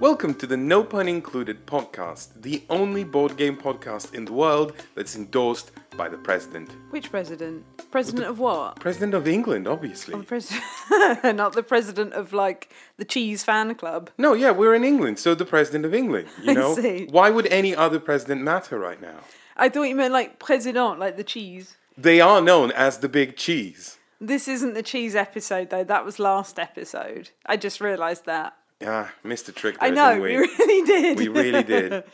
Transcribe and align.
Welcome 0.00 0.32
to 0.36 0.46
the 0.46 0.56
No 0.56 0.82
Pun 0.82 1.08
Included 1.08 1.66
podcast, 1.66 2.40
the 2.40 2.62
only 2.70 3.04
board 3.04 3.36
game 3.36 3.54
podcast 3.54 4.14
in 4.14 4.24
the 4.24 4.32
world 4.32 4.72
that's 4.94 5.14
endorsed 5.14 5.72
by 5.94 6.08
the 6.08 6.16
president. 6.16 6.70
Which 6.88 7.10
president? 7.10 7.66
President 7.90 8.26
of 8.26 8.38
what? 8.38 8.80
President 8.80 9.12
of 9.12 9.28
England, 9.28 9.68
obviously. 9.68 10.14
Oh, 10.14 10.18
the 10.20 10.24
president, 10.24 10.62
not 11.36 11.52
the 11.52 11.62
president 11.62 12.14
of 12.14 12.32
like 12.32 12.72
the 12.96 13.04
cheese 13.04 13.44
fan 13.44 13.74
club. 13.74 14.08
No, 14.16 14.32
yeah, 14.32 14.52
we're 14.52 14.74
in 14.74 14.84
England, 14.84 15.18
so 15.18 15.34
the 15.34 15.44
president 15.44 15.84
of 15.84 15.92
England, 15.92 16.28
you 16.42 16.50
I 16.52 16.54
know? 16.54 16.74
see. 16.74 17.06
Why 17.10 17.28
would 17.28 17.46
any 17.48 17.76
other 17.76 18.00
president 18.00 18.40
matter 18.40 18.78
right 18.78 19.02
now? 19.02 19.18
I 19.54 19.68
thought 19.68 19.82
you 19.82 19.94
meant 19.96 20.14
like 20.14 20.38
president, 20.38 20.98
like 20.98 21.18
the 21.18 21.24
cheese. 21.24 21.76
They 21.98 22.22
are 22.22 22.40
known 22.40 22.72
as 22.72 22.98
the 22.98 23.08
big 23.10 23.36
cheese. 23.36 23.98
This 24.18 24.48
isn't 24.48 24.72
the 24.72 24.82
cheese 24.82 25.14
episode 25.14 25.68
though. 25.68 25.84
That 25.84 26.06
was 26.06 26.18
last 26.18 26.58
episode. 26.58 27.30
I 27.44 27.58
just 27.58 27.82
realised 27.82 28.24
that. 28.24 28.54
Ah, 28.82 29.12
Mr. 29.24 29.54
Trick 29.54 29.78
there, 29.78 29.88
I 29.88 29.90
know 29.90 30.10
didn't 30.14 30.22
we 30.22 30.36
really 30.58 30.86
did. 30.86 31.18
We 31.18 31.28
really 31.28 31.62
did. 31.62 32.04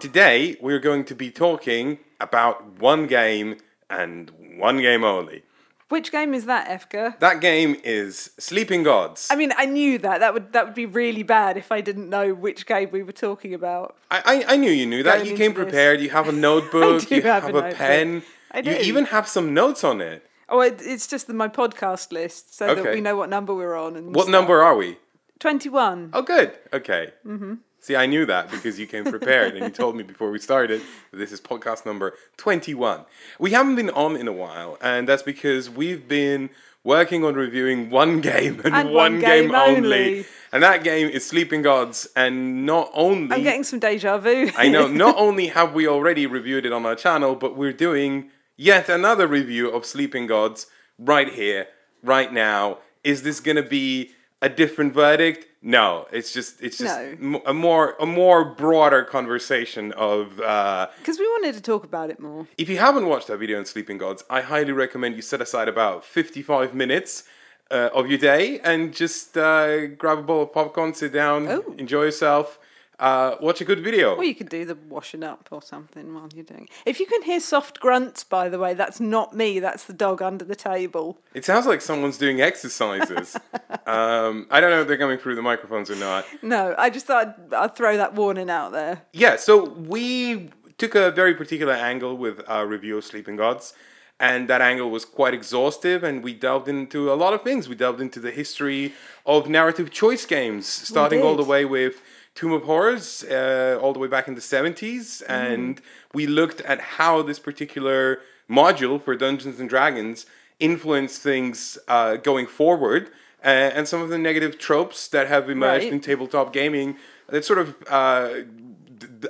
Today, 0.00 0.56
we're 0.60 0.78
going 0.78 1.04
to 1.06 1.14
be 1.14 1.30
talking 1.30 1.98
about 2.20 2.78
one 2.78 3.06
game 3.06 3.56
and 3.88 4.30
one 4.56 4.78
game 4.80 5.04
only. 5.04 5.42
Which 5.88 6.12
game 6.12 6.34
is 6.34 6.46
that, 6.46 6.68
Efka? 6.68 7.18
That 7.18 7.40
game 7.40 7.76
is 7.82 8.30
Sleeping 8.38 8.82
Gods. 8.82 9.28
I 9.30 9.36
mean, 9.36 9.52
I 9.56 9.66
knew 9.66 9.98
that. 9.98 10.20
That 10.20 10.32
would 10.34 10.52
that 10.52 10.64
would 10.66 10.74
be 10.74 10.86
really 10.86 11.24
bad 11.24 11.56
if 11.56 11.72
I 11.72 11.80
didn't 11.80 12.08
know 12.08 12.32
which 12.32 12.64
game 12.66 12.90
we 12.92 13.02
were 13.02 13.12
talking 13.12 13.54
about. 13.54 13.96
I, 14.10 14.44
I, 14.48 14.54
I 14.54 14.56
knew 14.56 14.70
you 14.70 14.86
knew 14.86 15.02
that. 15.02 15.18
Going 15.18 15.30
You 15.30 15.36
came 15.36 15.50
into 15.50 15.60
this. 15.60 15.70
prepared. 15.70 16.00
You 16.00 16.10
have 16.10 16.28
a 16.28 16.32
notebook. 16.48 17.10
you 17.10 17.22
have 17.22 17.42
have, 17.44 17.54
a 17.54 17.70
a, 17.70 17.74
pen. 17.74 18.22
You 18.62 18.72
even 18.72 19.06
have 19.06 19.26
some 19.26 19.52
notes 19.52 19.82
on 19.82 20.00
it. 20.00 20.29
Oh, 20.50 20.60
it, 20.60 20.80
it's 20.82 21.06
just 21.06 21.28
my 21.28 21.48
podcast 21.48 22.12
list, 22.12 22.56
so 22.56 22.74
that 22.74 22.92
we 22.92 23.00
know 23.00 23.16
what 23.16 23.28
number 23.28 23.54
we're 23.54 23.76
on. 23.76 23.96
And 23.96 24.14
What 24.14 24.28
number 24.28 24.62
are 24.62 24.76
we? 24.76 24.98
Twenty-one. 25.38 26.10
Oh, 26.12 26.22
good. 26.22 26.52
Okay. 26.72 27.12
Mm-hmm. 27.26 27.54
See, 27.82 27.96
I 27.96 28.04
knew 28.04 28.26
that 28.26 28.50
because 28.50 28.78
you 28.78 28.86
came 28.86 29.04
prepared 29.04 29.54
and 29.54 29.64
you 29.64 29.70
told 29.70 29.96
me 29.96 30.02
before 30.02 30.30
we 30.30 30.38
started 30.38 30.82
that 31.12 31.16
this 31.16 31.32
is 31.32 31.40
podcast 31.40 31.86
number 31.86 32.12
21. 32.36 33.06
We 33.38 33.52
haven't 33.52 33.76
been 33.76 33.88
on 33.90 34.16
in 34.16 34.28
a 34.28 34.32
while, 34.32 34.76
and 34.82 35.08
that's 35.08 35.22
because 35.22 35.70
we've 35.70 36.06
been 36.06 36.50
working 36.84 37.24
on 37.24 37.34
reviewing 37.34 37.88
one 37.88 38.20
game 38.20 38.60
and, 38.64 38.90
one, 38.90 39.18
game 39.20 39.54
only. 39.54 39.76
only. 39.76 40.26
And 40.52 40.62
that 40.62 40.84
game 40.84 41.08
is 41.08 41.24
Sleeping 41.26 41.62
Gods, 41.62 42.06
and 42.14 42.66
not 42.66 42.90
only. 42.92 43.34
I'm 43.34 43.42
getting 43.42 43.64
some 43.64 43.78
deja 43.78 44.18
vu. 44.18 44.50
I 44.58 44.68
know. 44.68 44.86
Not 44.86 45.16
only 45.18 45.46
have 45.46 45.72
we 45.72 45.86
already 45.86 46.26
reviewed 46.26 46.66
it 46.66 46.72
on 46.72 46.84
our 46.84 46.96
channel, 46.96 47.34
but 47.34 47.56
we're 47.56 47.72
doing 47.72 48.30
yet 48.60 48.88
another 48.90 49.26
review 49.26 49.70
of 49.70 49.86
Sleeping 49.86 50.26
Gods 50.26 50.66
right 50.98 51.30
here, 51.40 51.66
right 52.02 52.30
now. 52.32 52.78
Is 53.02 53.22
this 53.22 53.40
gonna 53.40 53.62
be 53.62 54.10
a 54.42 54.48
different 54.50 54.92
verdict? 54.92 55.46
No, 55.62 56.06
it's 56.12 56.32
just 56.32 56.60
it's 56.62 56.76
just 56.78 56.98
No. 57.18 57.42
a 57.46 57.54
more 57.54 57.96
a 57.98 58.06
more 58.06 58.44
broader 58.44 59.02
conversation 59.02 59.92
of. 59.92 60.40
Uh, 60.40 60.88
Because 60.98 61.18
we 61.18 61.26
wanted 61.26 61.54
to 61.54 61.62
talk 61.62 61.84
about 61.84 62.10
it 62.10 62.18
more. 62.20 62.46
if 62.58 62.68
you 62.68 62.78
haven't 62.78 63.06
watched 63.06 63.28
that 63.28 63.38
video 63.38 63.58
on 63.58 63.64
Sleeping 63.64 63.98
Gods, 63.98 64.22
I 64.28 64.40
highly 64.42 64.72
recommend 64.72 65.16
you 65.16 65.22
set 65.22 65.40
aside 65.40 65.68
about 65.68 66.04
fifty-five 66.04 66.74
minutes. 66.74 67.24
Uh, 67.72 67.88
of 67.94 68.08
your 68.10 68.18
day 68.18 68.58
and 68.70 68.92
just 68.92 69.36
uh, 69.38 69.86
grab 70.02 70.18
a 70.18 70.22
bowl 70.22 70.42
of 70.42 70.52
popcorn, 70.52 70.92
sit 70.92 71.12
down, 71.12 71.46
Oh. 71.46 71.72
enjoy 71.78 72.02
yourself, 72.10 72.58
uh, 73.00 73.36
watch 73.40 73.60
a 73.62 73.64
good 73.64 73.82
video. 73.82 74.14
Or 74.14 74.24
you 74.24 74.34
could 74.34 74.50
do 74.50 74.64
the 74.64 74.76
washing 74.88 75.24
up 75.24 75.48
or 75.50 75.62
something 75.62 76.14
while 76.14 76.28
you're 76.34 76.44
doing. 76.44 76.64
it. 76.64 76.70
If 76.84 77.00
you 77.00 77.06
can 77.06 77.22
hear 77.22 77.40
soft 77.40 77.80
grunts, 77.80 78.22
by 78.22 78.48
the 78.50 78.58
way, 78.58 78.74
that's 78.74 79.00
not 79.00 79.34
me. 79.34 79.58
That's 79.58 79.84
the 79.84 79.94
dog 79.94 80.20
under 80.20 80.44
the 80.44 80.54
table. 80.54 81.18
It 81.32 81.44
sounds 81.44 81.66
like 81.66 81.80
someone's 81.80 82.18
doing 82.18 82.42
exercises. 82.42 83.36
um, 83.86 84.46
I 84.50 84.60
don't 84.60 84.70
know 84.70 84.82
if 84.82 84.86
they're 84.86 84.98
coming 84.98 85.18
through 85.18 85.34
the 85.34 85.42
microphones 85.42 85.90
or 85.90 85.96
not. 85.96 86.26
No, 86.42 86.74
I 86.76 86.90
just 86.90 87.06
thought 87.06 87.26
I'd, 87.26 87.54
I'd 87.54 87.74
throw 87.74 87.96
that 87.96 88.14
warning 88.14 88.50
out 88.50 88.72
there. 88.72 89.02
Yeah, 89.14 89.36
so 89.36 89.64
we 89.70 90.50
took 90.76 90.94
a 90.94 91.10
very 91.10 91.34
particular 91.34 91.72
angle 91.72 92.16
with 92.16 92.42
our 92.48 92.66
review 92.66 92.98
of 92.98 93.04
Sleeping 93.04 93.36
Gods, 93.36 93.72
and 94.18 94.46
that 94.48 94.60
angle 94.60 94.90
was 94.90 95.06
quite 95.06 95.32
exhaustive, 95.32 96.04
and 96.04 96.22
we 96.22 96.34
delved 96.34 96.68
into 96.68 97.10
a 97.10 97.14
lot 97.14 97.32
of 97.32 97.42
things. 97.42 97.66
We 97.66 97.74
delved 97.74 98.02
into 98.02 98.20
the 98.20 98.30
history 98.30 98.92
of 99.24 99.48
narrative 99.48 99.90
choice 99.90 100.26
games, 100.26 100.66
starting 100.66 101.22
all 101.22 101.36
the 101.36 101.44
way 101.44 101.64
with 101.64 102.02
Tomb 102.34 102.52
of 102.52 102.62
Horrors, 102.62 103.24
uh, 103.24 103.78
all 103.82 103.92
the 103.92 103.98
way 103.98 104.08
back 104.08 104.28
in 104.28 104.34
the 104.34 104.40
70s, 104.40 105.22
and 105.28 105.80
we 106.14 106.26
looked 106.26 106.60
at 106.62 106.80
how 106.80 107.22
this 107.22 107.38
particular 107.38 108.20
module 108.48 109.02
for 109.02 109.14
Dungeons 109.16 109.60
and 109.60 109.68
Dragons 109.68 110.26
influenced 110.58 111.20
things 111.22 111.78
uh, 111.88 112.16
going 112.16 112.46
forward. 112.46 113.10
Uh, 113.42 113.48
and 113.48 113.88
some 113.88 114.02
of 114.02 114.10
the 114.10 114.18
negative 114.18 114.58
tropes 114.58 115.08
that 115.08 115.26
have 115.26 115.48
emerged 115.48 115.84
Right. 115.84 115.92
in 115.94 116.00
tabletop 116.00 116.52
gaming 116.52 116.96
that 117.28 117.42
sort 117.44 117.58
of 117.58 117.74
uh, 117.88 118.28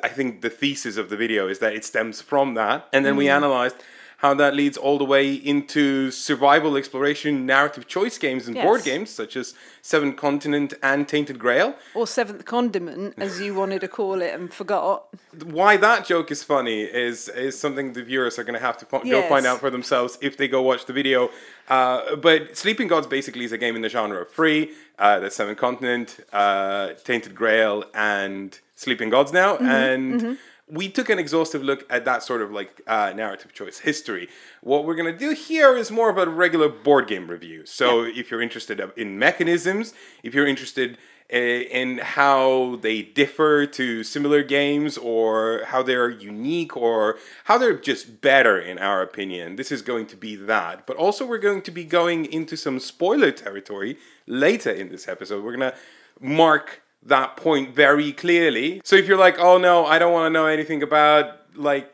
I 0.02 0.08
think 0.08 0.40
the 0.40 0.50
thesis 0.50 0.96
of 0.96 1.10
the 1.10 1.16
video 1.16 1.46
is 1.48 1.60
that 1.60 1.74
it 1.74 1.84
stems 1.84 2.20
from 2.20 2.54
that, 2.54 2.88
and 2.92 3.04
then 3.06 3.16
we 3.16 3.26
Mm-hmm. 3.26 3.36
analyzed 3.44 3.76
how 4.20 4.34
that 4.34 4.54
leads 4.54 4.76
all 4.76 4.98
the 4.98 5.04
way 5.04 5.32
into 5.32 6.10
survival 6.10 6.76
exploration 6.76 7.46
narrative 7.46 7.86
choice 7.88 8.18
games 8.18 8.46
and 8.46 8.54
board 8.54 8.82
games 8.84 9.08
such 9.08 9.34
as 9.34 9.54
Seven 9.80 10.12
Continent 10.12 10.74
and 10.82 11.08
Tainted 11.08 11.38
Grail. 11.38 11.74
Or 11.94 12.06
seventh 12.06 12.44
condiment, 12.44 13.14
as 13.16 13.40
you 13.40 13.54
wanted 13.54 13.80
to 13.80 13.88
call 13.88 14.20
it 14.20 14.34
and 14.34 14.52
forgot. 14.52 15.06
Why 15.44 15.78
that 15.78 16.06
joke 16.06 16.30
is 16.30 16.42
funny 16.42 16.82
is 16.82 17.28
is 17.30 17.58
something 17.58 17.94
the 17.94 18.02
viewers 18.02 18.38
are 18.38 18.44
going 18.44 18.58
to 18.60 18.66
have 18.68 18.76
to 18.78 18.84
fo- 18.84 19.02
go 19.02 19.26
find 19.28 19.46
out 19.46 19.60
for 19.60 19.70
themselves 19.70 20.18
if 20.20 20.36
they 20.36 20.48
go 20.48 20.60
watch 20.60 20.84
the 20.84 20.92
video. 20.92 21.30
Uh, 21.68 22.16
but 22.16 22.58
Sleeping 22.58 22.88
Gods 22.88 23.06
basically 23.06 23.44
is 23.46 23.52
a 23.52 23.58
game 23.58 23.74
in 23.74 23.80
the 23.80 23.88
genre 23.88 24.20
of 24.20 24.28
free. 24.30 24.72
Uh, 24.98 25.18
there's 25.20 25.34
Seven 25.34 25.54
Continent, 25.54 26.20
uh, 26.30 26.90
Tainted 27.04 27.34
Grail, 27.34 27.84
and 27.94 28.58
Sleeping 28.76 29.08
Gods 29.08 29.32
now, 29.32 29.56
and. 29.56 30.36
We 30.70 30.88
took 30.88 31.10
an 31.10 31.18
exhaustive 31.18 31.62
look 31.62 31.84
at 31.90 32.04
that 32.04 32.22
sort 32.22 32.42
of 32.42 32.50
like 32.50 32.80
uh, 32.86 33.12
narrative 33.14 33.52
choice 33.52 33.78
history. 33.78 34.28
What 34.62 34.84
we're 34.84 34.94
gonna 34.94 35.16
do 35.16 35.30
here 35.32 35.76
is 35.76 35.90
more 35.90 36.10
of 36.10 36.18
a 36.18 36.28
regular 36.28 36.68
board 36.68 37.08
game 37.08 37.28
review. 37.28 37.66
So 37.66 38.04
if 38.04 38.30
you're 38.30 38.42
interested 38.42 38.80
in 38.96 39.18
mechanisms, 39.18 39.94
if 40.22 40.34
you're 40.34 40.46
interested 40.46 40.98
uh, 41.32 41.36
in 41.36 41.98
how 41.98 42.76
they 42.82 43.02
differ 43.02 43.64
to 43.64 44.02
similar 44.02 44.42
games 44.42 44.98
or 44.98 45.62
how 45.66 45.80
they're 45.80 46.10
unique 46.10 46.76
or 46.76 47.18
how 47.44 47.56
they're 47.56 47.78
just 47.78 48.20
better 48.20 48.58
in 48.58 48.80
our 48.80 49.00
opinion 49.00 49.54
this 49.54 49.70
is 49.70 49.80
going 49.80 50.06
to 50.06 50.16
be 50.16 50.34
that 50.34 50.84
but 50.88 50.96
also 50.96 51.24
we're 51.24 51.38
going 51.38 51.62
to 51.62 51.70
be 51.70 51.84
going 51.84 52.24
into 52.24 52.56
some 52.56 52.80
spoiler 52.80 53.30
territory 53.30 53.96
later 54.26 54.72
in 54.72 54.88
this 54.88 55.06
episode 55.06 55.44
we're 55.44 55.56
going 55.56 55.70
to 55.70 55.78
mark 56.18 56.82
that 57.02 57.36
point 57.36 57.74
very 57.74 58.12
clearly 58.12 58.80
so 58.84 58.94
if 58.96 59.06
you're 59.08 59.18
like 59.18 59.38
oh 59.38 59.56
no 59.58 59.86
i 59.86 59.98
don't 59.98 60.12
want 60.12 60.26
to 60.26 60.30
know 60.30 60.46
anything 60.46 60.82
about 60.82 61.24
like 61.56 61.92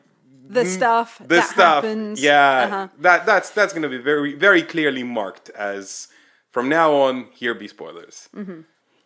The 0.49 0.65
stuff 0.65 1.19
the 1.19 1.27
that 1.37 1.49
stuff 1.49 1.85
happens. 1.85 2.21
yeah 2.23 2.65
Uh-huh. 2.65 2.89
that 2.99 3.27
that's 3.27 3.51
that's 3.51 3.73
going 3.73 3.83
to 3.83 3.89
be 3.89 3.99
very 3.99 4.35
very 4.35 4.63
clearly 4.63 5.03
marked 5.05 5.49
as 5.51 6.09
from 6.51 6.69
now 6.69 6.93
on 6.93 7.29
here 7.33 7.55
be 7.55 7.69
spoilers 7.69 8.29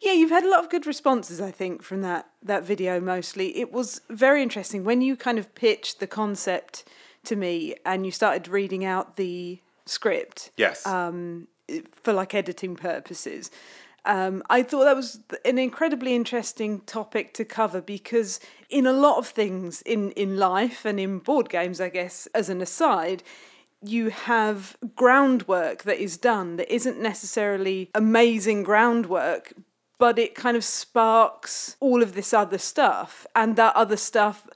Yeah, 0.02 0.14
you've 0.18 0.30
had 0.38 0.44
a 0.44 0.48
lot 0.48 0.64
of 0.64 0.70
good 0.70 0.86
responses, 0.86 1.38
I 1.42 1.50
think, 1.50 1.82
from 1.82 2.00
that 2.02 2.24
that 2.42 2.62
video. 2.64 3.00
Mostly, 3.00 3.46
it 3.62 3.70
was 3.70 4.00
very 4.08 4.40
interesting 4.42 4.82
when 4.84 5.02
you 5.02 5.14
kind 5.16 5.38
of 5.38 5.46
pitched 5.54 6.00
the 6.00 6.06
concept 6.06 6.84
to 7.28 7.36
me 7.36 7.74
and 7.84 8.06
you 8.06 8.12
started 8.12 8.48
reading 8.48 8.82
out 8.92 9.16
the 9.16 9.60
script 9.84 10.50
yes 10.56 10.86
um, 10.86 11.48
for 12.02 12.12
like 12.14 12.34
editing 12.34 12.76
purposes. 12.76 13.50
Um, 14.04 14.42
I 14.48 14.62
thought 14.62 14.84
that 14.84 14.96
was 14.96 15.20
an 15.44 15.58
incredibly 15.58 16.14
interesting 16.14 16.80
topic 16.80 17.34
to 17.34 17.44
cover 17.44 17.80
because 17.80 18.40
in 18.68 18.86
a 18.86 18.92
lot 18.92 19.18
of 19.18 19.28
things 19.28 19.82
in 19.82 20.12
in 20.12 20.36
life 20.36 20.84
and 20.84 20.98
in 20.98 21.18
board 21.18 21.48
games, 21.48 21.80
I 21.80 21.88
guess, 21.88 22.26
as 22.34 22.48
an 22.48 22.60
aside. 22.60 23.22
You 23.82 24.10
have 24.10 24.76
groundwork 24.94 25.84
that 25.84 25.98
is 25.98 26.18
done 26.18 26.56
that 26.56 26.70
isn't 26.70 27.00
necessarily 27.00 27.90
amazing 27.94 28.62
groundwork, 28.62 29.54
but 29.98 30.18
it 30.18 30.34
kind 30.34 30.54
of 30.56 30.64
sparks 30.64 31.76
all 31.80 32.02
of 32.02 32.12
this 32.12 32.34
other 32.34 32.58
stuff, 32.58 33.26
and 33.34 33.56
that 33.56 33.74
other 33.74 33.96
stuff 33.96 34.46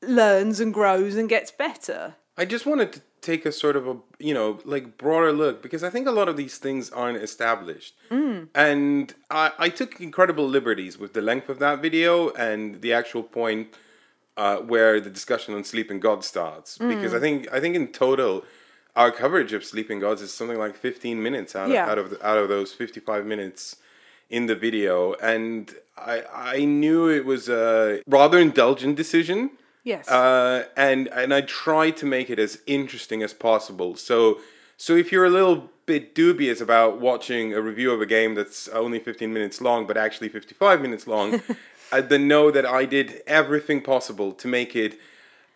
learns 0.00 0.58
and 0.58 0.72
grows 0.72 1.16
and 1.16 1.28
gets 1.28 1.50
better. 1.50 2.14
I 2.36 2.44
just 2.46 2.64
wanted 2.64 2.94
to 2.94 3.02
take 3.22 3.46
a 3.46 3.52
sort 3.52 3.76
of 3.76 3.86
a 3.86 3.96
you 4.18 4.34
know 4.34 4.58
like 4.64 4.98
broader 4.98 5.32
look 5.32 5.62
because 5.62 5.82
I 5.82 5.90
think 5.90 6.06
a 6.06 6.10
lot 6.20 6.28
of 6.28 6.36
these 6.36 6.58
things 6.58 6.90
aren't 6.90 7.18
established, 7.22 7.94
and 8.54 9.14
I, 9.30 9.52
I 9.58 9.68
took 9.70 10.00
incredible 10.00 10.46
liberties 10.46 10.98
with 10.98 11.12
the 11.14 11.22
length 11.22 11.48
of 11.48 11.58
that 11.60 11.80
video 11.80 12.30
and 12.48 12.82
the 12.82 12.92
actual 12.92 13.22
point 13.22 13.68
uh, 14.36 14.56
where 14.58 15.00
the 15.00 15.10
discussion 15.10 15.54
on 15.54 15.62
Sleeping 15.64 16.00
God 16.00 16.24
starts. 16.24 16.78
Because 16.78 17.14
I 17.14 17.20
think 17.20 17.38
I 17.52 17.60
think 17.60 17.74
in 17.76 17.88
total 17.88 18.44
our 18.96 19.10
coverage 19.10 19.52
of 19.54 19.64
Sleeping 19.64 20.00
Gods 20.00 20.20
is 20.20 20.32
something 20.34 20.58
like 20.58 20.74
fifteen 20.74 21.22
minutes 21.22 21.54
out 21.56 21.70
Yeah. 21.70 21.84
of 21.84 21.90
out 21.90 21.98
of 21.98 22.06
out 22.22 22.38
of 22.38 22.48
those 22.48 22.72
fifty 22.72 23.00
five 23.00 23.24
minutes 23.24 23.76
in 24.30 24.46
the 24.46 24.54
video, 24.54 25.14
and 25.34 25.74
I 25.96 26.24
I 26.54 26.64
knew 26.64 27.08
it 27.08 27.24
was 27.24 27.48
a 27.48 28.02
rather 28.06 28.38
indulgent 28.38 28.96
decision. 28.96 29.50
Yes. 29.84 30.08
Uh, 30.08 30.66
and 30.76 31.08
and 31.08 31.34
I 31.34 31.40
try 31.42 31.90
to 31.90 32.06
make 32.06 32.30
it 32.30 32.38
as 32.38 32.60
interesting 32.66 33.22
as 33.22 33.32
possible. 33.34 33.96
So 33.96 34.38
so 34.76 34.96
if 34.96 35.12
you're 35.12 35.24
a 35.24 35.30
little 35.30 35.70
bit 35.86 36.14
dubious 36.14 36.60
about 36.60 37.00
watching 37.00 37.52
a 37.52 37.60
review 37.60 37.92
of 37.92 38.00
a 38.00 38.06
game 38.06 38.34
that's 38.34 38.68
only 38.68 38.98
15 38.98 39.32
minutes 39.32 39.60
long, 39.60 39.86
but 39.86 39.96
actually 39.96 40.28
55 40.28 40.80
minutes 40.80 41.06
long, 41.06 41.40
uh, 41.92 42.00
then 42.00 42.28
know 42.28 42.50
that 42.50 42.64
I 42.64 42.84
did 42.84 43.22
everything 43.26 43.80
possible 43.82 44.32
to 44.32 44.48
make 44.48 44.76
it 44.76 44.98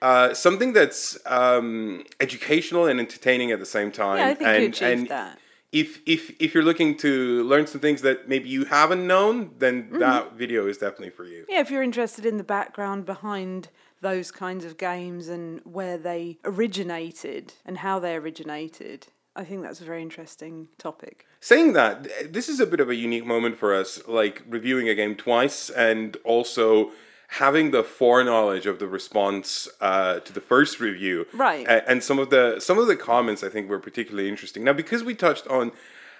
uh, 0.02 0.34
something 0.34 0.72
that's 0.72 1.16
um, 1.26 2.04
educational 2.20 2.86
and 2.86 3.00
entertaining 3.00 3.50
at 3.52 3.60
the 3.60 3.66
same 3.66 3.90
time. 3.90 4.18
Yeah, 4.18 4.26
I 4.26 4.34
think 4.34 4.48
and, 4.48 4.62
you 4.62 4.68
achieved 4.68 4.82
and 5.00 5.08
that. 5.08 5.38
If, 5.72 6.00
if 6.06 6.30
if 6.40 6.54
you're 6.54 6.62
looking 6.62 6.96
to 6.98 7.42
learn 7.44 7.66
some 7.66 7.80
things 7.80 8.00
that 8.02 8.28
maybe 8.28 8.48
you 8.48 8.64
haven't 8.66 9.06
known, 9.06 9.50
then 9.58 9.84
Mm-hmm. 9.84 9.98
that 9.98 10.32
video 10.34 10.66
is 10.68 10.78
definitely 10.78 11.10
for 11.10 11.24
you. 11.24 11.44
Yeah, 11.48 11.60
if 11.60 11.70
you're 11.70 11.82
interested 11.82 12.24
in 12.24 12.36
the 12.38 12.44
background 12.44 13.04
behind 13.04 13.68
those 14.00 14.30
kinds 14.30 14.64
of 14.64 14.78
games 14.78 15.28
and 15.28 15.60
where 15.64 15.98
they 15.98 16.38
originated 16.44 17.54
and 17.64 17.78
how 17.78 17.98
they 17.98 18.14
originated, 18.14 19.08
I 19.34 19.44
think 19.44 19.62
that's 19.62 19.80
a 19.80 19.84
very 19.84 20.02
interesting 20.02 20.68
topic. 20.78 21.26
Saying 21.40 21.74
that, 21.74 22.32
this 22.32 22.48
is 22.48 22.60
a 22.60 22.66
bit 22.66 22.80
of 22.80 22.88
a 22.88 22.94
unique 22.94 23.26
moment 23.26 23.58
for 23.58 23.74
us, 23.74 24.00
like 24.08 24.42
reviewing 24.48 24.88
a 24.88 24.94
game 24.94 25.14
twice 25.14 25.70
and 25.70 26.16
also 26.24 26.90
having 27.28 27.70
the 27.70 27.82
foreknowledge 27.82 28.66
of 28.66 28.78
the 28.78 28.86
response 28.86 29.68
uh, 29.80 30.20
to 30.20 30.32
the 30.32 30.40
first 30.40 30.80
review. 30.80 31.26
Right. 31.32 31.66
A- 31.66 31.88
and 31.88 32.02
some 32.02 32.18
of 32.18 32.30
the 32.30 32.60
some 32.60 32.78
of 32.78 32.86
the 32.86 32.96
comments 32.96 33.42
I 33.42 33.48
think 33.48 33.68
were 33.68 33.78
particularly 33.78 34.28
interesting. 34.28 34.64
Now, 34.64 34.72
because 34.72 35.04
we 35.04 35.14
touched 35.14 35.46
on. 35.48 35.72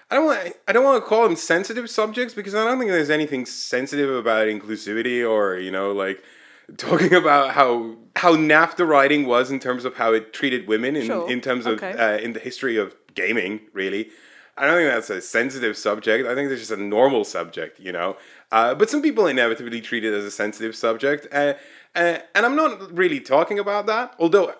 I 0.09 0.15
don't 0.15 0.25
want. 0.25 0.53
I 0.67 0.71
don't 0.71 0.85
want 0.85 1.03
to 1.03 1.07
call 1.07 1.23
them 1.23 1.35
sensitive 1.35 1.89
subjects 1.89 2.33
because 2.33 2.55
I 2.55 2.63
don't 2.63 2.79
think 2.79 2.91
there's 2.91 3.09
anything 3.09 3.45
sensitive 3.45 4.09
about 4.09 4.47
inclusivity 4.47 5.27
or 5.29 5.57
you 5.57 5.69
know 5.71 5.91
like 5.91 6.23
talking 6.77 7.13
about 7.13 7.51
how 7.51 7.95
how 8.15 8.35
NAFTA 8.35 8.85
writing 8.87 9.25
was 9.27 9.51
in 9.51 9.59
terms 9.59 9.85
of 9.85 9.95
how 9.95 10.11
it 10.11 10.33
treated 10.33 10.67
women 10.67 10.95
in, 10.95 11.05
Sure. 11.05 11.29
in 11.29 11.39
terms 11.39 11.65
of 11.65 11.75
Okay. 11.75 11.91
uh, 11.93 12.17
in 12.17 12.33
the 12.33 12.39
history 12.39 12.75
of 12.77 12.95
gaming. 13.13 13.61
Really, 13.73 14.09
I 14.57 14.65
don't 14.65 14.75
think 14.77 14.89
that's 14.91 15.09
a 15.09 15.21
sensitive 15.21 15.77
subject. 15.77 16.27
I 16.27 16.33
think 16.35 16.51
it's 16.51 16.59
just 16.61 16.71
a 16.71 16.77
normal 16.77 17.23
subject, 17.23 17.79
you 17.79 17.91
know. 17.91 18.17
Uh, 18.51 18.73
but 18.75 18.89
some 18.89 19.01
people 19.01 19.27
inevitably 19.27 19.81
treat 19.81 20.03
it 20.03 20.13
as 20.13 20.23
a 20.25 20.31
sensitive 20.31 20.75
subject, 20.75 21.27
uh, 21.31 21.53
uh, 21.95 22.17
and 22.35 22.45
I'm 22.45 22.55
not 22.55 22.91
really 22.95 23.19
talking 23.19 23.59
about 23.59 23.85
that. 23.87 24.15
Although, 24.19 24.53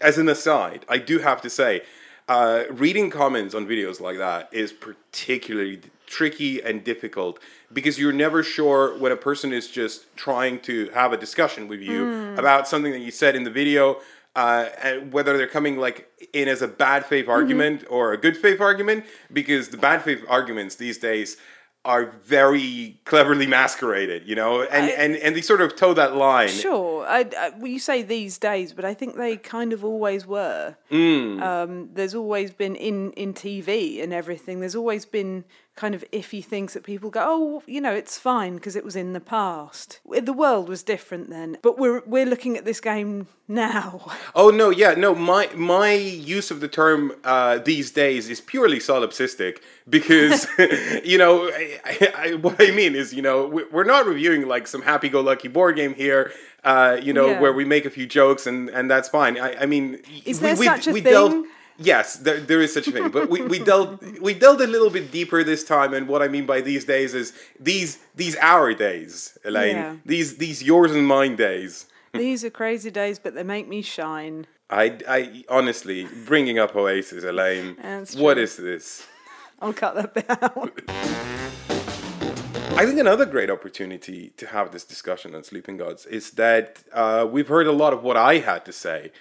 as 0.00 0.16
an 0.18 0.28
aside, 0.28 0.84
I 0.88 0.98
do 0.98 1.18
have 1.18 1.40
to 1.42 1.50
say, 1.50 1.82
uh, 2.28 2.64
reading 2.70 3.10
comments 3.10 3.54
on 3.54 3.66
videos 3.66 4.00
like 4.00 4.18
that 4.18 4.48
is 4.52 4.72
particularly 4.72 5.80
tricky 6.16 6.60
and 6.68 6.84
difficult 6.84 7.34
because 7.72 7.98
you're 7.98 8.18
never 8.26 8.42
sure 8.42 8.80
when 9.02 9.12
a 9.12 9.16
person 9.16 9.50
is 9.60 9.66
just 9.80 10.14
trying 10.14 10.60
to 10.60 10.74
have 10.90 11.10
a 11.12 11.16
discussion 11.16 11.62
with 11.72 11.80
you 11.80 12.00
about 12.42 12.68
something 12.68 12.92
that 12.92 13.00
you 13.00 13.10
said 13.10 13.34
in 13.34 13.44
the 13.44 13.50
video 13.62 13.84
uh, 14.36 14.66
and 14.82 15.12
whether 15.14 15.32
they're 15.38 15.54
coming 15.58 15.76
like 15.86 15.98
in 16.34 16.48
as 16.48 16.60
a 16.60 16.68
bad 16.68 17.00
faith 17.06 17.28
argument 17.28 17.78
or 17.88 18.12
a 18.12 18.18
good 18.18 18.36
faith 18.36 18.60
argument 18.60 19.04
because 19.32 19.64
the 19.70 19.76
bad 19.88 20.02
faith 20.02 20.22
arguments 20.28 20.76
these 20.76 20.98
days 20.98 21.36
are 21.84 22.04
very 22.24 23.00
cleverly 23.10 23.46
masqueraded 23.46 24.22
you 24.30 24.36
know 24.40 24.62
and, 24.62 24.84
I- 24.86 24.96
and 25.02 25.16
and 25.16 25.34
they 25.36 25.40
sort 25.52 25.60
of 25.60 25.74
toe 25.74 25.94
that 25.94 26.14
line 26.14 26.48
Sure, 26.48 27.04
I, 27.04 27.20
I, 27.44 27.50
well, 27.58 27.66
you 27.66 27.80
say 27.80 28.02
these 28.02 28.38
days, 28.38 28.72
but 28.72 28.84
I 28.84 28.94
think 28.94 29.16
they 29.16 29.36
kind 29.36 29.72
of 29.72 29.84
always 29.84 30.24
were. 30.24 30.76
Mm. 30.92 31.42
Um, 31.42 31.88
there's 31.96 32.14
always 32.14 32.50
been 32.52 32.76
in 32.76 33.10
in 33.22 33.34
TV 33.34 34.00
and 34.02 34.12
everything. 34.12 34.60
There's 34.60 34.76
always 34.76 35.04
been 35.18 35.44
kind 35.74 35.94
of 35.94 36.04
iffy 36.12 36.44
things 36.44 36.74
that 36.74 36.82
people 36.84 37.08
go, 37.08 37.24
oh, 37.26 37.62
you 37.66 37.80
know, 37.80 37.92
it's 37.94 38.18
fine 38.18 38.56
because 38.56 38.76
it 38.76 38.84
was 38.84 38.94
in 38.94 39.14
the 39.14 39.20
past. 39.20 40.00
The 40.08 40.32
world 40.32 40.68
was 40.68 40.82
different 40.82 41.30
then, 41.30 41.56
but 41.62 41.78
we're 41.78 42.02
we're 42.04 42.26
looking 42.26 42.58
at 42.58 42.64
this 42.66 42.80
game 42.80 43.26
now. 43.48 44.10
Oh 44.34 44.50
no, 44.50 44.70
yeah, 44.70 44.92
no. 44.94 45.14
My 45.14 45.48
my 45.54 45.92
use 45.92 46.50
of 46.50 46.60
the 46.60 46.68
term 46.68 47.12
uh, 47.24 47.58
these 47.58 47.90
days 47.90 48.28
is 48.30 48.40
purely 48.40 48.78
solipsistic 48.78 49.58
because 49.88 50.46
you 51.04 51.18
know 51.18 51.48
I, 51.48 52.12
I, 52.16 52.34
what 52.34 52.56
I 52.60 52.70
mean 52.70 52.94
is 52.94 53.12
you 53.14 53.22
know 53.22 53.46
we- 53.46 53.64
we're 53.72 53.84
not 53.84 54.06
reviewing 54.06 54.46
like 54.48 54.66
some 54.66 54.82
happy-go-lucky 54.82 55.48
board 55.48 55.76
game 55.76 55.94
here. 55.94 56.32
Uh, 56.64 56.98
you 57.02 57.12
know 57.12 57.26
Yeah. 57.28 57.40
where 57.40 57.52
we 57.52 57.64
make 57.64 57.84
a 57.86 57.90
few 57.90 58.06
jokes 58.06 58.46
and 58.46 58.68
and 58.70 58.90
that's 58.90 59.08
fine. 59.08 59.38
I, 59.38 59.62
I 59.62 59.66
mean, 59.66 60.00
Is 60.24 60.38
we, 60.40 60.46
there 60.46 60.56
we, 60.56 60.66
such 60.66 60.86
a 60.86 60.92
we 60.92 61.00
thing? 61.00 61.12
Delved, 61.12 61.46
yes, 61.82 62.16
there, 62.16 62.40
there 62.40 62.60
is 62.60 62.72
such 62.72 62.88
a 62.88 62.92
thing, 62.92 63.10
but 63.10 63.28
we, 63.28 63.42
we 63.42 63.58
delved 63.58 64.20
we 64.20 64.34
delved 64.34 64.60
a 64.60 64.66
little 64.66 64.90
bit 64.90 65.10
deeper 65.10 65.44
this 65.44 65.64
time. 65.64 65.94
And 65.94 66.08
what 66.08 66.22
I 66.22 66.28
mean 66.28 66.46
by 66.46 66.60
these 66.60 66.84
days 66.84 67.14
is 67.14 67.32
these 67.58 67.98
these 68.14 68.36
our 68.36 68.74
days, 68.74 69.38
Elaine. 69.44 69.76
Yeah. 69.76 69.96
These 70.04 70.36
these 70.36 70.62
yours 70.62 70.92
and 70.92 71.06
mine 71.06 71.36
days. 71.36 71.86
These 72.12 72.44
are 72.44 72.50
crazy 72.50 72.90
days, 72.90 73.18
but 73.18 73.34
they 73.34 73.42
make 73.42 73.68
me 73.68 73.80
shine. 73.80 74.46
I, 74.68 74.98
I 75.06 75.44
honestly 75.48 76.06
bringing 76.24 76.58
up 76.58 76.74
Oasis, 76.74 77.24
Elaine. 77.24 77.76
What 78.16 78.38
is 78.38 78.56
this? 78.56 79.06
I'll 79.60 79.72
cut 79.72 79.94
that 79.96 80.14
bit 80.14 80.26
out. 80.28 80.80
I 82.74 82.86
think 82.86 82.98
another 82.98 83.26
great 83.26 83.50
opportunity 83.50 84.30
to 84.38 84.46
have 84.46 84.72
this 84.72 84.82
discussion 84.84 85.34
on 85.34 85.44
Sleeping 85.44 85.76
Gods 85.76 86.06
is 86.06 86.30
that 86.32 86.82
uh, 86.92 87.28
we've 87.30 87.48
heard 87.48 87.66
a 87.66 87.72
lot 87.72 87.92
of 87.92 88.02
what 88.02 88.16
I 88.16 88.38
had 88.38 88.64
to 88.64 88.72
say, 88.72 89.12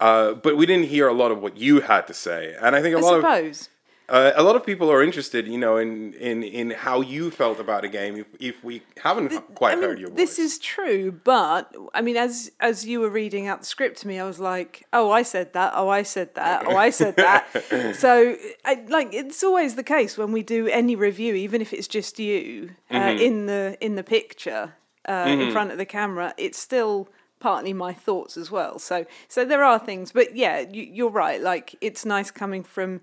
uh, 0.00 0.34
but 0.34 0.56
we 0.56 0.66
didn't 0.66 0.86
hear 0.88 1.06
a 1.08 1.14
lot 1.14 1.30
of 1.30 1.40
what 1.40 1.56
you 1.56 1.80
had 1.80 2.06
to 2.08 2.14
say. 2.14 2.56
And 2.60 2.74
I 2.74 2.82
think 2.82 2.94
a 2.96 2.98
I 2.98 3.02
lot 3.02 3.18
of 3.18 3.68
uh, 4.08 4.32
a 4.34 4.42
lot 4.42 4.56
of 4.56 4.66
people 4.66 4.90
are 4.90 5.04
interested, 5.04 5.46
you 5.46 5.56
know, 5.56 5.76
in 5.76 6.12
in 6.14 6.42
in 6.42 6.70
how 6.72 7.00
you 7.00 7.30
felt 7.30 7.60
about 7.60 7.84
a 7.84 7.88
game. 7.88 8.16
If, 8.16 8.26
if 8.40 8.64
we 8.64 8.82
haven't 9.04 9.28
quite 9.54 9.72
I 9.72 9.74
mean, 9.76 9.84
heard 9.84 9.98
your 10.00 10.08
voice, 10.08 10.16
this 10.16 10.38
is 10.40 10.58
true, 10.58 11.12
but 11.12 11.72
I 11.94 12.00
mean, 12.00 12.16
as 12.16 12.50
as 12.58 12.84
you 12.84 12.98
were 12.98 13.08
reading 13.10 13.46
out 13.46 13.60
the 13.60 13.66
script 13.66 13.98
to 14.00 14.08
me, 14.08 14.18
I 14.18 14.24
was 14.26 14.40
like, 14.40 14.84
"Oh, 14.92 15.12
I 15.12 15.22
said 15.22 15.52
that. 15.52 15.74
Oh, 15.76 15.88
I 15.88 16.02
said 16.02 16.34
that. 16.34 16.66
Oh, 16.66 16.76
I 16.76 16.90
said 16.90 17.14
that." 17.16 17.46
so, 17.94 18.36
I, 18.64 18.82
like, 18.88 19.14
it's 19.14 19.44
always 19.44 19.76
the 19.76 19.84
case 19.84 20.18
when 20.18 20.32
we 20.32 20.42
do 20.42 20.66
any 20.66 20.96
review, 20.96 21.34
even 21.34 21.60
if 21.60 21.72
it's 21.72 21.86
just 21.86 22.18
you 22.18 22.70
uh, 22.90 22.94
Mm-hmm. 22.94 23.22
in 23.22 23.46
the 23.46 23.76
in 23.80 23.94
the 23.94 24.02
picture 24.02 24.72
uh, 25.08 25.26
in 25.28 25.52
front 25.52 25.70
of 25.70 25.78
the 25.78 25.86
camera. 25.86 26.34
It's 26.36 26.58
still 26.58 27.08
partly 27.40 27.72
my 27.72 27.92
thoughts 27.92 28.36
as 28.36 28.50
well. 28.50 28.78
So, 28.78 29.04
so 29.28 29.44
there 29.44 29.64
are 29.64 29.78
things, 29.78 30.12
but 30.12 30.36
yeah, 30.36 30.60
you, 30.60 30.82
you're 30.82 31.10
right. 31.10 31.40
Like, 31.40 31.74
it's 31.80 32.04
nice 32.04 32.30
coming 32.30 32.62
from 32.62 33.00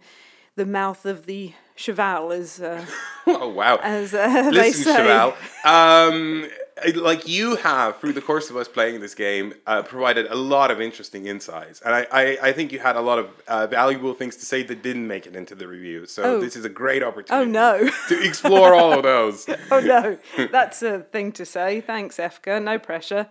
the 0.55 0.65
mouth 0.65 1.05
of 1.05 1.25
the 1.25 1.53
cheval, 1.75 2.31
as 2.31 2.59
uh, 2.61 2.83
oh 3.27 3.49
wow. 3.49 3.77
as 3.83 4.13
uh, 4.13 4.49
Listen. 4.51 4.95
Cheval, 4.95 5.33
um, 5.65 6.49
like 6.95 7.27
you 7.27 7.55
have 7.57 7.97
through 7.99 8.13
the 8.13 8.21
course 8.21 8.49
of 8.49 8.57
us 8.57 8.67
playing 8.67 8.99
this 8.99 9.13
game, 9.13 9.53
uh, 9.67 9.83
provided 9.83 10.25
a 10.31 10.35
lot 10.35 10.71
of 10.71 10.81
interesting 10.81 11.27
insights, 11.27 11.79
and 11.81 11.93
I, 11.93 12.07
I, 12.11 12.37
I 12.41 12.51
think 12.53 12.71
you 12.71 12.79
had 12.79 12.95
a 12.95 13.01
lot 13.01 13.19
of 13.19 13.27
uh, 13.47 13.67
valuable 13.67 14.15
things 14.15 14.35
to 14.37 14.45
say 14.47 14.63
that 14.63 14.81
didn't 14.81 15.07
make 15.07 15.27
it 15.27 15.35
into 15.35 15.53
the 15.53 15.67
review. 15.67 16.07
So 16.07 16.23
Oh. 16.23 16.41
this 16.41 16.55
is 16.55 16.65
a 16.65 16.69
great 16.69 17.03
opportunity. 17.03 17.49
Oh 17.49 17.51
no. 17.51 17.89
to 18.09 18.23
explore 18.27 18.73
all 18.73 18.93
of 18.93 19.03
those. 19.13 19.47
Oh 19.69 19.79
no, 19.79 20.17
that's 20.51 20.81
a 20.81 21.01
thing 21.01 21.31
to 21.33 21.45
say. 21.45 21.81
Thanks, 21.81 22.17
Efka. 22.17 22.63
No 22.63 22.79
pressure. 22.79 23.27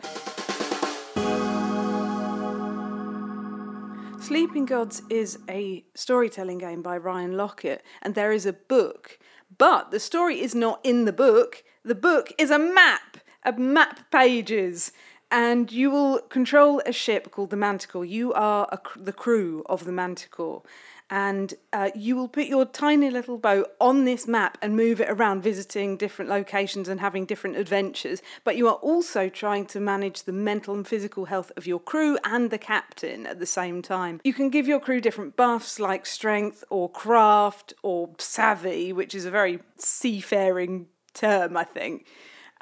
Sleeping 4.26 4.64
Gods 4.64 5.02
is 5.08 5.38
a 5.48 5.84
storytelling 5.94 6.58
game 6.58 6.82
by 6.82 6.96
Ryan 6.96 7.34
Laukat, 7.34 7.78
and 8.02 8.16
there 8.16 8.32
is 8.32 8.44
a 8.44 8.52
book. 8.52 9.20
But 9.56 9.92
the 9.92 10.00
story 10.00 10.40
is 10.40 10.52
not 10.52 10.80
in 10.82 11.04
the 11.04 11.12
book. 11.12 11.62
The 11.84 11.94
book 11.94 12.32
is 12.36 12.50
a 12.50 12.58
map, 12.58 13.18
a 13.44 13.52
map 13.52 14.10
pages. 14.10 14.90
And 15.30 15.70
you 15.70 15.92
will 15.92 16.18
control 16.22 16.82
a 16.84 16.90
ship 16.90 17.30
called 17.30 17.50
the 17.50 17.56
Manticore. 17.56 18.04
You 18.04 18.32
are 18.32 18.66
cr- 18.78 18.98
the 18.98 19.12
crew 19.12 19.62
of 19.66 19.84
the 19.84 19.92
Manticore. 19.92 20.64
And 21.08 21.54
uh, 21.72 21.90
you 21.94 22.16
will 22.16 22.28
put 22.28 22.46
your 22.46 22.64
tiny 22.64 23.10
little 23.10 23.38
boat 23.38 23.68
on 23.80 24.04
this 24.04 24.26
map 24.26 24.58
and 24.60 24.76
move 24.76 25.00
it 25.00 25.08
around, 25.08 25.42
visiting 25.42 25.96
different 25.96 26.28
locations 26.30 26.88
and 26.88 27.00
having 27.00 27.26
different 27.26 27.56
adventures. 27.56 28.22
But 28.42 28.56
you 28.56 28.66
are 28.66 28.74
also 28.74 29.28
trying 29.28 29.66
to 29.66 29.80
manage 29.80 30.24
the 30.24 30.32
mental 30.32 30.74
and 30.74 30.86
physical 30.86 31.26
health 31.26 31.52
of 31.56 31.66
your 31.66 31.78
crew 31.78 32.18
and 32.24 32.50
the 32.50 32.58
captain 32.58 33.26
at 33.26 33.38
the 33.38 33.46
same 33.46 33.82
time. 33.82 34.20
You 34.24 34.34
can 34.34 34.50
give 34.50 34.66
your 34.66 34.80
crew 34.80 35.00
different 35.00 35.36
buffs 35.36 35.78
like 35.78 36.06
strength 36.06 36.64
or 36.70 36.90
craft 36.90 37.72
or 37.82 38.10
savvy, 38.18 38.92
which 38.92 39.14
is 39.14 39.24
a 39.24 39.30
very 39.30 39.60
seafaring 39.78 40.88
term, 41.14 41.56
I 41.56 41.64
think. 41.64 42.06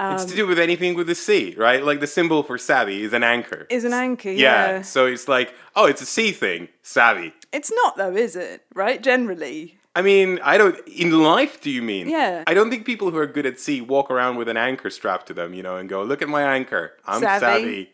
It's 0.00 0.24
to 0.24 0.32
um, 0.32 0.36
do 0.36 0.46
with 0.46 0.58
anything 0.58 0.94
with 0.94 1.06
the 1.06 1.14
sea, 1.14 1.54
right? 1.56 1.84
Like 1.84 2.00
the 2.00 2.06
symbol 2.06 2.42
for 2.42 2.58
savvy 2.58 3.02
is 3.02 3.12
an 3.12 3.22
anchor. 3.22 3.66
Is 3.70 3.84
an 3.84 3.92
anchor, 3.92 4.30
yeah. 4.30 4.76
yeah. 4.76 4.82
So 4.82 5.06
it's 5.06 5.28
like, 5.28 5.54
oh, 5.76 5.86
it's 5.86 6.02
a 6.02 6.06
sea 6.06 6.32
thing, 6.32 6.68
savvy. 6.82 7.32
It's 7.52 7.70
not 7.70 7.96
though, 7.96 8.14
is 8.14 8.34
it? 8.34 8.64
Right? 8.74 9.00
Generally. 9.00 9.78
I 9.96 10.02
mean, 10.02 10.40
I 10.42 10.58
don't. 10.58 10.76
In 10.88 11.22
life, 11.22 11.60
do 11.60 11.70
you 11.70 11.80
mean? 11.80 12.08
Yeah. 12.08 12.42
I 12.48 12.54
don't 12.54 12.68
think 12.68 12.84
people 12.84 13.12
who 13.12 13.18
are 13.18 13.28
good 13.28 13.46
at 13.46 13.60
sea 13.60 13.80
walk 13.80 14.10
around 14.10 14.36
with 14.36 14.48
an 14.48 14.56
anchor 14.56 14.90
strapped 14.90 15.28
to 15.28 15.34
them, 15.34 15.54
you 15.54 15.62
know, 15.62 15.76
and 15.76 15.88
go, 15.88 16.02
"Look 16.02 16.20
at 16.20 16.28
my 16.28 16.42
anchor. 16.42 16.94
I'm 17.06 17.20
Savvy. 17.20 17.40
savvy." 17.40 17.90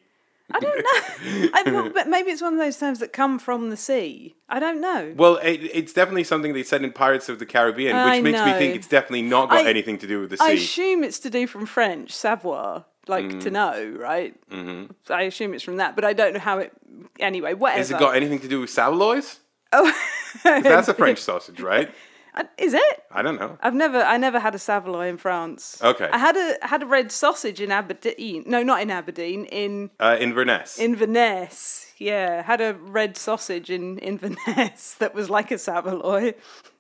I 0.53 0.61
don't 0.61 0.77
know. 0.79 1.51
I, 1.55 1.63
well, 1.67 1.91
but 1.91 2.09
maybe 2.09 2.31
it's 2.31 2.43
one 2.43 2.53
of 2.55 2.59
those 2.59 2.77
terms 2.79 2.99
that 3.01 3.13
come 3.13 3.39
from 3.39 3.71
the 3.71 3.77
sea. 3.77 4.35
I 4.49 4.59
don't 4.59 4.81
know. 4.81 5.15
Well, 5.17 5.37
it, 5.37 5.61
it's 5.73 5.93
definitely 5.93 6.25
something 6.25 6.53
they 6.53 6.63
said 6.63 6.83
in 6.83 6.93
Pirates 6.93 7.29
of 7.29 7.39
the 7.39 7.47
Caribbean, 7.47 7.97
which 7.97 8.05
I 8.07 8.21
makes 8.21 8.45
me 8.45 8.53
think 8.53 8.77
it's 8.77 8.87
definitely 8.89 9.23
not 9.23 9.51
got 9.51 9.67
I- 9.67 9.69
anything 9.71 9.99
to 9.99 10.07
do 10.07 10.21
with 10.21 10.31
the 10.31 10.37
sea. 10.39 10.45
I 10.45 10.51
assume 10.53 11.05
it's 11.05 11.19
to 11.21 11.31
do 11.31 11.47
from 11.47 11.67
French, 11.67 12.13
savoir, 12.13 12.85
like 13.07 13.25
Mm. 13.27 13.41
to 13.43 13.51
know, 13.51 13.95
right? 13.99 14.35
Mm-hmm. 14.51 15.13
I 15.13 15.23
assume 15.23 15.55
it's 15.55 15.65
from 15.65 15.77
that, 15.77 15.95
but 15.95 16.05
I 16.05 16.13
don't 16.13 16.33
know 16.35 16.41
how 16.41 16.59
it. 16.59 16.73
Anyway, 17.19 17.55
whatever. 17.55 17.79
Has 17.79 17.91
it 17.91 17.99
got 17.99 18.17
anything 18.17 18.41
to 18.41 18.49
do 18.49 18.61
with 18.61 18.71
saveloys? 18.71 19.41
Oh, 19.73 19.93
That's 20.45 20.89
a 20.89 20.95
French 20.95 21.19
sausage, 21.29 21.61
right? 21.61 21.91
Uh, 22.35 22.45
Is 22.59 22.75
it? 22.75 23.03
I 23.11 23.23
don't 23.23 23.39
know. 23.41 23.59
I've 23.61 23.75
never, 23.75 24.01
I 24.03 24.17
never 24.17 24.39
had 24.39 24.55
a 24.55 24.59
saveloy 24.59 25.09
in 25.09 25.17
France. 25.17 25.81
Okay. 25.83 26.09
I 26.13 26.19
had 26.19 26.37
a 26.37 26.59
had 26.67 26.83
a 26.83 26.87
red 26.87 27.11
sausage 27.11 27.61
in 27.61 27.71
Aberdeen. 27.73 28.45
No, 28.47 28.63
not 28.63 28.81
in 28.83 28.91
Aberdeen. 28.91 29.47
In 29.47 29.91
Uh, 29.99 30.17
Inverness. 30.21 30.79
Inverness. 30.79 31.87
Yeah, 31.99 32.43
had 32.43 32.61
a 32.61 32.75
red 32.75 33.17
sausage 33.17 33.69
in 33.71 33.99
Inverness 33.99 34.95
that 35.01 35.15
was 35.15 35.29
like 35.29 35.51
a 35.51 35.59
saveloy. 35.59 36.35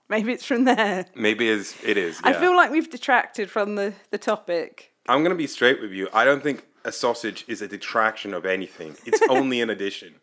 Maybe 0.08 0.32
it's 0.32 0.44
from 0.44 0.64
there. 0.64 1.06
Maybe 1.14 1.48
is 1.48 1.76
it 1.84 1.96
is. 1.96 2.20
I 2.24 2.30
yeah. 2.30 2.40
feel 2.40 2.56
like 2.56 2.70
we've 2.70 2.90
detracted 2.90 3.50
from 3.50 3.74
the 3.74 3.92
the 4.10 4.18
topic. 4.18 4.92
I'm 5.08 5.22
gonna 5.22 5.34
be 5.34 5.46
straight 5.46 5.80
with 5.80 5.92
you. 5.92 6.08
I 6.12 6.24
don't 6.24 6.42
think 6.42 6.64
a 6.84 6.92
sausage 6.92 7.44
is 7.48 7.60
a 7.60 7.68
detraction 7.68 8.32
of 8.34 8.46
anything. 8.46 8.96
It's 9.04 9.20
only 9.28 9.60
an 9.60 9.70
addition. 9.70 10.14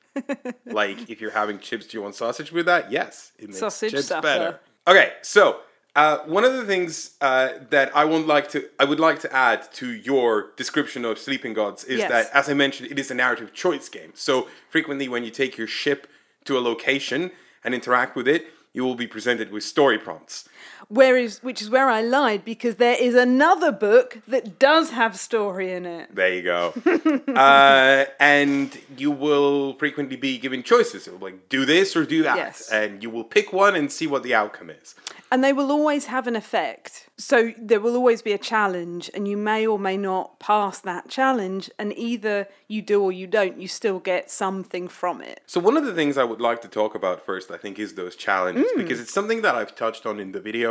like 0.65 1.09
if 1.09 1.21
you're 1.21 1.31
having 1.31 1.59
chips, 1.59 1.85
do 1.87 1.97
you 1.97 2.01
want 2.03 2.15
sausage 2.15 2.51
with 2.51 2.65
that? 2.65 2.91
Yes, 2.91 3.31
it 3.37 3.47
makes 3.49 3.59
Sausage 3.59 3.91
chips 3.91 4.07
supper. 4.07 4.21
better. 4.21 4.59
Okay, 4.87 5.11
so 5.21 5.59
uh, 5.97 6.19
one 6.19 6.45
of 6.45 6.53
the 6.53 6.63
things 6.63 7.11
uh, 7.19 7.49
that 7.71 7.93
I 7.95 8.05
would 8.05 8.25
like 8.25 8.49
to 8.51 8.65
I 8.79 8.85
would 8.85 9.01
like 9.01 9.19
to 9.19 9.35
add 9.35 9.69
to 9.73 9.91
your 9.91 10.51
description 10.55 11.03
of 11.03 11.19
Sleeping 11.19 11.53
Gods 11.53 11.83
is 11.83 11.99
Yes. 11.99 12.09
that, 12.09 12.29
as 12.33 12.49
I 12.49 12.53
mentioned, 12.53 12.89
it 12.89 12.97
is 12.97 13.11
a 13.11 13.13
narrative 13.13 13.53
choice 13.53 13.89
game. 13.89 14.11
So 14.15 14.47
frequently, 14.69 15.09
when 15.09 15.23
you 15.25 15.31
take 15.31 15.57
your 15.57 15.67
ship 15.67 16.07
to 16.45 16.57
a 16.57 16.61
location 16.61 17.31
and 17.65 17.75
interact 17.75 18.15
with 18.15 18.27
it, 18.29 18.47
you 18.71 18.85
will 18.85 18.95
be 18.95 19.07
presented 19.07 19.51
with 19.51 19.63
story 19.63 19.97
prompts. 19.97 20.47
Where 20.89 21.17
is 21.17 21.43
which 21.43 21.61
is 21.61 21.69
where 21.69 21.89
I 21.89 22.01
lied 22.01 22.45
because 22.45 22.75
there 22.75 22.95
is 22.99 23.13
another 23.15 23.71
book 23.71 24.19
that 24.27 24.57
does 24.59 24.91
have 24.91 25.17
story 25.19 25.71
in 25.73 25.85
it. 25.85 26.15
There 26.15 26.33
you 26.33 26.41
go. 26.43 26.73
uh, 27.35 28.05
and 28.19 28.77
you 28.97 29.11
will 29.11 29.73
frequently 29.73 30.15
be 30.15 30.37
given 30.37 30.63
choices. 30.63 31.07
Like, 31.07 31.49
do 31.49 31.65
this 31.65 31.95
or 31.95 32.05
do 32.05 32.23
that. 32.23 32.37
Yes. 32.37 32.69
And 32.71 33.03
you 33.03 33.09
will 33.09 33.23
pick 33.23 33.51
one 33.53 33.75
and 33.75 33.91
see 33.91 34.07
what 34.07 34.23
the 34.23 34.33
outcome 34.33 34.69
is. 34.69 34.95
And 35.31 35.43
they 35.43 35.51
will 35.51 35.71
always 35.71 36.05
have 36.05 36.25
an 36.27 36.35
effect. 36.35 37.09
So 37.17 37.51
there 37.57 37.79
will 37.79 37.95
always 37.95 38.21
be 38.21 38.31
a 38.31 38.37
challenge, 38.37 39.09
and 39.13 39.27
you 39.27 39.35
may 39.35 39.65
or 39.65 39.79
may 39.79 39.97
not 39.97 40.39
pass 40.39 40.79
that 40.81 41.09
challenge. 41.09 41.69
And 41.79 41.91
either 41.97 42.47
you 42.67 42.81
do 42.81 43.01
or 43.01 43.11
you 43.11 43.27
don't, 43.27 43.59
you 43.59 43.67
still 43.67 43.99
get 43.99 44.29
something 44.31 44.87
from 44.87 45.21
it. 45.21 45.41
So, 45.47 45.59
one 45.59 45.75
of 45.77 45.85
the 45.85 45.93
things 45.93 46.17
I 46.17 46.23
would 46.23 46.39
like 46.39 46.61
to 46.61 46.67
talk 46.67 46.93
about 46.95 47.25
first, 47.25 47.49
I 47.51 47.57
think, 47.57 47.79
is 47.79 47.95
those 47.95 48.15
challenges 48.15 48.67
Mm. 48.71 48.77
because 48.77 48.99
it's 48.99 49.13
something 49.13 49.41
that 49.41 49.55
I've 49.55 49.75
touched 49.75 50.05
on 50.05 50.19
in 50.19 50.31
the 50.31 50.39
video, 50.49 50.69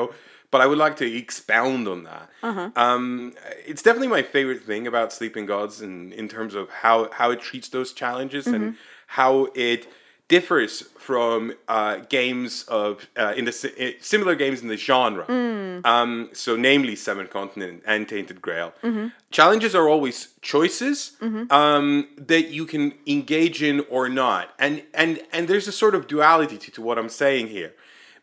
but 0.52 0.58
I 0.64 0.66
would 0.70 0.80
like 0.86 0.96
to 1.02 1.06
expound 1.22 1.84
on 1.94 2.00
that. 2.10 2.26
Uh-huh. 2.48 2.70
Um, 2.84 3.04
it's 3.70 3.82
definitely 3.86 4.12
my 4.18 4.24
favorite 4.36 4.62
thing 4.70 4.82
about 4.92 5.06
Sleeping 5.18 5.46
Gods 5.54 5.76
in, 5.86 5.94
in 6.20 6.26
terms 6.36 6.54
of 6.60 6.64
how, 6.82 6.96
how 7.18 7.28
it 7.34 7.40
treats 7.48 7.68
those 7.76 7.90
challenges 8.02 8.44
and 8.54 8.62
Mm-hmm. 8.64 8.76
how 9.20 9.32
it 9.70 9.82
differs 10.28 10.74
from 11.08 11.38
uh, 11.68 11.94
games 12.18 12.64
of 12.82 12.90
uh, 13.22 13.38
in 13.38 13.44
the 13.48 13.54
eh, 13.78 13.92
similar 14.12 14.34
games 14.42 14.58
in 14.64 14.68
the 14.74 14.80
genre. 14.88 15.24
Mm. 15.26 15.86
Um, 15.94 16.10
so, 16.32 16.50
namely, 16.68 16.96
Seven 16.96 17.26
Continent 17.38 17.76
and 17.92 18.00
Tainted 18.08 18.38
Grail. 18.46 18.70
Mm-hmm. 18.82 19.06
Challenges 19.38 19.72
are 19.78 19.88
always 19.94 20.16
choices 20.52 20.96
um, 21.50 22.08
that 22.32 22.46
you 22.56 22.64
can 22.72 22.84
engage 23.06 23.58
in 23.70 23.76
or 23.96 24.04
not, 24.22 24.44
and 24.64 24.74
and 25.02 25.12
and 25.34 25.42
there's 25.48 25.68
a 25.68 25.76
sort 25.82 25.94
of 25.98 26.02
duality 26.14 26.56
to, 26.64 26.68
to 26.76 26.80
what 26.86 26.96
I'm 27.00 27.12
saying 27.24 27.46
here, 27.58 27.72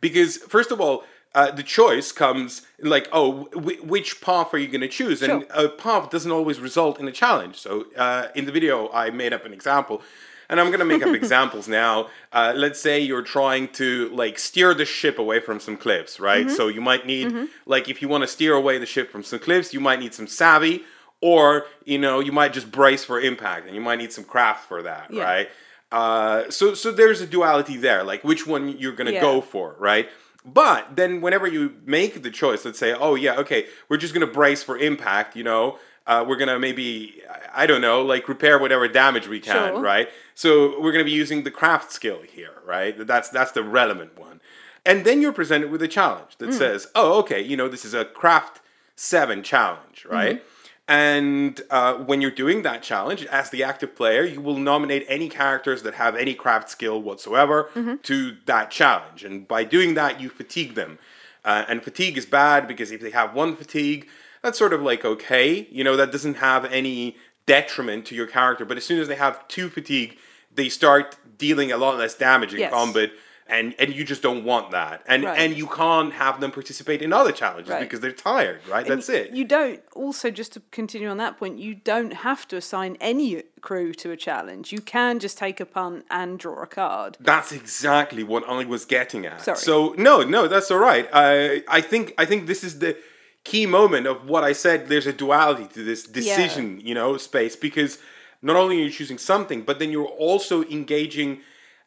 because 0.02 0.32
first 0.56 0.72
of 0.76 0.80
all. 0.86 0.98
Uh, 1.36 1.50
the 1.50 1.64
choice 1.64 2.12
comes 2.12 2.62
like, 2.80 3.08
oh, 3.12 3.46
w- 3.54 3.82
which 3.82 4.22
path 4.22 4.54
are 4.54 4.58
you 4.60 4.68
going 4.68 4.82
to 4.82 4.88
choose? 4.88 5.22
And 5.24 5.44
Sure. 5.52 5.66
a 5.66 5.70
path 5.70 6.12
doesn't 6.12 6.32
always 6.32 6.60
result 6.60 7.00
in 7.00 7.08
a 7.08 7.12
challenge. 7.12 7.56
So 7.58 7.88
uh, 7.98 8.28
in 8.36 8.46
the 8.46 8.52
video, 8.52 8.90
I 8.94 9.10
made 9.10 9.34
up 9.34 9.44
an 9.44 9.52
example, 9.52 10.04
and 10.48 10.60
I'm 10.60 10.68
going 10.68 10.80
to 10.80 10.86
make 10.86 11.02
up 11.02 11.16
examples 11.24 11.68
now. 11.68 12.10
Uh, 12.32 12.54
let's 12.56 12.80
say 12.80 13.00
you're 13.00 13.24
trying 13.24 13.68
to 13.70 14.10
like 14.10 14.38
steer 14.38 14.76
the 14.76 14.86
ship 14.86 15.18
away 15.18 15.40
from 15.40 15.60
some 15.60 15.76
cliffs, 15.76 16.20
right? 16.20 16.52
So 16.52 16.68
you 16.68 16.82
might 16.82 17.08
need 17.08 17.34
like 17.66 17.90
if 17.90 18.00
you 18.04 18.08
want 18.08 18.22
to 18.24 18.28
steer 18.28 18.54
away 18.54 18.78
the 18.78 18.86
ship 18.86 19.10
from 19.12 19.24
some 19.24 19.40
cliffs, 19.40 19.74
you 19.74 19.80
might 19.80 20.00
need 20.00 20.14
some 20.14 20.28
savvy, 20.28 20.84
or 21.20 21.66
you 21.84 21.98
know 21.98 22.20
you 22.20 22.32
might 22.32 22.54
just 22.54 22.72
brace 22.72 23.04
for 23.04 23.20
impact, 23.20 23.66
and 23.66 23.74
you 23.76 23.82
might 23.82 23.98
need 23.98 24.12
some 24.14 24.24
craft 24.26 24.68
for 24.68 24.84
that, 24.84 25.08
Yeah. 25.10 25.24
right? 25.24 25.50
Uh, 25.92 26.50
so 26.52 26.74
so 26.76 26.92
there's 26.92 27.22
a 27.22 27.28
duality 27.28 27.78
there, 27.78 28.04
like 28.04 28.24
which 28.24 28.46
one 28.46 28.78
you're 28.78 28.94
going 29.00 29.08
to 29.08 29.14
Yeah. 29.14 29.22
go 29.22 29.42
for, 29.42 29.76
right? 29.80 30.10
But 30.46 30.96
then 30.96 31.22
whenever 31.22 31.48
you 31.48 31.76
make 31.86 32.22
the 32.22 32.32
choice, 32.32 32.66
let's 32.66 32.80
say, 32.80 32.94
oh 32.94 33.16
yeah, 33.16 33.36
okay, 33.38 33.68
we're 33.90 33.98
just 33.98 34.14
gonna 34.14 34.28
brace 34.28 34.62
for 34.64 34.78
impact, 34.78 35.36
you 35.36 35.44
know, 35.44 35.80
uh, 36.06 36.26
we're 36.28 36.36
gonna 36.36 36.60
maybe, 36.60 37.22
I 37.54 37.66
don't 37.66 37.80
know, 37.82 38.02
like 38.02 38.28
repair 38.28 38.60
whatever 38.60 38.88
damage 38.90 39.28
we 39.28 39.40
can, 39.40 39.74
Sure. 39.74 39.80
right? 39.82 40.10
So 40.36 40.80
we're 40.82 40.92
gonna 40.92 41.06
be 41.06 41.12
using 41.12 41.44
the 41.44 41.52
craft 41.52 41.92
skill 41.92 42.22
here, 42.22 42.56
right? 42.66 42.96
That's 43.08 43.30
that's 43.30 43.52
the 43.54 43.64
relevant 43.64 44.20
one. 44.20 44.42
And 44.86 45.06
then 45.06 45.22
you're 45.22 45.32
presented 45.32 45.72
with 45.72 45.82
a 45.82 45.88
challenge 45.88 46.36
that 46.40 46.54
says, 46.54 46.88
oh, 46.94 47.20
okay, 47.20 47.40
you 47.42 47.56
know, 47.56 47.70
this 47.70 47.86
is 47.86 47.94
a 47.94 48.04
craft 48.04 48.60
seven 48.98 49.42
challenge, 49.44 50.06
right? 50.10 50.44
And 50.88 51.62
uh, 51.70 51.96
when 51.96 52.20
you're 52.20 52.32
doing 52.32 52.64
that 52.64 52.84
challenge, 52.84 53.26
as 53.26 53.50
the 53.50 53.64
active 53.64 53.96
player, 53.96 54.24
you 54.26 54.42
will 54.42 54.58
nominate 54.58 55.06
any 55.08 55.30
characters 55.30 55.84
that 55.84 55.94
have 55.94 56.16
any 56.16 56.34
craft 56.34 56.70
skill 56.70 57.02
whatsoever 57.02 57.70
to 58.04 58.38
that 58.46 58.70
challenge. 58.70 59.24
And 59.24 59.48
by 59.48 59.64
doing 59.64 59.94
that, 59.94 60.20
you 60.20 60.30
fatigue 60.30 60.76
them. 60.76 61.00
Uh, 61.46 61.64
and 61.70 61.82
fatigue 61.84 62.18
is 62.18 62.26
bad 62.26 62.68
because 62.68 62.92
if 62.92 63.00
they 63.02 63.12
have 63.12 63.34
one 63.34 63.56
fatigue, 63.56 64.08
that's 64.42 64.58
sort 64.60 64.74
of 64.74 64.82
like 64.82 65.06
okay, 65.06 65.68
you 65.72 65.84
know, 65.86 65.96
that 65.96 66.12
doesn't 66.12 66.36
have 66.36 66.66
any 66.66 67.16
detriment 67.46 68.06
to 68.08 68.16
your 68.16 68.28
character. 68.28 68.66
But 68.66 68.76
as 68.78 68.86
soon 68.86 69.00
as 69.00 69.08
they 69.08 69.16
have 69.16 69.46
two 69.48 69.70
fatigue, 69.70 70.18
they 70.54 70.68
start 70.70 71.16
dealing 71.38 71.72
a 71.72 71.78
lot 71.78 71.98
less 71.98 72.16
damage 72.16 72.54
in 72.54 72.60
Yes. 72.60 72.72
combat. 72.74 73.12
And, 73.46 73.76
and 73.78 73.94
you 73.94 74.06
just 74.06 74.22
don't 74.22 74.46
want 74.46 74.72
that, 74.72 75.04
and 75.06 75.26
Right. 75.26 75.38
and 75.38 75.56
you 75.58 75.68
can't 75.68 76.14
have 76.14 76.40
them 76.40 76.50
participate 76.50 77.02
in 77.02 77.12
other 77.12 77.34
challenges 77.34 77.72
Right. 77.72 77.82
because 77.82 78.00
they're 78.00 78.14
tired, 78.14 78.62
right? 78.70 78.88
That's 78.88 79.10
it. 79.10 79.32
You 79.32 79.44
don't, 79.44 79.82
also, 79.94 80.32
just 80.32 80.54
to 80.54 80.62
continue 80.72 81.10
on 81.10 81.18
that 81.18 81.38
point, 81.38 81.60
you 81.60 81.76
don't 81.76 82.14
have 82.14 82.48
to 82.48 82.56
assign 82.56 82.96
any 83.02 83.44
crew 83.60 83.94
to 83.96 84.12
a 84.12 84.18
challenge. 84.18 84.72
You 84.72 84.80
can 84.80 85.20
just 85.20 85.38
take 85.38 85.60
a 85.60 85.66
punt 85.66 86.06
and 86.10 86.40
draw 86.40 86.64
a 86.64 86.68
card. 86.68 87.18
That's 87.20 87.52
exactly 87.52 88.24
what 88.24 88.48
I 88.48 88.64
was 88.64 88.86
getting 88.86 89.26
at. 89.26 89.42
Sorry. 89.42 89.58
So 89.58 89.94
no, 89.98 90.22
no, 90.24 90.48
that's 90.48 90.72
all 90.72 90.80
right. 90.80 91.08
I 91.14 91.64
I 91.68 91.82
think 91.82 92.14
I 92.18 92.26
think 92.26 92.48
this 92.48 92.64
is 92.64 92.80
the 92.80 92.96
key 93.44 93.66
moment 93.66 94.08
of 94.08 94.26
what 94.26 94.46
I 94.46 94.54
said. 94.54 94.88
There's 94.88 95.06
a 95.08 95.14
duality 95.14 95.68
to 95.74 95.84
this 95.84 96.04
decision, 96.08 96.80
you 96.82 96.96
know, 96.96 97.18
space 97.18 97.58
because 97.58 98.00
not 98.42 98.56
only 98.56 98.78
are 98.82 98.86
you 98.86 98.90
choosing 98.90 99.18
something, 99.18 99.64
but 99.64 99.80
then 99.80 99.92
you're 99.92 100.16
also 100.30 100.64
engaging 100.64 101.42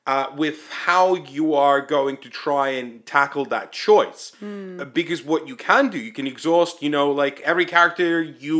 uh, 0.06 0.26
with 0.36 0.70
how 0.70 1.14
you 1.16 1.54
are 1.54 1.80
going 1.80 2.16
to 2.18 2.28
try 2.30 2.68
and 2.68 3.04
tackle 3.06 3.44
that 3.46 3.72
choice. 3.72 4.32
Uh, 4.42 4.84
Because 4.84 5.22
what 5.24 5.48
you 5.48 5.56
can 5.56 5.88
do, 5.88 5.98
you 5.98 6.12
can 6.12 6.26
exhaust, 6.26 6.82
you 6.82 6.90
know, 6.90 7.10
like 7.10 7.40
every 7.40 7.66
character 7.66 8.22
you 8.22 8.58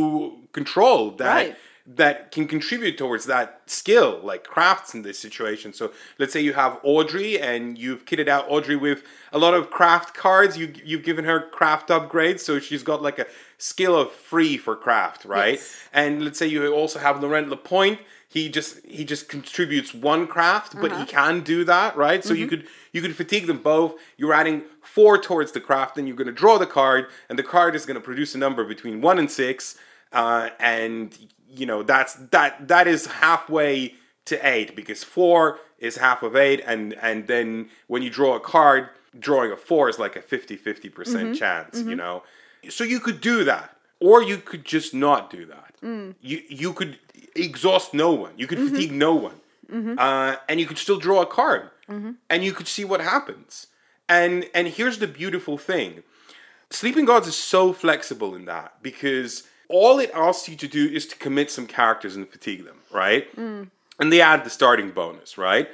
control 0.51 1.11
that 1.11 1.35
Right. 1.35 1.55
that 1.95 2.31
can 2.31 2.45
contribute 2.49 2.97
towards 2.97 3.25
that 3.27 3.61
skill, 3.65 4.19
like 4.21 4.43
crafts 4.43 4.93
in 4.93 5.03
this 5.03 5.17
situation. 5.17 5.71
So 5.71 5.91
let's 6.19 6.33
say 6.33 6.41
you 6.41 6.51
have 6.53 6.79
Audrey 6.83 7.39
and 7.39 7.77
you've 7.77 8.03
kitted 8.05 8.27
out 8.27 8.43
Audrey 8.49 8.75
with 8.75 9.03
a 9.31 9.39
lot 9.39 9.53
of 9.53 9.69
craft 9.69 10.13
cards. 10.13 10.57
You 10.57 10.73
you've 10.83 11.03
given 11.03 11.23
her 11.23 11.39
craft 11.57 11.87
upgrades, 11.89 12.41
so 12.41 12.59
she's 12.59 12.83
got 12.83 13.01
like 13.01 13.19
a 13.19 13.27
skill 13.57 13.95
of 13.95 14.11
free 14.11 14.57
for 14.57 14.75
craft, 14.75 15.23
right? 15.23 15.53
Yes. 15.59 15.77
And 15.93 16.11
let's 16.25 16.37
say 16.37 16.47
you 16.47 16.59
also 16.73 16.99
have 16.99 17.21
Laurent 17.23 17.47
Lapointe. 17.49 17.99
He 18.29 18.49
just 18.49 18.85
he 18.85 19.05
just 19.05 19.29
contributes 19.29 19.93
one 19.93 20.27
craft, 20.27 20.75
but 20.75 20.91
he 20.91 20.97
uh-huh. 20.97 21.05
can 21.05 21.41
do 21.41 21.63
that, 21.63 21.95
right? 21.95 22.23
So 22.23 22.33
you 22.33 22.45
mm-hmm. 22.45 22.57
could 22.57 22.67
you 22.91 23.01
could 23.01 23.15
fatigue 23.15 23.47
them 23.47 23.59
both. 23.59 23.95
You're 24.17 24.33
adding 24.33 24.63
four 24.81 25.17
towards 25.17 25.53
the 25.53 25.61
craft, 25.61 25.95
then 25.95 26.07
you're 26.07 26.15
going 26.15 26.27
to 26.27 26.33
draw 26.33 26.57
the 26.57 26.65
card, 26.65 27.07
and 27.29 27.39
the 27.39 27.43
card 27.43 27.73
is 27.73 27.85
going 27.85 27.95
to 27.95 28.01
produce 28.01 28.35
a 28.35 28.37
number 28.37 28.65
between 28.65 28.99
one 28.99 29.17
and 29.17 29.31
six, 29.31 29.77
uh, 30.11 30.49
and 30.59 31.17
you 31.49 31.65
know 31.65 31.83
that's 31.83 32.15
that 32.31 32.67
that 32.67 32.87
is 32.87 33.05
halfway 33.05 33.95
to 34.25 34.35
eight 34.45 34.75
because 34.75 35.05
four 35.05 35.59
is 35.79 35.95
half 35.95 36.21
of 36.21 36.35
eight, 36.35 36.61
and 36.65 36.93
and 36.95 37.27
then 37.27 37.69
when 37.87 38.01
you 38.01 38.09
draw 38.09 38.35
a 38.35 38.39
card, 38.39 38.89
drawing 39.17 39.51
a 39.51 39.57
four 39.57 39.89
is 39.89 39.99
like 39.99 40.15
a 40.15 40.21
50-50% 40.21 40.81
mm-hmm. 40.93 41.33
chance, 41.33 41.77
you 41.77 41.85
mm-hmm. 41.85 41.95
know. 41.95 42.23
So 42.69 42.83
you 42.83 42.99
could 42.99 43.21
do 43.21 43.43
that, 43.45 43.75
or 43.99 44.21
you 44.21 44.37
could 44.37 44.65
just 44.65 44.93
not 44.93 45.29
do 45.29 45.45
that. 45.45 45.66
Mm. 45.83 46.15
You 46.21 46.41
you 46.47 46.73
could 46.73 46.99
exhaust 47.35 47.93
no 47.93 48.11
one. 48.11 48.33
You 48.37 48.47
could 48.47 48.57
mm-hmm. 48.57 48.75
fatigue 48.75 48.91
no 48.91 49.13
one, 49.13 49.39
mm-hmm. 49.71 49.95
uh, 49.97 50.37
and 50.49 50.59
you 50.59 50.65
could 50.65 50.77
still 50.77 50.97
draw 50.97 51.21
a 51.21 51.25
card, 51.25 51.69
mm-hmm. 51.89 52.11
and 52.29 52.43
you 52.43 52.53
could 52.53 52.67
see 52.67 52.85
what 52.85 53.01
happens. 53.01 53.67
And 54.09 54.49
and 54.53 54.67
here's 54.67 54.99
the 54.99 55.07
beautiful 55.07 55.57
thing: 55.57 56.03
Sleeping 56.69 57.05
Gods 57.05 57.27
is 57.27 57.35
so 57.35 57.73
flexible 57.73 58.35
in 58.35 58.45
that 58.45 58.81
because 58.81 59.43
all 59.69 59.99
it 59.99 60.11
asks 60.13 60.49
you 60.49 60.55
to 60.55 60.67
do 60.67 60.87
is 60.87 61.05
to 61.07 61.15
commit 61.17 61.51
some 61.51 61.67
characters 61.67 62.15
and 62.15 62.27
fatigue 62.27 62.65
them, 62.65 62.77
right? 62.91 63.33
Mm. 63.35 63.69
And 63.99 64.13
they 64.13 64.21
add 64.21 64.43
the 64.45 64.49
starting 64.49 64.91
bonus, 64.91 65.37
right? 65.37 65.69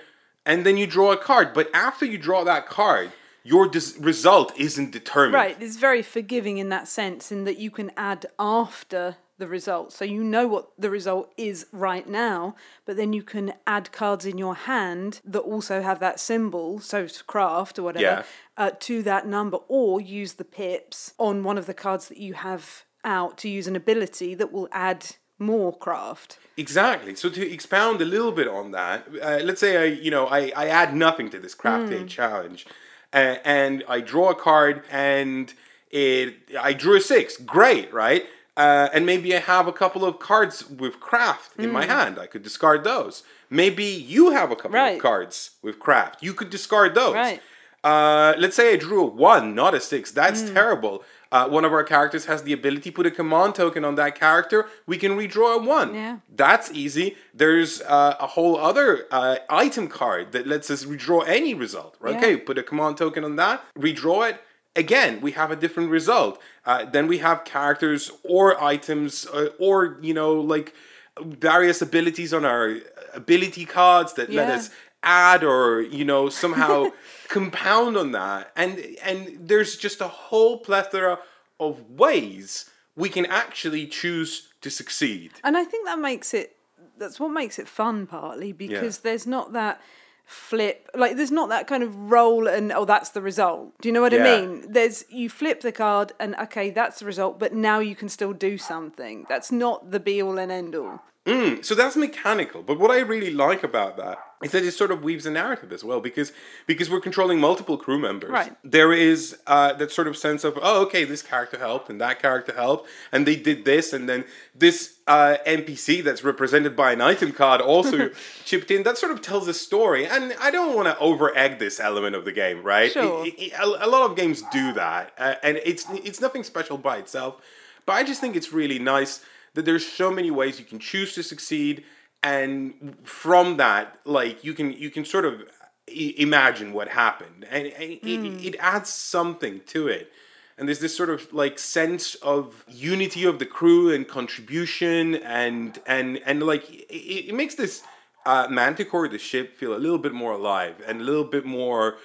And 0.46 0.66
then 0.66 0.78
you 0.78 0.88
draw 0.88 1.12
a 1.12 1.18
card, 1.18 1.54
but 1.54 1.70
after 1.74 2.06
you 2.06 2.18
draw 2.18 2.44
that 2.44 2.68
card, 2.68 3.12
your 3.44 3.68
dis- 3.68 3.98
result 4.00 4.58
isn't 4.58 4.92
determined. 4.92 5.34
Right, 5.34 5.58
it's 5.60 5.78
very 5.78 6.02
forgiving 6.02 6.58
in 6.58 6.70
that 6.70 6.88
sense, 6.88 7.32
in 7.32 7.44
that 7.44 7.58
you 7.58 7.70
can 7.70 7.92
add 7.98 8.26
after 8.40 9.18
the 9.38 9.48
result. 9.48 9.92
So 9.92 10.06
you 10.06 10.24
know 10.24 10.48
what 10.48 10.70
the 10.78 10.90
result 10.90 11.32
is 11.38 11.66
right 11.72 12.08
now, 12.08 12.56
but 12.86 12.98
then 12.98 13.14
you 13.14 13.24
can 13.24 13.54
add 13.66 13.92
cards 13.92 14.26
in 14.26 14.38
your 14.38 14.56
hand 14.56 15.22
that 15.26 15.40
also 15.40 15.82
have 15.82 16.00
that 16.00 16.20
symbol, 16.20 16.80
so 16.80 17.08
craft 17.28 17.80
or 17.80 17.84
whatever, 17.84 18.04
Yeah. 18.04 18.24
uh, 18.58 18.72
to 18.82 19.02
that 19.04 19.28
number, 19.28 19.58
or 19.68 20.00
use 20.00 20.34
the 20.34 20.44
pips 20.46 21.14
on 21.18 21.44
one 21.44 21.58
of 21.58 21.66
the 21.66 21.74
cards 21.74 22.08
that 22.10 22.18
you 22.18 22.36
have 22.36 22.84
out 23.04 23.38
to 23.40 23.50
use 23.50 23.68
an 23.68 23.76
ability 23.76 24.34
that 24.36 24.52
will 24.52 24.70
add 24.72 25.16
more 25.40 25.76
craft. 25.76 26.38
Exactly. 26.56 27.16
So 27.16 27.28
to 27.30 27.52
expound 27.52 28.02
a 28.02 28.06
little 28.06 28.32
bit 28.32 28.48
on 28.48 28.72
that, 28.72 29.08
uh, 29.22 29.40
let's 29.44 29.60
say 29.60 29.76
I, 29.78 29.86
you 29.86 30.12
know, 30.12 30.28
I, 30.28 30.52
I 30.56 30.68
add 30.68 30.96
nothing 30.96 31.30
to 31.32 31.40
this 31.40 31.56
craft 31.56 31.86
Hmm. 31.86 31.90
day 31.96 32.04
challenge, 32.06 32.66
uh, 33.12 33.38
and 33.44 33.84
I 33.90 34.00
draw 34.00 34.30
a 34.30 34.36
card, 34.36 34.84
and 34.92 35.52
it 35.90 36.36
I 36.60 36.74
drew 36.74 36.96
a 36.98 37.02
six. 37.02 37.36
Great, 37.38 37.92
right? 37.94 38.26
Uh, 38.56 38.88
and 38.94 39.06
maybe 39.06 39.36
I 39.36 39.40
have 39.40 39.68
a 39.68 39.74
couple 39.74 40.06
of 40.06 40.20
cards 40.20 40.70
with 40.70 41.00
craft 41.00 41.52
in 41.58 41.66
Hmm. 41.70 41.72
my 41.74 41.86
hand. 41.86 42.20
I 42.20 42.28
could 42.28 42.44
discard 42.44 42.84
those. 42.84 43.24
Maybe 43.50 43.84
you 43.86 44.32
have 44.32 44.52
a 44.52 44.56
couple 44.56 44.72
Right. 44.78 44.96
of 44.98 45.02
cards 45.02 45.52
with 45.64 45.80
craft. 45.80 46.22
You 46.22 46.34
could 46.34 46.50
discard 46.52 46.94
those. 46.94 47.16
Right. 47.16 47.42
Uh, 47.84 48.34
let's 48.38 48.56
say 48.56 48.74
I 48.74 48.76
drew 48.78 49.02
a 49.02 49.06
one, 49.06 49.56
not 49.56 49.74
a 49.74 49.80
six. 49.80 50.12
That's 50.12 50.42
Hmm. 50.48 50.54
terrible. 50.54 51.04
Uh, 51.32 51.48
one 51.50 51.66
of 51.66 51.74
our 51.74 51.84
characters 51.84 52.26
has 52.26 52.44
the 52.44 52.54
ability 52.54 52.92
to 52.92 52.96
put 52.96 53.08
a 53.08 53.12
command 53.12 53.56
token 53.56 53.84
on 53.84 53.96
that 53.96 54.14
character. 54.18 54.70
We 54.86 54.98
can 55.00 55.18
redraw 55.18 55.56
a 55.56 55.58
one. 55.58 55.96
Yeah. 55.96 56.18
That's 56.34 56.70
easy. 56.72 57.18
There's 57.34 57.82
uh, 57.82 58.16
a 58.20 58.28
whole 58.28 58.56
other 58.60 59.08
uh, 59.12 59.38
item 59.50 59.88
card 59.88 60.32
that 60.32 60.46
lets 60.46 60.70
us 60.70 60.86
redraw 60.86 61.28
any 61.28 61.56
result. 61.56 61.98
Yeah. 62.06 62.12
Okay, 62.18 62.38
put 62.38 62.60
a 62.60 62.64
command 62.64 62.98
token 62.98 63.24
on 63.24 63.36
that, 63.38 63.64
redraw 63.78 64.30
it. 64.30 64.38
Again, 64.76 65.22
we 65.22 65.32
have 65.32 65.52
a 65.52 65.56
different 65.56 65.90
result. 65.92 66.42
Uh, 66.66 66.86
then 66.86 67.08
we 67.08 67.20
have 67.20 67.46
characters 67.46 68.12
or 68.24 68.62
items 68.62 69.28
uh, 69.28 69.50
or, 69.60 70.00
you 70.02 70.14
know, 70.14 70.34
like 70.34 70.74
various 71.22 71.82
abilities 71.82 72.34
on 72.34 72.44
our 72.44 72.78
ability 73.14 73.66
cards 73.66 74.14
that 74.14 74.32
let 74.32 74.50
us 74.50 74.70
add 75.04 75.44
or 75.44 75.82
you 75.82 76.06
know 76.06 76.30
somehow 76.30 76.90
compound 77.28 77.98
on 77.98 78.12
that. 78.14 78.52
And 78.56 78.84
and 79.04 79.38
there's 79.40 79.78
just 79.78 80.02
a 80.02 80.08
whole 80.08 80.58
plethora 80.60 81.20
of 81.60 81.90
ways 81.92 82.70
we 82.96 83.10
can 83.10 83.26
actually 83.26 83.88
choose 83.88 84.50
to 84.62 84.70
succeed. 84.70 85.32
And 85.44 85.58
I 85.58 85.64
think 85.64 85.86
that 85.86 86.00
makes 86.00 86.34
it 86.34 86.56
that's 86.98 87.20
what 87.20 87.30
makes 87.30 87.60
it 87.60 87.68
fun 87.68 88.08
partly 88.08 88.52
because 88.52 89.00
there's 89.00 89.28
not 89.28 89.54
that 89.54 89.82
flip 90.26 90.90
like 90.96 91.18
there's 91.18 91.32
not 91.32 91.50
that 91.50 91.68
kind 91.68 91.84
of 91.84 91.96
roll 92.12 92.48
and 92.48 92.72
oh 92.72 92.86
that's 92.86 93.10
the 93.10 93.22
result. 93.22 93.74
Do 93.82 93.90
you 93.90 93.94
know 93.94 94.02
what 94.02 94.14
Yeah. 94.14 94.24
I 94.26 94.42
mean? 94.42 94.66
There's 94.72 95.04
you 95.10 95.30
flip 95.30 95.62
the 95.62 95.72
card 95.72 96.14
and 96.20 96.36
okay 96.36 96.70
that's 96.70 97.00
the 97.00 97.06
result 97.06 97.40
but 97.40 97.54
now 97.54 97.80
you 97.80 97.96
can 97.96 98.10
still 98.10 98.34
do 98.34 98.58
something. 98.58 99.26
That's 99.28 99.52
not 99.52 99.92
the 99.92 100.00
be 100.00 100.22
all 100.22 100.38
and 100.38 100.52
end 100.52 100.76
all. 100.76 101.02
So 101.26 101.74
that's 101.76 101.96
mechanical 101.96 102.62
but 102.62 102.78
what 102.78 102.92
i 102.92 103.00
really 103.00 103.32
like 103.32 103.64
about 103.64 103.96
that 103.96 104.18
is 104.44 104.52
that 104.52 104.62
it 104.64 104.74
sort 104.74 104.92
of 104.92 105.04
weaves 105.06 105.26
a 105.26 105.32
narrative 105.32 105.72
as 105.72 105.82
well 105.82 106.02
because 106.02 106.34
because 106.68 106.90
we're 106.90 107.00
controlling 107.00 107.40
multiple 107.40 107.78
crew 107.78 107.98
members 107.98 108.30
Right. 108.30 108.54
there 108.62 108.92
is 108.92 109.38
uh, 109.48 109.72
that 109.74 109.90
sort 109.90 110.08
of 110.10 110.18
sense 110.18 110.44
of 110.44 110.60
oh 110.62 110.82
okay 110.84 111.06
this 111.06 111.22
character 111.22 111.58
helped 111.58 111.90
and 111.90 112.02
that 112.02 112.22
character 112.22 112.54
helped 112.54 112.90
and 113.14 113.26
they 113.26 113.38
did 113.38 113.64
this 113.64 113.94
and 113.94 114.10
then 114.10 114.26
this 114.54 114.96
uh, 115.08 115.38
npc 115.48 116.04
that's 116.04 116.26
represented 116.26 116.76
by 116.76 116.92
an 116.92 117.00
item 117.00 117.32
card 117.32 117.62
also 117.62 118.10
chipped 118.44 118.70
in 118.70 118.84
that 118.84 118.98
sort 118.98 119.12
of 119.14 119.22
tells 119.22 119.48
a 119.48 119.54
story 119.54 120.06
and 120.06 120.36
i 120.42 120.52
don't 120.52 120.76
want 120.76 120.88
to 120.90 120.98
over 121.00 121.36
egg 121.38 121.58
this 121.60 121.80
element 121.80 122.16
of 122.18 122.26
the 122.26 122.34
game 122.34 122.62
right 122.64 122.92
Sure. 122.92 123.26
It- 123.26 123.36
it- 123.40 123.54
a, 123.54 123.66
a 123.86 123.90
lot 123.96 124.04
of 124.10 124.18
games 124.18 124.44
do 124.52 124.74
that 124.74 125.14
uh, 125.18 125.36
and 125.42 125.56
it's 125.64 125.86
it's 126.10 126.20
nothing 126.20 126.44
special 126.44 126.78
by 126.78 126.98
itself 126.98 127.42
but 127.86 127.94
i 127.94 128.04
just 128.04 128.20
think 128.20 128.36
it's 128.36 128.52
really 128.52 128.80
nice 128.80 129.22
that 129.54 129.66
there's 129.66 129.86
so 129.86 130.12
many 130.12 130.32
ways 130.32 130.60
you 130.60 130.66
can 130.66 130.80
choose 130.80 131.14
to 131.16 131.24
succeed 131.24 131.84
and 132.22 132.96
from 133.04 133.58
that 133.58 134.00
like 134.06 134.44
you 134.44 134.54
can 134.54 134.72
you 134.72 134.90
can 134.90 135.04
sort 135.06 135.26
of 135.26 135.44
I- 135.90 136.16
imagine 136.18 136.74
what 136.74 136.88
happened. 136.90 137.46
And, 137.50 137.68
and 137.68 138.00
it, 138.02 138.46
it 138.46 138.56
adds 138.60 138.90
something 138.90 139.62
to 139.68 139.88
it. 139.88 140.12
And 140.58 140.68
there's 140.68 140.80
this 140.80 140.96
sort 140.96 141.10
of 141.10 141.34
like 141.34 141.58
sense 141.58 142.16
of 142.16 142.64
unity 142.68 143.26
of 143.26 143.40
the 143.40 143.46
crew 143.46 143.92
and 143.92 144.08
contribution 144.08 145.16
and 145.16 145.80
and 145.88 146.22
and 146.26 146.44
like 146.44 146.70
it, 146.70 147.30
it 147.30 147.36
makes 147.36 147.56
this 147.56 147.84
uh, 148.26 148.48
manticore 148.50 149.08
the 149.08 149.18
ship 149.18 149.58
feel 149.58 149.76
a 149.76 149.82
little 149.82 149.98
bit 149.98 150.14
more 150.14 150.32
alive 150.32 150.76
and 150.88 151.02
a 151.02 151.04
little 151.04 151.24
bit 151.26 151.44
more 151.44 151.98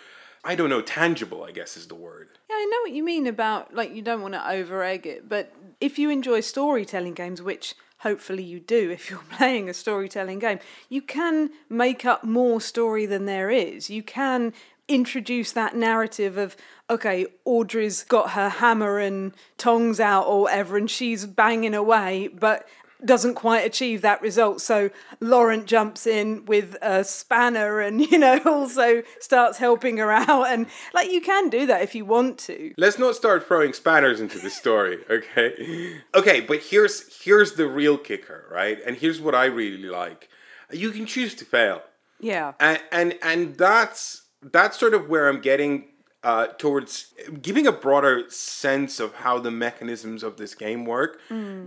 i 0.44 0.54
don't 0.54 0.70
know 0.70 0.80
tangible 0.80 1.44
i 1.44 1.52
guess 1.52 1.76
is 1.76 1.88
the 1.88 1.94
word. 1.94 2.28
Yeah, 2.48 2.56
I 2.56 2.64
know 2.64 2.78
what 2.82 2.92
you 2.92 3.04
mean 3.04 3.26
about 3.26 3.74
like 3.74 3.94
you 3.94 4.00
don't 4.00 4.22
want 4.22 4.32
to 4.32 4.50
over 4.50 4.82
egg 4.82 5.06
it, 5.06 5.28
but 5.28 5.52
if 5.80 5.98
you 5.98 6.10
enjoy 6.10 6.40
storytelling 6.40 7.14
games, 7.14 7.40
which 7.42 7.74
hopefully 7.98 8.42
you 8.42 8.60
do 8.60 8.90
if 8.90 9.10
you're 9.10 9.18
playing 9.30 9.68
a 9.68 9.74
storytelling 9.74 10.38
game, 10.38 10.58
you 10.88 11.02
can 11.02 11.50
make 11.68 12.04
up 12.04 12.24
more 12.24 12.60
story 12.60 13.06
than 13.06 13.26
there 13.26 13.50
is. 13.50 13.90
You 13.90 14.02
can 14.02 14.52
introduce 14.88 15.52
that 15.52 15.76
narrative 15.76 16.38
of 16.38 16.56
okay, 16.90 17.26
Audrey's 17.44 18.02
got 18.04 18.30
her 18.30 18.48
hammer 18.48 18.98
and 18.98 19.32
tongs 19.58 20.00
out 20.00 20.26
or 20.26 20.42
whatever, 20.42 20.78
and 20.78 20.90
she's 20.90 21.26
banging 21.26 21.74
away, 21.74 22.28
but 22.28 22.66
doesn't 23.04 23.34
quite 23.34 23.60
achieve 23.60 24.02
that 24.02 24.20
result. 24.20 24.60
So 24.60 24.90
Laurent 25.20 25.66
jumps 25.66 26.06
in 26.06 26.44
with 26.46 26.76
a 26.82 27.04
spanner 27.04 27.80
and, 27.80 28.00
you 28.10 28.18
know, 28.18 28.40
also 28.44 29.02
starts 29.20 29.58
helping 29.58 29.98
her 29.98 30.10
out. 30.10 30.48
And 30.48 30.66
like 30.94 31.10
you 31.10 31.20
can 31.20 31.48
do 31.48 31.66
that 31.66 31.82
if 31.82 31.94
you 31.94 32.04
want 32.04 32.38
to. 32.40 32.74
Let's 32.76 32.98
not 32.98 33.14
start 33.14 33.46
throwing 33.46 33.72
spanners 33.72 34.20
into 34.20 34.38
the 34.38 34.50
story, 34.50 34.98
okay? 35.10 36.00
Okay, 36.14 36.40
but 36.40 36.60
here's 36.60 37.22
here's 37.22 37.52
the 37.52 37.68
real 37.68 37.98
kicker, 37.98 38.46
right? 38.50 38.78
And 38.84 38.96
here's 38.96 39.20
what 39.20 39.34
I 39.34 39.46
really 39.46 39.88
like. 39.88 40.28
You 40.70 40.90
can 40.90 41.06
choose 41.06 41.34
to 41.36 41.44
fail. 41.44 41.82
Yeah. 42.20 42.52
And 42.60 42.80
and, 42.92 43.18
and 43.22 43.56
that's 43.56 44.22
that's 44.42 44.78
sort 44.78 44.94
of 44.94 45.08
where 45.08 45.28
I'm 45.28 45.40
getting 45.40 45.86
uh, 46.24 46.48
towards 46.58 47.14
giving 47.42 47.66
a 47.66 47.72
broader 47.72 48.24
sense 48.28 48.98
of 49.00 49.14
how 49.14 49.38
the 49.38 49.50
mechanisms 49.50 50.22
of 50.22 50.36
this 50.36 50.54
game 50.54 50.84
work. 50.84 51.20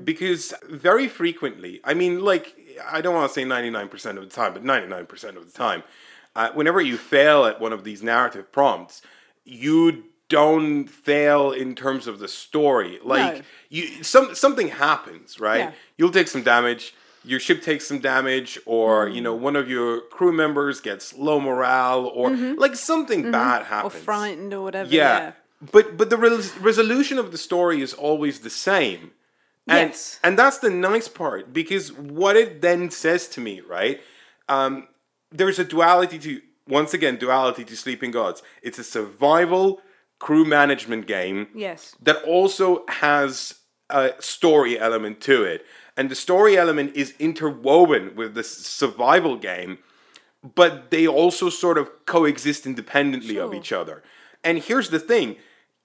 Because 0.03 0.53
very 0.69 1.07
frequently, 1.07 1.79
I 1.83 1.93
mean, 1.93 2.21
like, 2.21 2.55
I 2.89 3.01
don't 3.01 3.15
want 3.15 3.29
to 3.29 3.33
say 3.33 3.43
99% 3.45 4.17
of 4.17 4.23
the 4.23 4.35
time, 4.35 4.53
but 4.53 4.63
99% 4.63 5.37
of 5.37 5.45
the 5.51 5.57
time, 5.57 5.83
uh, 6.35 6.49
whenever 6.53 6.81
you 6.81 6.97
fail 6.97 7.45
at 7.45 7.59
one 7.61 7.73
of 7.73 7.83
these 7.83 8.01
narrative 8.03 8.51
prompts, 8.51 9.01
you 9.45 10.03
don't 10.29 10.87
fail 10.87 11.51
in 11.51 11.75
terms 11.75 12.07
of 12.07 12.19
the 12.19 12.27
story. 12.27 12.99
Like, 13.03 13.35
No. 13.37 13.41
you 13.69 14.03
some 14.03 14.33
something 14.33 14.69
happens, 14.69 15.39
right? 15.41 15.59
Yeah. 15.59 15.71
You'll 15.97 16.11
take 16.11 16.29
some 16.29 16.41
damage. 16.43 16.93
Your 17.23 17.39
ship 17.39 17.61
takes 17.61 17.87
some 17.87 17.99
damage, 17.99 18.57
or 18.65 19.07
you 19.07 19.21
know, 19.21 19.35
one 19.35 19.55
of 19.55 19.69
your 19.69 20.01
crew 20.01 20.31
members 20.31 20.81
gets 20.81 21.13
low 21.13 21.39
morale, 21.39 22.05
or 22.07 22.31
like 22.31 22.75
something 22.75 23.31
bad 23.31 23.61
Mm-hmm. 23.63 23.73
Or 23.73 23.75
happens. 23.89 24.03
frightened 24.03 24.53
or 24.53 24.61
whatever. 24.63 24.89
Yeah. 24.89 25.19
Yeah. 25.19 25.31
But 25.71 25.97
but 25.97 26.09
the 26.09 26.17
res- 26.17 26.57
resolution 26.57 27.19
of 27.19 27.31
the 27.31 27.37
story 27.37 27.81
is 27.81 27.93
always 27.93 28.39
the 28.39 28.49
same. 28.49 29.11
And, 29.67 29.89
Yes. 29.89 30.19
and 30.23 30.39
that's 30.39 30.57
the 30.57 30.71
nice 30.71 31.07
part 31.07 31.53
because 31.53 31.93
what 31.93 32.35
it 32.35 32.61
then 32.61 32.89
says 32.89 33.27
to 33.29 33.39
me, 33.39 33.61
right? 33.61 34.01
Um, 34.49 34.87
there's 35.31 35.59
a 35.59 35.63
duality 35.63 36.17
to 36.19 36.41
once 36.67 36.93
again 36.95 37.17
duality 37.17 37.63
to 37.65 37.75
Sleeping 37.77 38.09
Gods. 38.11 38.41
It's 38.63 38.79
a 38.79 38.83
survival 38.83 39.81
crew 40.17 40.45
management 40.45 41.05
game 41.05 41.47
Yes. 41.53 41.95
that 42.01 42.23
also 42.23 42.83
has 42.87 43.59
a 43.91 44.13
story 44.19 44.79
element 44.79 45.21
to 45.21 45.43
it. 45.43 45.63
And 46.01 46.09
the 46.09 46.15
story 46.15 46.57
element 46.57 46.95
is 46.95 47.13
interwoven 47.19 48.15
with 48.15 48.33
the 48.33 48.43
survival 48.43 49.37
game, 49.37 49.77
but 50.55 50.89
they 50.89 51.05
also 51.05 51.47
sort 51.51 51.77
of 51.77 51.91
coexist 52.07 52.65
independently 52.65 53.37
of 53.37 53.53
each 53.53 53.71
other. 53.71 54.01
And 54.43 54.57
here's 54.57 54.89
the 54.89 54.97
thing 54.97 55.35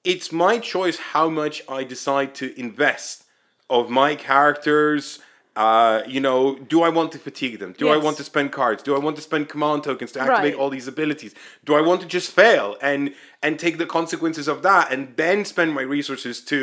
it's 0.05 0.33
my 0.33 0.59
choice 0.59 0.96
how 1.12 1.29
much 1.29 1.62
I 1.68 1.85
decide 1.85 2.35
to 2.37 2.59
invest 2.59 3.24
of 3.68 3.90
my 3.90 4.14
characters. 4.14 5.18
Uh, 5.55 6.02
you 6.07 6.20
know, 6.26 6.57
do 6.72 6.83
I 6.83 6.88
want 6.88 7.12
to 7.12 7.18
fatigue 7.18 7.59
them? 7.59 7.74
Do 7.76 7.88
I 7.90 7.98
want 7.98 8.16
to 8.16 8.24
spend 8.24 8.52
cards? 8.52 8.83
Do 8.83 8.94
I 8.96 8.98
want 8.98 9.16
to 9.16 9.22
spend 9.31 9.50
command 9.50 9.85
tokens 9.85 10.12
to 10.12 10.20
activate 10.20 10.55
Right. 10.55 10.61
all 10.61 10.70
these 10.70 10.88
abilities? 10.88 11.35
Do 11.66 11.74
I 11.74 11.83
want 11.83 12.00
to 12.00 12.07
just 12.07 12.31
fail 12.31 12.66
and 12.81 13.12
and 13.42 13.59
take 13.59 13.76
the 13.76 13.87
consequences 13.98 14.48
of 14.48 14.62
that 14.62 14.90
and 14.92 15.02
then 15.16 15.44
spend 15.44 15.74
my 15.74 15.83
resources 15.83 16.40
to, 16.52 16.59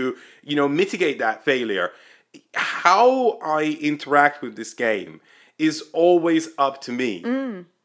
you 0.50 0.56
know, 0.56 0.68
mitigate 0.68 1.20
that 1.20 1.46
failure? 1.46 1.92
How 2.54 3.40
I 3.44 3.78
interact 3.82 4.42
with 4.42 4.56
this 4.56 4.74
game 4.74 5.22
is 5.58 5.84
always 5.94 6.50
up 6.58 6.82
to 6.82 6.92
me. 6.92 7.24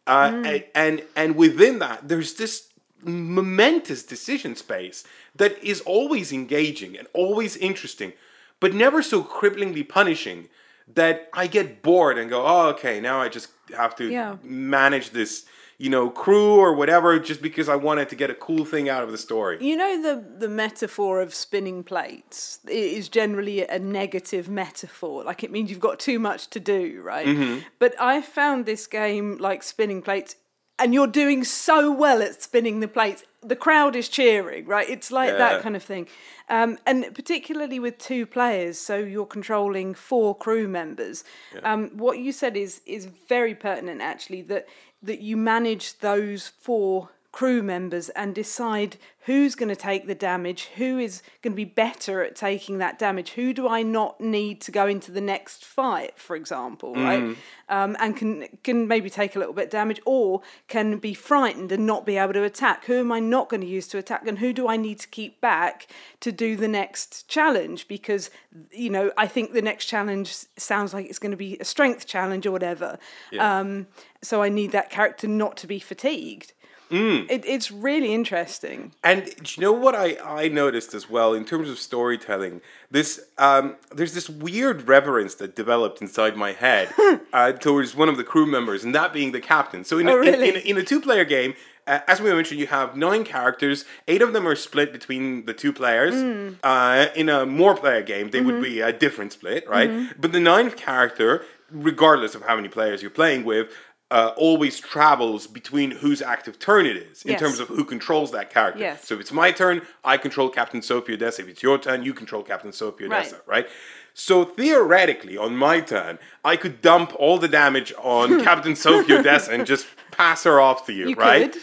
Uh, 0.06 0.32
and, 0.44 0.64
and 0.74 1.02
and 1.14 1.36
within 1.36 1.78
that, 1.80 2.08
there's 2.08 2.34
this 2.34 2.68
momentous 3.02 4.02
decision 4.02 4.56
space 4.56 5.04
that 5.36 5.62
is 5.62 5.80
always 5.82 6.32
engaging 6.32 6.96
and 6.96 7.06
always 7.12 7.56
interesting, 7.58 8.12
but 8.60 8.74
never 8.74 9.02
so 9.02 9.22
cripplingly 9.22 9.86
punishing 9.88 10.48
that 10.94 11.28
I 11.34 11.46
get 11.46 11.82
bored 11.82 12.16
and 12.18 12.30
go, 12.30 12.44
oh, 12.46 12.68
okay, 12.70 13.00
now 13.00 13.20
I 13.20 13.28
just 13.28 13.48
have 13.76 13.94
to 13.96 14.10
Yeah. 14.10 14.36
manage 14.42 15.10
this 15.10 15.44
you 15.78 15.88
know, 15.88 16.10
crew 16.10 16.56
or 16.56 16.74
whatever, 16.74 17.18
just 17.20 17.40
because 17.40 17.68
I 17.68 17.76
wanted 17.76 18.08
to 18.08 18.16
get 18.16 18.30
a 18.30 18.34
cool 18.34 18.64
thing 18.64 18.88
out 18.88 19.04
of 19.04 19.12
the 19.12 19.18
story. 19.18 19.58
You 19.60 19.76
know 19.76 20.02
the 20.02 20.24
the 20.38 20.48
metaphor 20.48 21.20
of 21.20 21.32
spinning 21.32 21.84
plates 21.84 22.58
is 22.68 23.08
generally 23.08 23.64
a 23.66 23.78
negative 23.78 24.48
metaphor. 24.48 25.22
Like 25.24 25.44
it 25.44 25.52
means 25.52 25.70
you've 25.70 25.80
got 25.80 26.00
too 26.00 26.18
much 26.18 26.48
to 26.50 26.60
do, 26.60 27.00
right? 27.02 27.26
Mm-hmm. 27.26 27.60
But 27.78 27.94
I 28.00 28.20
found 28.20 28.66
this 28.66 28.86
game 28.88 29.38
like 29.38 29.62
spinning 29.62 30.02
plates 30.02 30.34
and 30.80 30.94
you're 30.94 31.08
doing 31.08 31.44
so 31.44 31.90
well 31.92 32.22
at 32.22 32.42
spinning 32.42 32.80
the 32.80 32.88
plates. 32.88 33.24
The 33.42 33.56
crowd 33.56 33.96
is 33.96 34.08
cheering, 34.08 34.66
right? 34.66 34.88
It's 34.88 35.10
like 35.10 35.30
Yeah. 35.30 35.38
that 35.38 35.62
kind 35.62 35.76
of 35.76 35.82
thing. 35.82 36.06
Um, 36.48 36.78
and 36.86 37.14
particularly 37.14 37.78
with 37.78 37.98
two 37.98 38.26
players, 38.26 38.78
so 38.78 38.96
you're 38.98 39.26
controlling 39.26 39.94
four 39.94 40.36
crew 40.36 40.66
members. 40.66 41.24
Um, 41.62 41.90
what 41.96 42.18
you 42.18 42.32
said 42.32 42.56
is 42.56 42.80
is 42.86 43.06
very 43.28 43.54
pertinent, 43.54 44.00
actually. 44.00 44.42
That 44.42 44.66
that 45.02 45.20
you 45.20 45.36
manage 45.36 45.98
those 45.98 46.48
four 46.48 47.10
crew 47.38 47.62
members 47.62 48.08
and 48.16 48.34
decide 48.34 48.96
who's 49.20 49.54
going 49.54 49.68
to 49.68 49.76
take 49.76 50.08
the 50.08 50.14
damage, 50.14 50.70
who 50.74 50.98
is 50.98 51.22
going 51.40 51.52
to 51.52 51.56
be 51.56 51.64
better 51.64 52.20
at 52.20 52.34
taking 52.34 52.78
that 52.78 52.98
damage, 52.98 53.30
who 53.30 53.54
do 53.54 53.68
I 53.68 53.84
not 53.84 54.20
need 54.20 54.60
to 54.62 54.72
go 54.72 54.88
into 54.88 55.12
the 55.12 55.20
next 55.20 55.64
fight, 55.64 56.18
for 56.18 56.34
example, 56.34 56.96
right? 56.96 57.36
Um, 57.68 57.96
and 58.00 58.16
can 58.16 58.48
can 58.64 58.88
maybe 58.88 59.08
take 59.08 59.36
a 59.36 59.38
little 59.38 59.54
bit 59.54 59.66
of 59.66 59.70
damage, 59.70 60.00
or 60.04 60.42
can 60.66 60.98
be 60.98 61.14
frightened 61.14 61.70
and 61.70 61.86
not 61.86 62.04
be 62.04 62.16
able 62.16 62.32
to 62.32 62.42
attack. 62.42 62.86
Who 62.86 62.98
am 62.98 63.12
I 63.12 63.20
not 63.20 63.48
going 63.48 63.60
to 63.60 63.68
use 63.68 63.86
to 63.88 63.98
attack, 63.98 64.26
and 64.26 64.40
who 64.40 64.52
do 64.52 64.66
I 64.66 64.76
need 64.76 64.98
to 64.98 65.06
keep 65.06 65.40
back 65.40 65.86
to 66.18 66.32
do 66.32 66.56
the 66.56 66.66
next 66.66 67.28
challenge? 67.28 67.86
Because 67.86 68.30
you 68.72 68.90
know 68.90 69.12
I 69.16 69.28
think 69.28 69.52
the 69.52 69.62
next 69.62 69.84
challenge 69.84 70.34
sounds 70.56 70.92
like 70.92 71.06
it's 71.06 71.20
going 71.20 71.30
to 71.30 71.36
be 71.36 71.56
a 71.60 71.64
strength 71.64 72.04
challenge 72.04 72.46
or 72.46 72.50
whatever. 72.50 72.98
Yeah. 73.30 73.60
Um, 73.60 73.86
so 74.22 74.42
I 74.42 74.48
need 74.48 74.72
that 74.72 74.90
character 74.90 75.28
not 75.28 75.56
to 75.58 75.68
be 75.68 75.78
fatigued. 75.78 76.52
It, 76.90 77.44
it's 77.44 77.70
really 77.70 78.14
interesting. 78.14 78.92
And 79.04 79.24
do 79.24 79.32
you 79.54 79.60
know 79.62 79.72
what 79.72 79.94
I, 79.94 80.16
I 80.24 80.48
noticed 80.48 80.94
as 80.94 81.08
well 81.10 81.34
in 81.34 81.44
terms 81.44 81.68
of 81.68 81.78
storytelling? 81.78 82.60
This 82.90 83.20
um, 83.36 83.76
there's 83.94 84.14
this 84.14 84.28
weird 84.30 84.88
reverence 84.88 85.34
that 85.36 85.54
developed 85.54 86.00
inside 86.00 86.36
my 86.36 86.52
head 86.52 86.92
uh, 87.32 87.52
towards 87.52 87.94
one 87.94 88.08
of 88.08 88.16
the 88.16 88.24
crew 88.24 88.46
members, 88.46 88.84
and 88.84 88.94
that 88.94 89.12
being 89.12 89.32
the 89.32 89.40
captain. 89.40 89.84
So 89.84 89.98
in 89.98 90.08
a, 90.08 90.12
Oh, 90.12 90.22
in- 90.22 90.32
really? 90.32 90.48
in, 90.48 90.56
a, 90.56 90.58
in 90.60 90.76
a 90.78 90.82
two 90.82 91.00
player 91.00 91.24
game, 91.24 91.54
uh, 91.86 92.00
as 92.06 92.20
we 92.20 92.30
mentioned, 92.32 92.60
you 92.60 92.66
have 92.68 92.96
nine 92.96 93.24
characters. 93.24 93.84
Eight 94.06 94.22
of 94.22 94.32
them 94.32 94.46
are 94.46 94.56
split 94.56 94.92
between 94.92 95.44
the 95.46 95.54
two 95.54 95.72
players. 95.72 96.14
Hmm. 96.14 96.54
Uh, 96.62 97.06
in 97.14 97.28
a 97.28 97.44
more 97.46 97.74
player 97.76 98.02
game, 98.02 98.30
they 98.30 98.38
Mm-hmm. 98.40 98.46
would 98.50 98.62
be 98.62 98.80
a 98.80 98.92
different 98.92 99.32
split, 99.32 99.68
right? 99.68 99.90
But 100.20 100.32
the 100.32 100.40
ninth 100.40 100.76
character, 100.76 101.44
regardless 101.70 102.34
of 102.34 102.42
how 102.42 102.56
many 102.56 102.68
players 102.68 103.02
you're 103.02 103.10
playing 103.10 103.44
with, 103.44 103.68
uh, 104.10 104.32
always 104.36 104.80
travels 104.80 105.46
between 105.46 105.90
whose 105.90 106.22
active 106.22 106.58
turn 106.58 106.86
it 106.86 106.96
is 106.96 107.22
in 107.24 107.32
Yes. 107.32 107.40
terms 107.40 107.60
of 107.60 107.68
who 107.68 107.84
controls 107.84 108.30
that 108.32 108.48
character. 108.50 108.80
Yes. 108.80 109.06
So 109.06 109.14
if 109.14 109.20
it's 109.20 109.32
my 109.32 109.50
turn, 109.52 109.82
I 110.02 110.16
control 110.16 110.48
Captain 110.48 110.80
Sophie 110.80 111.12
Odessa. 111.14 111.42
If 111.42 111.48
it's 111.48 111.62
your 111.62 111.76
turn, 111.78 112.02
you 112.02 112.14
control 112.14 112.42
Captain 112.42 112.72
Sophie 112.72 113.04
Odessa, 113.04 113.40
right? 113.46 113.68
So 114.14 114.44
theoretically, 114.44 115.36
on 115.36 115.56
my 115.56 115.80
turn, 115.80 116.18
I 116.44 116.56
could 116.56 116.80
dump 116.80 117.12
all 117.18 117.38
the 117.38 117.48
damage 117.48 117.92
on 117.98 118.42
Captain 118.48 118.74
Sophie 118.74 119.12
Odessa 119.14 119.52
and 119.52 119.66
just 119.66 119.86
pass 120.10 120.44
her 120.44 120.58
off 120.60 120.86
to 120.86 120.92
you, 120.92 121.10
You 121.10 121.14
right? 121.16 121.52
could. 121.52 121.62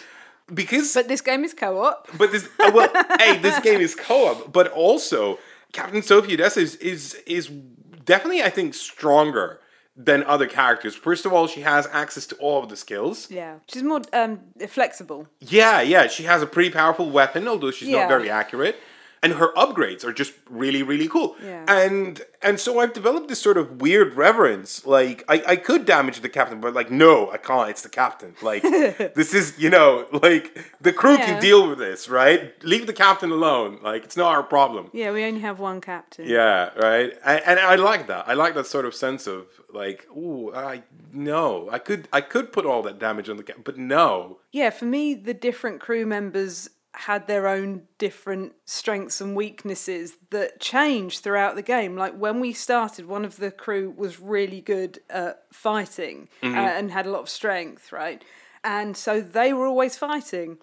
Because 0.54 0.94
But 0.94 1.08
this 1.08 1.22
game 1.22 1.44
is 1.44 1.54
co-op. 1.56 2.08
but 2.18 2.32
this 2.32 2.48
uh, 2.60 2.72
well, 2.74 2.90
hey, 3.20 3.38
this 3.40 3.60
game 3.62 3.82
is 3.82 3.96
co-op, 3.96 4.54
but 4.54 4.68
also 4.72 5.40
Captain 5.74 6.04
Sophie 6.04 6.36
Odessa 6.36 6.60
is 6.60 6.76
is 6.76 7.16
is 7.26 7.48
definitely 8.06 8.44
I 8.44 8.52
think 8.52 8.76
stronger 8.76 9.60
than 9.96 10.24
other 10.26 10.48
characters. 10.48 10.94
First 10.96 11.26
of 11.26 11.32
all, 11.34 11.48
she 11.48 11.62
has 11.62 11.88
access 11.92 12.26
to 12.28 12.36
all 12.36 12.62
of 12.64 12.70
the 12.70 12.76
skills. 12.76 13.32
Yeah, 13.32 13.60
she's 13.68 13.84
more 13.84 14.02
um, 14.14 14.40
flexible. 14.68 15.28
Yeah, 15.40 15.82
yeah, 15.82 16.08
she 16.08 16.24
has 16.24 16.42
a 16.42 16.48
pretty 16.48 16.70
powerful 16.70 17.10
weapon, 17.10 17.48
although 17.48 17.72
she's 17.72 17.88
Yeah. 17.90 18.02
not 18.02 18.10
very 18.10 18.30
accurate. 18.30 18.76
And 19.26 19.34
her 19.42 19.50
upgrades 19.64 20.04
are 20.06 20.14
just 20.14 20.34
really, 20.50 20.84
really 20.84 21.08
cool. 21.08 21.36
Yeah. 21.44 21.66
And 21.68 22.22
and 22.44 22.60
so 22.60 22.80
I've 22.80 22.94
developed 22.94 23.28
this 23.28 23.42
sort 23.42 23.58
of 23.58 23.82
weird 23.82 24.10
reverence. 24.26 24.86
Like 24.86 25.24
I, 25.28 25.38
I 25.54 25.56
could 25.56 25.84
damage 25.86 26.20
the 26.22 26.30
captain, 26.30 26.62
but 26.62 26.74
like 26.80 26.92
no, 26.92 27.32
I 27.32 27.38
can't. 27.38 27.68
It's 27.72 27.82
the 27.82 27.90
captain. 27.90 28.36
Like 28.50 28.62
this 29.20 29.34
is 29.34 29.58
you 29.58 29.72
know 29.72 29.90
like 30.28 30.46
the 30.88 30.94
crew 30.94 31.14
Yeah. 31.18 31.26
can 31.26 31.42
deal 31.42 31.68
with 31.68 31.80
this, 31.80 32.08
right? 32.22 32.42
Leave 32.64 32.86
the 32.86 32.94
captain 33.06 33.32
alone. 33.32 33.80
Like 33.82 34.04
it's 34.04 34.18
not 34.24 34.30
our 34.36 34.44
problem. 34.44 34.84
Yeah, 34.94 35.12
we 35.12 35.24
only 35.26 35.42
have 35.42 35.60
one 35.60 35.82
captain. 35.82 36.28
Yeah, 36.28 36.70
right. 36.90 37.12
And, 37.26 37.42
and 37.50 37.60
I 37.60 37.76
like 37.76 38.06
that. 38.08 38.28
I 38.28 38.34
like 38.36 38.54
that 38.54 38.68
sort 38.68 38.86
of 38.86 38.94
sense 38.94 39.26
of 39.28 39.48
like, 39.74 40.06
ooh, 40.16 40.54
I 40.54 40.84
no, 41.12 41.68
I 41.72 41.80
could 41.80 42.08
I 42.14 42.22
could 42.22 42.48
put 42.54 42.66
all 42.66 42.84
that 42.84 43.00
damage 43.00 43.28
on 43.30 43.38
the 43.38 43.44
captain, 43.44 43.64
but 43.66 43.78
no. 43.78 44.38
Yeah, 44.52 44.70
for 44.70 44.86
me, 44.86 45.16
the 45.16 45.34
different 45.34 45.82
crew 45.82 46.06
members 46.06 46.70
had 46.96 47.28
their 47.28 47.48
own 47.48 47.84
different 47.98 48.54
strengths 48.66 49.22
and 49.22 49.36
weaknesses 49.36 50.18
that 50.30 50.60
changed 50.60 51.24
throughout 51.24 51.56
the 51.56 51.62
game. 51.62 51.96
Like 51.96 52.16
when 52.18 52.40
we 52.40 52.54
started, 52.54 53.06
one 53.06 53.26
of 53.26 53.38
the 53.38 53.52
crew 53.52 53.94
was 53.96 54.20
really 54.20 54.62
good 54.62 55.00
at 55.10 55.44
fighting 55.52 56.30
uh, 56.42 56.48
and 56.48 56.92
had 56.92 57.06
a 57.06 57.12
lot 57.12 57.22
of 57.22 57.30
strength, 57.30 57.92
right? 57.92 58.24
And 58.64 58.96
so 58.98 59.22
they 59.22 59.54
were 59.54 59.68
always 59.68 59.98
fighting. 59.98 60.58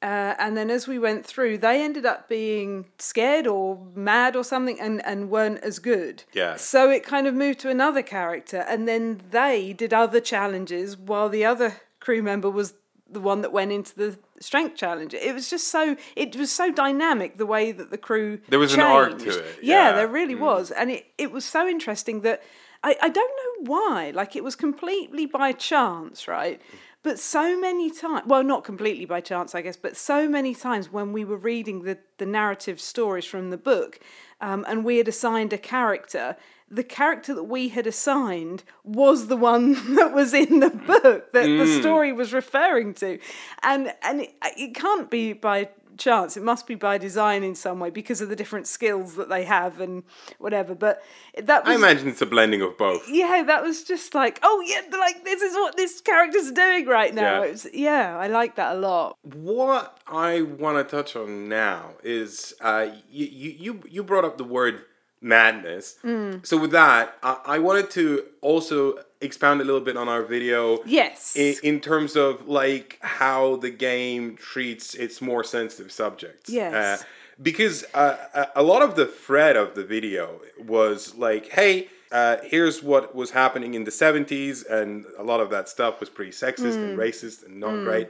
Uh, 0.00 0.34
and 0.38 0.56
then 0.56 0.68
as 0.68 0.88
we 0.88 0.98
went 0.98 1.24
through, 1.24 1.58
they 1.58 1.82
ended 1.82 2.04
up 2.04 2.28
being 2.28 2.86
scared 2.98 3.46
or 3.46 3.86
mad 3.94 4.34
or 4.34 4.42
something 4.42 4.80
and, 4.80 5.04
and 5.06 5.30
weren't 5.30 5.62
as 5.62 5.78
good. 5.78 6.24
Yeah. 6.32 6.56
So 6.56 6.90
it 6.90 7.04
kind 7.04 7.26
of 7.26 7.34
moved 7.34 7.60
to 7.60 7.70
another 7.70 8.02
character. 8.02 8.64
And 8.68 8.88
then 8.88 9.20
they 9.30 9.72
did 9.72 9.94
other 9.94 10.20
challenges 10.20 10.96
while 10.96 11.28
the 11.28 11.44
other 11.44 11.82
crew 12.00 12.20
member 12.20 12.50
was 12.50 12.74
the 13.12 13.20
one 13.20 13.42
that 13.42 13.52
went 13.52 13.72
into 13.72 13.94
the 13.94 14.18
strength 14.40 14.76
challenge. 14.76 15.14
It 15.14 15.34
was 15.34 15.50
just 15.50 15.68
so 15.68 15.96
it 16.16 16.34
was 16.36 16.50
so 16.50 16.72
dynamic 16.72 17.38
the 17.38 17.46
way 17.46 17.72
that 17.72 17.90
the 17.90 17.98
crew 17.98 18.40
There 18.48 18.58
was 18.58 18.74
an 18.74 18.80
arc 18.80 19.18
to 19.20 19.30
it, 19.30 19.58
Yeah, 19.62 19.88
yeah. 19.88 19.92
there 19.92 20.08
really 20.08 20.34
was, 20.34 20.70
and 20.70 20.90
it 20.90 21.06
it 21.18 21.30
was 21.30 21.44
so 21.44 21.68
interesting 21.68 22.22
that 22.22 22.42
I 22.82 22.96
I 23.00 23.08
don't 23.08 23.32
know 23.40 23.72
why. 23.72 24.10
Like 24.14 24.36
it 24.36 24.44
was 24.44 24.56
completely 24.56 25.26
by 25.26 25.52
chance, 25.52 26.26
right? 26.28 26.60
But 27.04 27.18
so 27.18 27.58
many 27.58 27.90
times, 27.90 28.26
well, 28.26 28.44
not 28.44 28.62
completely 28.62 29.06
by 29.06 29.20
chance, 29.20 29.56
I 29.56 29.60
guess, 29.62 29.76
but 29.76 29.96
so 29.96 30.28
many 30.28 30.54
times 30.54 30.92
when 30.92 31.12
we 31.12 31.24
were 31.24 31.36
reading 31.36 31.82
the, 31.82 31.98
the 32.18 32.26
narrative 32.26 32.80
stories 32.80 33.24
from 33.24 33.50
the 33.50 33.56
book 33.56 33.98
um, 34.40 34.64
and 34.68 34.84
we 34.84 34.98
had 34.98 35.08
assigned 35.08 35.52
a 35.52 35.58
character, 35.58 36.36
the 36.72 36.82
character 36.82 37.34
that 37.34 37.44
we 37.44 37.68
had 37.68 37.86
assigned 37.86 38.64
was 38.82 39.26
the 39.26 39.36
one 39.36 39.72
that 39.96 40.12
was 40.14 40.32
in 40.32 40.60
the 40.60 40.70
book 40.70 41.32
that 41.32 41.46
the 41.46 41.66
story 41.80 42.12
was 42.12 42.32
referring 42.32 42.94
to. 42.94 43.18
And, 43.62 43.94
and 44.02 44.22
it, 44.22 44.34
it 44.56 44.74
can't 44.74 45.10
be 45.10 45.34
by 45.34 45.68
chance, 45.98 46.36
it 46.36 46.42
must 46.42 46.66
be 46.66 46.74
by 46.74 46.96
design 46.96 47.42
in 47.42 47.54
some 47.54 47.78
way 47.78 47.90
because 47.90 48.20
of 48.20 48.30
the 48.30 48.36
different 48.36 48.66
skills 48.66 49.16
that 49.16 49.28
they 49.28 49.44
have 49.44 49.80
and 49.80 50.02
whatever. 50.38 50.74
But 50.74 51.02
that 51.36 51.66
I 51.66 51.74
imagine 51.74 52.08
it's 52.08 52.22
a 52.22 52.26
blending 52.26 52.62
of 52.62 52.76
both. 52.78 53.06
yeah, 53.08 53.42
that 53.46 53.62
was 53.62 53.84
just 53.84 54.14
like, 54.14 54.38
oh 54.42 54.64
yeah, 54.66 54.96
like 54.98 55.24
this 55.24 55.42
is 55.42 55.54
what 55.54 55.76
this 55.76 56.00
character's 56.00 56.50
doing 56.52 56.86
right 56.86 57.14
now. 57.14 57.42
Yeah. 57.42 57.50
Was, 57.50 57.66
yeah, 57.72 58.18
I 58.18 58.28
like 58.28 58.56
that 58.56 58.76
a 58.76 58.78
lot. 58.78 59.18
What 59.22 59.98
I 60.06 60.42
want 60.42 60.78
to 60.78 60.96
touch 60.96 61.14
on 61.14 61.48
now 61.48 61.90
is 62.02 62.54
uh, 62.60 62.88
you 63.10 63.26
you 63.26 63.82
you 63.88 64.02
brought 64.02 64.24
up 64.24 64.38
the 64.38 64.44
word 64.44 64.84
madness. 65.22 65.96
Mm. 66.04 66.44
So 66.46 66.56
with 66.58 66.72
that, 66.72 67.16
I, 67.22 67.38
I 67.46 67.58
wanted 67.58 67.90
to 67.92 68.24
also 68.40 68.98
expound 69.20 69.60
a 69.60 69.64
little 69.64 69.80
bit 69.80 69.96
on 69.96 70.08
our 70.08 70.22
video. 70.22 70.82
Yes. 70.84 71.36
In, 71.36 71.54
in 71.62 71.80
terms 71.80 72.16
of 72.16 72.48
like 72.48 72.98
how 73.00 73.56
the 73.56 73.70
game 73.70 74.36
treats 74.36 74.94
its 74.94 75.20
more 75.22 75.44
sensitive 75.44 75.92
subjects. 75.92 76.50
Yes. 76.50 76.74
Uh, 77.02 77.04
because 77.40 77.84
uh, 77.94 78.16
a- 78.34 78.48
a 78.56 78.62
lot 78.62 78.82
of 78.82 78.94
the 78.96 79.06
thread 79.06 79.56
of 79.56 79.74
the 79.74 79.84
video 79.84 80.40
was 80.58 81.14
like, 81.14 81.50
hey, 81.52 81.88
uh, 82.10 82.36
here's 82.44 82.82
what 82.82 83.14
was 83.14 83.30
happening 83.30 83.72
in 83.74 83.84
the 83.84 83.90
70s, 83.90 84.68
and 84.68 85.06
a 85.18 85.22
lot 85.22 85.40
of 85.40 85.48
that 85.50 85.66
stuff 85.68 85.98
was 85.98 86.10
pretty 86.10 86.30
sexist 86.30 86.74
and 86.76 86.98
racist 86.98 87.46
and 87.46 87.58
not 87.58 87.84
great. 87.84 88.08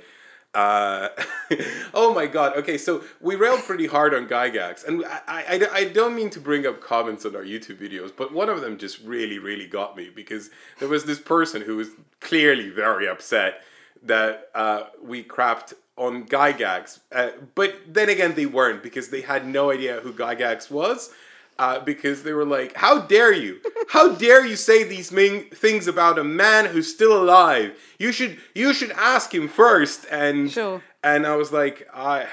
Uh, 0.54 1.08
oh 1.94 2.12
my 2.14 2.26
god. 2.26 2.56
Okay, 2.56 2.76
so 2.76 3.02
we 3.20 3.36
railed 3.36 3.60
pretty 3.60 3.86
hard 3.86 4.14
on 4.14 4.26
Gygax, 4.26 4.86
and 4.86 5.04
I, 5.04 5.22
I, 5.26 5.68
I 5.72 5.84
don't 5.84 6.14
mean 6.14 6.30
to 6.30 6.40
bring 6.40 6.66
up 6.66 6.80
comments 6.80 7.24
on 7.24 7.34
our 7.34 7.42
YouTube 7.42 7.76
videos, 7.78 8.12
but 8.14 8.32
one 8.32 8.48
of 8.48 8.60
them 8.60 8.76
just 8.76 9.00
really, 9.02 9.38
really 9.38 9.66
got 9.66 9.96
me 9.96 10.10
because 10.14 10.50
there 10.78 10.88
was 10.88 11.04
this 11.04 11.18
person 11.18 11.62
who 11.62 11.76
was 11.76 11.88
clearly 12.20 12.68
very 12.68 13.08
upset 13.08 13.62
that 14.02 14.50
uh, 14.54 14.84
we 15.02 15.22
crapped 15.22 15.74
on 15.96 16.26
Gygax. 16.26 17.00
Uh, 17.10 17.30
but 17.54 17.74
then 17.86 18.08
again, 18.08 18.34
they 18.34 18.46
weren't 18.46 18.82
because 18.82 19.08
they 19.08 19.20
had 19.20 19.46
no 19.46 19.70
idea 19.70 20.00
who 20.00 20.12
Gygax 20.12 20.70
was. 20.70 21.12
Uh, 21.58 21.78
because 21.78 22.22
they 22.22 22.32
were 22.32 22.46
like, 22.46 22.74
"How 22.74 23.00
dare 23.02 23.32
you? 23.32 23.60
How 23.88 24.14
dare 24.14 24.44
you 24.44 24.56
say 24.56 24.84
these 24.84 25.10
things 25.10 25.86
about 25.86 26.18
a 26.18 26.24
man 26.24 26.64
who's 26.66 26.92
still 26.92 27.12
alive? 27.22 27.78
You 27.98 28.10
should 28.10 28.38
you 28.54 28.72
should 28.72 28.90
ask 28.92 29.32
him 29.32 29.48
first. 29.48 30.06
And 30.10 30.50
Sure. 30.50 30.82
and 31.04 31.26
I 31.26 31.36
was 31.36 31.52
like, 31.52 31.86
I, 31.94 32.26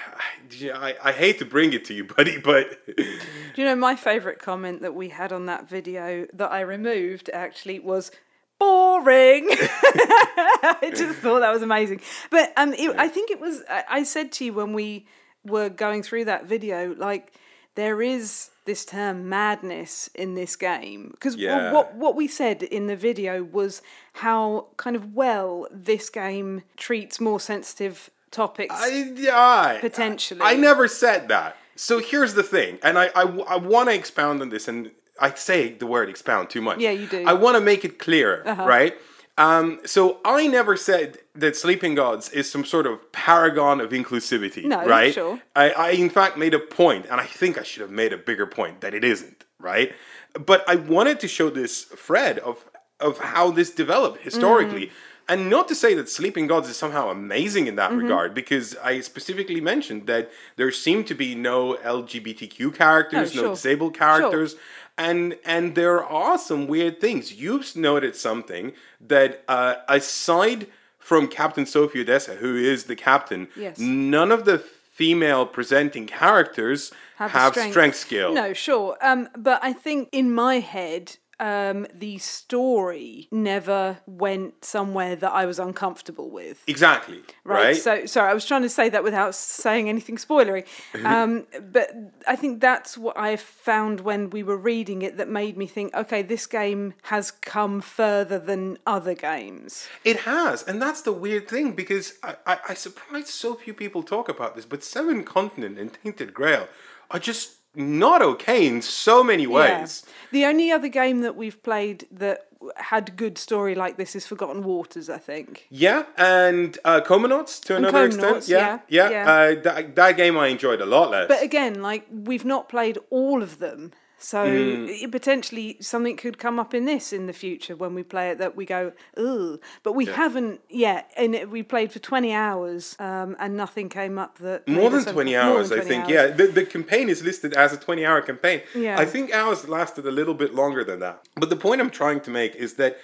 I 0.74 0.96
I 1.04 1.12
hate 1.12 1.38
to 1.40 1.46
bring 1.46 1.74
it 1.74 1.86
to 1.86 1.94
you, 1.94 2.06
buddy, 2.06 2.40
but 2.40 2.80
Do 2.96 3.04
you 3.56 3.66
know 3.66 3.76
my 3.76 3.96
favourite 3.96 4.40
comment 4.40 4.82
that 4.82 4.96
we 4.96 5.10
had 5.10 5.32
on 5.34 5.46
that 5.48 5.68
video 5.70 6.26
that 6.34 6.52
I 6.52 6.62
removed 6.62 7.30
actually 7.32 7.80
was 7.80 8.12
boring. 8.58 9.48
I 9.52 10.92
just 10.96 11.20
thought 11.20 11.40
that 11.40 11.52
was 11.52 11.62
amazing. 11.62 12.02
But 12.30 12.52
um, 12.58 12.74
it, 12.74 12.96
I 12.98 13.08
think 13.10 13.32
it 13.32 13.40
was. 13.40 13.62
I, 13.70 13.84
I 13.90 14.04
said 14.04 14.32
to 14.34 14.46
you 14.46 14.54
when 14.54 14.74
we 14.74 15.06
were 15.46 15.70
going 15.70 16.04
through 16.04 16.26
that 16.26 16.46
video, 16.46 16.94
like 16.96 17.34
there 17.76 18.02
is 18.02 18.50
this 18.70 18.86
term 18.86 19.18
madness 19.28 20.10
in 20.24 20.30
this 20.36 20.54
game 20.56 21.02
because 21.16 21.36
Yeah. 21.36 21.72
what 21.76 21.88
what 22.04 22.14
we 22.22 22.28
said 22.28 22.58
in 22.78 22.84
the 22.92 22.96
video 23.10 23.34
was 23.60 23.82
how 24.26 24.68
kind 24.78 24.96
of 25.00 25.04
well 25.22 25.68
this 25.90 26.06
game 26.10 26.62
treats 26.78 27.16
more 27.20 27.40
sensitive 27.40 27.96
topics. 28.32 28.76
I, 28.78 28.90
yeah, 29.30 29.80
Potentially. 29.82 30.42
I, 30.42 30.52
I 30.52 30.56
never 30.70 30.88
said 30.88 31.22
that. 31.30 31.52
So 31.76 31.94
here's 32.12 32.34
the 32.40 32.44
thing, 32.56 32.72
and 32.84 32.94
I 33.04 33.06
I, 33.22 33.56
want 33.74 33.86
to 33.90 33.96
expound 33.96 34.42
on 34.44 34.50
this, 34.50 34.68
and 34.68 34.80
I 35.28 35.30
say 35.50 35.60
the 35.84 35.88
word 35.96 36.08
expound 36.10 36.44
too 36.56 36.62
much. 36.62 36.78
Yeah, 36.80 36.92
you 37.02 37.08
do. 37.08 37.24
I 37.32 37.34
want 37.44 37.56
to 37.60 37.64
make 37.72 37.82
it 37.90 37.94
clear, 38.06 38.32
Uh-huh. 38.46 38.66
right? 38.76 38.94
Um, 39.40 39.80
so 39.86 40.20
I 40.26 40.48
never 40.48 40.76
said 40.76 41.18
that 41.34 41.56
Sleeping 41.56 41.96
Gods 41.96 42.30
is 42.40 42.52
some 42.52 42.66
sort 42.66 42.86
of 42.86 43.12
paragon 43.14 43.80
of 43.80 43.92
inclusivity, 43.92 44.66
No, 44.66 44.86
right? 44.86 45.14
sure. 45.14 45.40
I, 45.56 45.70
I 45.72 45.90
in 45.92 46.10
fact 46.10 46.38
made 46.38 46.54
a 46.54 46.60
point, 46.60 47.06
and 47.10 47.22
I 47.22 47.26
think 47.26 47.58
I 47.58 47.64
should 47.64 47.82
have 47.82 47.90
made 47.92 48.12
a 48.14 48.18
bigger 48.18 48.46
point 48.46 48.82
that 48.82 48.94
it 48.94 49.04
isn't, 49.04 49.46
right? 49.58 49.94
But 50.34 50.60
I 50.68 50.76
wanted 50.76 51.18
to 51.22 51.28
show 51.28 51.50
this 51.50 51.84
thread 51.84 52.36
of 52.40 52.56
of 53.00 53.18
how 53.20 53.50
this 53.50 53.70
developed 53.72 54.20
historically. 54.30 54.88
Mm. 54.88 54.92
And 55.30 55.50
not 55.50 55.68
to 55.70 55.76
say 55.76 55.94
that 55.94 56.10
Sleeping 56.10 56.48
Gods 56.48 56.68
is 56.68 56.76
somehow 56.76 57.10
amazing 57.10 57.68
in 57.68 57.76
Mm-hmm. 57.76 57.96
that 57.98 58.04
regard, 58.04 58.34
because 58.34 58.76
I 58.92 59.00
specifically 59.02 59.62
mentioned 59.62 60.02
that 60.08 60.32
there 60.58 60.70
seem 60.72 61.04
to 61.06 61.16
be 61.24 61.30
no 61.34 61.76
LGBTQ 61.76 62.76
characters, 62.76 63.34
No, 63.36 63.42
no 63.42 63.48
sure. 63.48 63.56
disabled 63.56 63.94
characters, 63.98 64.56
and 65.00 65.36
and 65.46 65.74
there 65.76 66.04
are 66.04 66.38
some 66.38 66.68
weird 66.68 67.00
things. 67.02 67.34
You've 67.34 67.76
noted 67.76 68.16
something 68.16 68.74
that 69.08 69.44
uh, 69.48 69.76
aside 69.88 70.68
from 71.00 71.28
Captain 71.28 71.66
Sophie 71.66 72.02
Odessa, 72.02 72.36
who 72.36 72.56
is 72.56 72.84
the 72.84 72.96
captain, 72.96 73.48
Yes. 73.56 73.80
none 73.80 74.32
of 74.32 74.46
the 74.46 74.60
female 74.60 75.46
presenting 75.46 76.06
characters 76.06 76.92
have, 77.16 77.54
the 77.56 77.70
strength. 77.72 77.96
skill. 77.96 78.34
No, 78.34 78.54
sure. 78.54 78.98
Um, 79.02 79.30
but 79.38 79.60
I 79.64 79.72
think 79.74 80.10
in 80.12 80.34
my 80.34 80.56
head, 80.60 81.16
um, 81.40 81.88
the 81.94 82.18
story 82.18 83.28
never 83.32 84.00
went 84.06 84.66
somewhere 84.66 85.16
that 85.16 85.32
I 85.32 85.46
was 85.46 85.60
uncomfortable 85.60 86.30
with. 86.30 86.64
Exactly. 86.68 87.22
Right. 87.44 87.64
Right. 87.64 87.76
So 87.76 88.06
sorry, 88.06 88.30
I 88.30 88.34
was 88.34 88.46
trying 88.46 88.64
to 88.64 88.70
say 88.70 88.90
that 88.90 89.04
without 89.04 89.36
saying 89.36 89.90
anything 89.90 90.18
spoilery. 90.18 90.66
Um, 91.10 91.48
but 91.72 91.90
I 92.28 92.36
think 92.36 92.60
that's 92.60 92.98
what 92.98 93.18
I 93.18 93.36
found 93.36 94.02
when 94.02 94.30
we 94.30 94.44
were 94.44 94.58
reading 94.58 95.02
it 95.02 95.18
that 95.18 95.28
made 95.28 95.58
me 95.58 95.66
think, 95.66 95.94
okay, 95.96 96.22
this 96.22 96.46
game 96.46 96.94
has 97.04 97.32
come 97.32 97.82
further 97.82 98.38
than 98.38 98.78
other 98.86 99.16
games. 99.16 99.88
It 100.04 100.18
has, 100.22 100.62
and 100.64 100.82
that's 100.82 101.02
the 101.02 101.14
weird 101.14 101.48
thing 101.48 101.72
because 101.72 102.14
I, 102.22 102.36
I, 102.46 102.58
I 102.70 102.74
surprised 102.74 103.30
so 103.30 103.56
few 103.56 103.74
people 103.74 104.04
talk 104.04 104.30
about 104.30 104.56
this, 104.56 104.66
but 104.66 104.84
Seven 104.84 105.24
Continent 105.24 105.80
and 105.80 105.92
Tainted 106.04 106.34
Grail 106.34 106.68
are 107.10 107.20
just 107.20 107.59
not 107.76 108.22
okay 108.22 108.68
in 108.68 108.82
so 108.82 109.24
many 109.24 109.48
ways. 109.48 110.04
Yeah. 110.06 110.14
The 110.32 110.46
only 110.46 110.72
other 110.72 110.88
game 110.88 111.22
that 111.22 111.36
we've 111.36 111.62
played 111.64 112.08
that 112.12 112.48
had 112.76 113.16
good 113.16 113.38
story 113.38 113.74
like 113.74 113.98
this 113.98 114.16
is 114.16 114.28
Forgotten 114.28 114.64
Waters, 114.64 115.10
I 115.10 115.18
think. 115.18 115.68
Yeah, 115.70 116.04
and 116.18 116.78
uh, 116.84 117.02
Comanauts 117.02 117.62
to 117.66 117.76
another 117.76 118.06
extent. 118.06 118.48
Yeah, 118.48 118.80
yeah, 118.90 119.10
yeah. 119.10 119.10
yeah. 119.10 119.32
Uh, 119.32 119.62
that, 119.62 119.96
that 119.96 120.18
game 120.18 120.38
I 120.38 120.48
enjoyed 120.48 120.82
a 120.82 120.86
lot 120.86 121.12
less. 121.12 121.28
But 121.28 121.42
again, 121.42 121.82
like 121.82 122.06
we've 122.12 122.46
not 122.46 122.70
played 122.70 122.98
all 123.10 123.42
of 123.42 123.60
them. 123.60 123.92
So 124.20 124.46
Mm. 124.46 125.12
potentially 125.12 125.78
something 125.80 126.18
could 126.18 126.38
come 126.38 126.60
up 126.60 126.74
in 126.74 126.86
this 126.86 127.14
in 127.14 127.26
the 127.26 127.34
future 127.34 127.76
when 127.76 127.94
we 127.96 128.04
play 128.04 128.30
it 128.32 128.38
that 128.38 128.56
we 128.56 128.66
go, 128.66 128.92
ugh. 129.18 129.60
But 129.84 129.94
we 129.94 130.06
haven't 130.06 130.60
yet. 130.70 131.10
And 131.16 131.34
it, 131.34 131.50
we 131.50 131.64
played 131.64 131.92
for 131.92 132.00
20 132.00 132.34
hours 132.34 132.96
um, 133.00 133.36
and 133.40 133.56
nothing 133.56 133.88
came 133.90 134.18
up 134.20 134.38
that. 134.40 134.68
more 134.68 134.90
than 134.90 135.06
20 135.06 135.36
hours, 135.36 135.70
than 135.70 135.80
I 135.80 135.84
think. 135.84 136.04
hours. 136.04 136.12
Yeah, 136.12 136.28
the, 136.28 136.48
the 136.48 136.66
campaign 136.66 137.10
is 137.10 137.24
listed 137.24 137.54
as 137.54 137.72
a 137.74 137.78
20 137.78 138.06
hour 138.06 138.22
campaign. 138.22 138.62
Yeah. 138.76 139.00
I 139.00 139.06
think 139.06 139.34
ours 139.34 139.68
lasted 139.70 140.06
a 140.06 140.12
little 140.12 140.34
bit 140.34 140.54
longer 140.54 140.84
than 140.84 141.00
that. 141.00 141.28
But 141.36 141.50
the 141.50 141.56
point 141.56 141.80
I'm 141.82 141.90
trying 141.90 142.20
to 142.22 142.30
make 142.32 142.56
is 142.56 142.74
that 142.76 142.98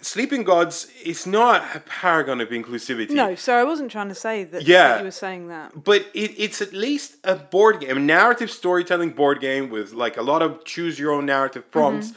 Sleeping 0.00 0.42
Gods 0.42 0.88
is 1.04 1.26
not 1.26 1.62
a 1.76 1.80
paragon 1.80 2.40
of 2.40 2.48
inclusivity. 2.50 3.10
No, 3.10 3.34
so 3.36 3.54
I 3.54 3.64
wasn't 3.64 3.90
trying 3.92 4.08
to 4.08 4.14
say 4.14 4.44
that, 4.44 4.62
Yeah. 4.62 4.88
that 4.88 4.98
you 4.98 5.04
were 5.04 5.10
saying 5.10 5.48
that. 5.48 5.84
but 5.84 6.02
it, 6.14 6.32
it's 6.38 6.60
at 6.60 6.72
least 6.72 7.16
a 7.24 7.36
board 7.36 7.80
game, 7.80 7.96
a 7.96 8.00
narrative 8.00 8.50
storytelling 8.50 9.10
board 9.10 9.40
game 9.40 9.70
with 9.70 9.92
like 9.92 10.16
a 10.16 10.22
lot 10.22 10.42
of 10.42 10.64
choose 10.64 10.98
your 10.98 11.12
own 11.12 11.26
narrative 11.26 11.70
prompts 11.70 12.08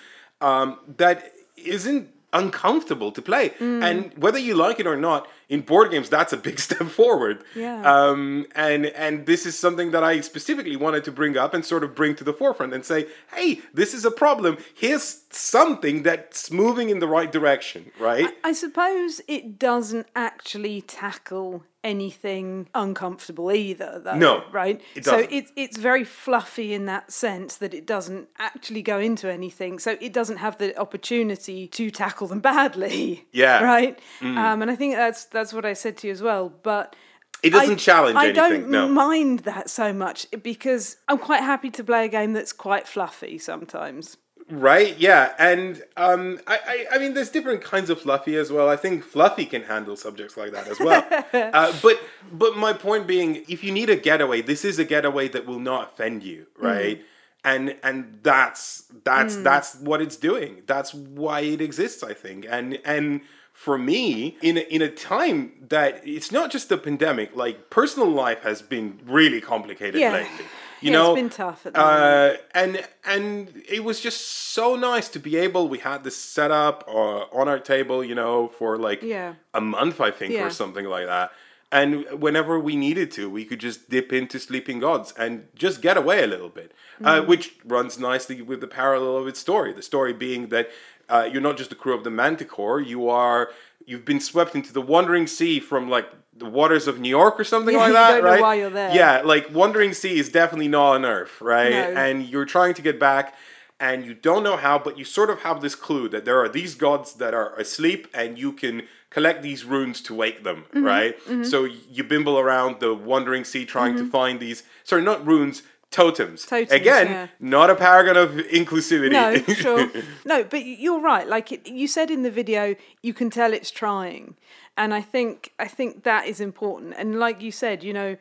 Mm-hmm. 0.42 0.46
um, 0.48 0.80
that 0.98 1.32
isn't 1.58 2.10
uncomfortable 2.34 3.12
to 3.12 3.22
play. 3.22 3.50
Mm. 3.60 3.84
And 3.84 4.18
whether 4.18 4.38
you 4.40 4.56
like 4.56 4.80
it 4.80 4.88
or 4.88 4.98
not, 4.98 5.28
in 5.50 5.62
board 5.62 5.92
games, 5.92 6.10
that's 6.10 6.34
a 6.34 6.38
big 6.38 6.60
step 6.68 6.88
forward. 6.88 7.44
Yeah. 7.56 7.82
Um, 7.84 8.46
and 8.56 8.86
and 8.88 9.26
this 9.26 9.46
is 9.46 9.58
something 9.58 9.92
that 9.92 10.04
I 10.04 10.22
specifically 10.22 10.76
wanted 10.76 11.04
to 11.06 11.12
bring 11.12 11.38
up 11.38 11.54
and 11.54 11.64
sort 11.66 11.84
of 11.84 11.96
bring 11.96 12.16
to 12.16 12.24
the 12.24 12.34
forefront 12.34 12.74
and 12.74 12.84
say, 12.86 13.08
hey, 13.34 13.62
this 13.74 13.94
is 13.94 14.06
a 14.06 14.12
problem. 14.12 14.58
Here's 14.76 15.22
something 15.30 16.04
that's 16.04 16.52
moving 16.52 16.90
in 16.90 17.00
the 17.00 17.08
right 17.08 17.32
direction, 17.32 17.92
right? 18.00 18.30
I 18.44 18.54
suppose 18.54 19.22
it 19.28 19.60
doesn't 19.60 20.08
actually 20.16 20.82
tackle 20.82 21.64
anything 21.84 22.68
uncomfortable 22.74 23.52
either 23.52 24.02
though 24.04 24.16
No, 24.16 24.44
right 24.52 24.82
it 24.96 25.06
so 25.06 25.20
it's 25.30 25.52
it's 25.56 25.78
very 25.78 26.04
fluffy 26.04 26.74
in 26.74 26.86
that 26.88 27.12
sense 27.12 27.58
that 27.58 27.76
it 27.76 27.86
doesn't 27.86 28.28
actually 28.40 28.82
go 28.82 28.98
into 29.00 29.32
anything 29.32 29.78
so 29.78 29.96
it 30.02 30.12
doesn't 30.12 30.38
have 30.38 30.58
the 30.58 30.76
opportunity 30.80 31.68
to 31.68 31.92
tackle 31.92 32.26
them 32.28 32.40
badly 32.40 33.26
Yeah. 33.32 33.60
Mm. 33.62 33.64
right 33.64 34.00
um 34.22 34.62
and 34.64 34.72
i 34.72 34.76
think 34.76 34.96
that's 34.96 35.26
that's 35.36 35.54
what 35.54 35.66
i 35.66 35.74
said 35.74 35.96
to 35.98 36.08
you 36.08 36.14
as 36.14 36.22
well 36.24 36.52
but 36.64 36.96
It 37.44 37.52
doesn't 37.52 37.74
I, 37.74 37.90
challenge 37.90 38.18
I 38.18 38.30
anything. 38.30 38.62
don't 38.62 38.70
no. 38.72 38.88
mind 38.88 39.40
that 39.52 39.70
so 39.70 39.94
much 39.94 40.26
because 40.42 40.98
I'm 41.08 41.20
quite 41.20 41.44
happy 41.44 41.70
to 41.78 41.84
play 41.84 42.06
a 42.06 42.08
game 42.08 42.34
that's 42.34 42.54
quite 42.54 42.88
fluffy 42.88 43.38
sometimes. 43.38 44.18
Right, 44.50 44.96
yeah, 44.98 45.34
and 45.40 45.82
um, 45.98 46.40
I, 46.48 46.58
I, 46.74 46.86
I 46.94 46.98
mean, 47.00 47.14
there's 47.16 47.30
different 47.32 47.62
kinds 47.64 47.90
of 47.90 48.00
fluffy 48.00 48.36
as 48.38 48.52
well. 48.52 48.70
I 48.70 48.78
think 48.78 49.04
fluffy 49.04 49.46
can 49.46 49.64
handle 49.64 49.96
subjects 49.96 50.38
like 50.38 50.52
that 50.54 50.68
as 50.68 50.80
well. 50.80 51.04
uh, 51.34 51.74
but, 51.82 52.00
but 52.32 52.56
my 52.56 52.72
point 52.72 53.06
being, 53.08 53.44
if 53.48 53.64
you 53.64 53.72
need 53.72 53.90
a 53.90 53.96
getaway, 53.96 54.42
this 54.42 54.64
is 54.64 54.78
a 54.78 54.86
getaway 54.86 55.28
that 55.30 55.48
will 55.48 55.60
not 55.60 55.94
offend 55.94 56.22
you, 56.24 56.46
right? 56.60 57.04
And 57.44 57.76
and 57.84 58.20
that's 58.24 58.84
that's 59.04 59.36
that's 59.38 59.76
what 59.88 60.00
it's 60.02 60.18
doing. 60.18 60.62
That's 60.68 60.94
why 60.94 61.40
it 61.42 61.62
exists, 61.62 62.02
I 62.04 62.14
think. 62.14 62.46
And 62.50 62.80
and 62.86 63.22
for 63.56 63.78
me, 63.78 64.38
in 64.42 64.58
a, 64.58 64.62
in 64.76 64.82
a 64.82 64.90
time 64.90 65.54
that 65.70 66.02
it's 66.06 66.30
not 66.32 66.52
just 66.52 66.68
the 66.70 66.78
pandemic, 66.78 67.30
like 67.36 67.70
personal 67.70 68.10
life 68.10 68.42
has 68.44 68.62
been 68.62 69.00
really 69.06 69.40
complicated 69.42 70.00
Yeah. 70.02 70.12
lately. 70.14 70.46
You 70.82 70.92
Yeah, 70.92 71.06
it's 71.12 71.16
been 71.16 71.30
tough 71.30 71.66
at 71.66 71.74
the 71.74 71.80
uh, 71.80 72.36
and 72.54 72.86
and 73.06 73.64
it 73.68 73.84
was 73.90 74.02
just 74.02 74.20
so 74.54 74.76
nice 74.76 75.08
to 75.16 75.20
be 75.20 75.38
able. 75.38 75.70
We 75.70 75.80
had 75.80 76.04
this 76.04 76.18
set 76.18 76.52
up 76.52 76.84
uh, 76.88 77.40
on 77.40 77.48
our 77.48 77.60
table, 77.74 78.04
you 78.04 78.14
know, 78.14 78.50
for 78.60 78.78
like 78.78 79.02
Yeah. 79.02 79.36
a 79.54 79.62
month, 79.62 79.98
I 80.02 80.12
think, 80.12 80.34
Yeah. 80.34 80.46
or 80.46 80.50
something 80.52 80.86
like 80.86 81.08
that. 81.08 81.32
And 81.72 82.06
whenever 82.26 82.60
we 82.60 82.76
needed 82.76 83.10
to, 83.18 83.30
we 83.30 83.44
could 83.46 83.60
just 83.60 83.90
dip 83.90 84.14
into 84.14 84.38
Sleeping 84.40 84.80
Gods 84.80 85.14
and 85.18 85.48
just 85.56 85.82
get 85.82 85.98
away 85.98 86.24
a 86.24 86.28
little 86.28 86.50
bit, 86.60 86.70
uh, 87.04 87.22
Mm. 87.22 87.28
which 87.28 87.46
runs 87.66 87.98
nicely 87.98 88.42
with 88.42 88.60
the 88.62 88.68
parallel 88.68 89.18
of 89.18 89.28
its 89.28 89.40
story. 89.40 89.74
The 89.74 89.82
story 89.82 90.14
being 90.14 90.50
that 90.50 90.70
uh, 91.10 91.30
you're 91.32 91.42
not 91.42 91.58
just 91.58 91.70
the 91.70 91.76
crew 91.76 91.94
of 91.96 92.04
the 92.04 92.10
Manticore; 92.12 92.80
you 92.82 93.10
are 93.10 93.50
you've 93.86 94.06
been 94.06 94.20
swept 94.20 94.56
into 94.56 94.74
the 94.74 94.82
Wandering 94.82 95.28
Sea 95.28 95.60
from 95.60 95.90
like 95.90 96.08
the 96.38 96.46
waters 96.46 96.88
of 96.88 97.00
New 97.00 97.10
York 97.10 97.40
or 97.40 97.44
something 97.44 97.74
Yeah, 97.76 97.82
like 97.82 97.94
that, 97.94 98.24
right? 98.24 98.42
why 98.42 98.56
you're 98.56 98.70
there. 98.70 98.94
Yeah, 98.94 99.22
like 99.24 99.54
Wandering 99.54 99.94
Sea 99.94 100.18
is 100.20 100.30
definitely 100.30 100.68
not 100.68 100.96
on 100.96 101.06
Earth, 101.06 101.40
right? 101.40 101.70
No. 101.72 101.78
And 102.02 102.24
you're 102.28 102.46
trying 102.46 102.74
to 102.74 102.82
get 102.82 103.00
back, 103.00 103.36
and 103.80 104.06
you 104.06 104.14
don't 104.14 104.44
know 104.44 104.58
how, 104.58 104.78
but 104.80 104.98
you 104.98 105.06
sort 105.06 105.30
of 105.30 105.40
have 105.42 105.62
this 105.62 105.76
clue 105.76 106.10
that 106.10 106.26
there 106.26 106.40
are 106.42 106.50
these 106.50 106.76
gods 106.76 107.14
that 107.16 107.34
are 107.34 107.56
asleep, 107.56 108.08
and 108.14 108.38
you 108.40 108.52
can 108.52 108.84
collect 109.12 109.44
these 109.44 109.64
runes 109.64 110.02
to 110.02 110.14
wake 110.14 110.44
them, 110.44 110.66
Mm-hmm. 110.74 110.84
right? 110.84 111.16
So 111.46 111.64
you 111.64 112.04
bimble 112.04 112.38
around 112.38 112.80
the 112.82 112.94
Wandering 112.94 113.46
Sea 113.46 113.64
trying 113.64 113.94
Mm-hmm. 113.96 114.06
to 114.06 114.12
find 114.12 114.40
these. 114.42 114.64
Sorry, 114.84 115.02
not 115.04 115.26
runes. 115.26 115.62
Totems. 115.92 116.46
Totems, 116.46 116.72
Again, 116.72 117.08
yeah. 117.08 117.28
not 117.40 117.70
a 117.70 117.76
paragon 117.76 118.18
of 118.18 118.32
inclusivity. 118.32 119.12
No, 119.12 119.38
sure. 119.54 119.90
No, 120.26 120.44
but 120.44 120.66
you're 120.66 121.00
right. 121.00 121.28
Like 121.28 121.52
it, 121.52 121.68
you 121.68 121.88
said 121.88 122.12
in 122.12 122.24
the 122.24 122.32
video, 122.32 122.76
you 123.02 123.14
can 123.14 123.30
tell 123.30 123.54
it's 123.54 123.72
trying, 123.72 124.36
and 124.76 124.94
I 124.94 125.02
think 125.02 125.54
I 125.58 125.68
think 125.68 126.04
that 126.04 126.28
is 126.28 126.42
important. 126.42 126.96
And 126.98 127.18
like 127.20 127.42
you 127.42 127.52
said, 127.52 127.84
you 127.84 127.94
know, 127.94 128.18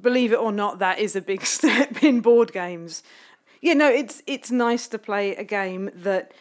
believe 0.00 0.32
it 0.32 0.38
or 0.38 0.52
not, 0.52 0.78
that 0.78 0.98
is 0.98 1.16
a 1.16 1.20
big 1.20 1.44
step 1.56 2.02
in 2.02 2.20
board 2.20 2.52
games. 2.52 3.02
Yeah, 3.60 3.74
no, 3.74 3.88
it's 3.88 4.22
it's 4.26 4.50
nice 4.50 4.86
to 4.88 4.98
play 4.98 5.34
a 5.34 5.44
game 5.44 5.90
that, 5.94 6.32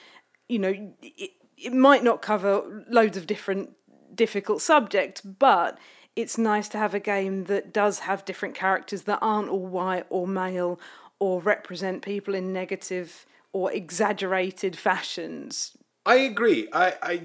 you 0.48 0.60
know, 0.60 0.94
it, 1.02 1.32
it 1.58 1.74
might 1.74 2.04
not 2.04 2.22
cover 2.22 2.84
loads 2.90 3.18
of 3.18 3.26
different 3.26 3.72
difficult 4.14 4.62
subjects, 4.62 5.22
but 5.22 5.80
it's 6.16 6.38
nice 6.38 6.68
to 6.70 6.78
have 6.78 6.94
a 6.94 7.00
game 7.00 7.46
that 7.46 7.74
does 7.74 8.00
have 8.00 8.26
different 8.26 8.56
characters 8.56 9.04
that 9.04 9.20
aren't 9.22 9.50
all 9.50 9.66
white 9.66 10.06
or 10.10 10.28
male 10.28 10.80
or 11.20 11.42
represent 11.42 12.02
people 12.02 12.34
in 12.34 12.54
negative 12.54 13.26
or 13.52 13.72
exaggerated 13.72 14.78
fashions. 14.78 15.78
I 16.06 16.16
agree. 16.16 16.68
I, 16.72 17.22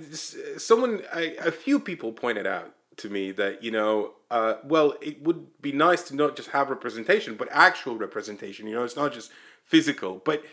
someone, 0.56 1.02
I, 1.12 1.36
a 1.40 1.50
few 1.50 1.78
people 1.78 2.12
pointed 2.12 2.46
out 2.46 2.74
to 2.96 3.10
me 3.10 3.30
that 3.32 3.62
you 3.62 3.70
know, 3.70 4.12
uh, 4.30 4.54
well, 4.64 4.94
it 5.00 5.22
would 5.22 5.60
be 5.60 5.72
nice 5.72 6.02
to 6.04 6.16
not 6.16 6.36
just 6.36 6.50
have 6.50 6.70
representation, 6.70 7.34
but 7.34 7.48
actual 7.50 7.96
representation. 7.96 8.66
You 8.66 8.74
know, 8.74 8.84
it's 8.84 8.96
not 8.96 9.12
just 9.12 9.30
physical, 9.64 10.22
but 10.24 10.44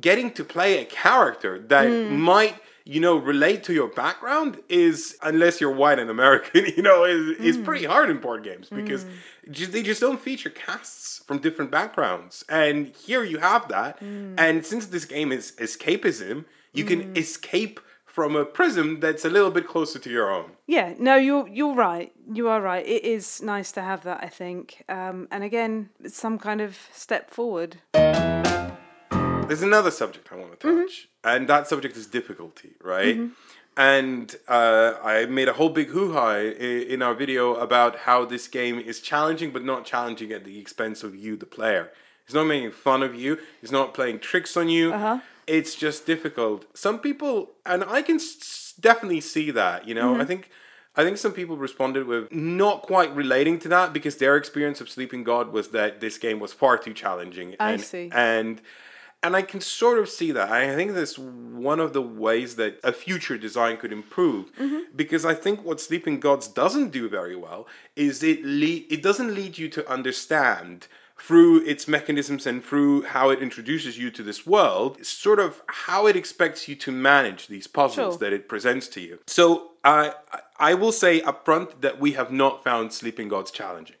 getting 0.00 0.30
to 0.32 0.44
play 0.44 0.80
a 0.80 0.84
character 0.84 1.58
that 1.68 1.88
might 2.10 2.56
you 2.84 3.00
know 3.00 3.16
relate 3.16 3.64
to 3.64 3.72
your 3.72 3.88
background 3.88 4.60
is 4.68 5.16
unless 5.22 5.60
you're 5.60 5.72
white 5.72 5.98
and 5.98 6.10
american 6.10 6.66
you 6.76 6.82
know 6.82 7.04
is, 7.04 7.36
is 7.38 7.56
mm. 7.56 7.64
pretty 7.64 7.84
hard 7.84 8.10
in 8.10 8.18
board 8.18 8.44
games 8.44 8.68
because 8.68 9.04
mm. 9.04 9.10
just, 9.50 9.72
they 9.72 9.82
just 9.82 10.00
don't 10.00 10.20
feature 10.20 10.50
casts 10.50 11.22
from 11.26 11.38
different 11.38 11.70
backgrounds 11.70 12.44
and 12.48 12.88
here 12.88 13.24
you 13.24 13.38
have 13.38 13.68
that 13.68 13.98
mm. 14.00 14.34
and 14.38 14.64
since 14.64 14.86
this 14.86 15.04
game 15.04 15.32
is 15.32 15.52
escapism 15.58 16.44
you 16.72 16.84
can 16.84 17.16
escape 17.16 17.78
from 18.04 18.36
a 18.36 18.44
prism 18.44 19.00
that's 19.00 19.24
a 19.24 19.30
little 19.30 19.50
bit 19.50 19.66
closer 19.66 19.98
to 19.98 20.10
your 20.10 20.30
own 20.30 20.50
Yeah, 20.66 20.94
no, 20.98 21.16
you're 21.16 21.46
you're 21.48 21.74
right. 21.74 22.12
You 22.32 22.48
are 22.48 22.60
right. 22.60 22.86
It 22.86 23.04
is 23.04 23.42
nice 23.42 23.70
to 23.72 23.82
have 23.82 24.02
that, 24.04 24.20
I 24.22 24.28
think. 24.28 24.82
Um, 24.88 25.28
and 25.30 25.44
again, 25.44 25.90
it's 26.02 26.16
some 26.16 26.38
kind 26.38 26.60
of 26.60 26.78
step 26.92 27.30
forward. 27.30 27.76
Mm-hmm. 29.44 29.50
There's 29.50 29.62
another 29.62 29.90
subject 29.90 30.26
I 30.32 30.36
want 30.36 30.58
to 30.58 30.66
mm-hmm. 30.66 30.82
touch, 30.82 31.08
and 31.22 31.46
that 31.48 31.68
subject 31.68 31.98
is 31.98 32.06
difficulty, 32.06 32.72
right? 32.82 33.16
Mm-hmm. 33.16 33.32
And 33.76 34.34
uh, 34.48 34.94
I 35.02 35.26
made 35.26 35.48
a 35.48 35.52
whole 35.52 35.68
big 35.68 35.88
hoo 35.88 36.12
ha 36.12 36.36
in 36.36 37.02
our 37.02 37.12
video 37.12 37.54
about 37.56 37.96
how 38.00 38.24
this 38.24 38.48
game 38.48 38.78
is 38.78 39.00
challenging, 39.00 39.50
but 39.50 39.62
not 39.62 39.84
challenging 39.84 40.32
at 40.32 40.44
the 40.44 40.58
expense 40.58 41.02
of 41.02 41.14
you, 41.14 41.36
the 41.36 41.44
player. 41.44 41.90
It's 42.24 42.32
not 42.32 42.44
making 42.44 42.70
fun 42.70 43.02
of 43.02 43.14
you. 43.14 43.38
It's 43.62 43.72
not 43.72 43.92
playing 43.92 44.20
tricks 44.20 44.56
on 44.56 44.70
you. 44.70 44.94
Uh-huh. 44.94 45.18
It's 45.46 45.74
just 45.74 46.06
difficult. 46.06 46.64
Some 46.74 46.98
people, 47.00 47.50
and 47.66 47.84
I 47.84 48.00
can 48.00 48.16
s- 48.16 48.72
definitely 48.80 49.20
see 49.20 49.50
that. 49.50 49.86
You 49.86 49.94
know, 49.94 50.18
I 50.18 50.24
think. 50.24 50.50
I 50.96 51.02
think 51.02 51.18
some 51.18 51.32
people 51.32 51.56
responded 51.56 52.06
with 52.06 52.32
not 52.32 52.82
quite 52.82 53.12
relating 53.16 53.58
to 53.58 53.68
that 53.70 53.92
because 53.92 54.18
their 54.18 54.36
experience 54.36 54.80
of 54.80 54.88
Sleeping 54.88 55.24
God 55.24 55.50
was 55.50 55.70
that 55.70 56.00
this 56.00 56.18
game 56.18 56.38
was 56.38 56.52
far 56.52 56.78
too 56.78 56.94
challenging. 56.94 57.56
I 57.58 57.72
and, 57.72 57.80
see. 57.80 58.10
And 58.14 58.62
and 59.24 59.34
I 59.34 59.42
can 59.42 59.60
sort 59.62 59.98
of 59.98 60.08
see 60.08 60.30
that. 60.32 60.50
I 60.50 60.74
think 60.76 60.92
that's 60.92 61.18
one 61.18 61.80
of 61.80 61.94
the 61.94 62.02
ways 62.02 62.56
that 62.56 62.78
a 62.84 62.92
future 62.92 63.38
design 63.38 63.78
could 63.78 63.90
improve. 63.92 64.54
Mm-hmm. 64.56 64.80
Because 64.94 65.24
I 65.24 65.34
think 65.34 65.64
what 65.64 65.80
Sleeping 65.80 66.20
Gods 66.20 66.46
doesn't 66.46 66.90
do 66.90 67.08
very 67.08 67.34
well 67.34 67.66
is 67.96 68.22
it 68.22 68.44
le- 68.44 68.84
it 68.94 69.02
doesn't 69.02 69.34
lead 69.34 69.56
you 69.56 69.68
to 69.70 69.90
understand 69.90 70.86
through 71.16 71.64
its 71.64 71.88
mechanisms 71.88 72.46
and 72.46 72.62
through 72.62 73.02
how 73.02 73.30
it 73.30 73.40
introduces 73.40 73.96
you 73.96 74.10
to 74.10 74.22
this 74.22 74.46
world, 74.46 75.02
sort 75.06 75.38
of 75.40 75.62
how 75.68 76.06
it 76.06 76.16
expects 76.16 76.68
you 76.68 76.74
to 76.76 76.92
manage 76.92 77.46
these 77.46 77.66
puzzles 77.66 78.14
Sure. 78.14 78.18
that 78.18 78.32
it 78.32 78.48
presents 78.48 78.88
to 78.88 79.00
you. 79.00 79.18
So 79.26 79.70
I 79.84 80.12
I 80.58 80.74
will 80.74 80.92
say 80.92 81.20
upfront 81.22 81.80
that 81.80 81.98
we 81.98 82.12
have 82.12 82.30
not 82.30 82.62
found 82.62 82.92
Sleeping 82.92 83.28
Gods 83.28 83.50
challenging. 83.50 83.96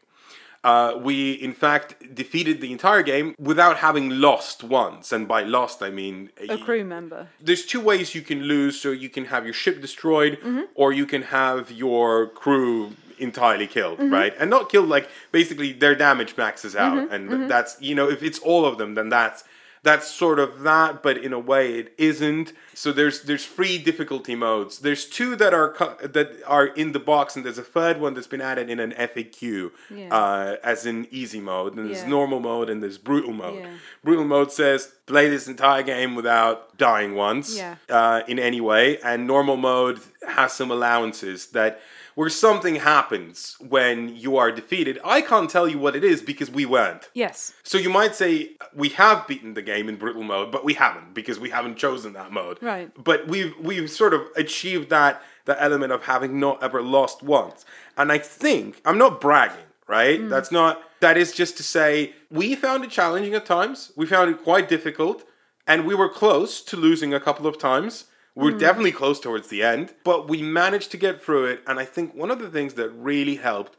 Uh, 0.64 0.96
we, 1.08 1.32
in 1.32 1.52
fact, 1.52 1.88
defeated 2.14 2.56
the 2.62 2.72
entire 2.72 3.02
game 3.02 3.34
without 3.38 3.76
having 3.86 4.06
lost 4.26 4.64
once. 4.64 5.12
And 5.12 5.28
by 5.28 5.42
lost, 5.42 5.82
I 5.82 5.90
mean. 5.90 6.30
A 6.48 6.56
crew 6.58 6.84
member. 6.84 7.28
There's 7.48 7.64
two 7.66 7.82
ways 7.90 8.14
you 8.14 8.22
can 8.22 8.40
lose. 8.54 8.80
So 8.80 8.90
you 8.90 9.10
can 9.16 9.26
have 9.26 9.44
your 9.44 9.54
ship 9.62 9.76
destroyed, 9.80 10.34
Mm-hmm. 10.40 10.62
or 10.74 10.92
you 11.00 11.06
can 11.06 11.22
have 11.40 11.70
your 11.70 12.28
crew 12.42 12.92
entirely 13.18 13.66
killed, 13.66 13.98
Mm-hmm. 13.98 14.12
right? 14.20 14.34
And 14.40 14.48
not 14.50 14.70
killed, 14.72 14.88
like, 14.88 15.06
basically 15.32 15.72
their 15.72 15.94
damage 15.94 16.32
maxes 16.36 16.74
out. 16.74 16.96
Mm-hmm. 16.96 17.14
And 17.32 17.50
that's, 17.50 17.72
you 17.80 17.94
know, 17.94 18.08
if 18.08 18.22
it's 18.22 18.38
all 18.38 18.64
of 18.64 18.78
them, 18.78 18.94
then 18.94 19.08
that's. 19.10 19.44
That's 19.84 20.08
sort 20.10 20.38
of 20.38 20.62
that, 20.62 21.02
but 21.02 21.18
in 21.18 21.32
a 21.34 21.38
way 21.38 21.74
it 21.74 21.94
isn't. 21.98 22.54
So 22.72 22.90
there's 22.90 23.22
there's 23.22 23.44
three 23.46 23.76
difficulty 23.78 24.34
modes. 24.34 24.78
There's 24.78 25.04
two 25.04 25.36
that 25.36 25.52
are 25.54 25.68
co- 25.72 25.96
that 26.02 26.28
are 26.46 26.66
in 26.68 26.92
the 26.92 26.98
box, 26.98 27.36
and 27.36 27.44
there's 27.44 27.58
a 27.58 27.62
third 27.62 28.00
one 28.00 28.14
that's 28.14 28.26
been 28.26 28.40
added 28.40 28.70
in 28.70 28.80
an 28.80 28.92
FAQ 28.92 29.70
Yeah. 29.90 30.08
uh, 30.10 30.56
as 30.64 30.86
in 30.86 31.06
easy 31.10 31.38
mode, 31.38 31.76
and 31.76 31.86
there's 31.86 32.02
Yeah. 32.02 32.08
normal 32.08 32.40
mode, 32.40 32.70
and 32.70 32.82
there's 32.82 32.96
brutal 32.98 33.32
mode. 33.34 33.58
Yeah. 33.60 33.68
Brutal 34.02 34.24
mode 34.24 34.50
says 34.50 34.90
play 35.06 35.28
this 35.28 35.46
entire 35.46 35.82
game 35.82 36.14
without 36.14 36.76
dying 36.78 37.14
once 37.14 37.54
Yeah. 37.54 37.74
uh, 37.90 38.22
in 38.26 38.38
any 38.38 38.62
way, 38.62 38.98
and 39.04 39.26
normal 39.26 39.58
mode 39.58 40.00
has 40.26 40.54
some 40.54 40.70
allowances 40.70 41.48
that 41.48 41.78
where 42.14 42.28
something 42.28 42.76
happens 42.76 43.56
when 43.60 44.14
you 44.16 44.36
are 44.36 44.52
defeated. 44.52 44.98
I 45.04 45.20
can't 45.20 45.50
tell 45.50 45.68
you 45.68 45.78
what 45.78 45.96
it 45.96 46.04
is 46.04 46.22
because 46.22 46.50
we 46.50 46.64
weren't. 46.64 47.08
Yes. 47.14 47.52
So 47.62 47.78
you 47.78 47.90
might 47.90 48.14
say 48.14 48.52
we 48.74 48.90
have 48.90 49.26
beaten 49.26 49.54
the 49.54 49.62
game 49.62 49.88
in 49.88 49.96
brutal 49.96 50.22
mode, 50.22 50.52
but 50.52 50.64
we 50.64 50.74
haven't 50.74 51.14
because 51.14 51.38
we 51.38 51.50
haven't 51.50 51.76
chosen 51.76 52.12
that 52.12 52.32
mode. 52.32 52.62
Right. 52.62 52.90
But 53.02 53.28
we've 53.28 53.54
we've 53.60 53.90
sort 53.90 54.14
of 54.14 54.22
achieved 54.36 54.90
that 54.90 55.22
that 55.46 55.58
element 55.60 55.92
of 55.92 56.04
having 56.04 56.40
not 56.40 56.62
ever 56.62 56.82
lost 56.82 57.22
once. 57.22 57.64
And 57.96 58.10
I 58.10 58.18
think 58.18 58.80
I'm 58.84 58.98
not 58.98 59.20
bragging, 59.20 59.66
right? 59.86 60.20
Hmm. 60.20 60.28
That's 60.28 60.52
not 60.52 60.82
that 61.00 61.16
is 61.16 61.32
just 61.32 61.56
to 61.58 61.62
say 61.62 62.14
we 62.30 62.54
found 62.54 62.84
it 62.84 62.90
challenging 62.90 63.34
at 63.34 63.46
times. 63.46 63.92
We 63.96 64.06
found 64.06 64.30
it 64.30 64.42
quite 64.42 64.68
difficult 64.68 65.24
and 65.66 65.86
we 65.86 65.94
were 65.94 66.08
close 66.08 66.60
to 66.62 66.76
losing 66.76 67.14
a 67.14 67.20
couple 67.20 67.46
of 67.46 67.58
times. 67.58 68.04
We 68.34 68.50
We're 68.52 68.58
definitely 68.58 68.92
close 68.92 69.20
towards 69.20 69.48
the 69.48 69.62
end, 69.62 69.94
but 70.02 70.28
we 70.28 70.42
managed 70.42 70.90
to 70.92 70.96
get 70.96 71.22
through 71.22 71.46
it. 71.46 71.60
And 71.66 71.78
I 71.78 71.84
think 71.84 72.14
one 72.14 72.30
of 72.30 72.40
the 72.40 72.50
things 72.50 72.74
that 72.74 72.90
really 72.90 73.36
helped 73.36 73.76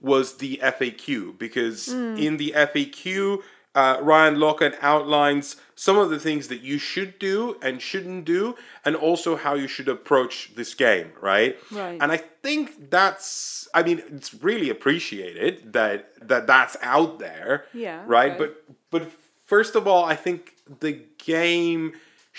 was 0.00 0.36
the 0.38 0.58
FAQ 0.62 1.36
because 1.38 1.88
in 1.88 2.36
the 2.38 2.52
FAQ, 2.56 3.42
uh, 3.74 3.98
Ryan 4.00 4.36
Laukat 4.36 4.76
outlines 4.80 5.56
some 5.74 5.98
of 5.98 6.08
the 6.10 6.18
things 6.18 6.48
that 6.48 6.62
you 6.62 6.78
should 6.78 7.18
do 7.18 7.56
and 7.62 7.82
shouldn't 7.82 8.24
do, 8.24 8.56
and 8.84 8.96
also 8.96 9.36
how 9.36 9.54
you 9.54 9.68
should 9.68 9.88
approach 9.88 10.52
this 10.56 10.74
game, 10.74 11.12
right? 11.20 11.56
Right. 11.70 11.98
And 12.00 12.10
I 12.10 12.16
think 12.16 12.90
that's, 12.90 13.68
I 13.74 13.82
mean, 13.82 14.02
it's 14.10 14.32
really 14.42 14.70
appreciated 14.70 15.72
that 15.74 16.12
that 16.28 16.46
that's 16.46 16.76
out 16.82 17.18
there, 17.18 17.66
Yeah, 17.74 18.02
right? 18.06 18.32
okay. 18.32 18.38
But 18.38 18.64
but 18.90 19.12
first 19.44 19.76
of 19.76 19.86
all, 19.86 20.04
I 20.04 20.16
think 20.16 20.54
the 20.80 21.00
game 21.18 21.92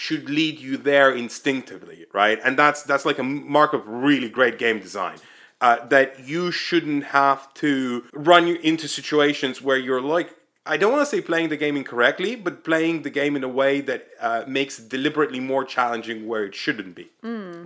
should 0.05 0.29
lead 0.29 0.55
you 0.67 0.77
there 0.77 1.11
instinctively, 1.11 1.99
right? 2.13 2.39
And 2.45 2.57
that's 2.61 2.81
that's 2.83 3.05
like 3.09 3.19
a 3.19 3.23
mark 3.57 3.71
of 3.73 3.81
really 3.85 4.29
great 4.29 4.57
game 4.65 4.79
design. 4.79 5.17
Uh, 5.61 5.85
that 5.87 6.09
you 6.31 6.51
shouldn't 6.51 7.03
have 7.21 7.53
to 7.53 8.05
run 8.13 8.47
you 8.47 8.55
into 8.71 8.87
situations 8.87 9.61
where 9.61 9.77
you're 9.77 9.99
like, 10.17 10.29
I 10.65 10.77
don't 10.77 10.93
want 10.93 11.01
to 11.07 11.09
say 11.15 11.19
playing 11.21 11.49
the 11.49 11.57
game 11.57 11.75
incorrectly, 11.75 12.37
but 12.37 12.63
playing 12.63 13.01
the 13.01 13.09
game 13.09 13.35
in 13.35 13.43
a 13.43 13.49
way 13.61 13.81
that 13.81 14.01
uh, 14.21 14.43
makes 14.47 14.79
it 14.79 14.87
deliberately 14.87 15.41
more 15.41 15.65
challenging 15.65 16.27
where 16.29 16.45
it 16.49 16.55
shouldn't 16.55 16.95
be. 16.95 17.07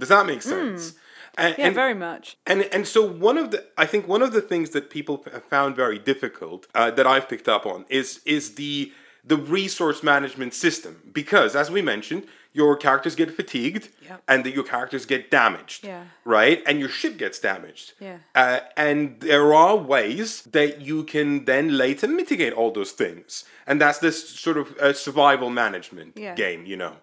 Does 0.02 0.10
that 0.10 0.26
make 0.26 0.42
sense? 0.42 0.94
And, 1.38 1.56
Yeah, 1.58 1.66
and- 1.68 1.76
very 1.76 1.94
much. 2.08 2.26
and 2.52 2.60
and 2.76 2.84
so 2.88 3.02
one 3.30 3.38
of 3.44 3.48
the 3.52 3.60
I 3.84 3.86
think 3.92 4.08
one 4.16 4.24
of 4.28 4.32
the 4.38 4.42
things 4.52 4.68
that 4.76 4.86
people 4.98 5.16
have 5.32 5.44
found 5.56 5.76
very 5.76 6.00
difficult 6.12 6.62
uh, 6.74 6.90
that 6.98 7.06
I've 7.14 7.28
picked 7.34 7.50
up 7.56 7.64
on 7.74 7.80
is 7.90 8.08
is 8.26 8.44
the 8.56 8.92
the 9.26 9.38
resource 9.38 10.04
management 10.04 10.54
system 10.54 11.02
because 11.14 11.56
as 11.56 11.72
we 11.72 11.82
mentioned 11.82 12.24
your 12.56 12.76
characters 12.78 13.16
get 13.16 13.32
fatigued 13.36 13.90
Yep. 14.08 14.22
and 14.28 14.44
that 14.46 14.54
your 14.54 14.64
characters 14.66 15.06
get 15.06 15.32
damaged 15.32 15.86
Yeah. 15.86 16.04
right 16.26 16.62
and 16.68 16.80
your 16.80 16.90
ship 16.90 17.18
gets 17.18 17.40
damaged 17.40 17.94
Yeah. 18.00 18.18
uh, 18.36 18.60
and 18.76 19.20
there 19.22 19.54
are 19.54 19.76
ways 19.78 20.42
that 20.52 20.82
you 20.82 21.04
can 21.06 21.46
then 21.46 21.78
later 21.78 22.08
mitigate 22.08 22.54
all 22.54 22.72
those 22.72 22.92
things 22.92 23.46
and 23.66 23.80
that's 23.82 24.00
this 24.00 24.30
sort 24.30 24.58
of 24.58 24.76
uh, 24.78 24.94
survival 24.94 25.50
management 25.50 26.18
Yeah. 26.18 26.36
game 26.36 26.66
you 26.66 26.78
know 26.78 26.96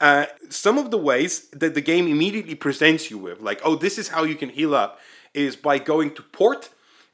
uh, 0.00 0.26
some 0.50 0.76
of 0.78 0.90
the 0.90 0.98
ways 0.98 1.48
that 1.52 1.74
the 1.74 1.80
game 1.80 2.06
immediately 2.06 2.54
presents 2.54 3.10
you 3.10 3.16
with, 3.16 3.40
like, 3.40 3.58
oh, 3.64 3.76
this 3.76 3.96
is 3.96 4.08
how 4.08 4.24
you 4.24 4.34
can 4.34 4.50
heal 4.50 4.74
up, 4.74 5.00
is 5.32 5.56
by 5.56 5.78
going 5.78 6.10
to 6.14 6.22
port, 6.22 6.68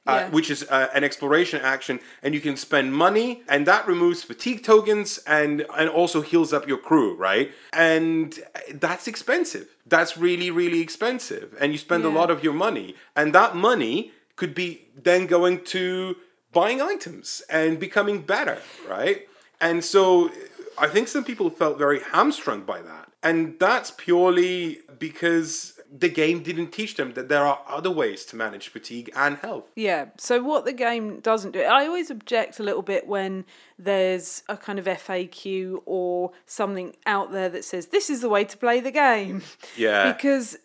uh, 0.06 0.12
Yeah. 0.12 0.28
which 0.30 0.50
is 0.50 0.64
uh, 0.68 0.88
an 0.94 1.04
exploration 1.04 1.60
action, 1.62 2.00
and 2.22 2.34
you 2.34 2.40
can 2.40 2.56
spend 2.56 2.92
money, 2.92 3.42
and 3.48 3.66
that 3.66 3.86
removes 3.86 4.22
fatigue 4.22 4.64
tokens 4.64 5.18
and 5.26 5.64
and 5.78 5.88
also 5.88 6.20
heals 6.22 6.52
up 6.52 6.66
your 6.66 6.78
crew, 6.78 7.14
right? 7.14 7.52
And 7.72 8.38
that's 8.72 9.06
expensive. 9.06 9.68
That's 9.86 10.16
really 10.16 10.50
really 10.50 10.80
expensive, 10.80 11.54
and 11.60 11.72
you 11.72 11.78
spend 11.78 12.04
a 12.04 12.08
lot 12.20 12.30
of 12.30 12.42
your 12.42 12.54
money, 12.54 12.94
and 13.14 13.32
that 13.34 13.54
money 13.54 14.12
could 14.36 14.54
be 14.54 14.86
then 15.02 15.26
going 15.26 15.62
to 15.64 16.16
buying 16.52 16.80
items 16.82 17.42
and 17.48 17.78
becoming 17.78 18.22
better, 18.22 18.58
right? 18.88 19.28
And 19.60 19.84
so 19.84 20.30
I 20.78 20.88
think 20.88 21.08
some 21.08 21.24
people 21.24 21.48
felt 21.50 21.78
very 21.78 22.00
hamstrung 22.00 22.62
by 22.62 22.82
that. 22.82 23.11
And 23.22 23.57
that's 23.61 23.90
purely 23.92 24.80
because 24.98 25.72
the 25.95 26.09
game 26.09 26.43
didn't 26.43 26.70
teach 26.70 26.97
them 26.97 27.12
that 27.12 27.28
there 27.28 27.47
are 27.47 27.61
other 27.68 27.90
ways 27.90 28.24
to 28.24 28.36
manage 28.36 28.68
fatigue 28.68 29.11
and 29.14 29.36
health. 29.38 29.70
Yeah. 29.76 30.07
So 30.16 30.43
what 30.43 30.64
the 30.64 30.72
game 30.72 31.20
doesn't 31.20 31.51
do, 31.51 31.61
I 31.61 31.86
always 31.86 32.11
object 32.11 32.59
a 32.59 32.62
little 32.62 32.80
bit 32.80 33.07
when 33.07 33.45
there's 33.78 34.43
a 34.49 34.57
kind 34.57 34.78
of 34.78 34.86
FAQ 34.86 35.82
or 35.84 36.32
something 36.47 36.97
out 37.05 37.32
there 37.32 37.51
that 37.51 37.64
says 37.64 37.88
this 37.88 38.09
is 38.09 38.22
the 38.22 38.30
way 38.30 38.45
to 38.45 38.57
play 38.57 38.80
the 38.80 38.90
game. 38.90 39.43
Yeah. 39.76 40.12
Because 40.12 40.57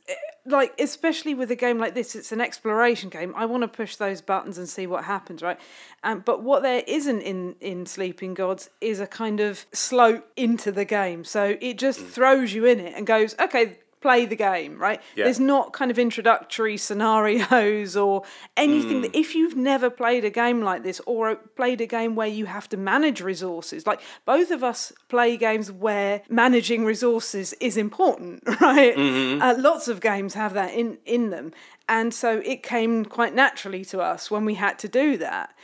like 0.46 0.74
especially 0.80 1.34
with 1.34 1.52
a 1.52 1.56
game 1.56 1.78
like 1.78 1.94
this 1.94 2.16
it's 2.16 2.32
an 2.32 2.40
exploration 2.40 3.10
game 3.10 3.34
i 3.36 3.46
want 3.46 3.64
to 3.64 3.68
push 3.68 3.98
those 3.98 4.22
buttons 4.22 4.58
and 4.58 4.70
see 4.70 4.88
what 4.88 5.04
happens 5.04 5.42
right 5.42 5.60
um, 6.04 6.22
but 6.26 6.42
what 6.42 6.62
there 6.64 6.84
isn't 6.88 7.22
in 7.22 7.54
in 7.60 7.86
sleeping 7.86 8.34
gods 8.34 8.70
is 8.80 9.02
a 9.02 9.08
kind 9.08 9.42
of 9.42 9.66
slope 9.74 10.26
into 10.38 10.72
the 10.72 10.86
game 10.86 11.26
so 11.26 11.58
it 11.60 11.78
just 11.78 12.00
throws 12.00 12.54
you 12.54 12.66
in 12.66 12.80
it 12.80 12.94
and 12.96 13.06
goes 13.06 13.36
okay 13.42 13.78
play 14.02 14.26
the 14.26 14.36
game, 14.36 14.78
right? 14.78 15.02
Yeah. 15.16 15.26
There's 15.26 15.40
not 15.40 15.74
kind 15.74 15.90
of 15.90 15.98
introductory 15.98 16.78
scenarios 16.78 17.96
or 17.96 18.24
anything 18.56 19.02
that 19.02 19.16
if 19.16 19.34
you've 19.34 19.56
never 19.56 19.90
played 19.90 20.24
a 20.24 20.30
game 20.30 20.62
like 20.62 20.84
this 20.84 21.02
or 21.06 21.36
played 21.36 21.82
a 21.82 21.88
game 21.88 22.16
where 22.16 22.28
you 22.28 22.46
have 22.46 22.70
to 22.70 22.78
manage 22.78 23.22
resources, 23.22 23.88
like 23.88 24.02
both 24.26 24.52
of 24.52 24.64
us 24.64 24.94
play 25.10 25.36
games 25.38 25.72
where 25.72 26.22
managing 26.30 26.86
resources 26.86 27.54
is 27.54 27.78
important, 27.78 28.44
right? 28.62 28.96
Uh, 28.98 29.56
lots 29.58 29.88
of 29.88 30.00
games 30.00 30.36
have 30.36 30.54
that 30.54 30.74
in, 30.74 31.00
in 31.06 31.30
them. 31.32 31.52
And 31.90 32.14
so 32.14 32.42
it 32.46 32.64
came 32.64 33.06
quite 33.06 33.34
naturally 33.34 33.84
to 33.86 34.02
us 34.02 34.30
when 34.30 34.46
we 34.46 34.56
had 34.56 34.78
to 34.80 34.88
do 34.88 35.18
that. 35.18 35.56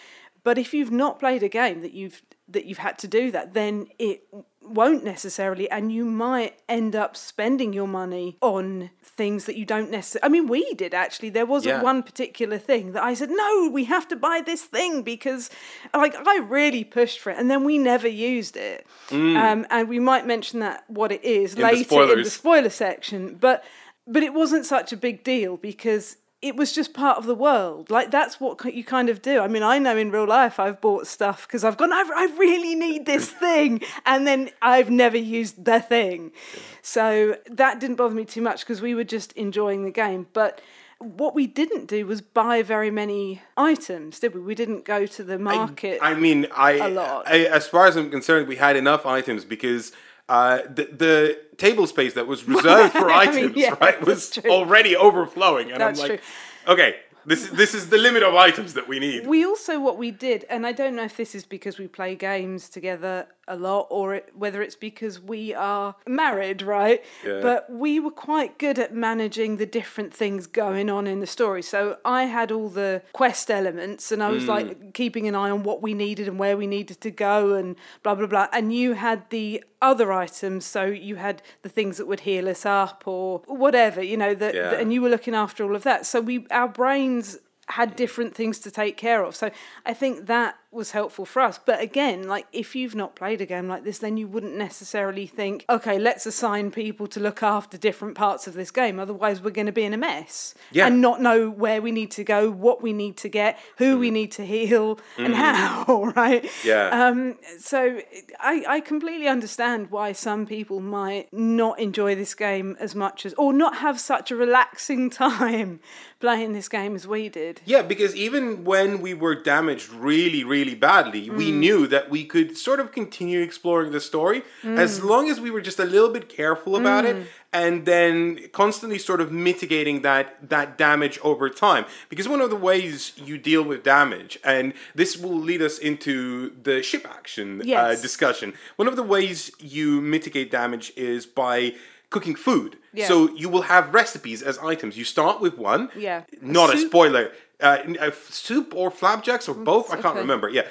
But 0.44 0.58
if 0.58 0.74
you've 0.74 0.92
not 0.92 1.20
played 1.20 1.44
a 1.44 1.50
game 1.50 1.82
that 1.82 1.94
you've 1.94 2.22
that 2.50 2.66
you've 2.66 2.78
had 2.80 2.98
to 3.00 3.08
do 3.08 3.32
that, 3.32 3.54
then 3.54 3.88
it 3.98 4.24
won't 4.62 5.04
necessarily, 5.04 5.70
and 5.70 5.92
you 5.92 6.06
might 6.06 6.60
end 6.68 6.96
up 6.96 7.16
spending 7.16 7.74
your 7.74 7.88
money 7.88 8.38
on 8.42 8.90
things 9.02 9.46
that 9.46 9.56
you 9.56 9.66
don't 9.66 9.90
necessarily. 9.90 10.26
I 10.26 10.30
mean, 10.30 10.48
we 10.48 10.74
did 10.74 10.94
actually. 10.94 11.30
There 11.30 11.46
wasn't 11.46 11.78
Yeah. 11.78 11.84
one 11.84 12.04
particular 12.04 12.58
thing 12.58 12.92
that 12.94 13.04
I 13.04 13.14
said, 13.14 13.30
no, 13.30 13.70
we 13.72 13.86
have 13.86 14.08
to 14.10 14.16
buy 14.16 14.42
this 14.46 14.64
thing 14.64 15.04
because, 15.04 15.50
like, 15.94 16.16
I 16.16 16.38
really 16.40 16.84
pushed 16.84 17.20
for 17.20 17.30
it, 17.32 17.38
and 17.38 17.50
then 17.50 17.64
we 17.64 17.78
never 17.78 18.08
used 18.08 18.58
it. 18.58 18.86
Um, 19.12 19.66
and 19.70 19.88
we 19.88 20.00
might 20.00 20.26
mention 20.26 20.60
that 20.60 20.84
what 20.88 21.12
it 21.12 21.24
is 21.24 21.56
the 21.56 21.64
later 21.64 21.78
in 22.04 22.24
the 22.24 22.30
spoiler 22.30 22.70
section, 22.70 23.36
but 23.36 23.64
but 24.06 24.22
it 24.22 24.34
wasn't 24.34 24.66
such 24.66 24.92
a 24.92 24.98
big 24.98 25.24
deal 25.24 25.56
because 25.56 26.18
it 26.44 26.58
was 26.58 26.74
just 26.74 26.94
part 26.94 27.18
of 27.18 27.26
the 27.26 27.34
world. 27.34 27.90
Like 27.90 28.12
that's 28.12 28.40
what 28.40 28.64
you 28.76 28.84
kind 28.84 29.08
of 29.08 29.22
do. 29.22 29.40
I 29.40 29.48
mean, 29.48 29.64
I 29.64 29.80
know 29.80 29.96
in 29.96 30.12
real 30.12 30.28
life 30.28 30.60
I've 30.60 30.82
bought 30.82 31.08
stuff 31.08 31.48
because 31.48 31.64
I've 31.64 31.78
gone, 31.78 31.94
I, 31.94 32.04
I 32.14 32.36
really 32.38 32.76
need 32.76 33.06
this 33.06 33.32
thing, 33.46 33.82
and 34.06 34.28
then 34.28 34.50
I've 34.62 34.90
never 34.90 35.18
used 35.18 35.64
the 35.64 35.80
thing. 35.80 36.34
So 36.82 37.38
that 37.50 37.80
didn't 37.80 37.96
bother 37.96 38.14
me 38.14 38.26
too 38.26 38.42
much 38.42 38.60
because 38.60 38.82
we 38.82 38.94
were 38.94 39.06
just 39.06 39.32
enjoying 39.34 39.86
the 39.86 39.92
game. 39.92 40.28
But 40.34 40.60
what 41.00 41.34
we 41.34 41.48
didn't 41.48 41.88
do 41.88 42.06
was 42.06 42.22
buy 42.22 42.62
very 42.62 42.92
many 42.92 43.42
items, 43.56 44.20
did 44.20 44.36
we? 44.36 44.42
We 44.42 44.54
didn't 44.54 44.84
go 44.84 45.06
to 45.06 45.24
the 45.24 45.40
market. 45.40 46.00
I 46.02 46.14
mean, 46.14 46.48
I, 46.54 46.74
a 46.74 46.90
lot. 46.90 47.26
I 47.26 47.46
as 47.46 47.68
far 47.68 47.88
as 47.88 47.96
I'm 47.96 48.12
concerned, 48.12 48.50
we 48.50 48.58
had 48.58 48.76
enough 48.76 49.06
items 49.06 49.46
because 49.46 49.94
uh, 50.34 50.64
the 50.64 50.86
the 50.86 51.40
table 51.58 51.86
space 51.86 52.14
that 52.16 52.26
was 52.26 52.48
reserved 52.56 52.94
for 52.94 53.12
I 53.12 53.26
mean, 53.28 53.36
items, 53.46 53.56
yeah, 53.56 53.76
right, 53.80 54.02
was 54.02 54.36
already 54.46 54.96
overflowing, 54.96 55.72
and 55.72 55.80
That's 55.80 56.02
I'm 56.02 56.10
like, 56.10 56.22
true. 56.22 56.74
okay, 56.74 56.96
this 57.26 57.44
is 57.44 57.50
this 57.52 57.76
is 57.76 57.90
the 57.90 58.00
limit 58.00 58.24
of 58.24 58.34
items 58.34 58.74
that 58.74 58.88
we 58.88 58.98
need. 59.00 59.28
We 59.28 59.46
also 59.46 59.80
what 59.80 59.98
we 60.00 60.10
did, 60.10 60.46
and 60.50 60.66
I 60.66 60.72
don't 60.72 60.96
know 60.96 61.04
if 61.04 61.18
this 61.18 61.36
is 61.36 61.46
because 61.46 61.78
we 61.78 61.88
play 61.88 62.16
games 62.16 62.68
together 62.68 63.28
a 63.48 63.56
lot, 63.56 63.88
or 63.90 64.16
it, 64.16 64.30
whether 64.36 64.62
it's 64.62 64.76
because 64.76 65.20
we 65.20 65.54
are 65.54 65.96
married, 66.08 66.62
right? 66.62 67.04
Yeah. 67.26 67.40
But 67.42 67.70
we 67.70 68.00
were 68.00 68.12
quite 68.12 68.58
good 68.58 68.80
at 68.80 68.94
managing 68.94 69.58
the 69.58 69.66
different 69.66 70.14
things 70.14 70.48
going 70.48 70.90
on 70.90 71.08
in 71.08 71.20
the 71.20 71.28
story. 71.28 71.62
So 71.62 71.98
I 72.06 72.24
had 72.24 72.52
all 72.52 72.70
the 72.70 73.02
quest 73.14 73.52
elements, 73.52 74.12
and 74.12 74.24
I 74.24 74.30
was 74.30 74.46
like 74.48 74.78
hmm. 74.78 74.90
keeping 74.92 75.28
an 75.28 75.36
eye 75.36 75.50
on 75.50 75.64
what 75.64 75.82
we 75.82 75.94
needed 75.94 76.28
and 76.28 76.40
where 76.40 76.58
we 76.58 76.68
needed 76.68 77.02
to 77.02 77.12
go, 77.12 77.54
and 77.54 77.76
blah 78.02 78.16
blah 78.16 78.28
blah. 78.28 78.48
And 78.54 78.74
you 78.74 78.94
had 78.94 79.30
the 79.30 79.64
other 79.82 80.14
items, 80.14 80.66
so 80.66 80.86
you 80.86 81.18
had 81.18 81.42
the 81.62 81.70
things 81.70 81.98
that 81.98 82.08
would 82.08 82.22
heal 82.22 82.48
us 82.48 82.66
up 82.66 83.04
or 83.06 83.42
whatever, 83.48 84.02
you 84.02 84.16
know, 84.16 84.34
that, 84.34 84.56
Yeah. 84.56 84.70
that 84.70 84.80
and 84.80 84.94
you 84.94 85.02
were 85.02 85.10
looking 85.10 85.36
after 85.36 85.64
all 85.64 85.76
of 85.76 85.84
that. 85.84 86.06
So 86.06 86.22
we 86.22 86.48
our 86.52 86.70
brains 86.70 87.38
had 87.68 87.96
different 87.96 88.36
things 88.36 88.60
to 88.60 88.72
take 88.72 88.98
care 88.98 89.24
of. 89.24 89.36
So 89.36 89.52
I 89.86 89.94
think 89.94 90.28
that 90.28 90.58
was 90.74 90.92
helpful 90.92 91.26
for 91.26 91.42
us. 91.42 91.60
But 91.64 91.80
again, 91.82 92.28
like 92.28 92.48
if 92.52 92.76
you've 92.76 92.96
not 92.96 93.16
played 93.16 93.42
a 93.42 93.46
game 93.46 93.68
like 93.68 93.84
this, 93.84 94.00
then 94.00 94.18
you 94.18 94.28
wouldn't 94.28 94.56
necessarily 94.56 95.28
think, 95.28 95.66
okay, 95.70 96.00
let's 96.00 96.26
assign 96.26 96.72
people 96.72 97.08
to 97.08 97.20
look 97.20 97.44
after 97.44 97.78
different 97.78 98.16
parts 98.16 98.48
of 98.48 98.54
this 98.54 98.72
game. 98.72 99.00
Otherwise, 99.00 99.42
we're 99.42 99.52
going 99.52 99.66
to 99.68 99.72
be 99.72 99.84
in 99.84 99.94
a 99.94 99.98
mess 99.98 100.56
Yeah. 100.72 100.88
and 100.88 101.02
not 101.02 101.22
know 101.22 101.50
where 101.50 101.82
we 101.82 101.92
need 101.92 102.12
to 102.12 102.24
go, 102.24 102.50
what 102.50 102.82
we 102.82 102.94
need 102.94 103.18
to 103.18 103.30
get, 103.30 103.60
who 103.78 103.98
we 103.98 104.12
need 104.12 104.32
to 104.34 104.46
heal, 104.46 105.00
and 105.18 105.36
how. 105.36 105.84
Right? 106.16 106.50
Yeah. 106.64 106.90
Um, 107.08 107.38
so 107.60 108.00
I, 108.40 108.64
I 108.68 108.80
completely 108.80 109.28
understand 109.28 109.90
why 109.90 110.12
some 110.12 110.46
people 110.46 110.80
might 110.80 111.32
not 111.34 111.80
enjoy 111.80 112.14
this 112.16 112.36
game 112.36 112.78
as 112.80 112.94
much 112.96 113.26
as, 113.26 113.34
or 113.34 113.52
not 113.52 113.78
have 113.78 114.00
such 114.00 114.32
a 114.32 114.36
relaxing 114.36 115.10
time 115.24 115.80
playing 116.20 116.54
this 116.54 116.70
game 116.70 116.96
as 116.96 117.06
we 117.08 117.30
did. 117.30 117.62
Yeah, 117.66 117.82
because 117.82 118.16
even 118.16 118.64
when 118.64 119.02
we 119.02 119.14
were 119.14 119.36
damaged 119.36 119.90
really, 119.90 120.44
really 120.44 120.63
badly, 120.74 121.30
we 121.30 121.52
mm. 121.52 121.56
knew 121.56 121.88
that 121.88 122.10
we 122.10 122.24
could 122.24 122.58
sort 122.58 122.80
of 122.80 122.92
continue 122.92 123.42
exploring 123.42 123.92
the 123.92 124.00
story 124.00 124.44
mm. 124.62 124.78
as 124.78 125.04
long 125.04 125.30
as 125.30 125.40
we 125.40 125.52
were 125.52 125.62
just 125.62 125.80
a 125.80 125.86
little 125.86 126.10
bit 126.10 126.30
careful 126.30 126.76
about 126.76 127.06
it 127.06 127.16
mm. 127.16 127.26
and 127.52 127.86
then 127.86 128.40
constantly 128.54 128.98
sort 128.98 129.20
of 129.20 129.32
mitigating 129.32 130.02
that 130.02 130.50
that 130.50 130.78
damage 130.78 131.20
over 131.24 131.50
time. 131.50 131.86
Because 132.10 132.28
one 132.28 132.42
of 132.42 132.50
the 132.50 132.56
ways 132.56 133.12
you 133.18 133.38
deal 133.38 133.64
with 133.64 133.84
damage, 133.84 134.40
and 134.44 134.74
this 134.96 135.18
will 135.18 135.38
lead 135.38 135.62
us 135.62 135.78
into 135.78 136.54
the 136.64 136.82
ship 136.82 137.06
action 137.10 137.62
uh, 137.72 137.90
discussion. 137.96 138.54
One 138.78 138.88
of 138.88 138.96
the 138.96 139.04
ways 139.04 139.52
you 139.60 140.02
mitigate 140.02 140.50
damage 140.50 140.94
is 140.96 141.26
by 141.26 141.76
cooking 142.14 142.36
food. 142.36 142.78
Yeah. 142.94 143.08
So 143.08 143.34
you 143.36 143.50
will 143.50 143.64
have 143.64 143.94
recipes 143.94 144.42
as 144.42 144.58
items. 144.60 144.98
You 144.98 145.04
start 145.04 145.42
with 145.42 145.58
one. 145.58 145.90
Yeah. 145.98 146.24
Not 146.42 146.74
a 146.74 146.78
Soup? 146.78 146.90
spoiler. 146.90 147.32
Uh, 147.64 147.78
uh, 148.00 148.12
soup 148.30 148.74
or 148.76 148.92
flapjacks 148.92 149.48
or 149.48 149.56
both. 149.56 149.88
I 149.92 149.96
can't 149.96 150.08
okay. 150.08 150.20
remember. 150.20 150.50
Yeah, 150.50 150.68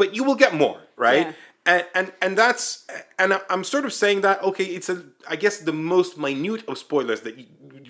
but 0.00 0.14
you 0.14 0.22
will 0.24 0.36
get 0.36 0.54
more, 0.54 0.78
right? 0.96 1.26
Yeah. 1.26 1.32
And, 1.74 1.84
and 1.96 2.12
and 2.22 2.38
that's 2.38 2.86
and 3.18 3.28
I'm 3.50 3.64
sort 3.64 3.84
of 3.84 3.92
saying 3.92 4.20
that 4.20 4.40
okay, 4.42 4.64
it's 4.64 4.88
a 4.88 5.02
I 5.28 5.34
guess 5.34 5.58
the 5.58 5.72
most 5.72 6.16
minute 6.16 6.62
of 6.68 6.78
spoilers 6.78 7.22
that 7.22 7.36
you, 7.36 7.46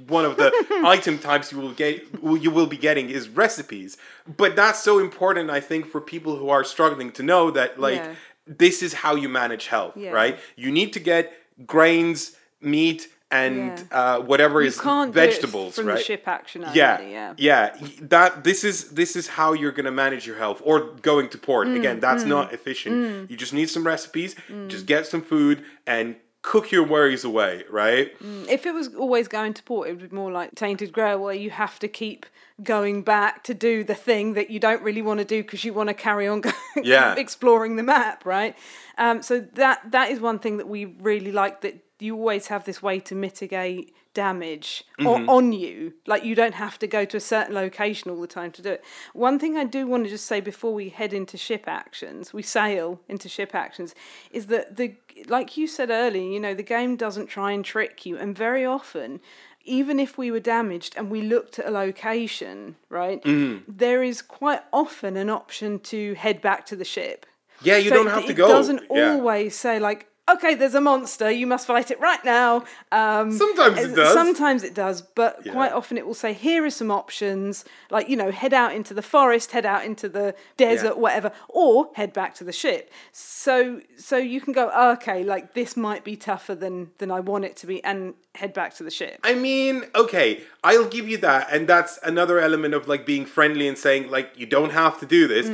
one 0.09 0.25
of 0.25 0.39
the 0.39 0.51
item 0.97 1.19
types 1.19 1.53
you 1.53 1.59
will 1.59 1.75
get 1.75 1.95
you 2.23 2.51
will 2.51 2.67
be 2.67 2.79
getting 2.79 3.11
is 3.11 3.29
recipes. 3.29 3.99
But 4.43 4.57
that's 4.57 4.83
so 4.83 4.99
important, 4.99 5.51
I 5.51 5.61
think, 5.61 5.85
for 5.87 6.01
people 6.01 6.37
who 6.37 6.49
are 6.49 6.65
struggling 6.65 7.13
to 7.19 7.23
know 7.23 7.51
that 7.51 7.79
like 7.79 7.97
Yeah. 8.01 8.15
this 8.47 8.83
is 8.83 8.95
how 8.95 9.15
you 9.17 9.29
manage 9.29 9.67
health, 9.67 9.95
Yeah. 9.97 10.13
right? 10.21 10.39
You 10.57 10.71
need 10.73 10.95
to 10.95 11.01
get 11.01 11.35
grains, 11.67 12.37
meat, 12.63 13.09
and 13.31 13.57
Yeah. 13.57 13.99
uh, 14.17 14.21
whatever 14.21 14.63
You 14.63 14.69
is 14.69 14.81
can't 14.81 15.13
do 15.13 15.19
it 15.21 15.27
vegetables, 15.27 15.75
from 15.77 15.87
right? 15.87 15.99
the 15.99 16.03
ship 16.05 16.29
action 16.29 16.63
yeah, 16.75 17.01
yeah. 17.01 17.35
yeah, 17.37 17.77
That 18.03 18.45
this 18.45 18.63
is 18.65 18.91
this 18.91 19.17
is 19.17 19.27
how 19.29 19.53
you're 19.53 19.73
gonna 19.73 19.91
manage 19.91 20.27
your 20.27 20.37
health 20.37 20.63
or 20.65 20.81
going 21.03 21.29
to 21.31 21.39
port. 21.39 21.67
Mm, 21.69 21.77
Again, 21.77 22.01
that's 22.01 22.25
not 22.25 22.53
efficient. 22.53 23.31
You 23.31 23.37
just 23.37 23.53
need 23.53 23.69
some 23.71 23.85
recipes. 23.87 24.37
Just 24.69 24.87
get 24.87 25.07
some 25.07 25.23
food 25.23 25.65
and 25.87 26.17
cook 26.43 26.71
your 26.71 26.85
worries 26.85 27.25
away, 27.25 27.65
right? 27.69 28.13
If 28.49 28.67
it 28.67 28.73
was 28.73 28.95
always 28.95 29.27
going 29.27 29.53
to 29.55 29.63
port, 29.65 29.89
it 29.89 29.99
would 30.01 30.11
be 30.11 30.17
more 30.17 30.31
like 30.31 30.55
Tainted 30.55 30.93
Grail, 30.93 31.19
where 31.19 31.35
you 31.35 31.51
have 31.51 31.81
to 31.81 31.89
keep 31.89 32.25
going 32.63 33.03
back 33.03 33.43
to 33.45 33.53
do 33.55 33.83
the 33.83 33.97
thing 33.97 34.35
that 34.35 34.49
you 34.51 34.61
don't 34.61 34.81
really 34.83 35.03
want 35.03 35.19
to 35.19 35.25
do 35.25 35.43
because 35.43 35.65
you 35.65 35.75
want 35.75 35.89
to 35.89 35.95
carry 35.95 36.29
on 36.29 36.43
Yeah. 36.83 37.17
exploring 37.17 37.75
the 37.75 37.83
map, 37.83 38.25
right? 38.25 38.55
Um, 38.97 39.23
so 39.23 39.41
that 39.55 39.91
that 39.91 40.11
is 40.13 40.21
one 40.21 40.39
thing 40.39 40.59
that 40.59 40.69
we 40.69 40.85
really 40.85 41.33
like 41.33 41.63
that 41.63 41.83
you 41.99 42.15
always 42.17 42.49
have 42.49 42.65
this 42.65 42.83
way 42.83 43.01
to 43.01 43.15
mitigate 43.15 43.95
damage 44.13 44.85
o- 45.01 45.05
mm-hmm. 45.05 45.29
on 45.29 45.53
you. 45.53 45.93
Like 46.07 46.25
you 46.25 46.35
don't 46.35 46.55
have 46.55 46.79
to 46.79 46.87
go 46.87 47.05
to 47.05 47.17
a 47.19 47.21
certain 47.21 47.55
location 47.55 48.11
all 48.11 48.21
the 48.21 48.27
time 48.27 48.51
to 48.53 48.63
do 48.63 48.71
it. 48.71 48.85
One 49.13 49.39
thing 49.39 49.57
I 49.57 49.65
do 49.65 49.87
want 49.87 50.05
to 50.05 50.11
just 50.11 50.27
say 50.27 50.41
before 50.41 50.73
we 50.75 50.89
head 50.89 51.13
into 51.13 51.37
ship 51.37 51.65
actions, 51.67 52.33
we 52.33 52.43
sail 52.43 53.01
into 53.09 53.29
ship 53.29 53.55
actions, 53.55 53.95
is 54.31 54.47
that 54.47 54.77
the 54.77 54.95
like 55.29 55.57
you 55.57 55.67
said 55.67 55.91
earlier, 55.91 56.23
you 56.31 56.41
know, 56.41 56.55
the 56.55 56.63
game 56.63 56.97
doesn't 56.97 57.27
try 57.27 57.53
and 57.53 57.65
trick 57.65 58.05
you, 58.07 58.17
and 58.17 58.37
very 58.37 58.65
often. 58.65 59.21
Even 59.69 59.99
if 59.99 60.17
we 60.17 60.31
were 60.31 60.39
damaged 60.39 60.95
and 60.97 61.11
we 61.11 61.23
looked 61.23 61.59
at 61.59 61.67
a 61.67 61.71
location, 61.73 62.77
right, 62.89 63.21
mm-hmm. 63.25 63.65
there 63.69 64.01
is 64.05 64.23
quite 64.23 64.61
often 64.73 65.17
an 65.17 65.29
option 65.29 65.81
to 65.81 66.15
head 66.15 66.41
back 66.41 66.65
to 66.67 66.77
the 66.77 66.85
ship. 66.85 67.27
Yeah, 67.63 67.77
you 67.77 67.89
So 67.89 67.97
don't 67.97 68.07
it- 68.07 68.11
have 68.11 68.27
to 68.27 68.33
go. 68.33 68.45
it 68.47 68.49
doesn't 68.53 68.83
Yeah. 68.89 69.11
always 69.15 69.57
say 69.57 69.81
like, 69.81 70.07
okay, 70.29 70.55
there's 70.55 70.75
a 70.75 70.81
monster, 70.81 71.31
you 71.31 71.47
must 71.47 71.67
fight 71.67 71.91
it 71.91 72.01
right 72.01 72.25
now. 72.25 72.65
Um, 72.91 73.31
Sometimes 73.33 73.79
it 73.79 73.93
uh, 73.93 73.95
does. 73.95 74.13
Sometimes 74.15 74.63
it 74.65 74.75
does, 74.75 75.01
but 75.03 75.43
quite 75.51 75.73
often 75.73 75.97
it 75.97 76.07
will 76.07 76.15
say, 76.15 76.33
here 76.33 76.65
are 76.65 76.71
some 76.71 76.91
options, 76.91 77.65
like 77.91 78.09
you 78.09 78.17
know, 78.17 78.31
head 78.31 78.53
out 78.53 78.75
into 78.75 78.93
the 78.95 79.03
forest, 79.03 79.53
head 79.53 79.65
out 79.65 79.85
into 79.85 80.09
the 80.09 80.35
desert, 80.57 80.95
Yeah. 80.97 81.01
whatever, 81.01 81.33
or 81.49 81.91
head 81.95 82.13
back 82.13 82.35
to 82.37 82.45
the 82.45 82.53
ship. 82.53 82.91
So, 83.13 83.81
so 83.97 84.17
you 84.17 84.41
can 84.41 84.53
go, 84.53 84.71
oh, 84.75 84.93
okay, 84.93 85.23
like 85.23 85.55
this 85.55 85.77
might 85.77 86.05
be 86.05 86.17
tougher 86.17 86.55
than 86.55 86.91
than 86.99 87.11
I 87.11 87.21
want 87.21 87.45
it 87.45 87.57
to 87.59 87.67
be, 87.67 87.83
and 87.85 88.15
head 88.35 88.53
back 88.53 88.75
to 88.77 88.83
the 88.83 88.91
ship. 88.91 89.21
I 89.23 89.35
mean, 89.35 89.85
okay, 89.95 90.43
I'll 90.65 90.89
give 90.89 91.09
you 91.09 91.19
that, 91.19 91.49
and 91.53 91.69
that's 91.69 91.99
another 92.03 92.39
element 92.41 92.75
of 92.75 92.89
like 92.89 93.07
being 93.07 93.27
friendly 93.27 93.69
and 93.69 93.79
saying 93.79 94.11
like 94.11 94.33
you 94.37 94.47
don't 94.47 94.71
have 94.71 94.99
to 95.01 95.07
do 95.07 95.29
this, 95.29 95.49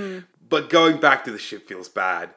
but 0.49 0.71
going 0.71 0.99
back 0.99 1.25
to 1.25 1.31
the 1.31 1.39
ship 1.39 1.69
feels 1.69 1.89
bad. 1.89 2.31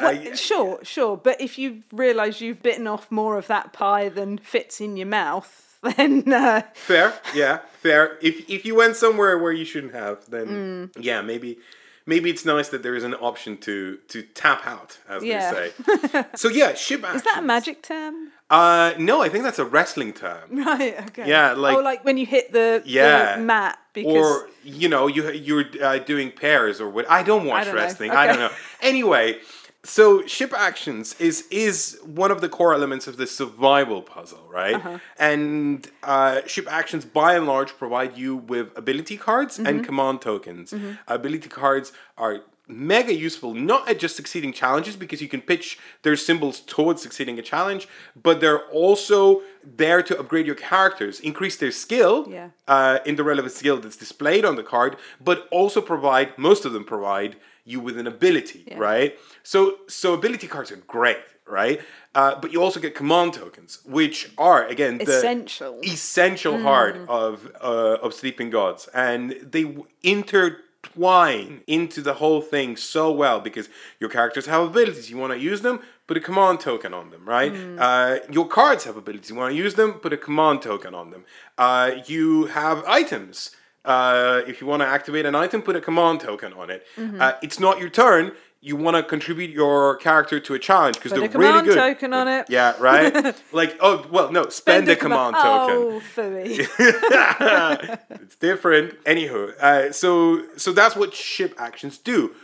Well, 0.00 0.08
I- 0.10 0.34
sure, 0.34 0.78
sure, 0.82 1.16
but 1.16 1.40
if 1.40 1.58
you 1.58 1.82
realise 1.92 2.40
you've 2.40 2.62
bitten 2.62 2.86
off 2.86 3.10
more 3.10 3.36
of 3.38 3.46
that 3.48 3.72
pie 3.72 4.08
than 4.08 4.38
fits 4.38 4.80
in 4.80 4.96
your 4.96 5.06
mouth, 5.08 5.78
then 5.96 6.32
uh, 6.32 6.62
Fair, 6.74 7.12
yeah, 7.34 7.58
fair. 7.80 8.16
If 8.22 8.48
if 8.48 8.64
you 8.64 8.74
went 8.74 8.96
somewhere 8.96 9.36
where 9.38 9.52
you 9.52 9.64
shouldn't 9.64 9.94
have, 9.94 10.24
then 10.30 10.90
Mm. 10.94 11.04
yeah, 11.04 11.20
maybe 11.22 11.58
maybe 12.06 12.30
it's 12.30 12.44
nice 12.44 12.68
that 12.70 12.82
there 12.82 12.94
is 12.94 13.04
an 13.04 13.14
option 13.14 13.56
to 13.58 13.98
to 14.08 14.22
tap 14.22 14.66
out, 14.66 14.98
as 15.08 15.24
Yeah. 15.24 15.52
they 15.52 15.70
say. 15.70 16.24
so 16.36 16.48
yeah, 16.48 16.74
ship 16.74 17.02
actions. 17.02 17.22
Is 17.22 17.24
that 17.24 17.38
a 17.40 17.42
magic 17.42 17.82
term? 17.82 18.30
Uh, 18.50 18.92
no, 18.98 19.22
I 19.22 19.28
think 19.30 19.44
that's 19.44 19.58
a 19.58 19.64
wrestling 19.64 20.12
term. 20.12 20.42
Right. 20.66 20.94
Okay. 21.08 21.26
Yeah, 21.28 21.52
like- 21.54 21.76
oh, 21.76 21.80
like 21.80 22.04
when 22.04 22.16
you 22.18 22.26
hit 22.26 22.52
the, 22.52 22.82
Yeah. 22.84 23.36
the 23.36 23.42
mat 23.42 23.78
because 23.94 24.14
or 24.14 24.48
you 24.62 24.88
know 24.88 25.06
you 25.08 25.30
you're 25.32 25.64
uh, 25.82 25.98
doing 25.98 26.30
pairs 26.30 26.80
or 26.80 26.88
what 26.88 27.10
I 27.10 27.22
don't 27.24 27.44
watch 27.46 27.64
don't 27.64 27.74
know. 27.74 27.80
wrestling 27.82 28.10
I 28.12 28.26
don't 28.26 28.38
know 28.38 28.50
anyway 28.80 29.38
so 29.84 30.24
ship 30.26 30.52
actions 30.56 31.14
is 31.18 31.44
is 31.50 31.98
one 32.04 32.30
of 32.30 32.40
the 32.40 32.48
core 32.48 32.72
elements 32.72 33.06
of 33.08 33.16
the 33.16 33.26
survival 33.26 34.00
puzzle 34.02 34.46
right 34.48 34.76
Uh-huh. 34.76 34.98
and 35.18 35.88
uh, 36.04 36.40
ship 36.46 36.66
actions 36.70 37.04
by 37.04 37.34
and 37.34 37.46
large 37.46 37.76
provide 37.78 38.16
you 38.16 38.36
with 38.36 38.66
ability 38.78 39.16
cards 39.16 39.56
Mm-hmm. 39.56 39.66
and 39.66 39.84
command 39.84 40.20
tokens 40.20 40.72
ability 41.08 41.48
cards 41.48 41.92
are 42.16 42.34
mega 42.68 43.12
useful 43.12 43.52
not 43.54 43.88
at 43.90 43.98
just 43.98 44.14
succeeding 44.14 44.52
challenges 44.52 44.94
because 44.94 45.20
you 45.20 45.28
can 45.28 45.40
pitch 45.40 45.78
their 46.04 46.16
symbols 46.16 46.60
towards 46.60 47.02
succeeding 47.02 47.36
a 47.38 47.42
challenge 47.42 47.88
but 48.26 48.34
they're 48.40 48.64
also 48.82 49.42
there 49.64 50.00
to 50.08 50.12
upgrade 50.20 50.46
your 50.46 50.54
characters 50.70 51.18
increase 51.20 51.56
their 51.56 51.72
skill 51.72 52.14
Yeah. 52.30 52.48
uh, 52.68 52.98
in 53.04 53.16
the 53.16 53.24
relevant 53.24 53.52
skill 53.60 53.78
that's 53.82 53.96
displayed 53.96 54.44
on 54.44 54.54
the 54.56 54.62
card, 54.74 54.96
but 55.28 55.38
also 55.50 55.80
provide 55.80 56.28
most 56.38 56.64
of 56.64 56.72
them 56.72 56.84
provide 56.84 57.32
you 57.64 57.80
with 57.80 57.96
an 57.98 58.06
ability, 58.06 58.64
Yeah. 58.66 58.78
right? 58.78 59.18
So 59.42 59.78
so 59.88 60.14
ability 60.14 60.46
cards 60.48 60.70
are 60.72 60.82
great, 60.86 61.24
right? 61.46 61.80
Uh, 62.14 62.34
but 62.40 62.52
you 62.52 62.62
also 62.62 62.80
get 62.80 62.94
command 62.94 63.34
tokens, 63.34 63.78
which 63.84 64.30
are 64.36 64.66
again 64.66 64.98
the 64.98 65.04
Essential. 65.18 65.80
essential 65.82 66.54
Mm. 66.54 66.62
heart 66.62 66.96
of 67.08 67.50
uh, 67.60 68.04
of 68.04 68.12
Sleeping 68.14 68.50
Gods, 68.50 68.88
and 68.94 69.32
they 69.54 69.64
intertwine 70.02 71.62
into 71.66 72.00
the 72.02 72.14
whole 72.14 72.40
thing 72.40 72.76
so 72.76 73.10
well 73.12 73.40
because 73.40 73.68
your 74.00 74.10
characters 74.10 74.46
have 74.46 74.62
abilities. 74.62 75.10
You 75.10 75.16
want 75.18 75.32
to 75.32 75.38
use 75.38 75.60
them, 75.62 75.80
put 76.06 76.16
a 76.16 76.20
command 76.20 76.60
token 76.60 76.92
on 76.94 77.10
them, 77.10 77.22
right? 77.24 77.52
Mm. 77.52 77.76
Uh, 77.80 78.18
your 78.30 78.46
cards 78.48 78.84
have 78.84 78.96
abilities. 78.96 79.30
You 79.30 79.36
want 79.36 79.52
to 79.52 79.56
use 79.64 79.74
them, 79.74 79.94
put 79.94 80.12
a 80.12 80.16
command 80.16 80.62
token 80.62 80.94
on 80.94 81.10
them. 81.10 81.24
Uh, 81.56 81.92
you 82.06 82.46
have 82.46 82.84
items. 82.86 83.50
Uh, 83.84 84.42
if 84.46 84.60
you 84.60 84.66
want 84.66 84.80
to 84.80 84.86
activate 84.86 85.26
an 85.26 85.34
item, 85.34 85.60
put 85.62 85.74
a 85.76 85.80
command 85.80 86.20
token 86.20 86.52
on 86.52 86.70
it. 86.70 86.86
Mm-hmm. 86.96 87.20
Uh, 87.20 87.32
it's 87.42 87.58
not 87.58 87.80
your 87.80 87.88
turn. 87.90 88.32
You 88.60 88.76
want 88.76 88.96
to 88.96 89.02
contribute 89.02 89.50
your 89.50 89.96
character 89.96 90.38
to 90.38 90.54
a 90.54 90.58
challenge 90.58 90.94
because 90.94 91.10
they're 91.10 91.24
a 91.24 91.36
really 91.36 91.62
good. 91.66 91.74
token 91.74 92.12
on 92.12 92.28
it. 92.28 92.46
Yeah, 92.48 92.74
right. 92.78 93.34
like 93.52 93.76
oh 93.80 94.06
well, 94.08 94.30
no, 94.30 94.48
spend, 94.50 94.88
a 94.88 94.94
command, 94.94 95.34
token 95.34 95.76
Oh, 95.76 96.02
phooey. 96.14 96.68
it's 98.22 98.36
different. 98.36 99.02
Anywho, 99.02 99.56
uh, 99.58 99.90
so 99.92 100.44
so 100.56 100.72
that's 100.72 100.94
what 100.94 101.12
ship 101.12 101.54
actions 101.58 101.98
do, 101.98 102.36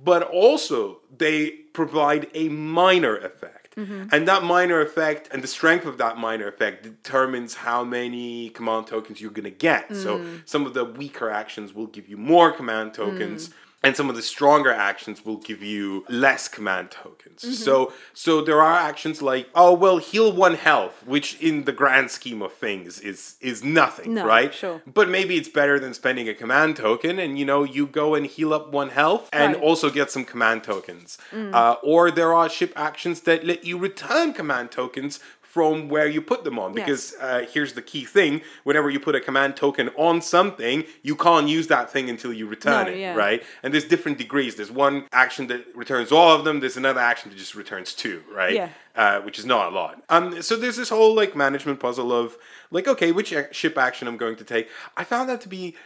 but 0.00 0.22
also 0.22 1.00
they 1.16 1.50
provide 1.72 2.28
a 2.34 2.48
minor 2.50 3.16
effect, 3.16 3.63
Mm-hmm. 3.76 4.08
and 4.12 4.28
that 4.28 4.44
minor 4.44 4.80
effect 4.80 5.28
and 5.32 5.42
the 5.42 5.48
strength 5.48 5.84
of 5.84 5.98
that 5.98 6.16
minor 6.16 6.46
effect 6.46 6.84
determines 6.84 7.54
how 7.54 7.82
many 7.82 8.50
command 8.50 8.86
tokens 8.86 9.20
you're 9.20 9.32
gonna 9.32 9.50
get. 9.50 9.94
So 9.94 10.18
mm. 10.18 10.42
some 10.44 10.64
of 10.64 10.74
the 10.74 10.84
weaker 10.84 11.28
actions 11.28 11.74
will 11.74 11.88
give 11.88 12.08
you 12.08 12.16
more 12.16 12.52
command 12.52 12.94
tokens. 12.94 13.48
Mm. 13.48 13.52
And 13.84 13.94
some 13.96 14.08
of 14.10 14.16
the 14.16 14.22
stronger 14.22 14.72
actions 14.72 15.24
will 15.26 15.36
give 15.36 15.62
you 15.62 16.04
less 16.08 16.48
command 16.48 16.90
tokens. 16.90 17.40
So, 17.64 17.92
so 18.14 18.40
there 18.40 18.60
are 18.62 18.76
actions 18.90 19.20
like, 19.20 19.48
oh 19.54 19.72
well, 19.74 19.98
heal 19.98 20.32
one 20.32 20.54
health, 20.54 21.02
which 21.06 21.38
in 21.40 21.64
the 21.64 21.72
grand 21.72 22.10
scheme 22.10 22.40
of 22.42 22.52
things 22.54 22.98
is 23.00 23.36
is 23.40 23.62
nothing, 23.62 24.14
No, 24.14 24.26
right? 24.26 24.52
sure. 24.54 24.80
But 24.86 25.08
maybe 25.08 25.36
it's 25.36 25.48
better 25.48 25.78
than 25.78 25.92
spending 25.94 26.28
a 26.28 26.34
command 26.34 26.76
token, 26.76 27.18
and 27.18 27.38
you 27.38 27.44
know 27.44 27.62
you 27.62 27.86
go 27.86 28.14
and 28.14 28.24
heal 28.26 28.52
up 28.54 28.72
one 28.72 28.90
health, 28.90 29.28
and 29.32 29.52
Right. 29.54 29.62
Mm. 29.62 29.66
also 29.68 29.90
get 29.90 30.10
some 30.10 30.24
command 30.24 30.64
tokens. 30.64 31.18
Uh, 31.32 31.76
or 31.82 32.10
there 32.10 32.32
are 32.32 32.48
ship 32.48 32.72
actions 32.76 33.20
that 33.22 33.44
let 33.44 33.64
you 33.64 33.76
return 33.78 34.32
command 34.32 34.70
tokens 34.70 35.20
from 35.54 35.88
where 35.88 36.08
you 36.08 36.20
put 36.20 36.42
them 36.42 36.58
on. 36.58 36.72
Because 36.74 37.14
uh, 37.20 37.46
here's 37.54 37.72
the 37.74 37.82
key 37.82 38.04
thing: 38.04 38.42
whenever 38.64 38.90
you 38.90 38.98
put 38.98 39.14
a 39.14 39.20
command 39.20 39.56
token 39.56 39.88
on 40.08 40.20
something, 40.20 40.84
you 41.02 41.14
can't 41.14 41.46
use 41.48 41.66
that 41.68 41.90
thing 41.94 42.10
until 42.10 42.32
you 42.32 42.46
return 42.48 42.86
No, 42.86 42.92
it, 42.92 42.98
yeah. 42.98 43.14
right? 43.14 43.40
And 43.62 43.72
there's 43.72 43.84
different 43.94 44.18
degrees. 44.18 44.56
There's 44.56 44.72
one 44.72 45.06
action 45.12 45.46
that 45.46 45.64
returns 45.74 46.10
all 46.10 46.32
of 46.36 46.44
them. 46.44 46.58
There's 46.60 46.76
another 46.76 47.00
action 47.00 47.30
that 47.30 47.38
just 47.38 47.54
returns 47.54 47.94
two, 47.94 48.22
right? 48.32 48.54
Yeah. 48.54 48.68
uh, 48.96 49.20
which 49.20 49.38
is 49.38 49.46
not 49.46 49.72
a 49.72 49.74
lot. 49.74 50.02
Um, 50.08 50.42
so 50.42 50.56
there's 50.56 50.76
this 50.76 50.88
whole 50.88 51.14
like 51.14 51.36
management 51.36 51.78
puzzle 51.78 52.12
of 52.12 52.36
like, 52.72 52.88
okay, 52.88 53.12
which 53.12 53.32
ship 53.52 53.78
action 53.78 54.08
I'm 54.08 54.16
going 54.16 54.36
to 54.36 54.44
take. 54.44 54.68
I 54.96 55.04
found 55.04 55.28
that 55.28 55.40
to 55.42 55.48
be. 55.48 55.76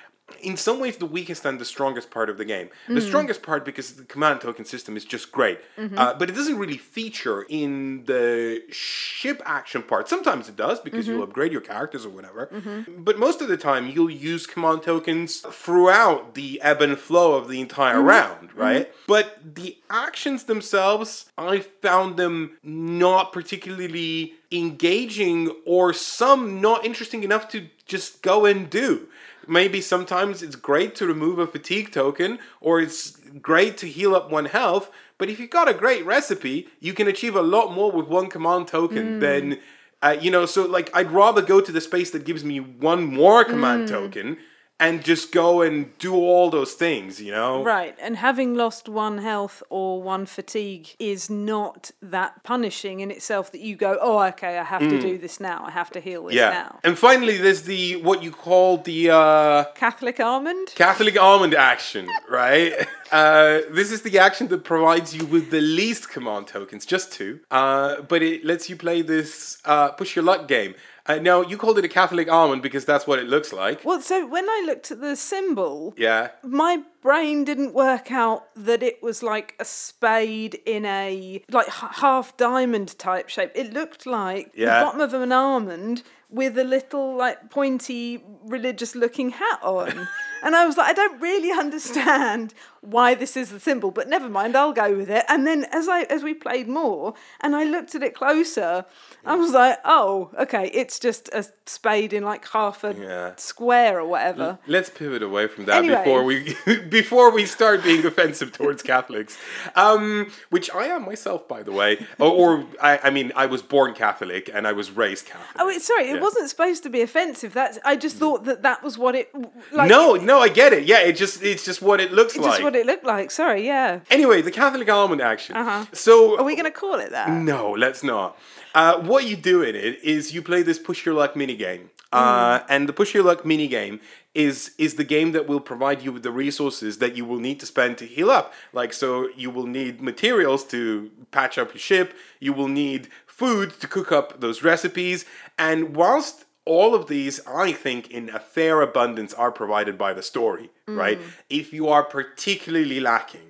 In 0.42 0.56
some 0.56 0.78
ways, 0.78 0.98
the 0.98 1.06
weakest 1.06 1.44
and 1.44 1.58
the 1.58 1.64
strongest 1.64 2.10
part 2.10 2.28
of 2.28 2.38
the 2.38 2.44
game. 2.44 2.68
The 2.86 2.94
mm. 2.94 3.06
strongest 3.06 3.42
part 3.42 3.64
because 3.64 3.94
the 3.94 4.04
command 4.04 4.40
token 4.40 4.64
system 4.64 4.96
is 4.96 5.04
just 5.04 5.32
great, 5.32 5.58
mm-hmm. 5.76 5.98
uh, 5.98 6.14
but 6.14 6.28
it 6.28 6.34
doesn't 6.34 6.58
really 6.58 6.76
feature 6.76 7.46
in 7.48 8.04
the 8.04 8.62
ship 8.70 9.42
action 9.44 9.82
part. 9.82 10.08
Sometimes 10.08 10.48
it 10.48 10.56
does 10.56 10.80
because 10.80 11.06
you'll 11.06 11.16
mm-hmm. 11.16 11.30
upgrade 11.30 11.52
your 11.52 11.60
characters 11.60 12.04
or 12.04 12.10
whatever, 12.10 12.46
mm-hmm. 12.52 13.02
but 13.02 13.18
most 13.18 13.40
of 13.40 13.48
the 13.48 13.56
time 13.56 13.88
you'll 13.88 14.10
use 14.10 14.46
command 14.46 14.82
tokens 14.82 15.40
throughout 15.40 16.34
the 16.34 16.60
ebb 16.62 16.82
and 16.82 16.98
flow 16.98 17.34
of 17.34 17.48
the 17.48 17.60
entire 17.60 18.00
round, 18.00 18.54
right? 18.54 18.92
But 19.06 19.38
the 19.54 19.78
actions 19.90 20.44
themselves, 20.44 21.30
I 21.38 21.60
found 21.60 22.16
them 22.16 22.58
not 22.62 23.32
particularly 23.32 24.34
engaging 24.50 25.50
or 25.66 25.92
some 25.92 26.60
not 26.60 26.84
interesting 26.84 27.22
enough 27.22 27.48
to 27.50 27.68
just 27.86 28.22
go 28.22 28.44
and 28.46 28.68
do. 28.70 29.08
Maybe 29.48 29.80
sometimes 29.80 30.42
it's 30.42 30.56
great 30.56 30.94
to 30.96 31.06
remove 31.06 31.38
a 31.38 31.46
fatigue 31.46 31.90
token 31.90 32.38
or 32.60 32.80
it's 32.80 33.16
great 33.40 33.76
to 33.78 33.88
heal 33.88 34.14
up 34.14 34.30
one 34.30 34.44
health, 34.44 34.90
but 35.16 35.28
if 35.28 35.40
you've 35.40 35.50
got 35.50 35.68
a 35.68 35.74
great 35.74 36.04
recipe, 36.04 36.68
you 36.80 36.92
can 36.92 37.08
achieve 37.08 37.34
a 37.34 37.42
lot 37.42 37.72
more 37.72 37.90
with 37.90 38.06
one 38.06 38.28
command 38.28 38.68
token 38.68 39.18
than 39.20 39.58
uh, 40.00 40.16
you 40.20 40.30
know, 40.30 40.46
so 40.46 40.64
like 40.64 40.94
I'd 40.94 41.10
rather 41.10 41.42
go 41.42 41.60
to 41.60 41.72
the 41.72 41.80
space 41.80 42.10
that 42.12 42.24
gives 42.24 42.44
me 42.44 42.60
one 42.60 43.04
more 43.04 43.44
command 43.44 43.88
token 43.88 44.36
and 44.80 45.04
just 45.04 45.32
go 45.32 45.62
and 45.62 45.96
do 45.98 46.14
all 46.14 46.50
those 46.50 46.74
things, 46.74 47.20
you 47.20 47.32
know? 47.32 47.64
Right, 47.64 47.96
and 48.00 48.16
having 48.16 48.54
lost 48.54 48.88
one 48.88 49.18
health 49.18 49.62
or 49.70 50.00
one 50.02 50.24
fatigue 50.26 50.88
is 50.98 51.28
not 51.28 51.90
that 52.00 52.42
punishing 52.44 53.00
in 53.00 53.10
itself 53.10 53.50
that 53.52 53.60
you 53.60 53.74
go, 53.76 53.98
oh, 54.00 54.20
okay, 54.28 54.56
I 54.58 54.62
have 54.64 54.82
to 54.82 55.00
do 55.00 55.18
this 55.18 55.40
now. 55.40 55.64
I 55.66 55.70
have 55.70 55.90
to 55.92 56.00
heal 56.00 56.24
this 56.24 56.34
Mm. 56.34 56.36
Yeah. 56.36 56.50
now. 56.50 56.78
And 56.84 56.96
finally, 56.98 57.36
there's 57.38 57.62
the 57.62 57.96
what 57.96 58.22
you 58.22 58.30
call 58.30 58.78
the 58.78 59.10
uh, 59.10 59.64
Catholic 59.74 60.20
almond? 60.20 60.68
Catholic 60.76 61.20
almond 61.20 61.54
action, 61.54 62.08
right? 62.28 62.72
Uh, 63.10 63.60
this 63.70 63.90
is 63.90 64.02
the 64.02 64.18
action 64.18 64.48
that 64.48 64.64
provides 64.64 65.16
you 65.16 65.24
with 65.24 65.50
the 65.50 65.62
least 65.62 66.10
command 66.10 66.46
tokens, 66.46 66.84
just 66.84 67.10
two. 67.10 67.40
Uh, 67.50 68.02
but 68.02 68.22
it 68.22 68.44
lets 68.44 68.68
you 68.68 68.76
play 68.76 69.00
this 69.00 69.56
uh, 69.64 69.88
push 69.92 70.14
your 70.14 70.22
luck 70.22 70.46
game. 70.46 70.74
Uh, 71.08 71.16
now 71.16 71.40
you 71.40 71.56
called 71.56 71.78
it 71.78 71.84
a 71.84 71.88
Catholic 71.88 72.30
almond 72.30 72.60
because 72.62 72.84
that's 72.84 73.06
what 73.06 73.18
it 73.18 73.26
looks 73.26 73.52
like. 73.52 73.82
Well, 73.84 74.00
so 74.02 74.26
when 74.26 74.48
I 74.48 74.62
looked 74.66 74.90
at 74.90 75.00
the 75.00 75.16
symbol, 75.16 75.94
Yeah. 75.96 76.28
my 76.42 76.82
brain 77.00 77.44
didn't 77.44 77.72
work 77.74 78.12
out 78.12 78.44
that 78.54 78.82
it 78.82 79.02
was 79.02 79.22
like 79.22 79.54
a 79.58 79.64
spade 79.64 80.54
in 80.66 80.84
a 80.84 81.42
like 81.50 81.68
h- 81.68 81.90
half 81.96 82.36
diamond 82.36 82.98
type 82.98 83.28
shape. 83.30 83.52
It 83.54 83.72
looked 83.72 84.04
like 84.06 84.50
Yeah. 84.54 84.80
the 84.80 84.84
bottom 84.84 85.00
of 85.00 85.14
an 85.14 85.32
almond 85.32 86.02
with 86.30 86.58
a 86.58 86.64
little 86.64 87.16
like 87.16 87.48
pointy 87.48 88.22
religious 88.44 88.94
looking 88.94 89.30
hat 89.30 89.60
on. 89.62 90.08
and 90.42 90.54
I 90.54 90.66
was 90.66 90.76
like, 90.76 90.90
I 90.90 90.92
don't 90.92 91.18
really 91.22 91.50
understand 91.50 92.52
why 92.80 93.14
this 93.14 93.36
is 93.36 93.50
the 93.50 93.60
symbol, 93.60 93.90
but 93.90 94.08
never 94.08 94.28
mind, 94.28 94.56
I'll 94.56 94.72
go 94.72 94.94
with 94.96 95.10
it. 95.10 95.24
And 95.28 95.46
then 95.46 95.66
as 95.72 95.88
I 95.88 96.02
as 96.04 96.22
we 96.22 96.34
played 96.34 96.68
more 96.68 97.14
and 97.40 97.56
I 97.56 97.64
looked 97.64 97.94
at 97.94 98.02
it 98.02 98.14
closer, 98.14 98.84
I 99.26 99.34
was 99.34 99.52
like, 99.52 99.78
oh, 99.84 100.30
okay, 100.38 100.70
it's 100.72 100.98
just 100.98 101.28
a 101.32 101.44
spade 101.66 102.12
in 102.12 102.22
like 102.24 102.46
half 102.48 102.84
a 102.84 102.94
Yeah. 102.94 103.34
square 103.36 103.98
or 104.00 104.06
whatever. 104.06 104.58
Let's 104.66 104.90
pivot 104.90 105.22
away 105.22 105.48
from 105.48 105.64
that 105.66 105.78
Anyway. 105.78 105.96
before 105.98 106.22
we 106.24 106.56
before 106.88 107.30
we 107.32 107.46
start 107.46 107.82
being 107.82 108.04
offensive 108.06 108.52
towards 108.52 108.82
Catholics, 108.82 109.36
um, 109.74 110.30
which 110.50 110.70
I 110.74 110.86
am 110.86 111.04
myself, 111.04 111.46
by 111.48 111.62
the 111.62 111.72
way. 111.72 112.06
Or, 112.18 112.30
or 112.32 112.64
I, 112.82 112.98
I 113.04 113.10
mean, 113.10 113.32
I 113.36 113.46
was 113.46 113.62
born 113.62 113.94
Catholic 113.94 114.50
and 114.52 114.66
I 114.66 114.72
was 114.72 114.90
raised 114.90 115.26
Catholic. 115.26 115.46
Oh, 115.58 115.70
sorry, 115.78 116.08
Yeah. 116.08 116.16
it 116.16 116.20
wasn't 116.20 116.48
supposed 116.50 116.82
to 116.84 116.90
be 116.90 117.00
offensive. 117.02 117.52
That's 117.54 117.78
I 117.84 117.94
just 117.96 118.16
thought 118.16 118.44
that 118.44 118.62
that 118.62 118.82
was 118.82 118.98
what 118.98 119.14
it 119.14 119.32
like. 119.72 119.88
no, 119.88 120.14
no, 120.14 120.40
I 120.40 120.48
get 120.48 120.72
it. 120.72 120.84
Yeah, 120.84 121.00
it 121.00 121.12
just 121.16 121.42
it's 121.42 121.64
just 121.64 121.80
what 121.82 122.00
it 122.00 122.12
looks 122.12 122.34
it's 122.34 122.44
like. 122.44 122.58
What 122.68 122.76
it 122.76 122.86
looked 122.86 123.04
like. 123.04 123.30
Sorry, 123.30 123.66
yeah. 123.66 124.00
Anyway, 124.10 124.42
the 124.42 124.50
Catholic 124.50 124.88
almond 124.90 125.22
action. 125.22 125.56
Uh-huh. 125.56 125.86
So 125.92 126.38
Are 126.38 126.44
we 126.44 126.54
going 126.54 126.66
to 126.66 126.70
call 126.70 126.96
it 126.96 127.10
that? 127.10 127.30
no, 127.30 127.72
let's 127.72 128.02
not. 128.02 128.38
Uh, 128.74 129.00
what 129.00 129.26
you 129.26 129.36
do 129.36 129.62
in 129.62 129.74
it 129.74 130.02
is 130.04 130.32
you 130.34 130.42
play 130.42 130.62
this 130.62 130.78
push 130.78 131.06
your 131.06 131.14
luck 131.14 131.34
mini 131.34 131.56
game, 131.56 131.90
uh, 132.12 132.60
and 132.68 132.88
the 132.88 132.92
push 132.92 133.14
your 133.14 133.24
luck 133.24 133.44
mini 133.44 133.66
game 133.66 134.00
is 134.34 134.72
is 134.76 134.94
the 134.94 135.04
game 135.04 135.32
that 135.32 135.48
will 135.48 135.60
provide 135.60 136.02
you 136.02 136.12
with 136.12 136.22
the 136.22 136.30
resources 136.30 136.98
that 136.98 137.16
you 137.16 137.24
will 137.24 137.40
need 137.40 137.58
to 137.60 137.66
spend 137.66 137.96
to 137.98 138.06
heal 138.06 138.30
up. 138.30 138.52
Like 138.74 138.92
so, 138.92 139.28
you 139.34 139.50
will 139.50 139.66
need 139.66 140.02
materials 140.02 140.64
to 140.66 141.10
patch 141.30 141.56
up 141.56 141.72
your 141.72 141.80
ship. 141.80 142.14
You 142.40 142.52
will 142.52 142.68
need 142.68 143.08
food 143.26 143.72
to 143.80 143.86
cook 143.88 144.12
up 144.12 144.40
those 144.40 144.62
recipes, 144.62 145.24
and 145.58 145.96
whilst 145.96 146.44
all 146.76 146.90
of 146.94 147.02
these, 147.14 147.40
I 147.46 147.72
think, 147.84 148.02
in 148.18 148.24
a 148.30 148.40
fair 148.56 148.76
abundance, 148.82 149.32
are 149.34 149.52
provided 149.62 149.96
by 150.04 150.12
the 150.18 150.22
story, 150.22 150.66
right? 150.86 151.18
If 151.60 151.66
you 151.76 151.84
are 151.94 152.04
particularly 152.18 153.00
lacking, 153.00 153.48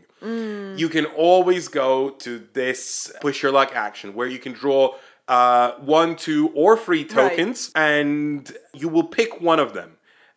you 0.80 0.88
can 0.88 1.06
always 1.28 1.68
go 1.68 1.90
to 2.24 2.30
this 2.60 2.82
push 3.20 3.42
your 3.42 3.52
luck 3.58 3.70
action 3.86 4.14
where 4.18 4.26
you 4.34 4.40
can 4.46 4.52
draw 4.62 4.82
uh, 5.28 5.72
one, 5.98 6.16
two, 6.16 6.42
or 6.54 6.72
three 6.76 7.04
tokens, 7.04 7.70
and 7.74 8.50
you 8.80 8.88
will 8.94 9.08
pick 9.18 9.30
one 9.40 9.60
of 9.60 9.72
them. 9.78 9.90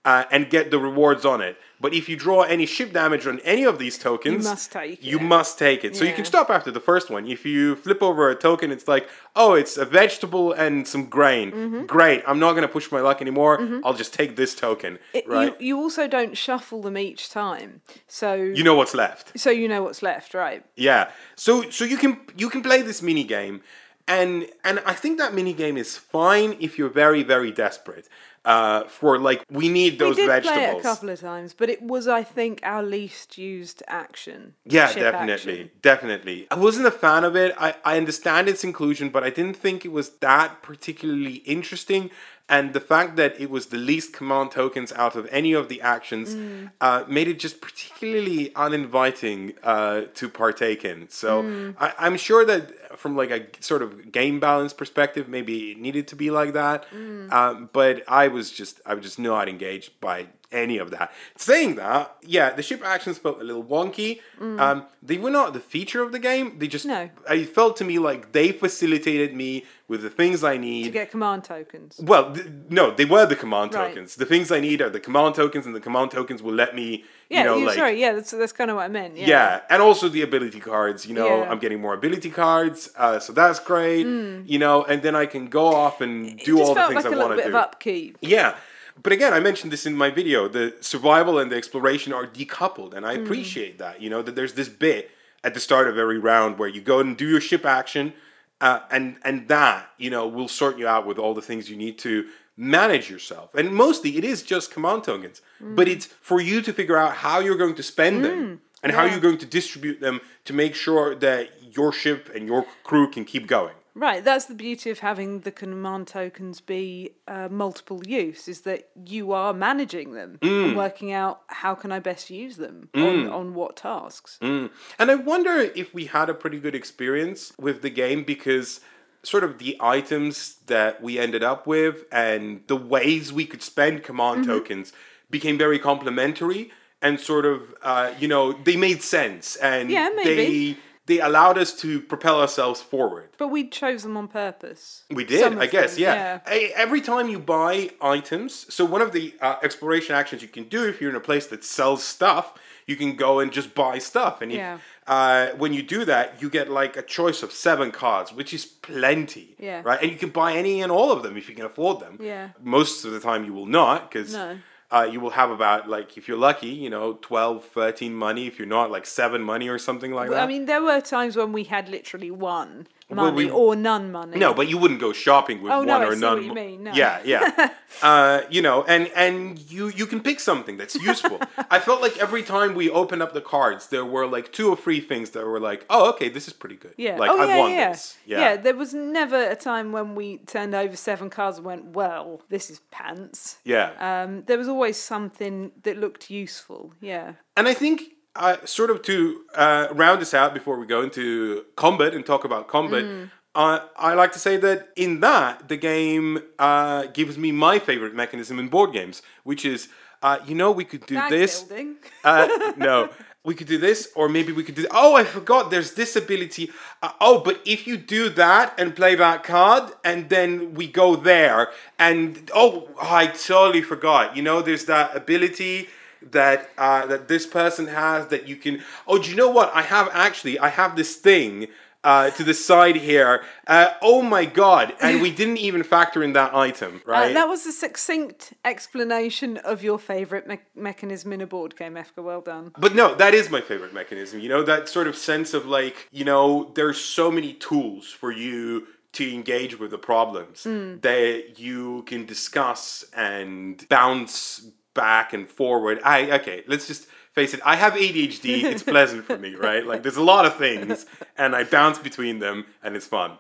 Uh, 0.04 0.24
and 0.32 0.50
get 0.50 0.72
the 0.72 0.80
rewards 0.80 1.26
on 1.26 1.42
it. 1.42 1.56
But 1.82 1.94
if 1.96 2.08
you 2.08 2.16
draw 2.16 2.44
any 2.44 2.68
ship 2.68 2.94
damage 2.94 3.26
on 3.26 3.40
any 3.40 3.64
of 3.64 3.80
these 3.80 3.98
tokens, 3.98 4.46
must 4.46 4.72
take 4.72 5.04
You 5.04 5.18
it. 5.18 5.24
must 5.24 5.58
take 5.58 5.84
it. 5.84 5.96
So 5.96 6.04
you 6.06 6.14
can 6.14 6.26
stop 6.26 6.50
after 6.52 6.70
the 6.70 6.80
first 6.80 7.10
one. 7.10 7.26
If 7.26 7.44
you 7.46 7.76
flip 7.76 8.04
over 8.04 8.30
a 8.30 8.36
token, 8.36 8.72
it's 8.72 8.88
like, 8.88 9.10
oh, 9.36 9.54
it's 9.56 9.78
a 9.78 9.86
vegetable 9.86 10.54
and 10.54 10.88
some 10.88 11.06
grain. 11.08 11.52
Mm-hmm. 11.52 11.86
Great. 11.88 12.22
I'm 12.28 12.38
not 12.40 12.52
going 12.52 12.62
to 12.62 12.68
push 12.78 12.92
my 12.92 13.02
luck 13.02 13.20
anymore. 13.20 13.82
I'll 13.84 13.96
just 13.96 14.14
take 14.14 14.36
this 14.36 14.54
token. 14.54 15.00
It- 15.14 15.28
right. 15.28 15.60
you, 15.60 15.68
you 15.70 15.78
also 15.78 16.08
don't 16.08 16.38
shuffle 16.38 16.82
them 16.84 16.98
each 16.98 17.30
time, 17.32 17.82
so 18.08 18.34
you 18.36 18.64
know 18.64 18.76
what's 18.76 18.94
left. 18.94 19.40
so 19.40 19.50
you 19.50 19.68
know 19.68 19.82
what's 19.84 20.02
left, 20.04 20.34
right? 20.36 20.64
Yeah. 20.76 21.10
So 21.36 21.70
so 21.72 21.84
you 21.86 21.98
can 21.98 22.20
you 22.38 22.50
can 22.50 22.62
play 22.62 22.82
this 22.84 23.02
mini 23.02 23.24
game, 23.24 23.62
and 24.08 24.46
and 24.64 24.80
I 24.86 24.94
think 24.94 25.18
that 25.18 25.34
mini 25.34 25.54
game 25.54 25.78
is 25.78 25.98
fine 25.98 26.56
if 26.60 26.78
you're 26.78 26.90
very 27.04 27.24
very 27.24 27.52
desperate. 27.52 28.08
Uh, 28.44 28.86
for 28.86 29.20
like 29.20 29.46
we 29.52 29.70
need 29.70 30.00
those 30.00 30.16
we 30.16 30.24
did 30.24 30.28
vegetables. 30.28 30.58
play 30.58 30.66
it 30.72 30.80
a 30.80 30.82
couple 30.82 31.10
of 31.10 31.20
times, 31.20 31.54
but 31.54 31.70
it 31.70 31.80
was, 31.80 32.08
I 32.08 32.24
think, 32.24 32.60
our 32.64 32.82
least 32.82 33.38
used 33.38 33.84
action. 33.88 34.56
Yeah, 34.66 34.92
definitely, 34.92 35.34
action. 35.34 35.72
definitely. 35.84 36.48
I 36.50 36.56
wasn't 36.56 36.88
a 36.88 36.92
fan 36.92 37.24
of 37.24 37.36
it. 37.36 37.54
I, 37.60 37.76
I 37.86 37.98
understand 37.98 38.50
its 38.50 38.64
inclusion, 38.64 39.10
but 39.10 39.24
I 39.24 39.30
didn't 39.30 39.58
think 39.58 39.86
it 39.86 39.92
was 39.92 40.10
that 40.22 40.64
particularly 40.64 41.36
interesting. 41.46 42.10
And 42.56 42.74
the 42.74 42.82
fact 42.94 43.16
that 43.16 43.32
it 43.44 43.50
was 43.50 43.64
the 43.76 43.78
least 43.92 44.10
command 44.20 44.52
tokens 44.52 44.92
out 45.04 45.16
of 45.20 45.24
any 45.40 45.54
of 45.62 45.66
the 45.72 45.80
actions 45.96 46.28
Mm. 46.36 46.72
uh, 46.88 47.04
made 47.18 47.28
it 47.34 47.40
just 47.46 47.58
particularly 47.68 48.44
uninviting 48.68 49.54
uh, 49.64 50.02
to 50.20 50.26
partake 50.42 50.82
in. 50.92 51.00
So 51.22 51.30
Mm. 51.44 51.76
I, 51.80 51.88
I'm 52.06 52.18
sure 52.28 52.44
that 52.52 52.64
from 53.02 53.16
like 53.22 53.32
a 53.32 53.42
sort 53.72 53.82
of 53.86 54.12
game 54.12 54.38
balance 54.48 54.74
perspective, 54.82 55.26
maybe 55.38 55.56
it 55.72 55.78
needed 55.88 56.06
to 56.12 56.16
be 56.24 56.30
like 56.40 56.52
that. 56.62 56.80
Mm. 56.94 57.32
Um, 57.32 57.70
but 57.80 57.96
I 58.08 58.28
was 58.28 58.46
just 58.60 58.74
I 58.86 58.94
was 58.96 59.04
just 59.08 59.20
not 59.32 59.48
engaged 59.56 59.90
by 60.02 60.18
any 60.52 60.78
of 60.78 60.92
that. 60.92 61.12
Saying 61.38 61.76
that, 61.76 62.16
yeah, 62.22 62.52
the 62.52 62.62
ship 62.64 62.82
actions 62.84 63.18
felt 63.18 63.40
a 63.42 63.44
little 63.44 63.64
wonky. 63.64 64.20
Um, 64.40 64.86
they 65.02 65.18
were 65.18 65.30
not 65.32 65.54
the 65.54 65.60
feature 65.60 66.02
of 66.04 66.12
the 66.12 66.20
game. 66.20 66.58
They 66.60 66.68
just, 66.68 66.86
Mm. 66.86 66.90
No. 66.90 67.10
I 67.30 67.44
felt 67.44 67.78
to 67.78 67.84
me 67.84 68.00
like 68.00 68.32
they 68.34 68.52
facilitated 68.52 69.36
me 69.36 69.66
with 69.88 70.02
the 70.02 70.10
things 70.10 70.44
I 70.44 70.58
need. 70.58 70.86
to 70.86 70.90
get 70.92 71.12
command 71.12 71.44
tokens. 71.44 72.00
well, 72.02 72.34
th- 72.34 72.48
no, 72.70 72.92
they 72.92 73.04
were 73.06 73.26
the 73.26 73.36
command 73.36 73.74
Right. 73.74 73.90
tokens. 73.90 74.16
The 74.16 74.26
things 74.26 74.52
I 74.52 74.60
need 74.62 74.82
are 74.82 74.90
the 74.90 75.00
command 75.02 75.36
tokens, 75.36 75.66
and 75.66 75.76
the 75.76 75.80
command 75.82 76.12
tokens 76.12 76.42
will 76.42 76.54
let 76.54 76.74
me, 76.76 77.04
Yeah, 77.30 77.40
you 77.40 77.46
know, 77.46 77.58
like 77.60 77.78
sorry, 77.78 78.00
yeah, 78.00 78.14
that's 78.14 78.32
that's 78.32 78.54
kind 78.54 78.70
of 78.72 78.78
what 78.78 78.84
I 78.86 78.88
meant. 78.88 79.18
Yeah, 79.18 79.28
yeah, 79.28 79.60
and 79.70 79.82
also 79.82 80.08
the 80.10 80.22
ability 80.22 80.60
cards. 80.62 81.06
You 81.06 81.14
know, 81.16 81.28
Yeah. 81.28 81.50
I'm 81.52 81.60
getting 81.60 81.82
more 81.82 81.94
ability 81.94 82.30
cards, 82.30 82.90
uh, 82.98 83.20
so 83.20 83.34
that's 83.34 83.60
great. 83.60 84.06
You 84.06 84.60
know, 84.60 84.84
and 84.84 85.02
then 85.02 85.16
I 85.16 85.26
can 85.26 85.48
go 85.48 85.66
off 85.68 86.00
and 86.02 86.14
Mm. 86.40 86.44
do 86.46 86.62
all 86.62 86.74
the 86.74 86.82
things 86.88 86.96
like 86.96 87.06
a 87.06 87.08
I 87.08 87.12
little 87.12 87.26
want 87.28 87.36
bit 87.38 87.44
to 87.44 87.48
of 87.50 87.54
do. 87.54 87.58
upkeep. 87.58 88.18
Yeah. 88.22 88.56
But 89.02 89.14
again, 89.14 89.34
I 89.34 89.40
mentioned 89.40 89.72
this 89.72 89.86
in 89.86 89.96
my 89.96 90.10
video. 90.10 90.48
The 90.48 90.76
survival 90.82 91.40
and 91.40 91.52
the 91.52 91.56
exploration 91.56 92.14
are 92.14 92.26
decoupled, 92.28 92.94
and 92.94 93.06
I 93.06 93.18
Mm. 93.18 93.24
appreciate 93.24 93.78
that. 93.80 94.02
You 94.02 94.10
know 94.10 94.22
that 94.22 94.36
there's 94.36 94.54
this 94.54 94.70
bit 94.70 95.12
at 95.44 95.54
the 95.54 95.60
start 95.60 95.88
of 95.88 95.98
every 95.98 96.20
round 96.20 96.58
where 96.60 96.70
you 96.70 96.82
go 96.82 97.00
and 97.00 97.18
do 97.18 97.28
your 97.28 97.42
ship 97.42 97.66
action, 97.66 98.14
uh, 98.60 98.80
and 98.92 99.18
and 99.24 99.48
that 99.48 99.90
you 99.98 100.10
know 100.10 100.28
will 100.28 100.48
sort 100.48 100.78
you 100.78 100.88
out 100.88 101.06
with 101.06 101.18
all 101.18 101.34
the 101.34 101.42
things 101.42 101.70
you 101.70 101.78
need 101.78 101.98
to 102.00 102.28
manage 102.58 103.10
yourself. 103.10 103.56
And 103.56 103.72
mostly, 103.74 104.18
it 104.18 104.24
is 104.24 104.44
just 104.44 104.72
command 104.72 105.04
tokens, 105.04 105.42
but 105.60 105.88
Mm. 105.88 105.92
it's 105.94 106.06
for 106.22 106.40
you 106.42 106.62
to 106.62 106.74
figure 106.74 106.98
out 106.98 107.16
how 107.18 107.40
you're 107.40 107.56
going 107.58 107.76
to 107.76 107.84
spend 107.84 108.24
them 108.26 108.62
and 108.84 108.92
how 108.92 109.06
you're 109.06 109.20
going 109.20 109.38
to 109.40 109.46
distribute 109.46 110.00
them 110.00 110.22
to 110.46 110.54
make 110.54 110.76
sure 110.76 111.16
that 111.16 111.50
your 111.76 111.92
ship 111.94 112.30
and 112.36 112.48
your 112.48 112.66
crew 112.84 113.10
can 113.10 113.26
keep 113.26 113.48
going. 113.48 113.74
Right, 113.94 114.24
that's 114.24 114.46
the 114.46 114.56
beauty 114.56 114.90
of 114.90 115.00
having 115.00 115.42
the 115.42 115.52
command 115.52 116.08
tokens 116.08 116.62
be 116.62 117.12
uh, 117.28 117.50
multiple 117.50 118.02
use, 118.08 118.48
is 118.48 118.62
that 118.62 118.90
you 119.06 119.32
are 119.34 119.54
managing 119.54 120.14
them 120.14 120.38
Mm. 120.42 120.66
and 120.68 120.76
working 120.78 121.12
out 121.12 121.42
how 121.48 121.76
can 121.76 121.92
I 121.92 122.00
best 122.00 122.30
use 122.30 122.58
them 122.58 122.90
on, 122.96 123.28
on 123.28 123.54
what 123.54 123.76
tasks. 123.76 124.40
And 124.42 124.70
I 124.98 125.16
wonder 125.16 125.58
if 125.76 125.94
we 125.94 126.06
had 126.06 126.30
a 126.30 126.34
pretty 126.34 126.60
good 126.60 126.76
experience 126.76 127.52
with 127.60 127.82
the 127.82 127.90
game 127.90 128.24
because 128.24 128.80
sort 129.24 129.44
of 129.44 129.58
the 129.60 129.78
items 129.80 130.56
that 130.68 131.02
we 131.04 131.20
ended 131.20 131.44
up 131.44 131.68
with 131.68 132.06
and 132.12 132.62
the 132.68 132.76
ways 132.78 133.32
we 133.32 133.46
could 133.46 133.62
spend 133.62 134.04
command 134.04 134.42
Mm-hmm. 134.42 134.52
tokens 134.52 134.94
became 135.30 135.58
very 135.58 135.78
complementary 135.80 136.72
and 137.02 137.20
sort 137.20 137.46
of 137.46 137.74
uh, 137.84 138.12
you 138.20 138.28
know 138.28 138.54
they 138.54 138.76
made 138.76 139.02
sense 139.04 139.56
and 139.58 139.92
Yeah, 139.92 140.10
maybe. 140.16 140.36
they 140.36 140.78
they 141.08 141.20
allowed 141.20 141.58
us 141.58 141.74
to 141.82 142.00
propel 142.02 142.40
ourselves 142.40 142.82
forward. 142.82 143.30
But 143.38 143.48
we 143.50 143.68
chose 143.70 144.04
them 144.04 144.16
on 144.18 144.28
purpose. 144.28 145.04
We 145.10 145.24
did, 145.26 145.58
I 145.58 145.66
guess, 145.68 145.96
them, 145.96 146.04
yeah. 146.04 146.40
E- 146.54 146.72
Every 146.76 147.02
time 147.02 147.28
you 147.30 147.40
buy 147.40 147.92
items, 148.02 148.72
so 148.74 148.86
one 148.86 149.02
of 149.02 149.12
the 149.12 149.34
uh, 149.42 149.56
exploration 149.64 150.16
actions 150.16 150.42
you 150.42 150.48
can 150.48 150.66
do 150.66 150.86
if 150.88 151.02
you're 151.02 151.10
in 151.10 151.16
a 151.16 151.20
place 151.22 151.48
that 151.48 151.64
sells 151.64 152.04
stuff, 152.04 152.54
you 152.86 152.96
can 152.96 153.16
go 153.16 153.40
and 153.40 153.52
just 153.52 153.74
buy 153.76 153.98
stuff. 154.00 154.42
And 154.42 154.52
if, 154.52 154.58
Yeah. 154.58 154.78
uh, 155.08 155.48
when 155.58 155.74
you 155.74 155.82
do 155.84 156.06
that, 156.06 156.42
you 156.42 156.50
get 156.50 156.70
like 156.70 156.96
a 156.98 157.02
choice 157.02 157.42
of 157.44 157.52
seven 157.52 157.92
cards, 157.92 158.32
which 158.34 158.54
is 158.54 158.66
plenty. 158.66 159.56
Yeah. 159.60 159.82
Right? 159.84 160.02
And 160.02 160.12
you 160.12 160.18
can 160.18 160.30
buy 160.30 160.54
any 160.54 160.82
and 160.82 160.92
all 160.92 161.12
of 161.12 161.24
them 161.24 161.36
if 161.38 161.50
you 161.50 161.56
can 161.56 161.66
afford 161.66 162.00
them. 162.00 162.18
Yeah. 162.22 162.50
Most 162.62 163.06
of 163.06 163.12
the 163.12 163.20
time 163.20 163.46
you 163.46 163.54
will 163.54 163.66
not, 163.66 164.10
because. 164.12 164.34
No. 164.34 164.58
Uh, 164.92 165.08
you 165.10 165.20
will 165.22 165.30
have 165.32 165.50
about 165.52 165.88
like 165.90 166.18
if 166.18 166.28
you're 166.28 166.38
lucky 166.38 166.68
you 166.68 166.90
know 166.90 167.18
12 167.22 167.64
13 167.66 168.14
money. 168.14 168.48
If 168.48 168.60
you're 168.60 168.68
not 168.68 168.92
like 168.92 169.06
7 169.06 169.42
money 169.42 169.70
or 169.70 169.80
something 169.80 170.12
like 170.12 170.30
that 170.30 170.44
I 170.44 170.48
mean, 170.48 170.66
there 170.66 170.82
were 170.82 171.00
times 171.00 171.36
when 171.36 171.54
we 171.54 171.64
had 171.64 171.88
literally 171.90 172.32
one 172.32 172.88
Well, 173.16 173.32
money 173.32 173.46
we- 173.46 173.52
or 173.52 173.76
none 173.76 174.12
money. 174.12 174.38
No, 174.38 174.54
but 174.54 174.68
you 174.70 174.78
wouldn't 174.78 175.00
go 175.00 175.14
shopping 175.14 175.62
with 175.62 175.72
Oh, 175.72 175.80
one 175.80 175.88
no, 175.88 176.02
I 176.02 176.06
or 176.06 176.16
none. 176.16 176.38
what 176.38 176.46
you 176.46 176.54
mean, 176.54 176.84
no. 176.84 176.92
Yeah, 176.94 177.20
yeah. 177.24 177.70
uh, 178.02 178.42
you 178.50 178.62
know, 178.62 178.84
and 178.84 179.12
and 179.16 179.60
you 179.72 179.88
you 179.90 180.06
can 180.06 180.22
pick 180.22 180.40
something 180.40 180.78
that's 180.78 180.96
useful. 180.96 181.40
I 181.70 181.80
felt 181.80 182.02
like 182.02 182.18
every 182.18 182.44
time 182.44 182.74
we 182.76 182.90
opened 182.90 183.22
up 183.22 183.34
the 183.34 183.42
cards, 183.42 183.88
there 183.88 184.06
were 184.06 184.28
like 184.28 184.52
two 184.52 184.70
or 184.70 184.78
three 184.78 185.00
things 185.02 185.32
that 185.32 185.46
were 185.46 185.60
like, 185.60 185.86
oh, 185.90 186.10
okay, 186.10 186.30
this 186.30 186.48
is 186.48 186.54
pretty 186.54 186.76
good. 186.78 186.94
Yeah. 186.98 187.18
Like 187.18 187.32
oh, 187.32 187.40
I 187.40 187.46
yeah, 187.46 187.58
want 187.58 187.74
yeah. 187.74 187.90
this. 187.92 188.18
Yeah. 188.26 188.56
There 188.58 188.76
was 188.76 188.94
never 188.94 189.42
a 189.50 189.56
time 189.56 189.92
when 189.92 190.16
we 190.16 190.38
turned 190.40 190.74
over 190.76 190.96
seven 190.96 191.30
cards 191.30 191.58
and 191.58 191.66
went, 191.66 191.86
"Well, 191.96 192.42
this 192.50 192.70
is 192.70 192.80
pants." 192.92 193.58
Yeah. 193.64 193.92
Um, 194.00 194.44
there 194.48 194.58
was 194.58 194.68
always 194.68 194.98
something 194.98 195.72
that 195.84 195.98
looked 195.98 196.30
useful. 196.30 196.94
Yeah. 197.02 197.34
And 197.58 197.68
I 197.68 197.74
think, 197.74 198.04
uh, 198.36 198.58
sort 198.66 198.90
of 198.90 199.02
to 199.04 199.42
uh, 199.56 199.88
round 199.92 200.22
this 200.22 200.34
out 200.34 200.54
before 200.54 200.78
we 200.80 200.86
go 200.86 201.02
into 201.02 201.66
combat 201.76 202.14
and 202.14 202.26
talk 202.26 202.44
about 202.46 202.68
combat, 202.68 203.04
Mm. 203.04 203.30
uh, 203.56 203.80
I 203.98 204.14
like 204.14 204.32
to 204.34 204.40
say 204.40 204.58
that 204.58 204.90
in 204.96 205.20
that, 205.20 205.68
the 205.68 205.78
game 205.78 206.40
uh, 206.58 207.08
gives 207.14 207.38
me 207.38 207.52
my 207.52 207.80
favorite 207.80 208.16
mechanism 208.16 208.60
in 208.60 208.68
board 208.70 208.94
games, 208.94 209.22
which 209.44 209.66
is, 209.66 209.90
uh, 210.24 210.38
you 210.46 210.56
know, 210.56 210.72
we 210.72 210.86
could 210.86 211.06
do 211.06 211.16
Bag 211.16 211.30
this. 211.32 211.62
building. 211.64 211.96
Uh, 212.24 212.48
no, 212.78 213.10
we 213.44 213.56
could 213.56 213.68
do 213.68 213.78
this, 213.80 214.08
or 214.16 214.30
maybe 214.30 214.52
we 214.54 214.64
could 214.64 214.76
do. 214.76 214.86
Oh, 214.92 215.16
I 215.16 215.24
forgot. 215.24 215.72
There's 215.72 215.94
this 215.96 216.16
ability. 216.16 216.70
Uh, 217.02 217.12
oh, 217.20 217.40
but 217.40 217.60
if 217.66 217.88
you 217.88 217.98
do 217.98 218.30
that 218.30 218.74
and 218.80 218.96
play 218.96 219.16
that 219.16 219.44
card, 219.44 219.92
and 220.06 220.30
then 220.30 220.74
we 220.76 220.86
go 220.88 221.16
there, 221.16 221.70
and 222.00 222.50
oh, 222.54 222.88
I 223.02 223.28
totally 223.28 223.82
forgot. 223.82 224.38
You 224.38 224.44
know, 224.44 224.62
there's 224.62 224.86
that 224.86 225.16
ability 225.16 225.90
that 226.22 226.70
uh, 226.78 227.06
that 227.08 227.28
this 227.28 227.46
person 227.46 227.88
has 227.88 228.28
that 228.28 228.48
you 228.48 228.56
can. 228.56 228.82
Oh, 229.08 229.18
do 229.18 229.30
you 229.30 229.36
know 229.36 229.50
what? 229.50 229.72
I 229.74 229.82
have 229.82 230.10
actually. 230.14 230.60
I 230.60 230.70
have 230.70 230.96
this 230.96 231.16
thing. 231.16 231.68
Uh, 232.04 232.32
to 232.32 232.44
the 232.44 232.54
side 232.56 232.96
here. 232.96 233.44
Uh, 233.68 233.94
oh 234.02 234.24
my 234.24 234.44
god! 234.44 234.96
And 235.00 235.22
we 235.22 235.30
didn't 235.32 235.58
even 235.58 235.84
factor 235.84 236.24
in 236.24 236.34
that 236.34 236.52
item, 236.56 236.96
Uh, 237.08 237.12
right? 237.12 237.34
that 237.36 237.48
was 237.48 237.68
a 237.68 237.72
succinct 237.72 238.54
explanation 238.66 239.58
of 239.58 239.84
your 239.84 240.00
favourite 240.00 240.48
me- 240.48 240.58
mechanism 240.74 241.32
in 241.32 241.42
a 241.42 241.46
board 241.46 241.78
game, 241.78 241.94
Efka. 241.94 242.24
Well 242.24 242.42
done. 242.42 242.72
But 242.76 242.96
no, 242.96 243.14
that 243.14 243.36
is 243.36 243.52
my 243.52 243.62
favorite 243.62 243.94
mechanism. 243.94 244.40
You 244.40 244.50
know, 244.50 244.64
that 244.64 244.90
sort 244.90 245.06
of 245.06 245.16
sense 245.16 245.54
of 245.54 245.68
like, 245.68 246.08
you 246.12 246.26
know, 246.26 246.72
there's 246.74 247.00
so 247.00 247.30
many 247.30 247.54
tools 247.54 248.08
for 248.10 248.32
you 248.32 248.88
to 249.14 249.32
engage 249.32 249.78
with 249.78 249.92
the 249.92 250.00
problems 250.00 250.64
that 250.64 251.60
you 251.60 252.02
can 252.08 252.26
discuss 252.26 253.06
and 253.16 253.88
bounce 253.90 254.72
back 254.94 255.34
and 255.34 255.48
forward. 255.48 256.00
I 256.04 256.32
okay, 256.40 256.64
let's 256.68 256.88
just 256.88 257.08
face 257.34 257.54
it. 257.54 257.62
I 257.66 257.76
have 257.76 257.94
ADHD. 257.94 258.64
It's 258.64 258.84
pleasant 258.96 259.26
for 259.26 259.38
me, 259.38 259.56
right? 259.56 259.86
Like 259.86 260.04
there's 260.04 260.18
a 260.18 260.24
lot 260.24 260.46
of 260.46 260.56
things 260.58 261.06
and 261.38 261.56
I 261.56 261.64
bounce 261.64 262.00
between 262.00 262.40
them 262.40 262.66
and 262.84 262.96
it's 262.96 263.08
fun. 263.08 263.38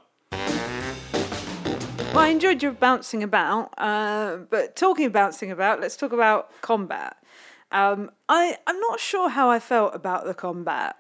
Well, 2.14 2.20
I 2.20 2.28
enjoyed 2.28 2.62
your 2.62 2.74
bouncing 2.74 3.24
about, 3.24 3.74
uh, 3.78 4.38
but 4.49 4.76
talking 4.76 5.06
of 5.06 5.14
bouncing 5.14 5.49
about, 5.49 5.80
let's 5.80 5.95
talk 5.95 6.12
about 6.12 6.52
combat. 6.62 7.16
Um, 7.72 8.12
I 8.28 8.58
I'm 8.68 8.80
not 8.82 8.99
sure 8.99 9.30
how 9.30 9.49
I 9.49 9.60
felt 9.60 9.95
about 9.95 10.26
the 10.26 10.34
combat. 10.34 10.97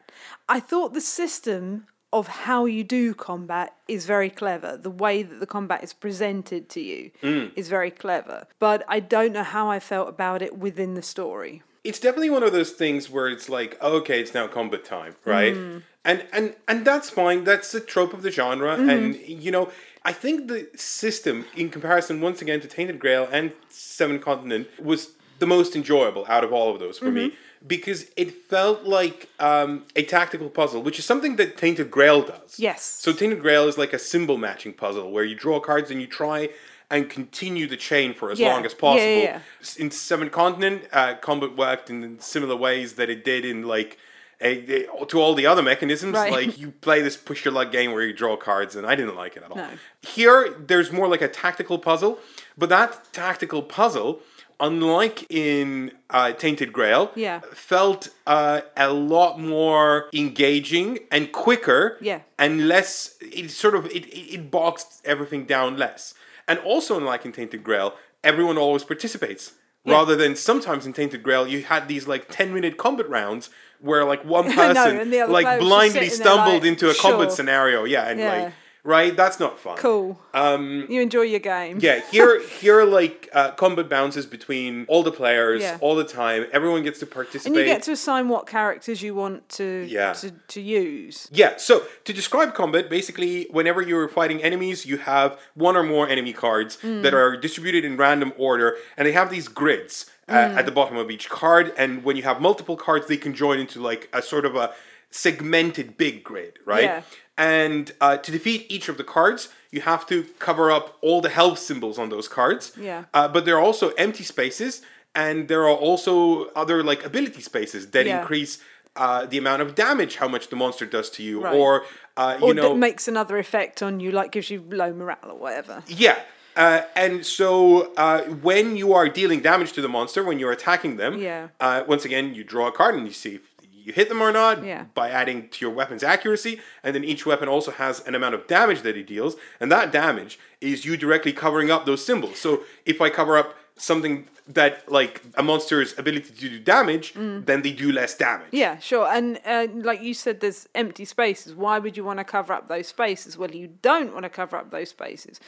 I 0.47 0.61
thought 0.61 0.93
the 0.93 1.01
system 1.01 1.85
of 2.13 2.27
how 2.27 2.65
you 2.65 2.83
do 2.83 3.13
combat 3.13 3.75
is 3.87 4.05
very 4.05 4.29
clever. 4.29 4.77
The 4.77 4.89
way 4.89 5.23
that 5.23 5.39
the 5.39 5.45
combat 5.45 5.83
is 5.83 5.93
presented 5.93 6.69
to 6.69 6.81
you 6.81 7.11
mm. 7.23 7.51
is 7.55 7.69
very 7.69 7.91
clever. 7.91 8.47
But 8.59 8.83
I 8.87 8.99
don't 8.99 9.33
know 9.33 9.43
how 9.43 9.69
I 9.69 9.79
felt 9.79 10.09
about 10.09 10.41
it 10.41 10.57
within 10.57 10.95
the 10.95 11.01
story. 11.01 11.63
it's 11.83 11.99
definitely 11.99 12.29
one 12.29 12.43
of 12.43 12.51
those 12.51 12.71
things 12.71 13.09
where 13.09 13.27
it's 13.27 13.49
like, 13.49 13.81
okay, 13.81 14.19
it's 14.19 14.33
now 14.33 14.47
combat 14.47 14.85
time, 14.85 15.15
right? 15.25 15.55
Mm. 15.55 15.83
And 16.03 16.25
and 16.31 16.55
and 16.67 16.85
that's 16.85 17.09
fine. 17.09 17.43
That's 17.43 17.71
the 17.71 17.79
trope 17.79 18.13
of 18.13 18.21
the 18.23 18.31
genre, 18.31 18.75
mm-hmm. 18.75 18.89
and 18.89 19.15
you 19.15 19.51
know, 19.51 19.71
I 20.03 20.13
think 20.13 20.47
the 20.47 20.67
system, 20.75 21.45
in 21.55 21.69
comparison, 21.69 22.21
once 22.21 22.41
again, 22.41 22.59
to 22.61 22.67
Tainted 22.67 22.97
Grail 22.99 23.27
and 23.31 23.51
Seven 23.69 24.19
Continent, 24.19 24.67
was 24.79 25.11
the 25.37 25.45
most 25.45 25.75
enjoyable 25.75 26.25
out 26.27 26.43
of 26.43 26.51
all 26.51 26.73
of 26.73 26.79
those 26.79 26.97
for 26.97 27.05
mm-hmm. 27.05 27.15
me 27.15 27.33
because 27.65 28.07
it 28.17 28.31
felt 28.45 28.83
like 28.83 29.29
um, 29.39 29.85
a 29.95 30.03
tactical 30.03 30.49
puzzle, 30.49 30.81
which 30.81 30.97
is 30.99 31.05
something 31.05 31.35
that 31.35 31.57
Tainted 31.57 31.91
Grail 31.91 32.21
does. 32.23 32.59
Yes. 32.59 32.83
So 32.83 33.13
Tainted 33.13 33.41
Grail 33.41 33.67
is 33.67 33.77
like 33.77 33.93
a 33.93 33.99
symbol 33.99 34.37
matching 34.37 34.73
puzzle 34.73 35.11
where 35.11 35.23
you 35.23 35.35
draw 35.35 35.59
cards 35.59 35.91
and 35.91 36.01
you 36.01 36.07
try 36.07 36.49
and 36.89 37.09
continue 37.09 37.67
the 37.67 37.77
chain 37.77 38.13
for 38.13 38.31
as 38.31 38.39
Yeah. 38.39 38.53
long 38.53 38.65
as 38.65 38.73
possible. 38.73 39.05
yeah, 39.07 39.23
yeah. 39.23 39.39
S- 39.61 39.77
In 39.77 39.91
Seven 39.91 40.29
Continent, 40.29 40.83
uh, 40.91 41.15
combat 41.15 41.55
worked 41.55 41.89
in 41.89 42.19
similar 42.19 42.55
ways 42.55 42.93
that 42.93 43.09
it 43.09 43.23
did 43.23 43.45
in 43.45 43.63
like 43.67 43.97
a, 44.41 44.87
a- 44.87 45.05
to 45.05 45.21
all 45.21 45.33
the 45.35 45.45
other 45.45 45.61
mechanisms. 45.61 46.15
Right. 46.15 46.31
Like 46.31 46.57
you 46.57 46.71
play 46.71 47.01
this 47.01 47.15
push 47.15 47.45
your 47.45 47.53
luck 47.53 47.71
game 47.71 47.91
where 47.93 48.03
you 48.03 48.11
draw 48.11 48.35
cards, 48.35 48.75
and 48.75 48.85
I 48.87 48.95
didn't 48.95 49.15
like 49.15 49.37
it 49.37 49.43
at 49.43 49.51
all. 49.51 49.57
No. 49.57 49.69
Here, 50.01 50.53
there's 50.59 50.91
more 50.91 51.07
like 51.07 51.21
a 51.21 51.27
tactical 51.29 51.77
puzzle, 51.77 52.19
but 52.57 52.67
that 52.69 53.13
tactical 53.13 53.61
puzzle. 53.61 54.19
Unlike 54.61 55.25
in 55.31 55.91
uh, 56.11 56.31
Tainted 56.33 56.71
Grail, 56.71 57.11
Yeah. 57.15 57.39
felt 57.51 58.09
uh, 58.27 58.61
a 58.77 58.93
lot 58.93 59.39
more 59.39 60.07
engaging 60.13 60.99
and 61.11 61.31
quicker 61.31 61.97
Yeah. 61.99 62.19
and 62.37 62.67
less 62.67 63.15
it 63.21 63.49
sort 63.51 63.75
of 63.75 63.87
it, 63.87 64.05
it, 64.13 64.51
boxed 64.51 65.01
everything 65.03 65.45
down 65.45 65.77
less 65.77 66.13
and 66.47 66.59
also 66.59 66.97
unlike 66.97 67.25
in 67.25 67.31
tainted 67.31 67.63
grail 67.63 67.93
everyone 68.23 68.57
always 68.57 68.83
participates 68.83 69.53
rather 69.85 70.15
than 70.15 70.35
sometimes 70.35 70.85
in 70.85 70.93
tainted 70.93 71.21
grail 71.23 71.47
you 71.47 71.63
had 71.63 71.87
these 71.87 72.07
like 72.07 72.23
10 72.29 72.53
minute 72.53 72.77
combat 72.77 73.09
rounds 73.09 73.49
where 73.79 74.03
like 74.05 74.23
one 74.25 74.51
person 74.61 74.97
and 74.99 75.11
the 75.13 75.21
other 75.21 75.31
player 75.31 75.45
like 75.47 75.59
blindly 75.59 76.09
stumbled 76.09 76.61
like, 76.63 76.71
into 76.71 76.89
a 76.89 76.95
combat 76.95 77.31
scenario 77.31 77.83
yeah 77.83 78.09
and 78.09 78.19
Yeah. 78.19 78.31
like 78.43 78.53
right 78.83 79.15
that's 79.15 79.39
not 79.39 79.59
fun 79.59 79.77
Cool. 79.77 80.19
um 80.33 80.85
You 80.89 81.01
enjoy 81.01 81.21
your 81.21 81.39
game. 81.39 81.77
yeah, 81.81 82.01
here 82.11 82.41
here 82.61 82.83
like 82.83 83.29
uh, 83.33 83.51
combat 83.51 83.87
bounces 83.89 84.25
between 84.25 84.85
all 84.87 85.03
the 85.03 85.11
players 85.11 85.61
Yeah. 85.61 85.77
all 85.81 85.95
the 85.95 86.03
time. 86.03 86.45
Everyone 86.51 86.83
gets 86.83 86.99
to 86.99 87.05
participate. 87.05 87.45
And 87.47 87.55
you 87.55 87.63
get 87.73 87.83
to 87.83 87.91
assign 87.91 88.27
what 88.29 88.47
characters 88.47 89.01
you 89.01 89.13
want 89.15 89.47
to 89.59 89.85
Yeah. 89.87 90.13
to, 90.13 90.31
to 90.55 90.61
use. 90.61 91.27
Yeah, 91.31 91.57
so 91.57 91.83
to 92.05 92.11
describe 92.13 92.53
combat, 92.53 92.89
basically, 92.89 93.47
whenever 93.51 93.81
you're 93.81 94.09
fighting 94.09 94.41
enemies, 94.43 94.85
you 94.85 94.97
have 94.97 95.39
one 95.53 95.75
or 95.77 95.83
more 95.83 96.07
enemy 96.09 96.33
cards 96.33 96.77
that 97.03 97.13
are 97.13 97.37
distributed 97.37 97.85
in 97.85 97.97
random 97.97 98.33
order, 98.37 98.77
and 98.97 99.07
they 99.07 99.11
have 99.13 99.29
these 99.29 99.47
grids 99.47 100.09
uh, 100.27 100.33
at 100.59 100.65
the 100.65 100.71
bottom 100.71 100.97
of 100.97 101.11
each 101.11 101.29
card. 101.29 101.73
And 101.77 102.03
when 102.03 102.15
you 102.15 102.23
have 102.23 102.39
multiple 102.41 102.77
cards, 102.77 103.07
they 103.07 103.17
can 103.17 103.33
join 103.33 103.59
into 103.59 103.81
like 103.81 104.09
a 104.13 104.21
sort 104.21 104.45
of 104.45 104.55
a 104.55 104.73
segmented 105.11 105.97
big 105.97 106.23
grid, 106.23 106.59
right? 106.65 106.83
Yeah. 106.83 107.01
And 107.37 107.91
uh, 108.01 108.17
to 108.17 108.31
defeat 108.31 108.65
each 108.69 108.89
of 108.89 108.97
the 108.97 109.03
cards, 109.03 109.49
you 109.71 109.81
have 109.81 110.05
to 110.07 110.23
cover 110.39 110.71
up 110.71 110.97
all 111.01 111.21
the 111.21 111.29
health 111.29 111.59
symbols 111.59 111.97
on 111.97 112.09
those 112.09 112.27
cards. 112.27 112.71
Yeah. 112.79 113.05
Uh, 113.13 113.27
but 113.27 113.45
there 113.45 113.55
are 113.57 113.61
also 113.61 113.89
empty 113.91 114.23
spaces, 114.23 114.81
and 115.15 115.47
there 115.47 115.63
are 115.63 115.75
also 115.75 116.45
other 116.55 116.83
like 116.83 117.05
ability 117.05 117.41
spaces 117.41 117.91
that 117.91 118.05
Yeah. 118.05 118.19
increase 118.21 118.59
uh, 118.97 119.25
the 119.25 119.37
amount 119.37 119.61
of 119.61 119.73
damage, 119.73 120.17
how 120.17 120.27
much 120.27 120.49
the 120.49 120.55
monster 120.57 120.85
does 120.85 121.09
to 121.11 121.23
you, 121.23 121.41
Right. 121.41 121.55
or 121.55 121.85
uh, 122.17 122.37
you 122.41 122.47
Or 122.47 122.53
know, 122.53 122.69
that 122.69 122.75
makes 122.75 123.07
another 123.07 123.37
effect 123.37 123.81
on 123.81 124.01
you, 124.01 124.11
like 124.11 124.31
gives 124.33 124.49
you 124.49 124.65
low 124.69 124.91
morale 124.93 125.29
or 125.29 125.37
whatever. 125.37 125.81
yeah. 125.87 126.19
Uh, 126.57 126.81
and 126.97 127.25
so 127.25 127.93
uh, 127.95 128.23
when 128.43 128.75
you 128.75 128.91
are 128.93 129.07
dealing 129.07 129.39
damage 129.39 129.71
to 129.71 129.81
the 129.81 129.87
monster, 129.87 130.21
when 130.25 130.37
you're 130.39 130.51
attacking 130.51 130.97
them, 130.97 131.17
Yeah. 131.17 131.47
uh, 131.61 131.83
once 131.87 132.03
again, 132.03 132.35
you 132.35 132.43
draw 132.43 132.67
a 132.67 132.71
card 132.73 132.95
and 132.95 133.07
you 133.07 133.13
see 133.13 133.35
if 133.35 133.41
you 133.83 133.93
hit 133.93 134.09
them 134.09 134.21
or 134.21 134.31
not 134.31 134.63
Yeah. 134.63 134.85
by 134.93 135.09
adding 135.09 135.49
to 135.49 135.65
your 135.65 135.73
weapon's 135.73 136.03
accuracy. 136.03 136.59
And 136.83 136.93
then 136.95 137.03
each 137.03 137.25
weapon 137.25 137.47
also 137.49 137.71
has 137.71 137.99
an 138.07 138.15
amount 138.15 138.35
of 138.35 138.47
damage 138.47 138.81
that 138.81 138.95
it 138.97 139.07
deals. 139.07 139.35
And 139.59 139.71
that 139.71 139.91
damage 139.91 140.39
is 140.59 140.85
you 140.85 140.97
directly 140.97 141.33
covering 141.33 141.69
up 141.71 141.85
those 141.85 142.05
symbols. 142.05 142.39
So 142.39 142.63
if 142.85 143.01
I 143.01 143.09
cover 143.09 143.37
up 143.37 143.55
something 143.77 144.27
that, 144.47 144.91
like, 144.91 145.21
a 145.35 145.43
monster's 145.43 145.97
ability 145.97 146.33
to 146.33 146.49
do 146.49 146.59
damage, 146.59 147.13
then 147.13 147.61
they 147.61 147.71
do 147.71 147.91
less 147.91 148.15
damage. 148.15 148.47
Mm. 148.51 148.59
Yeah, 148.59 148.79
sure. 148.79 149.07
And 149.07 149.39
uh, 149.45 149.67
like 149.73 150.01
you 150.01 150.13
said, 150.13 150.39
there's 150.41 150.67
empty 150.75 151.05
spaces. 151.05 151.55
Why 151.55 151.79
would 151.79 151.95
you 151.95 152.03
want 152.03 152.19
to 152.19 152.23
cover 152.25 152.51
up 152.53 152.67
those 152.67 152.87
spaces? 152.87 153.37
Well, 153.37 153.51
you 153.51 153.69
don't 153.81 154.13
want 154.13 154.23
to 154.23 154.29
cover 154.29 154.57
up 154.57 154.69
those 154.71 154.89
spaces. 154.89 155.39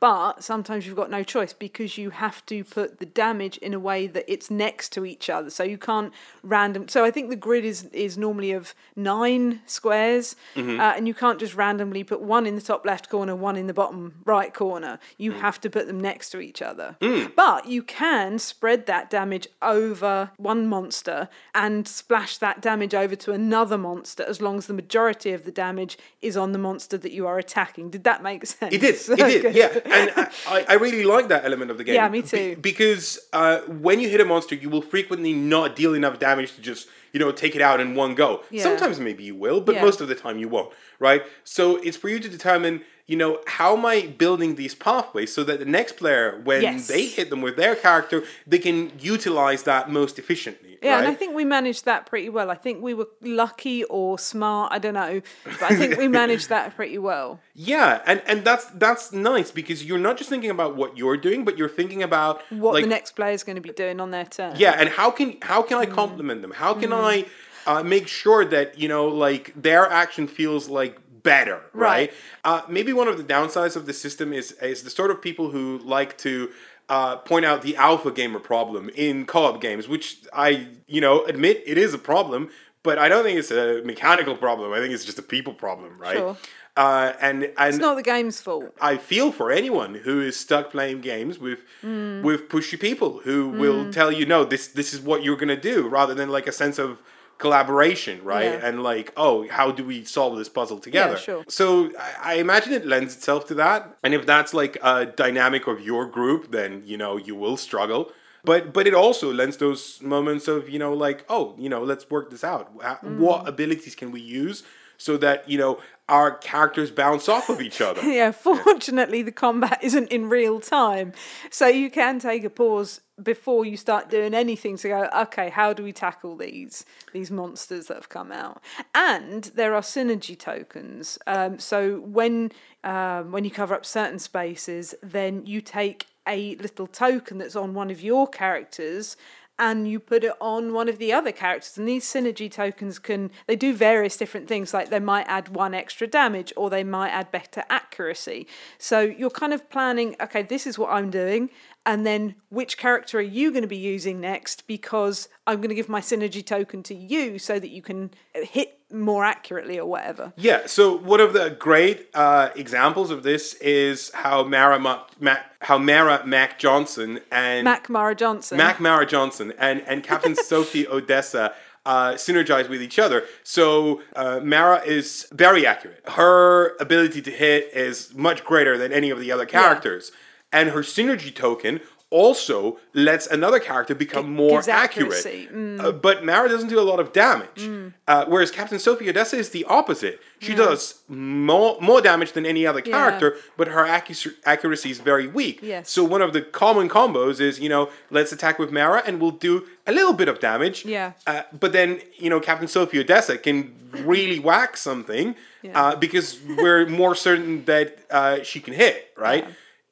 But 0.00 0.42
sometimes 0.42 0.84
you've 0.86 0.96
got 0.96 1.10
no 1.10 1.22
choice 1.22 1.52
because 1.52 1.96
you 1.96 2.10
have 2.10 2.44
to 2.46 2.64
put 2.64 2.98
the 2.98 3.06
damage 3.06 3.56
in 3.58 3.72
a 3.72 3.78
way 3.78 4.08
that 4.08 4.24
it's 4.26 4.50
next 4.50 4.90
to 4.94 5.04
each 5.04 5.30
other. 5.30 5.48
So 5.48 5.62
you 5.62 5.78
can't 5.78 6.12
random. 6.42 6.88
So 6.88 7.04
I 7.04 7.10
think 7.12 7.30
the 7.30 7.36
grid 7.36 7.64
is 7.64 7.84
is 7.92 8.18
normally 8.18 8.50
of 8.52 8.74
nine 8.96 9.60
squares, 9.66 10.34
Mm-hmm. 10.56 10.80
uh, 10.80 10.94
and 10.96 11.06
you 11.06 11.14
can't 11.14 11.38
just 11.38 11.54
randomly 11.54 12.02
put 12.02 12.20
one 12.20 12.46
in 12.46 12.56
the 12.56 12.60
top 12.60 12.84
left 12.84 13.08
corner, 13.08 13.36
one 13.36 13.56
in 13.56 13.66
the 13.68 13.74
bottom 13.74 14.14
right 14.24 14.52
corner. 14.52 14.98
You 15.18 15.32
Mm. 15.32 15.40
have 15.40 15.60
to 15.60 15.70
put 15.70 15.86
them 15.86 16.00
next 16.00 16.30
to 16.30 16.40
each 16.40 16.60
other. 16.62 16.96
But 17.36 17.66
you 17.66 17.82
can 17.82 18.38
spread 18.38 18.86
that 18.86 19.08
damage 19.10 19.46
over 19.62 20.30
one 20.36 20.66
monster 20.66 21.28
and 21.54 21.86
splash 21.86 22.38
that 22.38 22.60
damage 22.60 22.94
over 22.94 23.14
to 23.16 23.32
another 23.32 23.78
monster 23.78 24.24
as 24.24 24.40
long 24.40 24.58
as 24.58 24.66
the 24.66 24.74
majority 24.74 25.32
of 25.32 25.44
the 25.44 25.52
damage 25.52 25.98
is 26.22 26.36
on 26.36 26.52
the 26.52 26.58
monster 26.58 26.98
that 26.98 27.12
you 27.12 27.26
are 27.26 27.38
attacking. 27.38 27.90
Did 27.90 28.04
that 28.04 28.22
make 28.22 28.44
sense? 28.46 28.74
It 28.74 28.80
did. 28.80 28.96
It 29.18 29.42
did. 29.42 29.54
Yeah, 29.54 29.75
and 29.84 30.10
I- 30.46 30.64
I, 30.68 30.74
really 30.74 31.02
like 31.04 31.28
that 31.28 31.44
element 31.44 31.70
of 31.70 31.78
the 31.78 31.84
game. 31.84 31.94
Yeah, 31.94 32.08
me 32.08 32.22
Be- 32.22 32.28
too. 32.28 32.56
because 32.60 33.18
uh, 33.32 33.60
when 33.62 34.00
you 34.00 34.08
hit 34.08 34.20
a 34.20 34.24
monster, 34.24 34.54
you 34.54 34.70
will 34.70 34.82
frequently 34.82 35.32
not 35.32 35.76
deal 35.76 35.94
enough 35.94 36.18
damage 36.18 36.54
to 36.56 36.60
just 36.60 36.88
you 37.16 37.20
know 37.24 37.32
take 37.32 37.54
it 37.56 37.62
out 37.62 37.78
in 37.80 37.94
one 37.94 38.14
go. 38.14 38.42
Yeah. 38.50 38.62
Sometimes 38.62 39.00
maybe 39.00 39.24
you 39.30 39.34
will, 39.44 39.60
but 39.66 39.74
Yeah. 39.76 39.84
most 39.88 39.98
of 40.02 40.08
the 40.08 40.14
time 40.24 40.36
you 40.42 40.48
won't. 40.56 40.70
Right. 40.98 41.22
So 41.44 41.62
it's 41.86 41.96
for 41.96 42.08
you 42.10 42.18
to 42.20 42.28
determine. 42.28 42.82
You 43.08 43.16
know 43.22 43.38
how 43.46 43.76
am 43.76 43.86
I 43.86 43.96
building 44.24 44.56
these 44.56 44.74
pathways 44.74 45.32
so 45.32 45.44
that 45.44 45.60
the 45.60 45.64
next 45.78 45.92
player, 45.96 46.40
when 46.42 46.62
Yes. 46.62 46.88
they 46.88 47.06
hit 47.06 47.30
them 47.30 47.40
with 47.40 47.54
their 47.62 47.76
character, 47.76 48.24
they 48.52 48.58
can 48.58 48.90
utilize 48.98 49.62
that 49.62 49.88
most 49.88 50.18
efficiently. 50.18 50.72
Yeah, 50.82 50.90
right? 50.94 50.98
and 51.04 51.08
I 51.12 51.14
think 51.14 51.30
we 51.40 51.44
managed 51.44 51.84
that 51.84 52.00
pretty 52.10 52.28
well. 52.36 52.50
I 52.50 52.56
think 52.64 52.82
we 52.82 52.94
were 52.94 53.08
lucky 53.22 53.84
or 53.84 54.18
smart, 54.18 54.72
I 54.72 54.78
don't 54.80 54.94
know, 54.94 55.22
but 55.44 55.62
I 55.70 55.76
think 55.76 55.96
we 55.98 56.08
managed 56.08 56.48
that 56.48 56.74
pretty 56.74 56.98
well. 56.98 57.28
Yeah, 57.58 58.02
and 58.10 58.20
and 58.30 58.44
that's 58.48 58.66
that's 58.84 59.12
nice 59.12 59.50
because 59.60 59.78
you're 59.86 60.04
not 60.08 60.18
just 60.18 60.28
thinking 60.28 60.50
about 60.58 60.76
what 60.80 60.90
you're 60.98 61.16
doing, 61.16 61.40
but 61.46 61.56
you're 61.58 61.74
thinking 61.80 62.02
about 62.02 62.34
What 62.50 62.74
like 62.74 62.84
the 62.84 62.90
next 62.98 63.12
player 63.18 63.32
is 63.32 63.44
going 63.44 63.56
to 63.62 63.62
be 63.62 63.72
doing 63.72 63.98
on 63.98 64.10
their 64.10 64.26
turn. 64.26 64.52
Yeah, 64.58 64.72
and 64.80 64.88
how 64.98 65.08
can 65.18 65.28
how 65.40 65.60
can 65.62 65.78
Mm. 65.78 65.82
I 65.84 65.86
compliment 65.86 66.42
them? 66.42 66.50
How 66.64 66.72
can 66.74 66.92
I 67.06 67.26
uh, 67.66 67.82
make 67.82 68.08
sure 68.08 68.44
that 68.44 68.78
you 68.78 68.88
know 68.88 69.08
like 69.08 69.52
their 69.60 69.90
action 69.90 70.26
feels 70.26 70.68
like 70.68 70.98
better, 71.22 71.62
right? 71.72 72.10
Right. 72.10 72.12
Uh, 72.44 72.62
maybe 72.68 72.92
one 72.92 73.08
of 73.08 73.18
the 73.18 73.24
downsides 73.24 73.76
of 73.76 73.86
the 73.86 73.92
system 73.92 74.32
is 74.32 74.52
is 74.52 74.82
the 74.82 74.90
sort 74.90 75.10
of 75.10 75.20
people 75.20 75.50
who 75.50 75.78
like 75.78 76.16
to. 76.18 76.50
Uh, 76.88 77.16
point 77.16 77.44
out 77.44 77.62
the 77.62 77.74
alpha 77.74 78.12
gamer 78.12 78.38
problem 78.38 78.88
in 78.90 79.26
co-op 79.26 79.60
games, 79.60 79.88
which 79.88 80.18
I, 80.32 80.68
you 80.86 81.00
know, 81.00 81.24
admit 81.24 81.64
it 81.66 81.76
is 81.76 81.92
a 81.92 81.98
problem, 81.98 82.48
but 82.84 82.96
I 82.96 83.08
don't 83.08 83.24
think 83.24 83.40
it's 83.40 83.50
a 83.50 83.82
mechanical 83.84 84.36
problem. 84.36 84.72
I 84.72 84.78
think 84.78 84.94
it's 84.94 85.04
just 85.04 85.18
a 85.18 85.22
people 85.22 85.52
problem, 85.52 85.98
right? 85.98 86.16
Sure. 86.16 86.36
Uh, 86.76 87.12
and 87.20 87.44
and 87.56 87.68
It's 87.74 87.78
not 87.78 87.94
the 87.96 88.02
game's 88.02 88.40
fault. 88.40 88.66
I 88.80 88.96
feel 88.98 89.32
for 89.32 89.50
anyone 89.50 89.94
who 89.94 90.20
is 90.20 90.36
stuck 90.38 90.70
playing 90.70 91.00
games 91.00 91.38
with 91.38 91.60
Mm. 91.82 92.22
with 92.22 92.48
pushy 92.48 92.78
people 92.78 93.20
who 93.24 93.48
will 93.62 93.90
tell 93.92 94.10
you 94.18 94.24
no 94.26 94.44
this 94.44 94.68
this 94.68 94.92
is 94.94 95.00
what 95.00 95.18
you're 95.24 95.36
gonna 95.42 95.56
do 95.74 95.76
rather 95.88 96.14
than 96.14 96.28
like 96.36 96.46
a 96.46 96.52
sense 96.52 96.78
of 96.78 96.90
collaboration 97.38 98.16
right 98.24 98.52
Yeah. 98.52 98.66
and 98.66 98.82
like 98.82 99.12
oh 99.16 99.46
how 99.58 99.70
do 99.78 99.82
we 99.84 100.04
solve 100.04 100.36
this 100.38 100.48
puzzle 100.48 100.78
together 100.88 101.16
sure. 101.16 101.44
so 101.48 101.90
I, 101.98 102.32
I 102.32 102.34
imagine 102.44 102.72
it 102.72 102.86
lends 102.86 103.14
itself 103.16 103.46
to 103.50 103.54
that 103.54 103.80
and 104.02 104.14
if 104.14 104.22
that's 104.26 104.52
like 104.62 104.74
a 104.82 105.06
dynamic 105.06 105.66
of 105.72 105.76
your 105.90 106.04
group 106.18 106.50
then 106.50 106.82
you 106.90 106.96
know 107.02 107.12
you 107.28 107.34
will 107.42 107.56
struggle 107.68 108.10
but 108.50 108.72
but 108.72 108.86
it 108.90 108.94
also 108.94 109.26
lends 109.32 109.56
those 109.58 109.82
moments 110.02 110.48
of 110.48 110.68
you 110.68 110.78
know 110.78 110.92
like 111.06 111.24
oh 111.28 111.54
you 111.58 111.68
know 111.68 111.82
let's 111.90 112.04
work 112.10 112.26
this 112.30 112.42
out 112.52 112.66
Mm. 112.78 113.18
what 113.24 113.46
abilities 113.46 113.94
can 113.94 114.10
we 114.16 114.20
use 114.20 114.62
so 114.98 115.12
that 115.18 115.38
you 115.50 115.58
know 115.62 115.72
our 116.08 116.36
characters 116.36 116.90
bounce 116.90 117.28
off 117.28 117.48
of 117.48 117.60
each 117.60 117.80
other 117.80 118.00
Yeah, 118.04 118.30
fortunately, 118.30 119.22
the 119.22 119.32
combat 119.32 119.80
isn't 119.82 120.08
in 120.08 120.28
real 120.28 120.60
time. 120.60 121.12
So 121.50 121.66
you 121.66 121.90
can 121.90 122.18
take 122.18 122.44
a 122.44 122.50
pause 122.50 123.00
before 123.20 123.64
you 123.64 123.76
start 123.76 124.10
doing 124.10 124.34
anything 124.34 124.76
to 124.76 124.88
go, 124.88 125.08
okay, 125.16 125.48
how 125.48 125.72
do 125.72 125.82
we 125.82 125.92
tackle 125.92 126.36
these 126.36 126.84
these 127.12 127.30
monsters 127.30 127.86
that 127.86 127.94
have 127.94 128.08
come 128.08 128.30
out? 128.30 128.62
And 128.94 129.44
there 129.54 129.74
are 129.74 129.80
synergy 129.80 130.38
tokens. 130.38 131.18
Um, 131.26 131.58
so 131.58 132.00
when 132.00 132.52
um, 132.84 133.32
when 133.32 133.44
you 133.44 133.50
cover 133.50 133.74
up 133.74 133.84
certain 133.84 134.18
spaces, 134.18 134.94
then 135.02 135.44
you 135.46 135.60
take 135.60 136.06
a 136.28 136.56
little 136.56 136.86
token 136.86 137.38
that's 137.38 137.56
on 137.56 137.72
one 137.74 137.90
of 137.90 138.00
your 138.00 138.26
characters 138.26 139.16
and 139.58 139.88
you 139.88 139.98
put 139.98 140.24
it 140.24 140.32
on 140.40 140.72
one 140.72 140.88
of 140.88 140.98
the 140.98 141.12
other 141.12 141.32
characters. 141.32 141.78
And 141.78 141.88
these 141.88 142.04
synergy 142.04 142.50
tokens 142.50 142.98
can 142.98 143.30
they 143.46 143.56
do 143.56 143.74
various 143.74 144.16
different 144.16 144.48
things 144.48 144.74
like 144.74 144.90
they 144.90 145.00
might 145.00 145.26
add 145.28 145.48
one 145.48 145.74
extra 145.74 146.06
damage 146.06 146.52
or 146.56 146.70
they 146.70 146.84
might 146.84 147.10
add 147.10 147.30
better 147.30 147.64
accuracy. 147.70 148.46
So 148.78 149.00
you're 149.00 149.30
kind 149.30 149.52
of 149.52 149.68
planning 149.70 150.16
okay 150.20 150.42
this 150.42 150.66
is 150.66 150.78
what 150.78 150.90
i'm 150.90 151.10
doing 151.10 151.50
and 151.84 152.06
then 152.06 152.34
which 152.48 152.78
character 152.78 153.18
are 153.18 153.22
you 153.22 153.50
going 153.50 153.62
to 153.62 153.68
be 153.68 153.76
using 153.76 154.20
next? 154.20 154.66
Because 154.66 155.28
i'm 155.46 155.56
going 155.56 155.68
to 155.68 155.74
give 155.74 155.88
my 155.88 156.00
synergy 156.00 156.44
token 156.44 156.82
to 156.84 156.94
you 156.94 157.38
so 157.38 157.58
that 157.58 157.70
you 157.70 157.82
can 157.82 158.10
hit 158.34 158.75
more 158.92 159.24
accurately 159.24 159.78
or 159.78 159.86
whatever 159.86 160.32
Yeah, 160.36 160.66
so 160.66 160.96
one 160.96 161.20
of 161.20 161.32
the 161.32 161.50
great 161.50 162.08
uh, 162.14 162.50
examples 162.54 163.10
of 163.10 163.22
this 163.22 163.54
is 163.54 164.10
how 164.12 164.44
Mara, 164.44 164.78
Ma- 164.78 165.02
Ma- 165.18 165.38
how 165.60 165.78
Mara 165.78 166.24
Mac 166.26 166.58
Johnson 166.58 167.20
and 167.30 167.64
mac 167.64 167.88
mara 167.88 168.14
johnson 168.14 168.56
Mac 168.56 168.80
Mara 168.80 169.06
Johnson 169.06 169.52
and, 169.58 169.82
and 169.82 170.02
Captain 170.04 170.34
Sofi 170.50 170.86
Odessa 170.86 171.54
uh, 171.84 172.14
synergize 172.14 172.68
with 172.68 172.82
each 172.82 172.98
other. 172.98 173.24
So 173.44 174.02
uh, 174.16 174.40
Mara 174.42 174.82
is 174.84 175.26
very 175.32 175.64
accurate. 175.66 176.02
Her 176.08 176.76
ability 176.78 177.22
to 177.22 177.30
hit 177.30 177.70
is 177.72 178.12
much 178.14 178.44
greater 178.44 178.76
than 178.76 178.92
any 178.92 179.10
of 179.10 179.20
the 179.20 179.30
other 179.32 179.46
characters. 179.46 180.10
And 180.52 180.70
her 180.70 180.80
synergy 180.80 181.34
token 181.34 181.80
also 182.10 182.78
lets 182.92 183.26
another 183.26 183.58
character 183.58 183.94
become 183.94 184.32
more 184.32 184.62
accurate. 184.68 185.12
Mm. 185.12 185.82
Uh, 185.82 185.90
but 185.90 186.24
Mara 186.24 186.48
doesn't 186.48 186.68
do 186.68 186.78
a 186.78 186.82
lot 186.82 187.00
of 187.00 187.12
damage. 187.12 187.68
Uh, 188.06 188.24
whereas 188.26 188.50
Captain 188.50 188.78
Sofi 188.78 189.08
Odessa 189.08 189.36
is 189.36 189.50
the 189.50 189.64
opposite. 189.64 190.20
She 190.38 190.54
does 190.54 191.02
more, 191.08 191.78
more 191.80 192.00
damage 192.00 192.32
than 192.32 192.46
any 192.46 192.66
other 192.66 192.80
character, 192.80 193.36
but 193.56 193.68
her 193.68 193.84
accu- 193.84 194.34
accuracy 194.44 194.90
is 194.90 195.00
very 195.00 195.26
weak. 195.26 195.60
Yes. 195.62 195.90
So 195.90 196.04
one 196.04 196.22
of 196.22 196.32
the 196.32 196.42
common 196.42 196.88
combos 196.88 197.40
is, 197.40 197.58
you 197.58 197.68
know, 197.68 197.90
let's 198.10 198.30
attack 198.32 198.58
with 198.58 198.70
Mara 198.70 199.02
and 199.04 199.20
we'll 199.20 199.32
do 199.32 199.66
a 199.86 199.92
little 199.92 200.12
bit 200.12 200.28
of 200.28 200.38
damage. 200.38 200.84
Yeah. 200.84 201.12
Uh, 201.26 201.42
but 201.58 201.72
then, 201.72 202.00
you 202.18 202.30
know, 202.30 202.38
Captain 202.38 202.68
Sofi 202.68 203.00
Odessa 203.00 203.36
can 203.36 203.74
really 204.04 204.38
whack 204.38 204.76
something 204.76 205.34
uh, 205.74 205.96
because 205.96 206.38
we're 206.58 206.86
more 206.86 207.16
certain 207.16 207.64
that 207.64 207.98
uh, 208.10 208.42
she 208.44 208.60
can 208.60 208.74
hit, 208.74 209.12
right? 209.16 209.44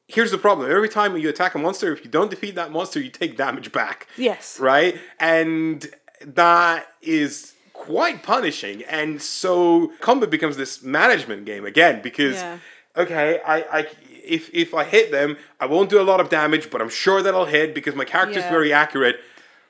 Here's 0.06 0.30
the 0.30 0.38
problem. 0.38 0.70
Every 0.70 0.88
time 0.88 1.16
you 1.16 1.28
attack 1.28 1.54
a 1.54 1.58
monster, 1.58 1.92
if 1.92 2.04
you 2.04 2.10
don't 2.10 2.30
defeat 2.30 2.54
that 2.56 2.70
monster, 2.70 3.00
you 3.00 3.10
take 3.10 3.36
damage 3.36 3.72
back. 3.72 4.06
Yes. 4.16 4.60
Right? 4.60 4.98
And 5.18 5.86
that 6.20 6.86
is 7.00 7.54
quite 7.72 8.22
punishing. 8.22 8.82
And 8.84 9.20
so 9.20 9.92
combat 10.00 10.30
becomes 10.30 10.56
this 10.56 10.82
management 10.82 11.44
game 11.46 11.64
again 11.64 12.00
because 12.02 12.34
Yeah. 12.36 12.58
okay, 12.96 13.40
I, 13.46 13.56
I 13.80 13.86
if 14.26 14.48
if 14.54 14.72
I 14.74 14.84
hit 14.84 15.10
them, 15.10 15.36
I 15.60 15.66
won't 15.66 15.90
do 15.90 16.00
a 16.00 16.04
lot 16.04 16.20
of 16.20 16.28
damage, 16.28 16.70
but 16.70 16.80
I'm 16.80 16.88
sure 16.90 17.22
that 17.22 17.34
I'll 17.34 17.44
hit 17.46 17.74
because 17.74 17.94
my 17.94 18.04
character's 18.04 18.44
Yeah. 18.44 18.50
very 18.50 18.72
accurate. 18.72 19.20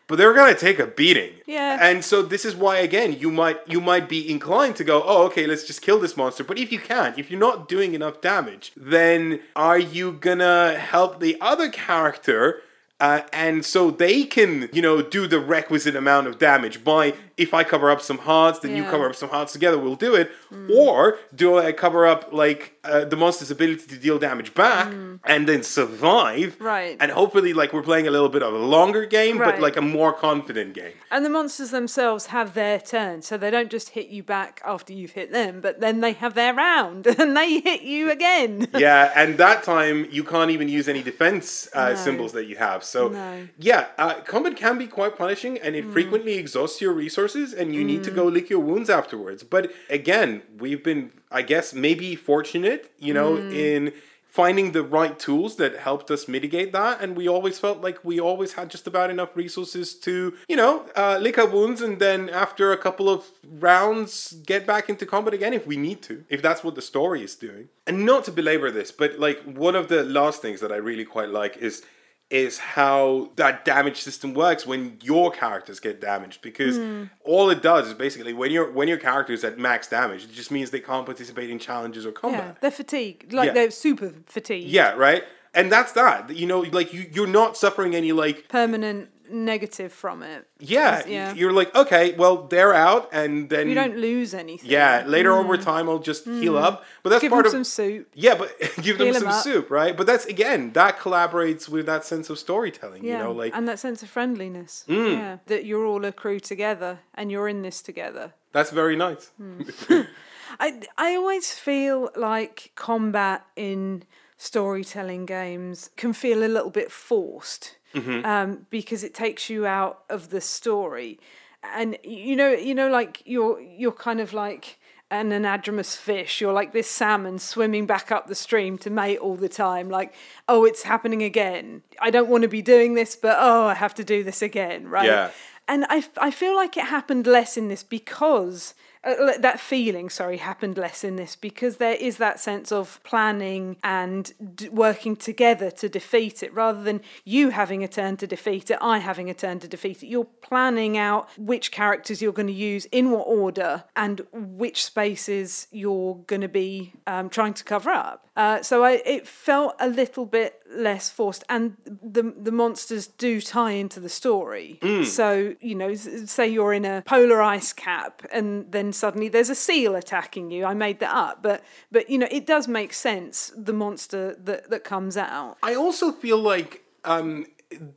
But 0.06 0.18
they're 0.18 0.34
gonna 0.34 0.54
take 0.54 0.78
a 0.78 0.86
beating. 0.86 1.32
Yeah. 1.46 1.78
And 1.80 2.04
so 2.04 2.22
this 2.22 2.44
is 2.44 2.54
why 2.54 2.76
again 2.78 3.14
you 3.18 3.30
might 3.30 3.58
you 3.66 3.80
might 3.80 4.08
be 4.08 4.30
inclined 4.30 4.76
to 4.76 4.84
go, 4.84 5.02
oh 5.04 5.24
okay, 5.26 5.46
let's 5.46 5.64
just 5.64 5.82
kill 5.82 5.98
this 5.98 6.16
monster. 6.16 6.44
But 6.44 6.58
if 6.58 6.70
you 6.70 6.78
can't, 6.78 7.18
if 7.18 7.30
you're 7.30 7.40
not 7.40 7.68
doing 7.68 7.94
enough 7.94 8.20
damage, 8.20 8.72
then 8.76 9.40
are 9.56 9.78
you 9.78 10.12
gonna 10.12 10.78
help 10.78 11.20
the 11.20 11.36
other 11.40 11.70
character? 11.70 12.62
Uh, 13.00 13.22
and 13.32 13.64
so 13.64 13.90
they 13.90 14.24
can, 14.24 14.68
you 14.72 14.80
know, 14.80 15.02
do 15.02 15.26
the 15.26 15.40
requisite 15.40 15.96
amount 15.96 16.28
of 16.28 16.38
damage 16.38 16.84
by 16.84 17.12
if 17.36 17.52
I 17.54 17.64
cover 17.64 17.90
up 17.90 18.00
some 18.00 18.18
hearts, 18.18 18.60
then 18.60 18.76
you 18.76 18.84
cover 18.84 19.08
up 19.08 19.16
some 19.16 19.28
hearts 19.28 19.52
together, 19.52 19.78
we'll 19.78 19.96
do 19.96 20.14
it. 20.14 20.30
Or 20.72 21.18
do 21.34 21.58
I 21.58 21.72
cover 21.72 22.06
up 22.06 22.32
like 22.32 22.78
uh, 22.84 23.04
the 23.06 23.16
monster's 23.16 23.50
ability 23.50 23.86
to 23.88 23.96
deal 23.96 24.18
damage 24.18 24.54
back 24.54 24.92
and 25.24 25.48
then 25.48 25.62
survive? 25.64 26.56
Right. 26.60 26.96
And 27.00 27.10
hopefully, 27.10 27.52
like 27.52 27.72
we're 27.72 27.82
playing 27.82 28.06
a 28.06 28.10
little 28.10 28.28
bit 28.28 28.42
of 28.42 28.54
a 28.54 28.58
longer 28.58 29.04
game, 29.04 29.38
but 29.38 29.60
like 29.60 29.76
a 29.76 29.80
more 29.82 30.12
confident 30.12 30.74
game. 30.74 30.92
And 31.10 31.24
the 31.24 31.30
monsters 31.30 31.70
themselves 31.70 32.26
have 32.26 32.54
their 32.54 32.78
turn, 32.78 33.22
so 33.22 33.36
they 33.36 33.50
don't 33.50 33.70
just 33.70 33.90
hit 33.90 34.08
you 34.08 34.22
back 34.22 34.60
after 34.64 34.92
you've 34.92 35.12
hit 35.12 35.32
them, 35.32 35.60
but 35.60 35.80
then 35.80 36.00
they 36.00 36.12
have 36.12 36.34
their 36.34 36.54
round 36.54 37.06
and 37.18 37.36
they 37.36 37.58
hit 37.60 37.82
you 37.82 38.10
again. 38.10 38.68
yeah, 38.76 39.12
and 39.16 39.38
that 39.38 39.62
time 39.64 40.06
you 40.10 40.22
can't 40.24 40.50
even 40.52 40.68
use 40.68 40.88
any 40.88 41.02
defense 41.02 41.68
uh, 41.74 41.90
No. 41.90 41.94
symbols 41.96 42.32
that 42.32 42.44
you 42.46 42.56
have. 42.56 42.84
So 42.84 43.08
No. 43.08 43.48
yeah, 43.58 43.86
uh, 43.98 44.14
combat 44.20 44.56
can 44.56 44.78
be 44.78 44.86
quite 44.86 45.16
punishing, 45.18 45.58
and 45.58 45.74
it 45.74 45.84
frequently 45.86 46.34
exhausts 46.34 46.80
your 46.80 46.92
resources, 46.92 47.23
and 47.52 47.74
you 47.74 47.84
need 47.84 48.04
to 48.04 48.10
go 48.10 48.24
lick 48.26 48.50
your 48.50 48.60
wounds 48.60 48.90
afterwards. 48.90 49.42
But 49.42 49.72
again, 49.88 50.42
we've 50.58 50.82
been, 50.82 51.12
I 51.30 51.42
guess, 51.42 51.72
maybe 51.72 52.16
fortunate, 52.16 52.92
you 52.98 53.14
know, 53.14 53.36
in 53.36 53.92
finding 54.34 54.72
the 54.72 54.82
right 54.82 55.16
tools 55.16 55.54
that 55.54 55.76
helped 55.76 56.10
us 56.10 56.26
mitigate 56.26 56.72
that. 56.72 57.00
And 57.00 57.16
we 57.16 57.28
always 57.28 57.60
felt 57.60 57.80
like 57.80 58.04
we 58.04 58.18
always 58.18 58.54
had 58.54 58.68
just 58.68 58.88
about 58.88 59.08
enough 59.08 59.36
resources 59.36 59.94
to 60.00 60.34
you 60.48 60.56
know 60.56 60.86
uh, 60.96 61.18
lick 61.20 61.38
our 61.38 61.46
wounds 61.46 61.80
and 61.80 62.00
then 62.00 62.28
after 62.30 62.72
a 62.72 62.76
couple 62.76 63.08
of 63.08 63.30
rounds 63.60 64.32
get 64.44 64.66
back 64.66 64.88
into 64.88 65.06
combat 65.06 65.34
again 65.34 65.52
if 65.52 65.68
we 65.68 65.76
need 65.76 66.02
to 66.02 66.24
if 66.28 66.42
that's 66.42 66.64
what 66.64 66.74
the 66.74 66.82
story 66.82 67.22
is 67.22 67.36
doing. 67.36 67.68
And 67.86 68.04
not 68.04 68.24
to 68.24 68.32
belabor 68.32 68.72
this 68.72 68.90
but 68.90 69.20
like 69.20 69.40
one 69.44 69.76
of 69.76 69.86
the 69.86 70.02
last 70.02 70.42
things 70.42 70.60
that 70.60 70.72
i 70.72 70.76
really 70.76 71.04
quite 71.04 71.28
like 71.28 71.56
is 71.58 71.84
is 72.30 72.58
how 72.58 73.30
that 73.36 73.64
damage 73.64 74.00
system 74.00 74.34
works 74.34 74.66
when 74.66 74.98
your 75.02 75.30
characters 75.30 75.78
get 75.78 76.00
damaged 76.00 76.40
because 76.42 76.76
hmm. 76.78 77.04
all 77.24 77.50
it 77.50 77.62
does 77.62 77.88
is 77.88 77.94
basically 77.94 78.32
when 78.32 78.50
your 78.50 78.70
when 78.72 78.88
your 78.88 78.96
character 78.96 79.32
is 79.32 79.44
at 79.44 79.58
max 79.58 79.88
damage 79.88 80.24
it 80.24 80.32
just 80.32 80.50
means 80.50 80.70
they 80.70 80.80
can't 80.80 81.04
participate 81.06 81.50
in 81.50 81.58
challenges 81.58 82.06
or 82.06 82.12
combat 82.12 82.40
yeah, 82.40 82.54
they're 82.60 82.70
fatigued. 82.70 83.32
Like 83.32 83.48
Yeah. 83.48 83.52
they're 83.52 83.70
super 83.70 84.12
fatigued. 84.26 84.68
yeah, 84.68 84.92
right. 84.94 85.24
And 85.54 85.70
that's 85.70 85.92
that. 85.92 86.34
You 86.34 86.46
know, 86.46 86.60
like 86.60 86.92
you, 86.92 87.08
you're 87.12 87.28
not 87.28 87.56
suffering 87.56 87.94
any 87.94 88.10
like. 88.10 88.48
Permanent 88.48 89.10
negative 89.30 89.92
from 89.92 90.22
it. 90.22 90.46
Yeah, 90.58 91.06
yeah. 91.06 91.34
You're 91.34 91.52
like, 91.52 91.74
okay, 91.74 92.12
well, 92.16 92.46
they're 92.46 92.74
out, 92.74 93.08
and 93.12 93.48
then 93.48 93.68
You 93.68 93.74
don't 93.74 93.96
lose 93.96 94.34
anything. 94.34 94.70
Yeah, 94.70 95.04
later 95.06 95.32
over 95.32 95.56
mm. 95.56 95.62
time, 95.62 95.88
I'll 95.88 95.98
just 95.98 96.24
heal 96.24 96.54
mm. 96.54 96.62
up. 96.62 96.84
But 97.02 97.10
that's 97.10 97.22
Give 97.22 97.30
part 97.30 97.44
them 97.44 97.48
of 97.48 97.52
some 97.52 97.64
soup. 97.64 98.08
yeah, 98.14 98.34
but 98.34 98.50
give 98.82 98.98
them 98.98 99.12
some 99.14 99.28
up. 99.28 99.42
soup, 99.42 99.70
right? 99.70 99.96
But 99.96 100.06
that's 100.06 100.26
again 100.26 100.72
that 100.72 100.98
collaborates 100.98 101.68
with 101.68 101.86
that 101.86 102.04
sense 102.04 102.30
of 102.30 102.38
storytelling. 102.38 103.04
Yeah, 103.04 103.18
You 103.18 103.24
know, 103.24 103.32
like 103.32 103.52
Mm. 103.52 103.58
and 103.58 103.68
that 103.68 103.78
sense 103.78 104.02
of 104.02 104.08
friendliness. 104.08 104.84
Mm. 104.88 105.12
Yeah, 105.12 105.36
that 105.46 105.64
you're 105.64 105.84
all 105.86 106.04
a 106.04 106.12
crew 106.12 106.40
together 106.40 107.00
and 107.14 107.30
you're 107.30 107.48
in 107.48 107.62
this 107.62 107.82
together. 107.82 108.32
that's 108.52 108.70
very 108.70 108.96
nice. 108.96 109.30
Hmm. 109.36 109.62
I 110.60 110.80
I 110.96 111.14
always 111.16 111.52
feel 111.52 112.10
like 112.16 112.72
combat 112.76 113.44
in 113.56 114.04
storytelling 114.36 115.26
games 115.26 115.90
can 115.96 116.12
feel 116.12 116.42
a 116.44 116.50
little 116.56 116.70
bit 116.70 116.90
forced 116.92 117.76
um, 118.24 118.66
because 118.70 119.04
it 119.04 119.14
takes 119.14 119.48
you 119.50 119.66
out 119.66 120.04
of 120.10 120.30
the 120.30 120.40
story, 120.40 121.18
and 121.62 121.98
you 122.02 122.36
know 122.36 122.50
you 122.52 122.74
know 122.74 122.88
like 122.88 123.22
you're 123.24 123.60
you're 123.60 123.92
kind 123.92 124.20
of 124.20 124.32
like 124.32 124.78
an 125.10 125.30
anadromous 125.30 125.96
fish. 125.96 126.40
You're 126.40 126.52
like 126.52 126.72
this 126.72 126.90
salmon 126.90 127.38
swimming 127.38 127.86
back 127.86 128.10
up 128.10 128.26
the 128.26 128.34
stream 128.34 128.78
to 128.78 128.90
mate 128.90 129.18
all 129.18 129.36
the 129.36 129.48
time. 129.48 129.88
Like, 129.88 130.14
oh, 130.48 130.64
it's 130.64 130.82
happening 130.82 131.22
again. 131.22 131.82
I 132.00 132.10
don't 132.10 132.28
want 132.28 132.42
to 132.42 132.48
be 132.48 132.62
doing 132.62 132.94
this, 132.94 133.16
but 133.16 133.36
oh, 133.38 133.66
I 133.66 133.74
have 133.74 133.94
to 133.94 134.04
do 134.04 134.24
this 134.24 134.42
again, 134.42 134.88
right? 134.88 135.06
Yeah. 135.06 135.30
And 135.66 135.86
I, 135.88 136.04
I 136.18 136.30
feel 136.30 136.54
like 136.54 136.76
it 136.76 136.84
happened 136.84 137.26
less 137.26 137.56
in 137.56 137.68
this 137.68 137.82
because 137.82 138.74
uh, 139.04 139.38
that 139.38 139.60
feeling, 139.60 140.08
sorry, 140.08 140.38
happened 140.38 140.78
less 140.78 141.04
in 141.04 141.16
this 141.16 141.36
because 141.36 141.76
there 141.76 141.94
is 141.94 142.16
that 142.18 142.40
sense 142.40 142.72
of 142.72 143.00
planning 143.04 143.76
and 143.82 144.32
d- 144.54 144.68
working 144.68 145.16
together 145.16 145.70
to 145.70 145.88
defeat 145.88 146.42
it 146.42 146.52
rather 146.54 146.82
than 146.82 147.00
you 147.24 147.50
having 147.50 147.84
a 147.84 147.88
turn 147.88 148.16
to 148.16 148.26
defeat 148.26 148.70
it, 148.70 148.78
I 148.80 148.98
having 148.98 149.28
a 149.28 149.34
turn 149.34 149.60
to 149.60 149.68
defeat 149.68 150.02
it. 150.02 150.06
You're 150.06 150.24
planning 150.24 150.96
out 150.96 151.28
which 151.36 151.70
characters 151.70 152.22
you're 152.22 152.32
going 152.32 152.48
to 152.48 152.52
use 152.52 152.86
in 152.86 153.10
what 153.10 153.24
order 153.26 153.84
and 153.94 154.22
which 154.32 154.84
spaces 154.84 155.66
you're 155.70 156.16
going 156.26 156.42
to 156.42 156.48
be 156.48 156.92
um, 157.06 157.28
trying 157.28 157.54
to 157.54 157.64
cover 157.64 157.90
up. 157.90 158.28
Uh, 158.36 158.62
so 158.62 158.82
I, 158.82 159.02
it 159.04 159.28
felt 159.28 159.76
a 159.78 159.88
little 159.88 160.26
bit 160.26 160.60
less 160.74 161.08
forced, 161.08 161.44
and 161.48 161.76
the 161.84 162.34
the 162.36 162.50
monsters 162.50 163.06
do 163.06 163.40
tie 163.40 163.72
into 163.72 164.00
the 164.00 164.08
story. 164.08 164.80
So 165.04 165.54
you 165.60 165.74
know, 165.74 165.94
say 165.94 166.48
you're 166.48 166.72
in 166.72 166.84
a 166.84 167.02
polar 167.06 167.40
ice 167.42 167.72
cap, 167.72 168.22
and 168.32 168.70
then 168.72 168.92
suddenly 168.92 169.28
there's 169.28 169.50
a 169.50 169.54
seal 169.54 169.94
attacking 169.94 170.50
you. 170.50 170.64
I 170.64 170.74
made 170.74 170.98
that 171.00 171.14
up, 171.14 171.42
but 171.42 171.62
but 171.92 172.10
you 172.10 172.18
know, 172.18 172.28
it 172.30 172.46
does 172.46 172.66
make 172.66 172.92
sense. 172.92 173.52
The 173.56 173.72
monster 173.72 174.34
that 174.44 174.70
that 174.70 174.82
comes 174.84 175.16
out. 175.16 175.56
I 175.62 175.74
also 175.74 176.10
feel 176.10 176.38
like 176.38 176.82
um, 177.04 177.46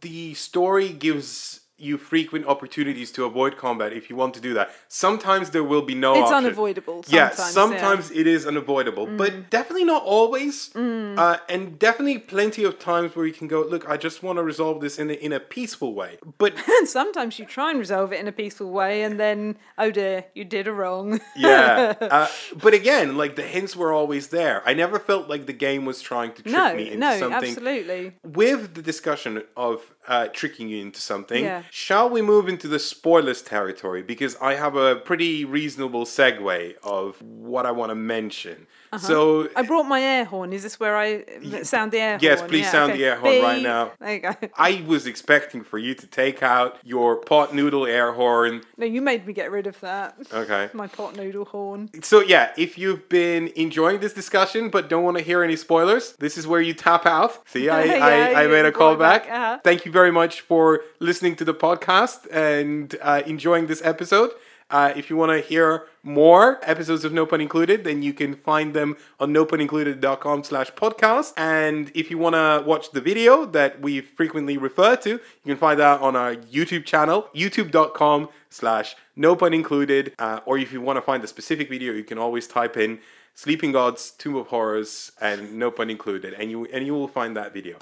the 0.02 0.34
story 0.36 0.90
gives 0.90 1.62
you 1.78 1.98
frequent 1.98 2.46
opportunities 2.48 3.12
to 3.12 3.26
avoid 3.26 3.58
combat 3.58 3.94
if 3.94 4.10
you 4.10 4.16
want 4.16 4.34
to 4.34 4.42
do 4.42 4.54
that. 4.56 4.72
Sometimes 4.88 5.52
there 5.52 5.64
will 5.64 5.84
be 5.84 5.94
no 5.96 6.14
It's 6.14 6.24
option. 6.24 6.38
unavoidable 6.38 7.04
yeah, 7.08 7.30
sometimes, 7.32 8.10
yeah. 8.10 8.18
Mm. 8.18 8.22
it 8.22 8.28
is 8.28 8.46
unavoidable, 8.48 9.06
but 9.06 9.50
definitely 9.50 9.86
not 9.86 10.04
always. 10.04 10.76
Uh, 10.76 11.38
and 11.50 11.78
definitely 11.80 12.18
plenty 12.18 12.64
of 12.64 12.80
times 12.80 13.16
where 13.16 13.26
you 13.26 13.34
can 13.34 13.48
go, 13.48 13.62
look, 13.62 13.88
I 13.88 13.98
just 13.98 14.24
want 14.24 14.38
to 14.38 14.44
resolve 14.44 14.82
this 14.82 14.98
in 15.00 15.10
a, 15.10 15.14
in 15.14 15.32
a 15.34 15.40
peaceful 15.40 15.94
way. 15.94 16.18
But 16.38 16.54
And 16.80 16.88
sometimes 16.88 17.40
you 17.40 17.46
try 17.46 17.70
and 17.72 17.80
resolve 17.80 18.12
it 18.14 18.20
in 18.20 18.28
a 18.28 18.32
peaceful 18.32 18.72
way, 18.72 19.04
and 19.04 19.20
then 19.20 19.58
oh 19.78 19.92
dear, 19.92 20.26
you 20.34 20.44
did 20.46 20.68
a 20.68 20.74
wrong. 20.74 21.20
yeah, 21.36 21.94
uh, 22.02 22.28
but 22.62 22.74
again, 22.74 23.18
like 23.18 23.36
the 23.36 23.44
hints 23.44 23.76
were 23.76 23.94
always 23.94 24.28
there. 24.30 24.62
I 24.66 24.74
never 24.74 25.00
felt 25.00 25.30
like 25.30 25.46
the 25.46 25.54
game 25.54 25.86
was 25.86 26.02
trying 26.02 26.34
to 26.34 26.42
trick 26.44 26.54
no, 26.56 26.76
me 26.76 26.88
into 26.88 26.98
no, 26.98 27.20
something. 27.20 27.50
absolutely. 27.50 28.14
with 28.24 28.74
the 28.74 28.82
discussion 28.82 29.44
of 29.56 29.94
uh, 30.08 30.28
tricking 30.28 30.70
you 30.70 30.82
into 30.82 31.02
something. 31.02 31.44
Yeah. 31.44 31.64
Shall 31.70 32.10
we 32.10 32.22
move 32.22 32.48
into 32.48 32.68
the 32.68 32.80
spoilers 32.80 33.42
territory? 33.42 34.02
Because 34.02 34.36
I 34.38 34.56
have 34.56 34.76
a 34.76 34.96
pretty 34.96 35.46
reasonable 35.46 36.06
segue 36.06 36.76
of 36.84 37.22
what 37.22 37.66
I 37.66 37.72
want 37.72 37.90
to 37.90 37.96
mention. 37.96 38.68
So, 38.98 39.50
I 39.56 39.64
brought 39.64 39.84
my 39.84 40.02
air 40.02 40.26
horn. 40.26 40.54
Is 40.54 40.64
this 40.64 40.80
where 40.80 40.96
I 40.98 41.24
sound 41.64 41.92
the 41.92 42.00
air 42.00 42.18
Yes, 42.22 42.40
horn? 42.40 42.52
Yes, 42.52 42.62
please 42.62 42.72
sound 42.72 42.94
the 42.94 43.06
air 43.06 43.18
horn 43.18 43.42
right 43.42 43.62
now. 43.62 43.92
There 44.00 44.14
you 44.14 44.20
go. 44.20 44.34
I 44.58 44.84
was 44.88 45.06
expecting 45.08 45.64
for 45.64 45.78
you 45.78 45.94
to 45.96 46.08
take 46.08 46.42
out 46.42 46.78
your 46.84 47.18
pot 47.18 47.54
noodle 47.54 47.86
air 47.86 48.14
horn. 48.14 48.62
No, 48.78 48.86
you 48.86 49.02
made 49.02 49.26
me 49.28 49.34
get 49.34 49.52
rid 49.52 49.68
of 49.68 49.80
that. 49.82 50.16
Okay. 50.34 50.70
My 50.74 50.88
pot 50.88 51.16
noodle 51.16 51.46
horn. 51.46 51.90
So 52.02 52.22
yeah, 52.22 52.52
if 52.58 52.78
you've 52.78 53.08
been 53.10 53.50
enjoying 53.56 54.00
this 54.00 54.14
discussion 54.14 54.70
but 54.70 54.90
don't 54.90 55.04
want 55.04 55.18
to 55.18 55.24
hear 55.24 55.44
any 55.44 55.56
spoilers, 55.56 56.14
this 56.14 56.38
is 56.38 56.48
where 56.48 56.62
you 56.62 56.74
tap 56.74 57.06
out. 57.06 57.48
See, 57.48 57.70
I, 57.70 57.84
Yeah, 57.88 58.06
I, 58.06 58.44
I 58.44 58.48
made 58.48 58.66
a 58.66 58.72
callback. 58.72 59.00
back, 59.00 59.30
uh-huh. 59.30 59.60
Thank 59.64 59.86
you 59.86 59.92
very 59.92 60.12
much 60.12 60.42
for 60.42 60.82
listening 61.00 61.36
to 61.38 61.46
the 61.46 61.54
podcast 61.54 62.28
and 62.32 62.96
uh, 63.02 63.22
enjoying 63.26 63.68
this 63.68 63.82
episode. 63.84 64.32
Uh, 64.70 64.92
if 64.96 65.10
you 65.10 65.16
want 65.16 65.32
to 65.32 65.40
hear 65.40 65.88
more 66.04 66.60
episodes 66.64 67.06
of 67.06 67.14
No 67.14 67.26
Pun 67.26 67.40
Included, 67.40 67.84
then 67.84 68.04
you 68.04 68.14
can 68.14 68.36
find 68.36 68.74
them 68.74 68.98
on 69.20 69.34
nopunincluded.com 69.34 70.44
slash 70.44 70.72
podcast. 70.74 71.34
And 71.38 71.92
if 71.96 72.12
you 72.12 72.18
want 72.18 72.36
to 72.36 72.64
watch 72.66 72.92
the 72.92 73.02
video 73.02 73.46
that 73.46 73.82
we 73.82 74.02
frequently 74.02 74.58
refer 74.58 74.96
to, 74.98 75.10
you 75.10 75.20
can 75.46 75.58
find 75.58 75.80
that 75.80 76.02
on 76.02 76.16
our 76.16 76.36
YouTube 76.36 76.86
channel, 76.86 77.30
youtube.com 77.34 78.30
slash 78.50 78.96
no 79.16 79.36
pun 79.36 79.54
included. 79.54 80.14
Uh, 80.20 80.42
or 80.46 80.58
if 80.58 80.74
you 80.74 80.82
want 80.82 80.98
to 80.98 81.02
find 81.02 81.24
a 81.24 81.28
specific 81.28 81.70
video, 81.70 81.94
you 81.94 82.04
can 82.04 82.18
always 82.18 82.48
type 82.48 82.76
in 82.76 83.00
Sleeping 83.36 83.72
Gods, 83.72 84.12
Tomb 84.12 84.36
of 84.36 84.48
Horrors, 84.48 85.12
and 85.22 85.54
no 85.60 85.70
pun 85.70 85.92
included, 85.92 86.34
and 86.34 86.50
you 86.50 86.66
and 86.74 86.88
you 86.88 86.96
will 86.96 87.08
find 87.08 87.38
that 87.38 87.54
video. 87.54 87.78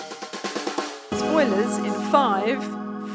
Spoilers 1.14 1.78
in 1.78 1.94
five, 2.12 2.62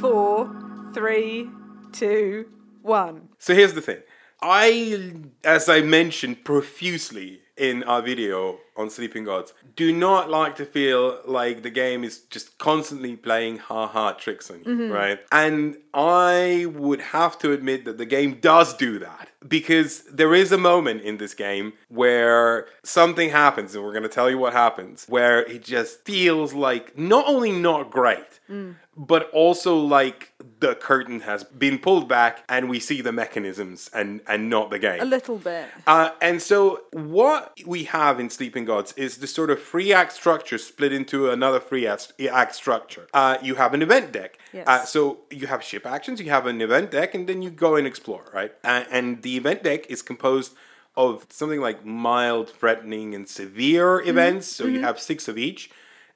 four, 0.01 0.51
three, 0.95 1.51
two, 1.93 2.49
one. 2.83 3.28
So 3.39 3.55
here's 3.55 3.74
the 3.74 3.81
thing. 3.81 3.99
I, 4.43 5.12
as 5.45 5.68
I 5.68 5.83
mentioned 5.83 6.45
profusely 6.45 7.43
in 7.57 7.83
our 7.83 8.01
video 8.01 8.59
on 8.74 8.89
Sleeping 8.89 9.24
Gods, 9.24 9.53
do 9.76 9.93
not 9.93 10.31
like 10.31 10.57
to 10.57 10.64
feel 10.64 11.20
like 11.26 11.62
the 11.62 11.70
game 11.70 12.05
is 12.05 12.20
just 12.20 12.57
constantly 12.57 13.16
playing 13.16 13.59
ha 13.59 13.87
ha 13.87 14.12
tricks 14.12 14.51
on 14.51 14.61
you, 14.61 14.64
mm-hmm. 14.64 14.91
right? 14.91 15.18
And 15.31 15.76
I 15.93 16.66
would 16.74 17.03
have 17.03 17.39
to 17.41 17.53
admit 17.53 17.85
that 17.85 17.99
the 17.99 18.07
game 18.07 18.39
does 18.41 18.74
do 18.74 18.99
that 19.01 19.28
because 19.47 20.03
there 20.05 20.35
is 20.35 20.53
a 20.53 20.59
moment 20.59 21.03
in 21.03 21.18
this 21.18 21.35
game 21.35 21.74
where 21.89 22.66
something 22.83 23.28
happens, 23.28 23.74
and 23.74 23.85
we're 23.85 23.93
going 23.93 24.05
to 24.05 24.09
tell 24.09 24.31
you 24.31 24.39
what 24.39 24.55
happens, 24.55 25.05
where 25.07 25.43
it 25.43 25.62
just 25.62 26.07
feels 26.07 26.55
like 26.55 26.97
not 26.97 27.26
only 27.26 27.53
not 27.53 27.91
great, 27.91 28.41
mm. 28.49 28.74
But 29.01 29.31
also 29.31 29.77
like 29.77 30.35
the 30.61 30.75
curtain 30.75 31.21
has 31.21 31.43
been 31.43 31.79
pulled 31.79 32.07
back 32.07 32.45
and 32.51 32.69
we 32.69 32.79
see 32.79 33.01
the 33.01 33.13
mechanisms 33.13 33.89
and 33.95 34.21
and 34.29 34.51
not 34.51 34.69
the 34.69 34.79
game. 34.79 35.01
A 35.01 35.07
little 35.07 35.39
bit. 35.39 35.67
Uh, 35.87 36.11
and 36.21 36.43
so, 36.43 36.83
what 36.93 37.59
we 37.65 37.85
have 37.85 38.21
in 38.21 38.29
Sleeping 38.29 38.67
Gods 38.67 38.93
is 38.99 39.17
this 39.17 39.33
sort 39.35 39.51
of 39.51 39.59
free 39.59 39.91
act 39.95 40.13
structure 40.13 40.59
split 40.59 40.93
into 40.93 41.31
another 41.31 41.61
free 41.61 41.87
act, 41.87 42.13
act 42.31 42.55
structure. 42.55 43.09
Uh, 43.15 43.39
you 43.43 43.55
have 43.55 43.73
an 43.73 43.81
event 43.81 44.13
deck. 44.13 44.39
Yes. 44.53 44.69
Uh, 44.69 44.85
so, 44.85 45.21
you 45.31 45.47
have 45.47 45.65
ship 45.65 45.87
actions, 45.87 46.21
you 46.21 46.29
have 46.29 46.45
an 46.45 46.61
event 46.61 46.91
deck, 46.91 47.15
and 47.15 47.27
then 47.27 47.41
you 47.41 47.49
go 47.49 47.77
and 47.77 47.87
explore, 47.87 48.31
right? 48.35 48.53
Uh, 48.63 48.85
and 48.91 49.23
the 49.23 49.39
event 49.39 49.63
deck 49.63 49.91
is 49.91 50.03
composed 50.03 50.53
of 50.95 51.25
something 51.31 51.61
like 51.61 51.87
mild, 51.87 52.51
threatening, 52.51 53.15
and 53.15 53.27
severe 53.27 54.03
events. 54.03 54.47
So, 54.47 54.67
you 54.67 54.83
have 54.83 55.01
six 55.01 55.27
of 55.27 55.39
each. 55.39 55.71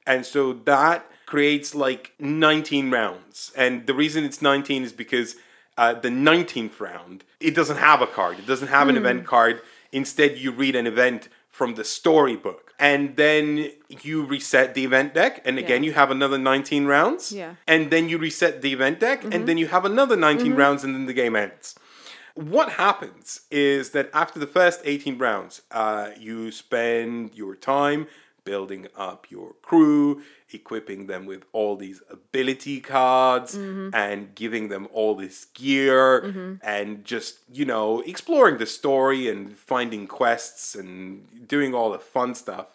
And 0.07 0.26
so 0.26 0.53
that 0.53 1.11
creates 1.26 1.74
like 1.74 2.12
19 2.18 2.90
rounds. 2.90 3.52
And 3.56 3.86
the 3.86 3.94
reason 3.94 4.24
it's 4.24 4.42
19 4.42 4.82
is 4.84 4.92
because 4.92 5.36
uh, 5.76 5.94
the 5.94 6.08
19th 6.08 6.80
round, 6.80 7.24
it 7.40 7.54
doesn't 7.54 7.78
have 7.78 8.00
a 8.02 8.06
card, 8.06 8.38
it 8.38 8.46
doesn't 8.46 8.68
have 8.68 8.88
an 8.88 8.96
event 8.96 9.26
card. 9.26 9.60
Instead, 9.92 10.38
you 10.38 10.50
read 10.52 10.76
an 10.76 10.86
event 10.86 11.28
from 11.50 11.74
the 11.76 11.84
storybook. 11.84 12.72
And 12.78 13.16
then 13.16 13.70
you 14.02 14.24
reset 14.24 14.74
the 14.74 14.84
event 14.84 15.14
deck, 15.14 15.40
and 15.44 15.58
again, 15.58 15.84
Yeah. 15.84 15.88
you 15.88 15.92
have 15.94 16.10
another 16.10 16.36
19 16.38 16.86
rounds. 16.86 17.30
Yeah. 17.30 17.54
And 17.68 17.90
then 17.90 18.08
you 18.08 18.18
reset 18.18 18.62
the 18.62 18.72
event 18.72 18.98
deck, 18.98 19.22
and 19.22 19.46
then 19.46 19.58
you 19.58 19.68
have 19.68 19.84
another 19.84 20.16
19 20.16 20.54
rounds, 20.56 20.82
and 20.82 20.92
then 20.94 21.06
the 21.06 21.12
game 21.12 21.36
ends. 21.36 21.76
What 22.34 22.70
happens 22.70 23.42
is 23.52 23.90
that 23.90 24.10
after 24.12 24.40
the 24.40 24.48
first 24.48 24.80
18 24.84 25.18
rounds, 25.18 25.62
uh, 25.70 26.10
you 26.18 26.50
spend 26.50 27.36
your 27.36 27.54
time 27.54 28.08
building 28.45 28.86
up 28.97 29.26
your 29.30 29.55
crew, 29.62 30.22
equipping 30.53 31.07
them 31.07 31.26
with 31.26 31.45
all 31.53 31.76
these 31.76 32.03
ability 32.11 32.80
cards, 32.80 33.55
and 33.55 34.34
giving 34.34 34.68
them 34.68 34.86
all 34.92 35.14
this 35.14 35.47
gear, 35.55 36.59
and 36.62 37.05
just, 37.05 37.38
you 37.53 37.64
know, 37.64 38.01
exploring 38.01 38.59
the 38.59 38.66
story 38.66 39.28
and 39.28 39.57
finding 39.57 40.07
quests 40.07 40.74
and 40.74 41.49
doing 41.49 41.74
all 41.74 41.90
the 41.90 41.99
fun 41.99 42.34
stuff. 42.34 42.66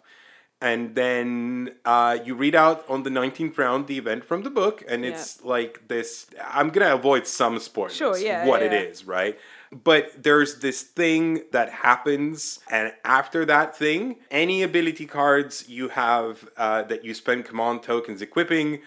And 0.62 0.94
then 0.94 1.74
uh, 1.86 2.18
you 2.22 2.34
read 2.34 2.54
out 2.54 2.84
on 2.86 3.02
the 3.02 3.08
19th 3.10 3.56
round 3.56 3.86
the 3.86 3.96
event 3.96 4.24
from 4.26 4.42
the 4.42 4.50
book, 4.50 4.84
and 4.86 5.06
it's 5.06 5.42
like 5.42 5.88
this. 5.88 6.26
I'm 6.52 6.68
going 6.68 6.86
to 6.86 6.92
avoid 6.94 7.26
some 7.26 7.58
spoilers. 7.58 7.96
Sure, 7.96 8.18
yeah, 8.18 8.44
What 8.46 8.60
yeah, 8.60 8.66
it 8.66 8.72
yeah. 8.72 8.80
is, 8.90 9.06
right? 9.06 9.38
But 9.72 10.24
there's 10.24 10.56
this 10.58 10.82
thing 10.82 11.42
that 11.52 11.70
happens, 11.70 12.58
and 12.68 12.92
after 13.04 13.44
that 13.44 13.76
thing, 13.76 14.16
any 14.30 14.64
ability 14.64 15.06
cards 15.06 15.68
you 15.68 15.90
have 15.90 16.48
uh, 16.56 16.82
that 16.82 17.04
you 17.04 17.14
spend 17.14 17.44
command 17.44 17.82
tokens 17.84 18.20
equipping 18.20 18.80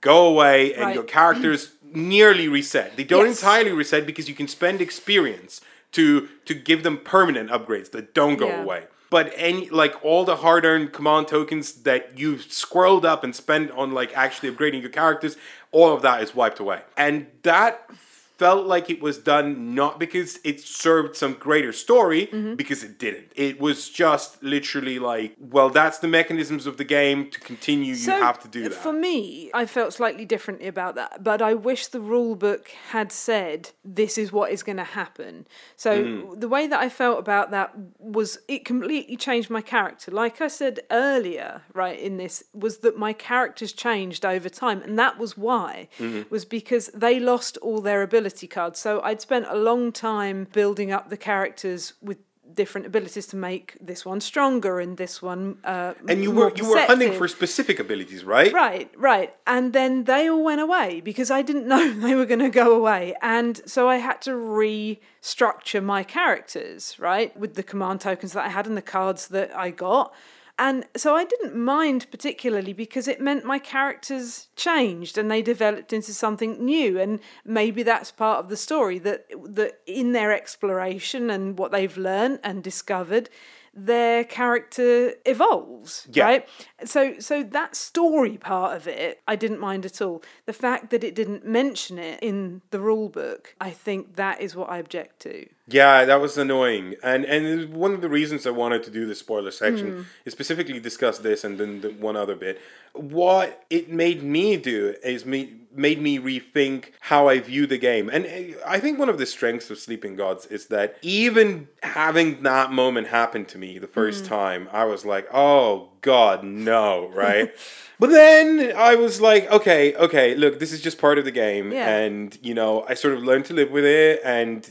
go 0.00 0.26
away, 0.28 0.72
and 0.74 0.84
Right. 0.84 0.94
your 0.94 1.02
characters 1.04 1.72
nearly 1.82 2.46
reset. 2.48 2.96
They 2.96 3.02
don't 3.04 3.26
Yes. 3.26 3.42
entirely 3.42 3.72
reset 3.72 4.06
because 4.06 4.28
you 4.28 4.34
can 4.34 4.46
spend 4.48 4.80
experience 4.80 5.60
to 5.92 6.28
to 6.44 6.54
give 6.54 6.84
them 6.84 6.98
permanent 6.98 7.50
upgrades 7.50 7.90
that 7.90 8.14
don't 8.14 8.36
go 8.36 8.46
Yeah. 8.48 8.62
away. 8.62 8.82
But 9.10 9.32
any 9.36 9.68
like 9.70 9.94
all 10.04 10.24
the 10.24 10.36
hard-earned 10.36 10.92
command 10.92 11.28
tokens 11.28 11.72
that 11.82 12.16
you've 12.18 12.42
squirreled 12.48 13.04
up 13.04 13.24
and 13.24 13.34
spent 13.34 13.70
on 13.72 13.90
like 13.92 14.16
actually 14.16 14.50
upgrading 14.52 14.82
your 14.82 14.90
characters, 14.90 15.36
all 15.72 15.92
of 15.92 16.00
that 16.02 16.22
is 16.22 16.34
wiped 16.34 16.60
away. 16.60 16.80
And 16.96 17.26
that 17.42 17.90
felt 18.38 18.66
like 18.66 18.88
it 18.88 19.00
was 19.02 19.18
done 19.18 19.74
not 19.74 19.98
because 19.98 20.38
it 20.44 20.60
served 20.60 21.16
some 21.16 21.34
greater 21.34 21.72
story, 21.72 22.26
Mm-hmm. 22.28 22.54
because 22.54 22.82
it 22.84 22.98
didn't. 22.98 23.32
It 23.34 23.60
was 23.60 23.88
just 23.90 24.42
literally 24.42 24.98
like, 24.98 25.34
well, 25.38 25.70
that's 25.70 25.98
the 25.98 26.08
mechanisms 26.08 26.66
of 26.66 26.76
the 26.76 26.84
game. 26.84 27.30
To 27.30 27.40
continue, 27.40 27.94
you 27.94 28.10
have 28.10 28.38
to 28.40 28.48
do 28.48 28.62
that. 28.68 28.74
For 28.74 28.92
me, 28.92 29.50
I 29.54 29.66
felt 29.66 29.92
slightly 29.92 30.24
differently 30.24 30.68
about 30.68 30.94
that, 30.94 31.24
but 31.24 31.42
I 31.42 31.54
wish 31.54 31.88
the 31.88 32.00
rule 32.00 32.34
book 32.36 32.70
had 32.90 33.10
said 33.12 33.70
this 33.84 34.16
is 34.18 34.32
what 34.32 34.50
is 34.52 34.62
going 34.62 34.76
to 34.78 34.84
happen. 34.84 35.46
So 35.76 35.90
Mm. 36.04 36.40
the 36.40 36.48
way 36.48 36.66
that 36.68 36.78
I 36.80 36.88
felt 36.88 37.18
about 37.18 37.50
that 37.50 37.72
was 37.98 38.38
it 38.46 38.64
completely 38.64 39.16
changed 39.16 39.50
my 39.50 39.60
character. 39.62 40.10
Like 40.12 40.40
I 40.40 40.48
said 40.48 40.80
earlier, 40.90 41.62
right 41.74 41.98
in 41.98 42.16
this 42.18 42.44
was 42.54 42.78
that 42.78 42.96
my 42.96 43.12
characters 43.12 43.72
changed 43.72 44.24
over 44.24 44.48
time, 44.48 44.80
and 44.82 44.98
that 44.98 45.18
was 45.18 45.36
why 45.36 45.88
Mm-hmm. 45.98 46.22
was 46.30 46.44
because 46.44 46.86
they 46.94 47.18
lost 47.18 47.56
all 47.58 47.80
their 47.80 48.02
ability 48.02 48.27
cards. 48.48 48.78
So 48.78 49.00
I'd 49.02 49.20
spent 49.20 49.46
a 49.48 49.56
long 49.56 49.92
time 49.92 50.46
building 50.52 50.92
up 50.92 51.08
the 51.08 51.16
characters 51.16 51.94
with 52.02 52.18
different 52.54 52.86
abilities 52.86 53.26
to 53.26 53.36
make 53.36 53.76
this 53.80 54.04
one 54.04 54.20
stronger 54.20 54.80
and 54.80 54.96
this 54.96 55.20
one 55.20 55.58
uh, 55.64 55.94
and 56.08 56.22
you 56.22 56.30
were 56.30 56.52
you 56.56 56.68
were 56.68 56.80
hunting 56.80 57.12
for 57.12 57.28
specific 57.28 57.78
abilities, 57.78 58.24
right? 58.24 58.52
Right, 58.52 58.90
right. 58.96 59.34
And 59.46 59.72
then 59.72 60.04
they 60.04 60.28
all 60.28 60.42
went 60.42 60.60
away 60.60 61.00
because 61.00 61.30
I 61.30 61.42
didn't 61.42 61.66
know 61.72 61.92
they 61.92 62.14
were 62.14 62.26
going 62.26 62.40
to 62.40 62.50
go 62.50 62.74
away. 62.74 63.14
And 63.22 63.60
so 63.66 63.88
I 63.88 63.96
had 63.96 64.22
to 64.22 64.32
restructure 64.32 65.82
my 65.82 66.02
characters, 66.02 66.98
right, 66.98 67.36
with 67.36 67.54
the 67.54 67.62
command 67.62 68.00
tokens 68.00 68.32
that 68.32 68.44
I 68.44 68.48
had 68.48 68.66
and 68.66 68.76
the 68.76 68.82
cards 68.82 69.28
that 69.28 69.54
I 69.56 69.70
got. 69.70 70.14
And 70.58 70.86
so 70.96 71.14
I 71.14 71.24
didn't 71.24 71.56
mind 71.56 72.10
particularly 72.10 72.72
because 72.72 73.06
it 73.06 73.20
meant 73.20 73.44
my 73.44 73.60
characters 73.60 74.48
changed 74.56 75.16
and 75.16 75.30
they 75.30 75.40
developed 75.40 75.92
into 75.92 76.12
something 76.12 76.64
new. 76.64 76.98
And 76.98 77.20
maybe 77.44 77.84
that's 77.84 78.10
part 78.10 78.40
of 78.40 78.48
the 78.48 78.56
story 78.56 78.98
that 79.00 79.26
that 79.54 79.80
in 79.86 80.12
their 80.12 80.32
exploration 80.32 81.30
and 81.30 81.56
what 81.56 81.70
they've 81.70 81.96
learned 81.96 82.40
and 82.42 82.62
discovered, 82.62 83.30
their 83.72 84.24
character 84.24 85.14
evolves. 85.24 86.08
Yeah. 86.12 86.24
Right? 86.24 86.48
So 86.84 87.20
so 87.20 87.44
that 87.44 87.76
story 87.76 88.36
part 88.36 88.76
of 88.76 88.88
it, 88.88 89.20
I 89.28 89.36
didn't 89.36 89.60
mind 89.60 89.86
at 89.86 90.02
all. 90.02 90.24
The 90.46 90.52
fact 90.52 90.90
that 90.90 91.04
it 91.04 91.14
didn't 91.14 91.46
mention 91.46 91.98
it 91.98 92.18
in 92.20 92.62
the 92.70 92.80
rule 92.80 93.08
book, 93.08 93.54
I 93.60 93.70
think 93.70 94.16
that 94.16 94.40
is 94.40 94.56
what 94.56 94.70
I 94.70 94.78
object 94.78 95.20
to. 95.20 95.46
Yeah, 95.70 96.06
that 96.06 96.20
was 96.20 96.38
annoying, 96.38 96.94
and 97.02 97.24
and 97.26 97.74
one 97.74 97.92
of 97.92 98.00
the 98.00 98.08
reasons 98.08 98.46
I 98.46 98.50
wanted 98.50 98.82
to 98.84 98.90
do 98.90 99.06
the 99.06 99.14
spoiler 99.14 99.50
section 99.50 100.06
is 100.24 100.32
specifically 100.32 100.80
discuss 100.80 101.18
this 101.18 101.44
and 101.44 101.58
then 101.58 101.80
the 101.82 101.90
one 101.90 102.16
other 102.16 102.34
bit. 102.34 102.58
What 102.94 103.64
it 103.68 103.90
made 103.90 104.22
me 104.22 104.56
do 104.56 104.94
is 105.04 105.26
me 105.26 105.52
made 105.74 106.00
me 106.00 106.18
rethink 106.18 106.92
how 107.00 107.28
I 107.28 107.38
view 107.40 107.66
the 107.66 107.76
game, 107.76 108.08
and 108.08 108.24
uh, 108.26 108.58
I 108.66 108.80
think 108.80 108.98
one 108.98 109.10
of 109.10 109.18
the 109.18 109.26
strengths 109.26 109.70
of 109.70 109.78
Sleeping 109.78 110.16
Gods 110.16 110.46
is 110.46 110.66
that 110.68 110.96
even 111.02 111.68
having 111.82 112.42
that 112.44 112.72
moment 112.72 113.08
happen 113.08 113.44
to 113.46 113.58
me 113.58 113.78
the 113.78 113.86
first 113.86 114.24
time, 114.24 114.68
I 114.72 114.84
was 114.86 115.04
like, 115.04 115.28
oh 115.32 115.90
God, 116.00 116.44
no, 116.44 117.08
right? 117.14 117.52
But 118.00 118.10
then 118.10 118.72
I 118.76 118.94
was 118.94 119.20
like, 119.20 119.50
okay, 119.50 119.94
okay, 119.96 120.34
look, 120.34 120.60
this 120.60 120.72
is 120.72 120.80
just 120.80 120.98
part 120.98 121.18
of 121.18 121.24
the 121.26 121.30
game, 121.32 121.72
Yeah. 121.72 121.88
and 121.98 122.36
you 122.42 122.54
know, 122.54 122.84
I 122.88 122.94
sort 122.94 123.14
of 123.14 123.22
learned 123.22 123.44
to 123.46 123.54
live 123.54 123.70
with 123.70 123.84
it 123.84 124.20
and 124.24 124.66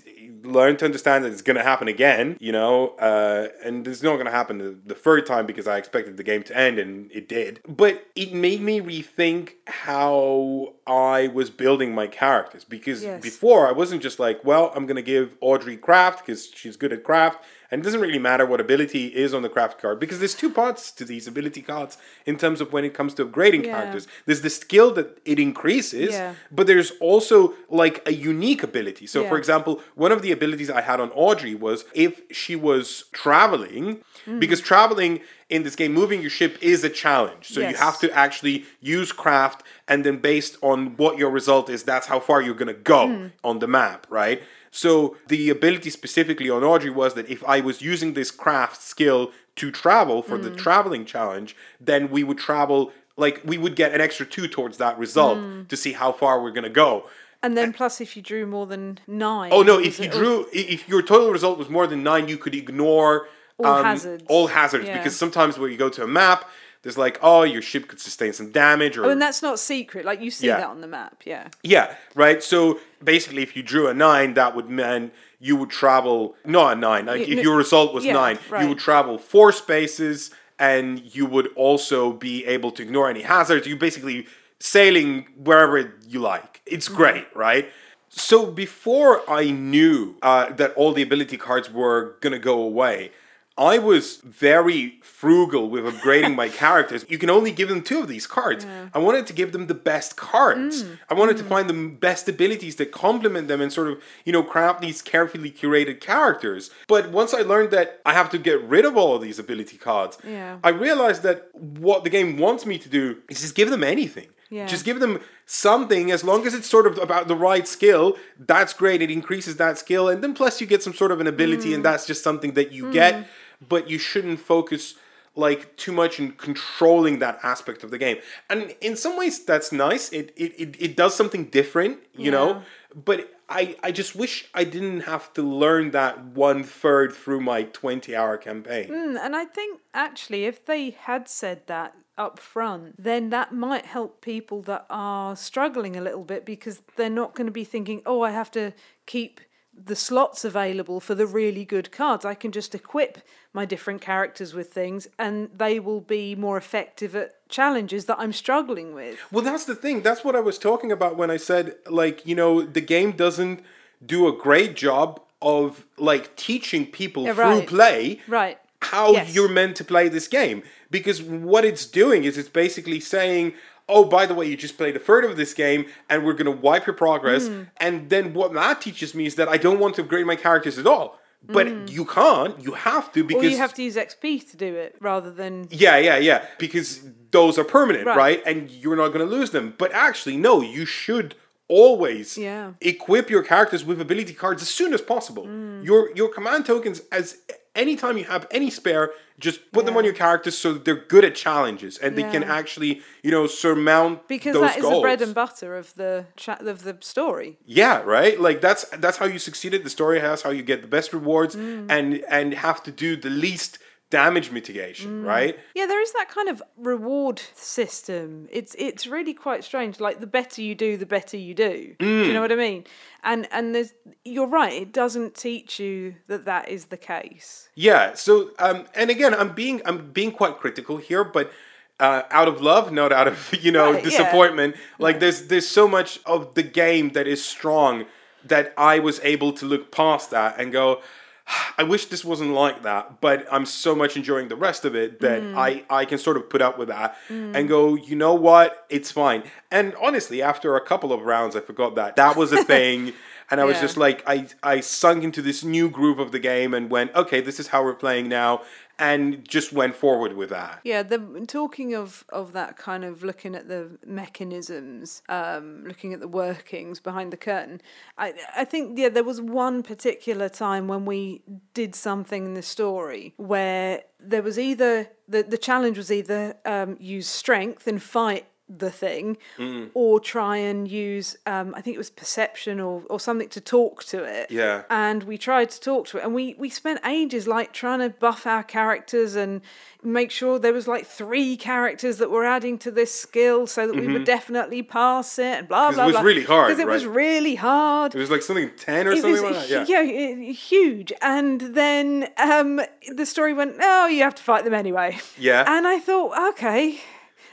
learn 0.51 0.77
to 0.77 0.85
understand 0.85 1.23
that 1.25 1.31
it's 1.31 1.41
going 1.41 1.57
to 1.57 1.63
happen 1.63 1.87
again, 1.87 2.37
you 2.39 2.51
know, 2.51 2.89
uh, 2.99 3.47
and 3.63 3.87
it's 3.87 4.01
not 4.01 4.13
going 4.13 4.25
to 4.25 4.31
happen 4.31 4.57
the, 4.57 4.77
the 4.85 4.95
third 4.95 5.25
time 5.25 5.45
because 5.45 5.67
I 5.67 5.77
expected 5.77 6.17
the 6.17 6.23
game 6.23 6.43
to 6.43 6.57
end 6.57 6.79
and 6.79 7.11
it 7.11 7.27
did. 7.27 7.59
But 7.67 8.05
it 8.15 8.33
made 8.33 8.61
me 8.61 8.79
rethink 8.81 9.53
how 9.67 10.73
I 10.85 11.27
was 11.27 11.49
building 11.49 11.93
my 11.93 12.07
characters 12.07 12.63
because 12.63 13.03
Yes. 13.03 13.21
before 13.21 13.67
I 13.67 13.71
wasn't 13.71 14.01
just 14.01 14.19
like, 14.19 14.43
well, 14.43 14.71
I'm 14.75 14.85
going 14.85 14.95
to 14.95 15.01
give 15.01 15.35
Audrey 15.41 15.77
craft 15.77 16.25
because 16.25 16.49
she's 16.53 16.75
good 16.77 16.91
at 16.93 17.03
craft. 17.03 17.43
And 17.71 17.81
it 17.81 17.83
doesn't 17.83 17.99
really 18.01 18.19
matter 18.19 18.45
what 18.45 18.59
ability 18.61 19.07
is 19.07 19.33
on 19.33 19.41
the 19.41 19.49
craft 19.49 19.81
card 19.81 19.99
because 19.99 20.19
there's 20.19 20.35
two 20.35 20.49
parts 20.49 20.91
to 20.91 21.03
these 21.03 21.27
ability 21.27 21.61
cards 21.61 21.97
in 22.25 22.37
terms 22.37 22.61
of 22.61 22.71
when 22.71 22.85
it 22.85 22.93
comes 22.93 23.13
to 23.15 23.25
upgrading 23.25 23.65
Yeah. 23.65 23.73
characters. 23.73 24.07
There's 24.25 24.41
the 24.41 24.49
skill 24.49 24.91
that 24.93 25.17
it 25.25 25.39
increases, 25.39 26.11
Yeah. 26.13 26.35
but 26.51 26.67
there's 26.67 26.91
also 26.99 27.53
like 27.69 28.01
a 28.07 28.13
unique 28.13 28.63
ability. 28.63 29.07
So, 29.07 29.27
for 29.27 29.37
example, 29.37 29.81
one 29.95 30.11
of 30.11 30.21
the 30.21 30.31
abilities 30.31 30.69
I 30.69 30.81
had 30.81 30.99
on 30.99 31.11
Audrey 31.11 31.55
was 31.55 31.85
if 31.93 32.21
she 32.31 32.55
was 32.55 33.05
traveling, 33.11 34.01
Mm. 34.25 34.39
because 34.39 34.61
traveling 34.61 35.21
in 35.49 35.63
this 35.63 35.75
game, 35.75 35.93
moving 35.93 36.19
your 36.21 36.29
ship 36.29 36.57
is 36.61 36.83
a 36.83 36.89
challenge. 36.89 37.47
So 37.53 37.61
you 37.61 37.75
have 37.75 37.97
to 37.99 38.11
actually 38.11 38.65
use 38.81 39.11
craft, 39.13 39.63
and 39.87 40.03
then 40.05 40.17
based 40.17 40.57
on 40.61 40.95
what 40.97 41.17
your 41.17 41.29
result 41.29 41.69
is, 41.69 41.83
that's 41.83 42.07
how 42.07 42.19
far 42.19 42.41
you're 42.41 42.55
gonna 42.55 42.73
go 42.73 43.07
Mm. 43.07 43.31
on 43.43 43.59
the 43.59 43.67
map, 43.67 44.05
right? 44.09 44.41
So 44.71 45.15
the 45.27 45.49
ability 45.49 45.89
specifically 45.89 46.49
on 46.49 46.63
Audrey 46.63 46.89
was 46.89 47.13
that 47.15 47.29
if 47.29 47.43
I 47.45 47.59
was 47.61 47.81
using 47.81 48.13
this 48.13 48.31
craft 48.31 48.81
skill 48.81 49.31
to 49.55 49.71
travel 49.71 50.21
for 50.21 50.37
Mm. 50.37 50.43
the 50.43 50.51
traveling 50.51 51.05
challenge, 51.05 51.55
then 51.79 52.09
we 52.09 52.23
would 52.23 52.37
travel 52.37 52.91
like 53.19 53.41
we 53.43 53.57
would 53.57 53.75
get 53.75 53.93
an 53.93 54.01
extra 54.01 54.25
two 54.25 54.47
towards 54.47 54.77
that 54.77 54.97
result 54.99 55.37
Mm. 55.39 55.67
to 55.69 55.75
see 55.75 55.93
how 55.93 56.11
far 56.11 56.41
we're 56.41 56.51
gonna 56.51 56.69
go. 56.69 57.05
And 57.41 57.55
then 57.57 57.71
plus, 57.73 57.99
if 58.01 58.15
you 58.15 58.21
drew 58.21 58.45
more 58.45 58.65
than 58.67 58.99
nine. 59.07 59.49
Oh 59.53 59.61
no! 59.63 59.79
If 59.79 59.99
you 59.99 60.07
drew, 60.09 60.47
if 60.53 60.87
your 60.89 61.01
total 61.01 61.31
result 61.31 61.57
was 61.57 61.69
more 61.69 61.87
than 61.87 62.03
nine, 62.03 62.27
you 62.27 62.37
could 62.37 62.53
ignore 62.55 63.27
um, 63.59 63.65
All 63.65 63.83
hazards. 63.83 64.23
All 64.27 64.47
hazards, 64.47 64.85
Yeah. 64.87 64.97
because 64.97 65.15
sometimes 65.15 65.57
when 65.57 65.71
you 65.71 65.77
go 65.77 65.89
to 65.89 66.03
a 66.03 66.07
map, 66.07 66.47
there's 66.83 66.97
like, 66.97 67.17
oh, 67.23 67.41
your 67.41 67.61
ship 67.63 67.87
could 67.87 67.99
sustain 67.99 68.31
some 68.33 68.51
damage, 68.51 68.97
or 68.97 69.05
Oh, 69.05 69.09
and 69.09 69.19
that's 69.21 69.41
not 69.41 69.57
secret. 69.59 70.05
Like 70.05 70.21
you 70.21 70.29
see 70.29 70.45
Yeah. 70.47 70.57
that 70.57 70.67
on 70.67 70.81
the 70.81 70.87
map. 70.87 71.23
Yeah. 71.25 71.47
yeah, 71.63 71.95
right. 72.13 72.43
So 72.43 72.79
basically, 73.03 73.43
if 73.43 73.55
you 73.55 73.63
drew 73.63 73.87
a 73.87 73.93
nine, 73.93 74.33
that 74.35 74.55
would 74.55 74.69
mean 74.69 75.11
you 75.39 75.55
would 75.55 75.69
travel 75.69 76.35
not 76.45 76.77
a 76.77 76.79
nine. 76.79 77.05
Like 77.05 77.27
if 77.27 77.39
your 77.43 77.55
result 77.55 77.93
was 77.93 78.05
yeah, 78.05 78.13
nine, 78.13 78.39
you 78.59 78.67
would 78.69 78.79
travel 78.79 79.17
four 79.17 79.51
spaces, 79.51 80.31
and 80.59 81.15
you 81.15 81.25
would 81.25 81.49
also 81.55 82.13
be 82.13 82.45
able 82.45 82.71
to 82.71 82.83
ignore 82.83 83.09
any 83.09 83.21
hazards. 83.21 83.67
You 83.67 83.75
basically 83.75 84.27
sailing 84.59 85.27
wherever 85.35 85.93
you 86.07 86.19
like. 86.19 86.55
Mm-hmm. 86.65 86.75
It's 86.75 86.87
great, 86.87 87.27
right? 87.35 87.69
So 88.09 88.49
before 88.51 89.29
I 89.29 89.51
knew 89.51 90.15
uh, 90.21 90.51
that 90.53 90.73
all 90.75 90.93
the 90.93 91.03
ability 91.03 91.37
cards 91.37 91.71
were 91.71 92.17
gonna 92.21 92.39
go 92.39 92.61
away. 92.61 93.11
I 93.57 93.79
was 93.79 94.17
very 94.17 94.99
frugal 95.01 95.69
with 95.69 95.83
upgrading 95.85 96.35
my 96.35 96.47
characters. 96.63 97.05
You 97.09 97.17
can 97.17 97.29
only 97.29 97.51
give 97.51 97.69
them 97.69 97.81
two 97.81 97.99
of 97.99 98.07
these 98.07 98.27
cards. 98.27 98.65
I 98.93 98.99
wanted 98.99 99.25
to 99.27 99.33
give 99.33 99.51
them 99.51 99.65
the 99.65 99.73
best 99.73 100.15
cards. 100.15 100.83
Mm. 100.83 100.99
I 101.09 101.13
wanted 101.15 101.37
to 101.37 101.43
mm. 101.43 101.49
find 101.49 101.69
the 101.69 101.95
best 101.97 102.29
abilities 102.29 102.75
that 102.75 102.91
complement 102.91 103.47
them 103.47 103.59
and 103.59 103.73
sort 103.73 103.87
of, 103.87 104.03
you 104.25 104.31
know, 104.31 104.43
craft 104.43 104.81
these 104.81 105.01
carefully 105.01 105.49
curated 105.49 105.99
characters. 106.01 106.69
But 106.87 107.09
once 107.09 107.33
I 107.33 107.41
learned 107.41 107.71
that 107.71 107.99
I 108.05 108.13
have 108.13 108.29
to 108.29 108.37
get 108.37 108.61
rid 108.61 108.85
of 108.85 108.95
all 108.95 109.15
of 109.15 109.21
these 109.21 109.39
ability 109.39 109.77
cards, 109.77 110.17
Yeah. 110.23 110.59
I 110.63 110.69
realized 110.69 111.23
that 111.23 111.49
what 111.53 112.03
the 112.03 112.09
game 112.11 112.37
wants 112.37 112.65
me 112.65 112.77
to 112.77 112.89
do 112.89 113.17
is 113.27 113.41
just 113.41 113.55
give 113.55 113.71
them 113.71 113.83
anything. 113.83 114.27
Yeah. 114.49 114.65
Just 114.65 114.85
give 114.85 114.99
them 114.99 115.19
something 115.45 116.11
as 116.11 116.23
long 116.23 116.45
as 116.45 116.53
it's 116.53 116.69
sort 116.69 116.87
of 116.87 116.97
about 116.99 117.27
the 117.27 117.35
right 117.35 117.67
skill. 117.67 118.17
That's 118.39 118.73
great. 118.73 119.01
It 119.01 119.11
increases 119.11 119.57
that 119.57 119.77
skill. 119.77 120.07
And 120.07 120.23
then 120.23 120.33
plus 120.33 120.61
you 120.61 120.67
get 120.67 120.83
some 120.83 120.93
sort 120.93 121.11
of 121.11 121.19
an 121.19 121.27
ability 121.27 121.73
and 121.73 121.81
mm. 121.81 121.83
that's 121.83 122.05
just 122.05 122.23
something 122.23 122.53
that 122.53 122.71
you 122.71 122.91
get. 122.91 123.15
Mm. 123.15 123.25
But 123.65 123.89
you 123.89 123.97
shouldn't 123.97 124.39
focus 124.39 124.95
like 125.35 125.75
too 125.77 125.91
much 125.91 126.19
in 126.19 126.31
controlling 126.31 127.19
that 127.19 127.39
aspect 127.43 127.83
of 127.83 127.91
the 127.91 127.97
game. 127.97 128.17
And 128.49 128.75
in 128.81 128.95
some 128.95 129.17
ways 129.17 129.45
that's 129.45 129.71
nice. 129.71 130.09
It 130.11 130.33
it, 130.35 130.53
it, 130.57 130.75
it 130.79 130.95
does 130.95 131.15
something 131.15 131.45
different, 131.45 131.99
you 132.15 132.31
know. 132.31 132.63
But 132.95 133.31
I, 133.49 133.75
I 133.81 133.91
just 133.91 134.15
wish 134.15 134.49
I 134.53 134.63
didn't 134.63 135.01
have 135.01 135.33
to 135.33 135.41
learn 135.41 135.91
that 135.91 136.23
one 136.23 136.63
third 136.63 137.13
through 137.13 137.41
my 137.41 137.63
20 137.63 138.15
hour 138.15 138.37
campaign. 138.37 138.89
Mm, 138.89 139.17
and 139.19 139.35
I 139.35 139.45
think 139.45 139.79
actually, 139.93 140.45
if 140.45 140.65
they 140.65 140.89
had 140.89 141.29
said 141.29 141.65
that 141.67 141.95
up 142.17 142.39
front, 142.39 143.01
then 143.01 143.29
that 143.29 143.53
might 143.53 143.85
help 143.85 144.21
people 144.21 144.61
that 144.63 144.85
are 144.89 145.35
struggling 145.35 145.95
a 145.95 146.01
little 146.01 146.23
bit 146.23 146.45
because 146.45 146.81
they're 146.95 147.09
not 147.09 147.35
going 147.35 147.45
to 147.45 147.51
be 147.51 147.63
thinking, 147.63 148.01
oh, 148.05 148.21
I 148.21 148.31
have 148.31 148.51
to 148.51 148.73
keep 149.05 149.39
the 149.85 149.95
slots 149.95 150.43
available 150.43 150.99
for 150.99 151.13
the 151.15 151.25
really 151.27 151.63
good 151.63 151.91
cards. 151.91 152.25
I 152.25 152.33
can 152.33 152.51
just 152.51 152.73
equip 152.73 153.19
my 153.53 153.65
different 153.65 154.01
characters 154.01 154.53
with 154.53 154.73
things 154.73 155.07
and 155.19 155.49
they 155.55 155.79
will 155.79 156.01
be 156.01 156.35
more 156.35 156.57
effective 156.57 157.15
at 157.15 157.47
challenges 157.49 158.05
that 158.05 158.17
I'm 158.19 158.33
struggling 158.33 158.93
with. 158.93 159.19
Well, 159.31 159.43
that's 159.43 159.65
the 159.65 159.75
thing. 159.75 160.01
That's 160.01 160.23
what 160.23 160.35
I 160.35 160.39
was 160.39 160.57
talking 160.57 160.91
about 160.91 161.15
when 161.15 161.29
I 161.31 161.37
said, 161.37 161.75
like, 161.89 162.25
you 162.25 162.35
know, 162.35 162.61
the 162.61 162.81
game 162.81 163.11
doesn't 163.11 163.63
do 164.05 164.27
a 164.27 164.31
great 164.31 164.75
job 164.75 165.21
of, 165.41 165.85
like, 165.97 166.35
teaching 166.35 166.85
people 166.85 167.23
Yeah, 167.25 167.33
through 167.33 167.67
play 167.67 168.19
Right. 168.27 168.57
how 168.81 169.11
Yes. 169.11 169.33
you're 169.35 169.47
meant 169.49 169.75
to 169.77 169.83
play 169.83 170.07
this 170.09 170.27
game. 170.27 170.63
Because 170.89 171.21
what 171.21 171.63
it's 171.65 171.85
doing 171.85 172.23
is 172.23 172.37
it's 172.37 172.49
basically 172.49 172.99
saying, 172.99 173.53
oh, 173.89 174.03
by 174.05 174.25
the 174.25 174.33
way, 174.33 174.45
you 174.47 174.57
just 174.57 174.77
played 174.77 174.95
a 174.95 174.99
third 174.99 175.23
of 175.25 175.37
this 175.37 175.53
game 175.53 175.85
and 176.09 176.25
we're 176.25 176.33
going 176.33 176.45
to 176.45 176.51
wipe 176.51 176.85
your 176.85 176.95
progress. 176.95 177.47
Hmm. 177.47 177.63
And 177.77 178.09
then 178.09 178.33
what 178.33 178.53
that 178.53 178.81
teaches 178.81 179.13
me 179.15 179.25
is 179.25 179.35
that 179.35 179.47
I 179.47 179.57
don't 179.57 179.79
want 179.79 179.95
to 179.95 180.01
upgrade 180.01 180.25
my 180.25 180.35
characters 180.35 180.77
at 180.77 180.87
all. 180.87 181.19
But 181.43 181.89
you 181.89 182.03
can't. 182.03 182.59
You 182.61 182.73
have 182.73 183.11
to 183.13 183.23
because. 183.23 183.43
Or 183.43 183.47
you 183.47 183.57
have 183.57 183.73
to 183.75 183.83
use 183.83 183.95
XP 183.95 184.49
to 184.51 184.57
do 184.57 184.75
it 184.75 184.95
rather 184.99 185.31
than. 185.31 185.67
yeah, 185.69 185.95
yeah, 185.97 186.17
yeah. 186.17 186.45
Because 186.57 187.01
those 187.31 187.57
are 187.59 187.63
permanent, 187.63 188.05
right? 188.07 188.17
Right. 188.17 188.43
And 188.45 188.69
you're 188.69 188.95
not 188.97 189.09
going 189.09 189.25
to 189.27 189.31
lose 189.33 189.51
them. 189.51 189.75
But 189.77 189.91
actually, 189.93 190.35
no, 190.35 190.61
you 190.61 190.85
should 190.85 191.35
always 191.69 192.37
Yeah. 192.37 192.71
equip 192.81 193.29
your 193.29 193.43
characters 193.43 193.85
with 193.85 194.01
ability 194.01 194.33
cards 194.33 194.61
as 194.61 194.69
soon 194.69 194.93
as 194.93 195.01
possible. 195.01 195.45
Mm. 195.45 195.85
Your 195.85 196.11
your 196.15 196.29
command 196.29 196.65
tokens, 196.65 197.01
as 197.11 197.37
anytime 197.77 198.17
you 198.17 198.25
have 198.25 198.45
any 198.51 198.69
spare, 198.69 199.11
just 199.39 199.71
put 199.71 199.85
them 199.85 199.95
on 199.95 200.03
your 200.03 200.13
characters 200.13 200.57
so 200.57 200.73
they're 200.73 201.05
good 201.13 201.23
at 201.23 201.35
challenges 201.35 201.97
and 201.99 202.17
they 202.17 202.23
can 202.23 202.43
actually, 202.43 203.01
you 203.23 203.31
know, 203.31 203.45
surmount 203.47 204.27
Because 204.27 204.55
that 204.59 204.77
is 204.77 204.83
the 204.83 204.99
bread 204.99 205.21
and 205.21 205.33
butter 205.35 205.77
of 205.77 205.93
the 205.95 206.25
cha- 206.35 206.57
of 206.73 206.83
the 206.83 206.97
story. 207.01 207.57
Yeah, 207.65 208.01
right. 208.01 208.39
Like 208.47 208.59
that's 208.61 208.83
that's 209.03 209.17
how 209.17 209.25
you 209.25 209.39
succeed 209.39 209.73
at 209.73 209.83
the 209.83 209.89
story 209.89 210.19
house. 210.19 210.41
How 210.41 210.49
you 210.49 210.63
get 210.63 210.81
the 210.81 210.87
best 210.97 211.13
rewards 211.13 211.55
Mm. 211.55 211.85
and 211.95 212.05
and 212.37 212.53
have 212.53 212.79
to 212.83 212.91
do 212.91 213.09
the 213.15 213.29
least 213.29 213.77
damage 214.09 214.51
mitigation, 214.51 215.23
Mm. 215.23 215.25
right? 215.27 215.59
Yeah, 215.75 215.85
there 215.85 216.01
is 216.01 216.13
that 216.13 216.29
kind 216.29 216.47
of 216.49 216.63
reward 216.77 217.41
system. 217.55 218.47
It's 218.51 218.73
it's 218.79 219.05
really 219.05 219.33
quite 219.33 219.63
strange. 219.63 219.99
Like 219.99 220.19
the 220.19 220.27
better 220.27 220.61
you 220.61 220.75
do, 220.75 220.97
the 220.97 221.05
better 221.05 221.37
you 221.37 221.53
do. 221.53 221.95
Do 221.99 222.05
you 222.05 222.25
Mm. 222.29 222.33
know 222.33 222.41
what 222.41 222.51
I 222.51 222.55
mean? 222.55 222.85
And 223.23 223.47
and 223.51 223.75
there's 223.75 223.93
you're 224.23 224.47
right. 224.47 224.73
It 224.73 224.91
doesn't 224.93 225.35
teach 225.35 225.79
you 225.79 226.15
that 226.27 226.45
that 226.45 226.69
is 226.69 226.85
the 226.85 226.97
case. 226.97 227.69
Yeah. 227.75 228.13
So, 228.13 228.51
um, 228.59 228.85
and 228.95 229.09
again, 229.09 229.33
I'm 229.33 229.53
being 229.53 229.81
I'm 229.85 230.11
being 230.11 230.31
quite 230.31 230.57
critical 230.57 230.97
here, 230.97 231.23
but 231.23 231.51
uh, 231.99 232.21
out 232.31 232.47
of 232.47 232.61
love, 232.61 232.91
not 232.91 233.11
out 233.11 233.27
of 233.27 233.37
you 233.65 233.71
know 233.71 233.91
Right, 233.91 234.03
yeah. 234.03 234.09
disappointment. 234.09 234.75
Like 234.99 235.19
there's 235.19 235.47
there's 235.47 235.67
so 235.67 235.87
much 235.87 236.19
of 236.25 236.53
the 236.53 236.63
game 236.63 237.09
that 237.09 237.27
is 237.27 237.43
strong 237.43 238.05
that 238.45 238.73
I 238.77 238.99
was 238.99 239.19
able 239.23 239.51
to 239.53 239.65
look 239.65 239.91
past 239.91 240.31
that 240.31 240.59
and 240.59 240.71
go. 240.71 241.01
I 241.77 241.83
wish 241.83 242.05
this 242.07 242.25
wasn't 242.25 242.51
like 242.51 242.83
that, 242.83 243.21
but 243.21 243.45
I'm 243.51 243.65
so 243.65 243.95
much 243.95 244.17
enjoying 244.17 244.47
the 244.47 244.55
rest 244.55 244.85
of 244.85 244.95
it 244.95 245.19
that 245.21 245.41
Mm. 245.41 245.55
I, 245.57 245.83
I 245.89 246.05
can 246.05 246.17
sort 246.17 246.35
of 246.37 246.49
put 246.49 246.61
up 246.61 246.77
with 246.79 246.87
that 246.89 247.15
and 247.29 247.67
go, 247.69 247.95
you 247.95 248.15
know 248.15 248.33
what, 248.33 248.85
it's 248.89 249.11
fine. 249.11 249.43
And 249.71 249.93
honestly, 250.01 250.41
after 250.41 250.75
a 250.75 250.81
couple 250.81 251.13
of 251.13 251.21
rounds, 251.21 251.55
I 251.55 251.59
forgot 251.61 251.95
that 251.95 252.15
that 252.15 252.35
was 252.35 252.51
a 252.51 252.63
thing. 252.73 253.13
and 253.49 253.61
I 253.61 253.63
was 253.63 253.75
Yeah. 253.77 253.81
just 253.83 253.97
like, 253.97 254.23
I 254.27 254.47
I 254.63 254.79
sunk 254.81 255.23
into 255.23 255.41
this 255.41 255.63
new 255.63 255.89
groove 255.89 256.19
of 256.19 256.31
the 256.31 256.39
game 256.39 256.73
and 256.73 256.89
went, 256.89 257.13
okay, 257.15 257.39
this 257.41 257.59
is 257.59 257.67
how 257.67 257.83
we're 257.83 257.93
playing 257.95 258.27
now, 258.27 258.61
and 258.99 259.47
just 259.47 259.71
went 259.71 259.95
forward 259.95 260.35
with 260.35 260.49
that. 260.49 260.79
Yeah, 260.83 261.03
the 261.03 261.19
talking 261.47 261.93
of 261.93 262.25
of 262.29 262.53
that 262.53 262.77
kind 262.77 263.03
of 263.03 263.23
looking 263.23 263.55
at 263.55 263.67
the 263.67 263.97
mechanisms, 264.05 265.21
um, 265.29 265.83
looking 265.85 266.13
at 266.13 266.19
the 266.19 266.27
workings 266.27 266.99
behind 266.99 267.31
the 267.31 267.37
curtain. 267.37 267.81
I 268.17 268.33
I 268.55 268.65
think 268.65 268.97
yeah, 268.97 269.09
there 269.09 269.23
was 269.23 269.39
one 269.39 269.83
particular 269.83 270.49
time 270.49 270.87
when 270.87 271.05
we 271.05 271.43
did 271.73 271.95
something 271.95 272.45
in 272.45 272.53
the 272.55 272.63
story 272.63 273.33
where 273.37 274.03
there 274.19 274.41
was 274.41 274.57
either 274.57 275.09
the 275.27 275.43
the 275.43 275.57
challenge 275.57 275.97
was 275.97 276.11
either 276.11 276.55
um, 276.65 276.97
use 276.99 277.27
strength 277.27 277.87
and 277.87 278.01
fight 278.01 278.47
the 278.69 278.91
thing 278.91 279.37
Mm. 279.57 279.91
or 279.93 280.19
try 280.19 280.57
and 280.57 280.89
use 280.89 281.37
um, 281.45 281.73
I 281.75 281.79
think 281.81 281.95
it 281.95 281.97
was 281.97 282.09
perception 282.09 282.79
or, 282.81 283.01
or 283.09 283.17
something 283.19 283.47
to 283.49 283.61
talk 283.61 284.03
to 284.05 284.23
it 284.25 284.51
Yeah. 284.51 284.83
and 284.89 285.23
we 285.23 285.37
tried 285.37 285.69
to 285.69 285.79
talk 285.79 286.07
to 286.07 286.17
it 286.17 286.23
and 286.25 286.33
we 286.35 286.53
we 286.59 286.69
spent 286.69 286.99
ages 287.05 287.47
like 287.47 287.71
trying 287.71 287.99
to 287.99 288.09
buff 288.09 288.45
our 288.45 288.63
characters 288.63 289.35
and 289.35 289.61
make 290.03 290.31
sure 290.31 290.59
there 290.59 290.73
was 290.73 290.87
like 290.87 291.05
three 291.05 291.55
characters 291.57 292.17
that 292.17 292.29
were 292.29 292.45
adding 292.45 292.77
to 292.79 292.91
this 292.91 293.13
skill 293.13 293.67
so 293.67 293.87
that 293.87 293.95
we 293.95 294.07
would 294.11 294.25
definitely 294.25 294.83
pass 294.83 295.39
it 295.39 295.43
and 295.59 295.67
blah 295.67 295.89
Mm-hmm. 295.91 295.93
it 295.93 295.95
blah 295.95 296.05
was 296.07 296.13
blah 296.15 296.21
really 296.21 296.43
hard, 296.43 296.67
because 296.67 296.79
it 296.79 296.87
was 296.87 297.05
really 297.05 297.55
hard 297.55 298.13
It 298.15 298.19
was 298.19 298.29
like 298.29 298.41
something 298.41 298.69
ten 298.77 299.07
or 299.07 299.11
it 299.13 299.21
something 299.21 299.43
like 299.43 299.67
that. 299.69 299.87
Yeah. 299.89 300.01
yeah, 300.01 300.51
huge. 300.51 301.13
And 301.21 301.61
then 301.61 302.27
um, 302.37 302.81
the 303.11 303.25
story 303.25 303.53
went, 303.53 303.75
oh, 303.81 304.07
you 304.07 304.23
have 304.23 304.35
to 304.35 304.43
fight 304.43 304.63
them 304.65 304.73
anyway. 304.73 305.17
Yeah. 305.37 305.63
And 305.67 305.87
I 305.87 305.99
thought, 305.99 306.49
okay, 306.51 306.99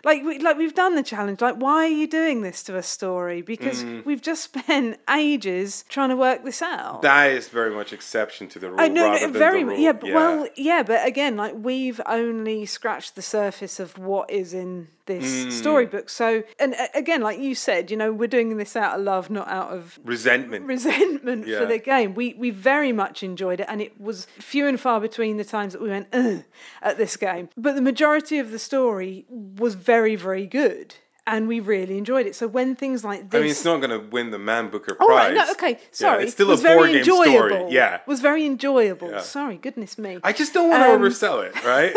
like 0.05 0.23
we 0.23 0.39
like 0.39 0.57
we've 0.57 0.75
done 0.75 0.95
the 0.95 1.03
challenge. 1.03 1.41
Like, 1.41 1.57
why 1.57 1.85
are 1.85 1.89
you 1.89 2.07
doing 2.07 2.43
this 2.43 2.63
to 2.65 2.77
a 2.77 2.83
story? 2.83 3.43
Because 3.43 3.83
Mm. 3.85 4.05
we've 4.05 4.23
just 4.23 4.43
spent 4.45 4.99
ages 5.11 5.85
trying 5.89 6.11
to 6.11 6.17
work 6.17 6.45
this 6.45 6.63
out. 6.63 7.03
That 7.03 7.31
is 7.31 7.49
very 7.49 7.71
much 7.75 7.93
exception 7.93 8.49
to 8.49 8.59
the 8.59 8.71
rule. 8.71 8.81
I 8.81 8.89
no, 8.89 9.29
very 9.31 9.65
rule. 9.65 9.79
yeah, 9.79 9.93
but 9.93 10.13
well, 10.13 10.47
yeah, 10.57 10.83
but 10.83 11.07
again, 11.07 11.37
like 11.37 11.55
we've 11.57 12.01
only 12.07 12.67
scratched 12.67 13.15
the 13.17 13.23
surface 13.23 13.81
of 13.81 13.99
what 13.99 14.31
is 14.31 14.55
in 14.55 14.89
this 15.07 15.45
Mm. 15.45 15.53
storybook. 15.53 16.09
So, 16.09 16.45
and 16.59 16.75
again, 16.95 17.21
like 17.21 17.39
you 17.39 17.55
said, 17.55 17.91
you 17.91 17.97
know, 17.97 18.11
we're 18.11 18.27
doing 18.27 18.57
this 18.57 18.75
out 18.75 18.99
of 18.99 19.05
love, 19.05 19.29
not 19.29 19.47
out 19.49 19.71
of 19.71 19.99
resentment. 20.03 20.65
resentment 20.67 21.47
Yeah. 21.47 21.59
for 21.59 21.67
the 21.67 21.77
game. 21.79 22.15
We 22.15 22.35
we 22.39 22.49
very 22.49 22.91
much 22.93 23.23
enjoyed 23.23 23.61
it, 23.61 23.67
and 23.69 23.83
it 23.83 24.01
was 24.01 24.27
few 24.39 24.67
and 24.67 24.81
far 24.81 25.01
between 25.01 25.37
the 25.37 25.45
times 25.45 25.75
that 25.75 25.83
we 25.83 25.91
went 25.91 26.09
Ugh, 26.15 26.45
at 26.81 26.97
this 26.97 27.17
game. 27.19 27.51
But 27.57 27.75
the 27.75 27.83
majority 27.83 28.39
of 28.39 28.51
the 28.51 28.59
story 28.59 29.27
was 29.29 29.75
very 29.75 29.94
very 29.95 30.17
very 30.29 30.47
good, 30.63 30.87
and 31.33 31.41
we 31.53 31.59
really 31.75 31.97
enjoyed 32.03 32.27
it. 32.31 32.35
So 32.41 32.47
when 32.59 32.69
things 32.83 33.01
like 33.11 33.23
this, 33.31 33.39
I 33.39 33.43
mean, 33.43 33.51
it's 33.57 33.65
not 33.71 33.79
going 33.83 33.95
to 33.99 34.03
win 34.17 34.27
the 34.37 34.39
Man 34.51 34.65
Booker 34.75 34.95
Oh, 35.01 35.07
Prize. 35.07 35.37
right, 35.37 35.47
no, 35.47 35.53
okay, 35.57 35.75
sorry. 35.91 36.19
Yeah, 36.19 36.25
it's 36.25 36.33
still 36.37 36.49
was 36.49 36.61
a 36.61 36.63
very 36.71 36.77
board 36.79 36.89
game 36.91 36.99
enjoyable. 36.99 37.57
story. 37.57 37.73
Yeah. 37.81 38.01
was 38.13 38.21
very 38.21 38.45
enjoyable. 38.53 39.11
Yeah. 39.11 39.21
Sorry, 39.37 39.57
goodness 39.67 39.93
me. 40.05 40.13
I 40.31 40.33
just 40.41 40.53
don't 40.57 40.69
want 40.73 40.83
to 40.85 40.91
Um, 40.93 41.01
oversell 41.01 41.39
it, 41.49 41.55
right? 41.73 41.93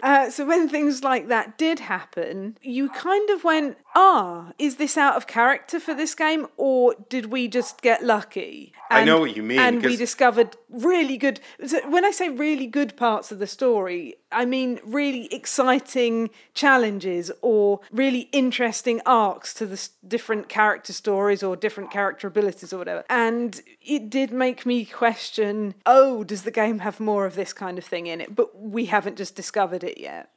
Uh, 0.02 0.30
so 0.30 0.40
when 0.46 0.68
things 0.68 1.02
like 1.10 1.24
that 1.28 1.46
did 1.58 1.78
happen, 1.94 2.56
you 2.62 2.88
kind 2.90 3.28
of 3.30 3.44
went, 3.44 3.76
"Ah, 3.98 4.52
is 4.58 4.76
this 4.76 4.98
out 4.98 5.16
of 5.16 5.26
character 5.26 5.80
for 5.80 5.94
this 5.94 6.14
game, 6.14 6.46
or 6.58 6.94
did 7.08 7.26
we 7.26 7.48
just 7.48 7.80
get 7.80 8.04
lucky?" 8.04 8.74
I 8.90 9.04
know 9.04 9.18
what 9.20 9.34
you 9.36 9.42
mean, 9.42 9.58
And 9.58 9.82
we 9.82 9.96
discovered 9.96 10.56
really 10.68 11.16
good. 11.16 11.40
When 11.88 12.04
I 12.04 12.10
say 12.10 12.28
really 12.28 12.66
good 12.66 12.94
parts 12.96 13.32
of 13.32 13.38
the 13.38 13.46
story, 13.46 14.16
I 14.30 14.44
mean 14.44 14.80
really 14.84 15.32
exciting 15.34 16.30
challenges 16.52 17.32
or 17.40 17.80
really 17.90 18.28
interesting 18.32 19.00
arcs 19.06 19.54
to 19.54 19.66
the 19.66 19.88
different 20.06 20.48
character 20.48 20.92
stories 20.92 21.42
or 21.42 21.56
different 21.56 21.90
character 21.90 22.26
abilities 22.28 22.72
or 22.72 22.78
whatever. 22.78 23.02
And 23.08 23.60
it 23.80 24.10
did 24.10 24.30
make 24.30 24.66
me 24.66 24.84
question, 24.84 25.74
oh, 25.86 26.22
does 26.22 26.42
the 26.42 26.50
game 26.50 26.80
have 26.80 27.00
more 27.00 27.24
of 27.24 27.34
this 27.34 27.52
kind 27.52 27.78
of 27.78 27.84
thing 27.84 28.06
in 28.06 28.20
it? 28.20 28.36
But 28.36 28.60
we 28.60 28.86
haven't 28.86 29.16
just 29.16 29.34
discovered 29.34 29.82
it 29.82 29.98
yet. 29.98 30.30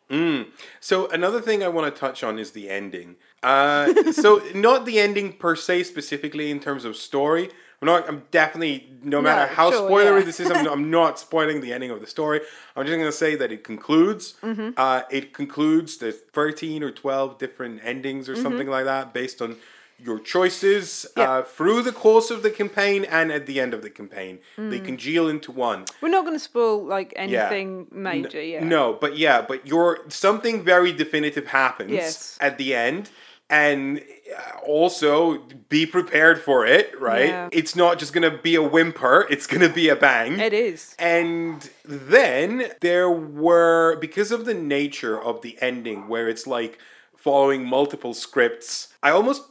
So 0.79 1.07
another 1.09 1.41
thing 1.41 1.63
I 1.63 1.67
want 1.67 1.93
to 1.93 1.99
touch 1.99 2.23
on 2.23 2.39
is 2.39 2.51
the 2.51 2.69
ending. 2.69 3.15
Uh, 3.43 4.11
so 4.11 4.41
not 4.55 4.85
the 4.85 4.99
ending 4.99 5.33
per 5.33 5.55
se 5.55 5.83
specifically 5.83 6.51
in 6.51 6.59
terms 6.59 6.85
of 6.85 6.95
story. 6.95 7.49
I'm 7.81 7.85
not. 7.85 8.09
I'm 8.09 8.23
definitely 8.31 8.89
no 9.03 9.21
matter 9.21 9.49
No, 9.49 9.55
how 9.55 9.71
sure, 9.71 9.89
spoilery 9.89 10.19
yeah. 10.19 10.25
this 10.25 10.39
is. 10.41 10.51
I'm, 10.51 10.67
I'm 10.75 10.91
not 10.91 11.17
spoiling 11.17 11.61
the 11.61 11.71
ending 11.71 11.91
of 11.91 12.01
the 12.01 12.07
story. 12.07 12.41
I'm 12.75 12.85
just 12.85 12.97
going 12.97 13.07
to 13.07 13.11
say 13.25 13.35
that 13.35 13.53
it 13.53 13.63
concludes. 13.63 14.33
Mm-hmm. 14.43 14.71
Uh, 14.75 15.03
it 15.09 15.33
concludes. 15.33 15.97
There's 15.97 16.17
13 16.33 16.83
or 16.83 16.91
12 16.91 17.37
different 17.37 17.79
endings 17.83 18.27
or 18.27 18.35
something 18.35 18.61
Mm-hmm. 18.67 18.69
like 18.71 18.85
that 18.85 19.13
based 19.13 19.41
on 19.41 19.55
your 20.03 20.19
choices 20.19 21.05
Yeah. 21.17 21.29
uh, 21.31 21.41
through 21.43 21.81
the 21.83 21.91
course 21.91 22.31
of 22.31 22.41
the 22.43 22.49
campaign 22.49 23.05
and 23.05 23.31
at 23.31 23.45
the 23.45 23.59
end 23.59 23.73
of 23.73 23.81
the 23.81 23.89
campaign. 23.89 24.39
Mm. 24.57 24.69
They 24.71 24.79
congeal 24.79 25.27
into 25.27 25.51
one. 25.51 25.85
We're 26.01 26.09
not 26.09 26.23
going 26.25 26.35
to 26.35 26.43
spoil 26.43 26.83
like 26.85 27.13
Yeah. 27.15 27.21
anything 27.21 27.87
major, 27.91 28.41
yeah. 28.41 28.63
No, 28.63 28.93
but 28.93 29.17
yeah, 29.17 29.41
but 29.41 29.67
your 29.67 29.99
something 30.09 30.63
very 30.63 30.91
definitive 30.93 31.47
happens 31.47 31.91
Yes. 31.91 32.37
at 32.39 32.57
the 32.57 32.73
end, 32.75 33.09
and 33.49 34.01
uh, 34.37 34.59
also 34.59 35.39
be 35.69 35.85
prepared 35.85 36.39
for 36.41 36.65
it. 36.65 36.97
Right? 36.99 37.29
Yeah. 37.29 37.49
It's 37.51 37.75
not 37.75 37.99
just 37.99 38.13
gonna 38.13 38.37
be 38.37 38.55
a 38.55 38.61
whimper; 38.63 39.25
it's 39.29 39.47
gonna 39.47 39.69
be 39.69 39.89
a 39.89 39.95
bang. 39.95 40.39
It 40.39 40.53
is. 40.53 40.95
And 40.99 41.69
then 41.83 42.71
there 42.81 43.09
were 43.09 43.97
because 43.99 44.31
of 44.31 44.45
the 44.45 44.53
nature 44.53 45.19
of 45.21 45.41
the 45.41 45.57
ending, 45.61 46.07
where 46.07 46.29
it's 46.29 46.45
like 46.47 46.77
following 47.17 47.65
multiple 47.65 48.13
scripts. 48.13 48.89
I 49.03 49.09
almost 49.09 49.41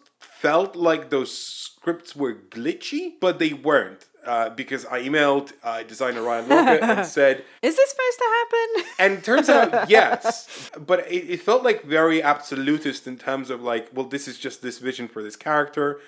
felt 0.40 0.76
like 0.76 1.10
those 1.10 1.36
scripts 1.36 2.14
were 2.14 2.34
glitchy, 2.34 3.14
but 3.20 3.38
they 3.38 3.52
weren't. 3.52 4.04
Uh, 4.24 4.50
because 4.50 4.84
I 4.84 5.00
emailed 5.02 5.52
uh, 5.62 5.82
designer 5.84 6.20
Ryan 6.22 6.46
Laukat 6.50 6.82
and 6.82 7.06
said, 7.18 7.44
Is 7.62 7.76
this 7.76 7.90
supposed 7.90 8.18
to 8.18 8.24
happen? 8.38 8.84
and 8.98 9.24
turns 9.24 9.48
out, 9.48 9.88
yes. 9.96 10.70
But 10.78 11.10
it, 11.10 11.30
it 11.30 11.40
felt 11.40 11.62
like 11.64 11.82
very 11.84 12.22
absolutist 12.22 13.06
in 13.06 13.16
terms 13.16 13.48
of 13.48 13.62
like, 13.62 13.88
well, 13.94 14.04
this 14.04 14.28
is 14.28 14.38
just 14.38 14.60
this 14.60 14.80
vision 14.80 15.08
for 15.08 15.22
this 15.22 15.34
character. 15.36 16.00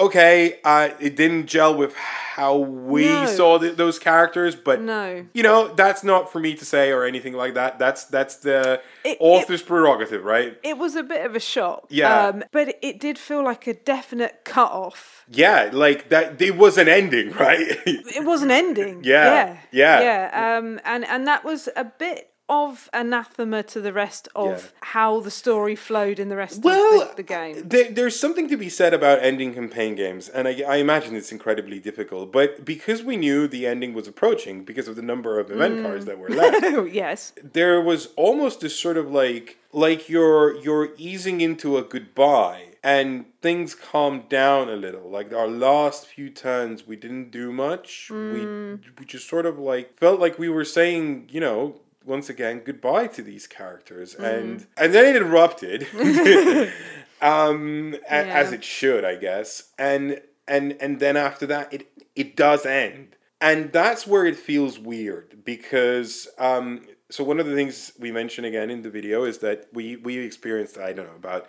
Okay, 0.00 0.60
uh, 0.64 0.90
it 1.00 1.16
didn't 1.16 1.46
gel 1.46 1.74
with 1.74 1.92
how 1.96 2.56
we 2.56 3.06
No. 3.06 3.26
saw 3.26 3.58
th- 3.58 3.76
those 3.76 3.98
characters, 3.98 4.54
but 4.54 4.80
No. 4.80 5.26
you 5.32 5.42
know 5.42 5.68
that's 5.74 6.04
not 6.04 6.30
for 6.30 6.38
me 6.38 6.54
to 6.54 6.64
say 6.64 6.92
or 6.92 7.04
anything 7.04 7.32
like 7.32 7.54
that. 7.54 7.80
That's 7.80 8.04
that's 8.04 8.36
the 8.36 8.80
It- 9.04 9.16
author's 9.18 9.60
prerogative, 9.62 10.24
right? 10.24 10.56
It 10.62 10.78
was 10.78 10.94
a 10.94 11.02
bit 11.02 11.26
of 11.26 11.34
a 11.34 11.40
shock. 11.40 11.86
Yeah. 11.88 12.26
Um, 12.28 12.44
but 12.52 12.76
it 12.80 13.00
did 13.00 13.18
feel 13.18 13.42
like 13.42 13.66
a 13.66 13.74
definite 13.74 14.44
cut 14.44 14.70
off. 14.70 15.24
Yeah, 15.30 15.70
like 15.72 16.10
that. 16.10 16.40
It 16.40 16.56
was 16.56 16.78
an 16.78 16.88
ending, 16.88 17.32
right? 17.46 17.58
It 17.84 18.24
was 18.24 18.42
an 18.42 18.52
ending. 18.52 19.02
Yeah, 19.04 19.56
yeah. 19.72 20.00
Yeah. 20.00 20.58
Um, 20.58 20.80
and, 20.84 21.04
and 21.06 21.26
that 21.26 21.44
was 21.44 21.68
a 21.74 21.84
bit 21.84 22.30
of 22.48 22.88
anathema 22.92 23.62
to 23.62 23.80
the 23.80 23.92
rest 23.92 24.28
of 24.34 24.48
Yeah. 24.48 24.88
how 24.96 25.20
the 25.20 25.30
story 25.30 25.76
flowed 25.76 26.18
in 26.18 26.28
the 26.28 26.36
rest 26.36 26.62
well, 26.62 27.02
of 27.02 27.10
the, 27.10 27.16
the 27.16 27.22
game. 27.22 27.68
There, 27.68 27.90
there's 27.90 28.18
something 28.18 28.48
to 28.48 28.56
be 28.56 28.68
said 28.68 28.94
about 28.94 29.22
ending 29.22 29.54
campaign 29.54 29.94
games, 29.94 30.28
and 30.28 30.48
I, 30.48 30.62
I 30.62 30.76
imagine 30.76 31.14
it's 31.14 31.32
incredibly 31.32 31.78
difficult. 31.78 32.32
But 32.32 32.64
because 32.64 33.02
we 33.02 33.16
knew 33.16 33.48
the 33.48 33.66
ending 33.66 33.92
was 33.92 34.08
approaching, 34.08 34.64
because 34.64 34.88
of 34.88 34.96
the 34.96 35.02
number 35.02 35.38
of 35.38 35.50
event 35.50 35.76
mm. 35.76 35.82
cards 35.82 36.04
that 36.06 36.18
were 36.18 36.28
left, 36.28 36.58
Oh, 36.64 36.84
yes. 36.84 37.32
there 37.42 37.80
was 37.80 38.08
almost 38.16 38.60
this 38.60 38.78
sort 38.78 38.96
of 38.96 39.10
like 39.10 39.58
like 39.72 40.08
you're 40.08 40.56
you're 40.62 40.90
easing 40.96 41.40
into 41.40 41.76
a 41.76 41.82
goodbye 41.82 42.64
and 42.82 43.26
things 43.42 43.74
calmed 43.74 44.28
down 44.28 44.68
a 44.68 44.76
little 44.76 45.10
like 45.10 45.32
our 45.32 45.48
last 45.48 46.06
few 46.06 46.30
turns 46.30 46.86
we 46.86 46.96
didn't 46.96 47.30
do 47.30 47.52
much 47.52 48.08
we 48.10 48.16
mm. 48.16 48.80
we 48.98 49.04
just 49.04 49.28
sort 49.28 49.44
of 49.44 49.58
like 49.58 49.98
felt 49.98 50.18
like 50.20 50.38
we 50.38 50.48
were 50.48 50.64
saying 50.64 51.28
you 51.30 51.40
know 51.40 51.78
once 52.08 52.28
again 52.30 52.60
goodbye 52.64 53.06
to 53.06 53.22
these 53.22 53.46
characters 53.46 54.14
and 54.14 54.66
and 54.76 54.92
then 54.94 55.14
it 55.14 55.22
erupted. 55.22 55.86
Um 57.20 57.96
a- 58.08 58.12
as 58.40 58.52
it 58.52 58.62
should 58.62 59.04
i 59.04 59.16
guess. 59.16 59.72
And 59.78 60.20
and 60.46 60.76
and 60.80 61.00
then 61.00 61.16
after 61.16 61.46
that 61.46 61.72
it 61.72 61.88
it 62.14 62.36
does 62.36 62.64
end. 62.66 63.16
And 63.40 63.72
that's 63.72 64.06
where 64.06 64.24
it 64.26 64.36
feels 64.36 64.78
weird 64.78 65.44
because 65.44 66.28
um 66.38 66.86
so 67.10 67.24
one 67.24 67.40
of 67.40 67.46
the 67.46 67.54
things 67.54 67.92
we 67.98 68.12
mention 68.12 68.44
again 68.44 68.70
in 68.70 68.82
the 68.82 68.90
video 68.90 69.24
is 69.24 69.38
that 69.38 69.66
we 69.72 69.96
we 69.96 70.18
experienced 70.18 70.76
i 70.78 70.92
don't 70.92 71.06
know 71.06 71.16
about 71.16 71.46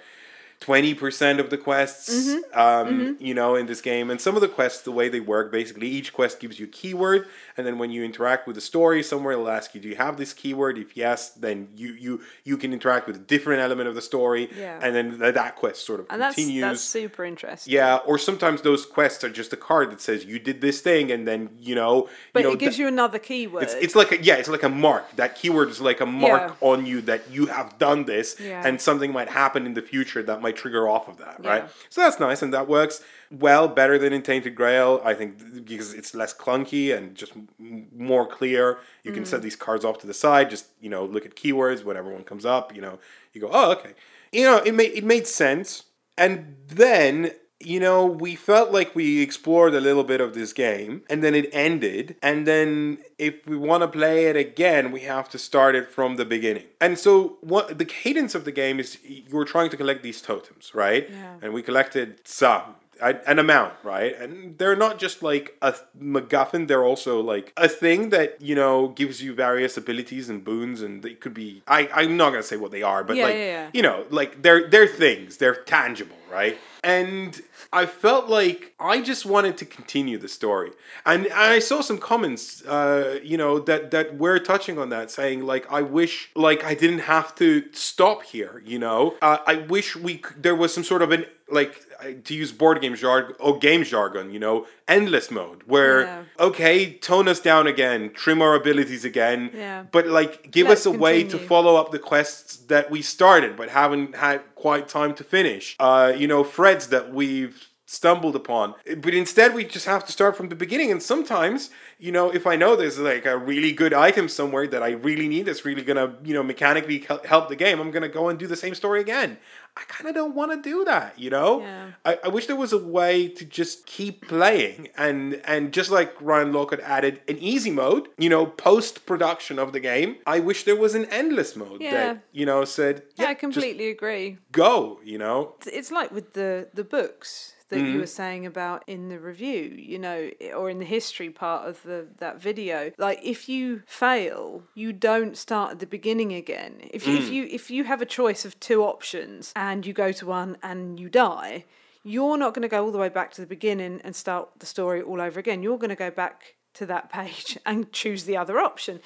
20% 0.61 1.39
of 1.39 1.49
the 1.49 1.57
quests 1.57 2.09
Mm-hmm. 2.09 2.59
um, 2.59 3.17
you 3.19 3.33
know 3.33 3.55
in 3.55 3.65
this 3.65 3.81
game 3.81 4.09
and 4.09 4.19
some 4.19 4.35
of 4.35 4.41
the 4.41 4.47
quests 4.47 4.81
the 4.81 4.91
way 4.91 5.07
they 5.09 5.19
work 5.19 5.51
basically 5.51 5.87
each 5.87 6.11
quest 6.13 6.39
gives 6.39 6.59
you 6.59 6.65
a 6.65 6.69
keyword 6.69 7.27
and 7.55 7.65
then 7.65 7.77
when 7.77 7.91
you 7.91 8.03
interact 8.03 8.45
with 8.45 8.55
the 8.55 8.61
story 8.61 9.01
somewhere 9.01 9.33
it'll 9.33 9.49
ask 9.49 9.73
you 9.73 9.79
do 9.81 9.87
you 9.87 9.95
have 9.95 10.17
this 10.17 10.33
keyword 10.33 10.77
if 10.77 10.97
yes 10.97 11.29
then 11.31 11.67
you 11.75 11.93
you 11.93 12.21
you 12.43 12.57
can 12.57 12.73
interact 12.73 13.07
with 13.07 13.15
a 13.15 13.19
different 13.19 13.61
element 13.61 13.87
of 13.87 13.95
the 13.95 14.01
story 14.01 14.49
Yeah. 14.57 14.79
and 14.83 14.93
then 14.95 15.19
th- 15.19 15.33
that 15.33 15.55
quest 15.55 15.85
sort 15.85 15.99
of 16.01 16.07
And 16.09 16.21
that's, 16.21 16.35
continues 16.35 16.61
that's 16.63 16.81
super 16.81 17.23
interesting. 17.23 17.73
yeah, 17.73 17.97
or 18.05 18.17
sometimes 18.17 18.61
those 18.61 18.85
quests 18.85 19.23
are 19.23 19.29
just 19.29 19.53
a 19.53 19.57
card 19.57 19.91
that 19.91 20.01
says 20.01 20.25
you 20.25 20.39
did 20.39 20.59
this 20.61 20.81
thing, 20.81 21.11
and 21.11 21.27
then 21.27 21.49
you 21.59 21.75
know, 21.75 22.09
But 22.33 22.41
you 22.41 22.47
know, 22.49 22.53
it 22.53 22.59
gives 22.59 22.77
you 22.79 22.87
another 22.87 23.19
keyword. 23.19 23.63
it's, 23.63 23.73
it's 23.75 23.95
like 23.95 24.11
a, 24.11 24.21
yeah, 24.21 24.35
it's 24.35 24.49
like 24.49 24.63
a 24.63 24.69
mark. 24.69 25.05
That 25.15 25.35
keyword 25.35 25.69
is 25.69 25.79
like 25.81 26.01
a 26.01 26.05
mark 26.05 26.41
Yeah. 26.61 26.67
on 26.71 26.85
you 26.85 27.01
that 27.01 27.21
you 27.31 27.45
have 27.47 27.77
done 27.77 28.05
this, 28.05 28.35
Yeah. 28.39 28.65
and 28.65 28.79
something 28.81 29.11
might 29.13 29.29
happen 29.29 29.65
in 29.65 29.73
the 29.73 29.81
future 29.81 30.21
that 30.23 30.41
might 30.41 30.48
my 30.49 30.57
trigger 30.61 30.87
off 30.87 31.07
of 31.07 31.17
that, 31.17 31.39
Yeah. 31.41 31.49
right? 31.49 31.69
So 31.89 32.01
that's 32.01 32.19
nice, 32.19 32.41
and 32.41 32.53
that 32.53 32.67
works 32.67 33.01
well, 33.31 33.67
better 33.67 33.99
than 33.99 34.11
in 34.11 34.23
Tainted 34.23 34.55
Grail. 34.55 35.01
I 35.05 35.13
think 35.13 35.65
because 35.65 35.93
it's 35.93 36.15
less 36.15 36.33
clunky 36.33 36.95
and 36.95 37.15
just 37.15 37.33
m- 37.35 37.87
more 37.95 38.25
clear. 38.25 38.79
You 39.03 39.11
can 39.11 39.25
set 39.25 39.39
mm. 39.39 39.43
these 39.43 39.55
cards 39.55 39.85
off 39.85 39.99
to 39.99 40.07
the 40.07 40.13
side. 40.13 40.49
Just 40.49 40.65
you 40.81 40.89
know, 40.89 41.05
look 41.05 41.25
at 41.25 41.35
keywords 41.35 41.83
whenever 41.83 42.09
one 42.11 42.23
comes 42.23 42.45
up. 42.45 42.75
You 42.75 42.81
know, 42.81 42.99
you 43.33 43.41
go, 43.41 43.49
oh, 43.51 43.71
okay. 43.73 43.93
You 44.31 44.43
know, 44.45 44.57
it 44.57 44.73
made 44.73 44.91
it 44.93 45.03
made 45.03 45.27
sense, 45.27 45.83
and 46.17 46.55
then. 46.67 47.31
You 47.61 47.81
know, 47.81 48.05
we 48.05 48.35
felt 48.35 48.71
like 48.71 48.95
we 48.95 49.21
explored 49.21 49.73
a 49.73 49.81
little 49.81 50.05
bit 50.05 50.21
of 50.21 50.33
this 50.33 50.53
game 50.53 51.03
and 51.09 51.21
then 51.21 51.35
it 51.35 51.49
ended. 51.51 52.15
And 52.21 52.47
then 52.47 52.99
if 53.17 53.45
we 53.45 53.57
want 53.57 53.81
to 53.83 53.87
play 53.87 54.27
it 54.27 54.37
again, 54.37 54.93
we 54.93 55.01
have 55.01 55.27
to 55.29 55.37
start 55.37 55.75
it 55.75 55.91
from 55.91 56.15
the 56.15 56.23
beginning. 56.23 56.67
And 56.79 56.97
so 56.97 57.37
what 57.41 57.77
the 57.77 57.83
cadence 57.83 58.33
of 58.33 58.45
the 58.45 58.53
game 58.53 58.79
is 58.79 58.97
you're 59.03 59.43
trying 59.43 59.69
to 59.71 59.77
collect 59.77 60.03
these 60.03 60.21
totems, 60.21 60.73
right? 60.73 61.09
Yeah. 61.09 61.35
And 61.41 61.53
we 61.53 61.61
collected 61.61 62.21
some 62.25 62.75
an 63.01 63.39
amount, 63.39 63.73
right? 63.83 64.15
And 64.19 64.57
they're 64.57 64.75
not 64.75 64.99
just 64.99 65.23
like 65.23 65.57
a 65.61 65.73
MacGuffin; 66.01 66.67
they're 66.67 66.83
also 66.83 67.21
like 67.21 67.53
a 67.57 67.67
thing 67.67 68.09
that 68.09 68.41
you 68.41 68.55
know 68.55 68.89
gives 68.89 69.21
you 69.21 69.33
various 69.33 69.77
abilities 69.77 70.29
and 70.29 70.43
boons, 70.43 70.81
and 70.81 71.01
they 71.03 71.13
could 71.13 71.33
be. 71.33 71.61
I 71.67 71.89
I'm 71.93 72.17
not 72.17 72.31
gonna 72.31 72.43
say 72.43 72.57
what 72.57 72.71
they 72.71 72.83
are, 72.83 73.03
but 73.03 73.15
Yeah, 73.15 73.23
like 73.25 73.35
yeah, 73.35 73.39
yeah. 73.45 73.69
you 73.73 73.81
know, 73.81 74.05
like 74.09 74.41
they're 74.41 74.67
they're 74.69 74.87
things, 74.87 75.37
they're 75.37 75.55
tangible, 75.55 76.15
right? 76.31 76.57
And 76.83 77.39
I 77.73 77.85
felt 77.85 78.29
like 78.29 78.73
I 78.79 79.01
just 79.01 79.25
wanted 79.25 79.57
to 79.57 79.65
continue 79.65 80.17
the 80.17 80.29
story, 80.29 80.71
and 81.05 81.27
I 81.33 81.59
saw 81.59 81.81
some 81.81 81.97
comments, 81.97 82.65
uh, 82.65 83.19
you 83.21 83.37
know, 83.37 83.59
that 83.59 83.91
that 83.91 84.17
were 84.17 84.39
touching 84.39 84.79
on 84.79 84.89
that, 84.89 85.11
saying 85.11 85.45
like, 85.45 85.69
I 85.71 85.81
wish 85.81 86.29
like 86.35 86.63
I 86.63 86.73
didn't 86.73 86.99
have 86.99 87.35
to 87.35 87.65
stop 87.73 88.23
here, 88.23 88.63
you 88.65 88.79
know. 88.79 89.15
Uh, 89.21 89.37
I 89.45 89.55
wish 89.55 89.95
we 89.95 90.15
c- 90.15 90.35
there 90.37 90.55
was 90.55 90.73
some 90.73 90.83
sort 90.85 91.01
of 91.01 91.11
an 91.11 91.25
like 91.51 91.83
to 92.23 92.33
use 92.33 92.51
board 92.51 92.81
game 92.81 92.95
jargon 92.95 93.35
or 93.39 93.57
game 93.57 93.83
jargon, 93.83 94.31
you 94.31 94.39
know, 94.39 94.65
endless 94.87 95.29
mode 95.29 95.63
where 95.65 96.01
Yeah. 96.01 96.23
okay, 96.39 96.93
tone 96.93 97.27
us 97.27 97.39
down 97.39 97.67
again, 97.67 98.11
trim 98.13 98.41
our 98.41 98.55
abilities 98.55 99.03
again, 99.05 99.51
Yeah. 99.53 99.83
but 99.91 100.07
like 100.07 100.49
give 100.51 100.67
Let's 100.67 100.81
us 100.87 100.93
a 100.95 100.97
way 100.97 101.23
to 101.25 101.37
follow 101.37 101.75
up 101.75 101.91
the 101.91 101.99
quests 101.99 102.57
that 102.67 102.89
we 102.89 103.01
started 103.01 103.55
but 103.55 103.69
haven't 103.69 104.15
had 104.15 104.41
quite 104.55 104.87
time 104.87 105.13
to 105.15 105.23
finish. 105.23 105.75
Uh, 105.79 106.13
you 106.15 106.27
know, 106.27 106.43
threads 106.43 106.87
that 106.87 107.13
we've 107.13 107.68
stumbled 107.89 108.35
upon. 108.35 108.75
But 108.97 109.15
instead 109.15 109.55
we 109.55 109.65
just 109.65 109.87
have 109.87 110.05
to 110.05 110.11
start 110.11 110.37
from 110.37 110.49
the 110.49 110.55
beginning 110.55 110.91
and 110.91 111.01
sometimes, 111.01 111.71
you 111.97 112.11
know, 112.11 112.29
if 112.29 112.45
I 112.45 112.55
know 112.55 112.75
there's 112.75 112.99
like 112.99 113.25
a 113.25 113.35
really 113.35 113.71
good 113.71 113.93
item 113.95 114.29
somewhere 114.29 114.67
that 114.67 114.83
I 114.83 114.91
really 114.91 115.27
need 115.27 115.47
that's 115.47 115.65
really 115.65 115.81
to, 115.97 116.13
you 116.23 116.35
know, 116.35 116.43
mechanically 116.43 116.99
help 117.25 117.49
the 117.49 117.55
game, 117.55 117.79
I'm 117.79 117.91
to 118.03 118.07
go 118.09 118.29
and 118.29 118.37
do 118.37 118.45
the 118.45 118.55
same 118.55 118.75
story 118.75 119.01
again. 119.01 119.39
I 119.75 119.81
kind 119.87 120.07
of 120.07 120.13
don't 120.13 120.35
want 120.35 120.51
to 120.51 120.61
do 120.69 120.83
that, 120.85 121.17
you 121.17 121.29
know? 121.31 121.61
Yeah. 121.61 121.91
I, 122.05 122.19
I 122.25 122.27
wish 122.27 122.45
there 122.45 122.55
was 122.55 122.73
a 122.73 122.77
way 122.77 123.27
to 123.29 123.43
just 123.45 123.85
keep 123.87 124.27
playing 124.27 124.89
and 124.97 125.41
and 125.45 125.71
just 125.73 125.89
like 125.89 126.13
Ryan 126.21 126.51
Laukat 126.51 126.81
added 126.81 127.21
an 127.27 127.37
easy 127.39 127.71
mode, 127.71 128.07
you 128.19 128.29
know, 128.29 128.45
post 128.45 129.05
production 129.07 129.57
of 129.57 129.73
the 129.73 129.79
game. 129.79 130.17
I 130.27 130.39
wish 130.41 130.63
there 130.65 130.75
was 130.75 130.93
an 130.95 131.05
endless 131.05 131.55
mode 131.55 131.81
Yeah. 131.81 131.91
that 131.91 132.23
you 132.33 132.45
know 132.45 132.65
said 132.65 133.01
Yeah, 133.15 133.27
I 133.29 133.33
completely 133.33 133.89
agree. 133.89 134.37
go, 134.51 134.99
you 135.03 135.17
know. 135.17 135.55
It's- 135.61 135.77
It's 135.79 135.91
like 135.91 136.11
with 136.11 136.33
the 136.33 136.67
the 136.73 136.83
books 136.83 137.53
that 137.69 137.77
Mm-hmm. 137.77 137.93
you 137.93 137.99
were 137.99 138.05
saying 138.07 138.45
about 138.45 138.83
in 138.87 139.09
the 139.09 139.19
review, 139.19 139.75
you 139.77 139.97
know, 139.99 140.29
or 140.55 140.69
in 140.69 140.79
the 140.79 140.85
history 140.85 141.29
part 141.29 141.67
of 141.67 141.81
the 141.83 142.07
that 142.17 142.41
video. 142.41 142.91
Like 142.97 143.19
if 143.23 143.47
you 143.47 143.83
fail, 143.85 144.63
you 144.75 144.91
don't 144.93 145.37
start 145.37 145.71
at 145.73 145.79
the 145.79 145.85
beginning 145.87 146.33
again. 146.33 146.81
If 146.91 147.07
you, 147.07 147.17
Mm. 147.17 147.21
if 147.21 147.29
you 147.31 147.43
if 147.49 147.71
you 147.71 147.83
have 147.85 148.01
a 148.01 148.05
choice 148.05 148.43
of 148.45 148.59
two 148.59 148.83
options 148.83 149.53
and 149.55 149.85
you 149.85 149.93
go 149.93 150.11
to 150.11 150.25
one 150.25 150.57
and 150.63 150.99
you 150.99 151.09
die, 151.09 151.65
you're 152.03 152.37
not 152.37 152.53
going 152.53 152.63
to 152.63 152.67
go 152.67 152.83
all 152.85 152.91
the 152.91 152.97
way 152.97 153.09
back 153.09 153.31
to 153.33 153.41
the 153.41 153.47
beginning 153.47 154.01
and 154.03 154.15
start 154.15 154.49
the 154.59 154.65
story 154.65 155.01
all 155.01 155.21
over 155.21 155.39
again. 155.39 155.61
You're 155.63 155.77
going 155.77 155.89
to 155.89 155.95
go 155.95 156.11
back 156.11 156.55
to 156.75 156.85
that 156.87 157.09
page 157.17 157.57
and 157.65 157.91
choose 157.91 158.23
the 158.25 158.37
other 158.37 158.59
option 158.59 158.99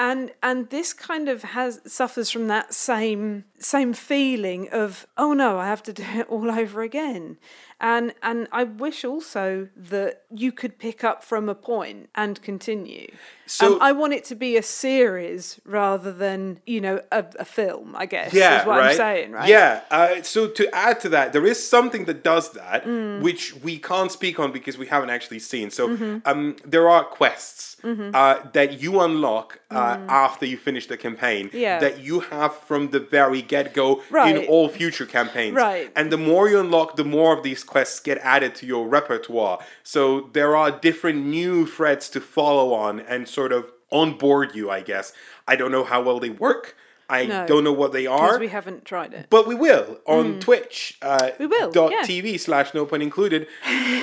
and 0.00 0.30
and 0.44 0.70
this 0.70 0.92
kind 0.92 1.28
of 1.28 1.42
has 1.42 1.80
suffers 1.84 2.30
from 2.30 2.46
that 2.46 2.72
same 2.72 3.44
same 3.58 3.92
feeling 3.92 4.68
of 4.70 5.06
oh 5.16 5.32
no 5.32 5.58
I 5.58 5.66
have 5.66 5.82
to 5.84 5.92
do 5.92 6.04
it 6.04 6.28
all 6.28 6.48
over 6.62 6.82
again 6.82 7.36
and 7.80 8.14
and 8.22 8.48
I 8.52 8.64
wish 8.64 9.04
also 9.04 9.68
that 9.76 10.22
you 10.34 10.50
could 10.52 10.78
pick 10.78 11.04
up 11.04 11.22
from 11.22 11.48
a 11.48 11.54
point 11.54 12.08
and 12.14 12.40
continue 12.42 13.08
So- 13.46 13.74
um, 13.74 13.78
I 13.82 13.92
want 13.92 14.12
it 14.14 14.24
to 14.26 14.34
be 14.34 14.56
a 14.56 14.62
series 14.62 15.60
rather 15.64 16.12
than 16.12 16.60
you 16.66 16.80
know 16.80 17.00
a, 17.12 17.24
a 17.38 17.44
film 17.44 17.94
I 17.96 18.06
guess 18.06 18.32
Yeah, 18.32 18.60
is 18.60 18.66
what 18.66 18.78
right. 18.78 18.90
I'm 18.90 18.96
saying 18.96 19.32
right 19.32 19.48
Yeah. 19.48 19.80
Uh, 19.90 20.22
so 20.22 20.48
to 20.48 20.64
add 20.74 21.00
to 21.04 21.08
that, 21.10 21.32
there 21.32 21.46
is 21.46 21.58
something 21.76 22.04
that 22.06 22.22
does 22.22 22.46
that, 22.52 22.84
Mm. 22.84 23.20
which 23.22 23.54
we 23.66 23.78
can't 23.90 24.10
speak 24.18 24.38
on 24.42 24.48
because 24.52 24.76
we 24.82 24.86
haven't 24.94 25.10
actually 25.10 25.38
seen. 25.52 25.70
So 25.70 25.82
Mm-hmm. 25.88 26.18
um, 26.30 26.56
there 26.74 26.88
are 26.94 27.04
quests 27.04 27.76
uh, 27.84 28.34
that 28.52 28.80
you 28.82 28.92
unlock 29.00 29.48
uh, 29.70 29.98
after 30.26 30.44
you 30.52 30.56
finish 30.68 30.84
the 30.92 30.96
campaign. 31.06 31.48
Mm. 31.50 31.54
Yeah. 31.66 31.78
That 31.84 31.94
you 32.08 32.16
have 32.34 32.52
from 32.68 32.82
the 32.94 33.00
very 33.18 33.40
get 33.54 33.66
go 33.72 33.88
in 34.30 34.36
all 34.52 34.68
future 34.68 35.06
campaigns. 35.06 35.54
Right. 35.68 35.86
And 35.98 36.10
the 36.14 36.18
more 36.30 36.44
you 36.50 36.58
unlock, 36.66 36.88
the 36.96 37.04
more 37.18 37.30
of 37.36 37.42
these 37.48 37.62
quests 37.68 38.00
get 38.00 38.18
added 38.18 38.54
to 38.56 38.66
your 38.66 38.88
repertoire. 38.88 39.60
So 39.82 40.30
there 40.32 40.56
are 40.56 40.70
different 40.70 41.24
new 41.26 41.66
threads 41.66 42.08
to 42.10 42.20
follow 42.20 42.72
on 42.74 42.98
and 43.00 43.28
sort 43.28 43.52
of 43.52 43.70
onboard 43.92 44.54
you, 44.54 44.70
I 44.70 44.80
guess. 44.80 45.12
I 45.46 45.54
don't 45.56 45.70
know 45.72 45.84
how 45.84 46.02
well 46.02 46.18
they 46.18 46.30
work. 46.30 46.76
I 47.10 47.24
No. 47.24 47.46
don't 47.46 47.64
know 47.64 47.72
what 47.72 47.92
they 47.92 48.06
are. 48.06 48.26
because 48.26 48.40
we 48.40 48.48
haven't 48.48 48.84
tried 48.84 49.14
it 49.14 49.28
But 49.30 49.46
we 49.46 49.54
will 49.54 49.98
on 50.06 50.40
Twitch. 50.40 50.98
Uh, 51.00 51.30
We 51.38 51.46
will, 51.46 51.70
Dot 51.70 51.90
yeah. 51.92 52.02
TV 52.02 52.38
slash 52.38 52.74
no 52.74 52.84
pun 52.84 53.00
included, 53.00 53.46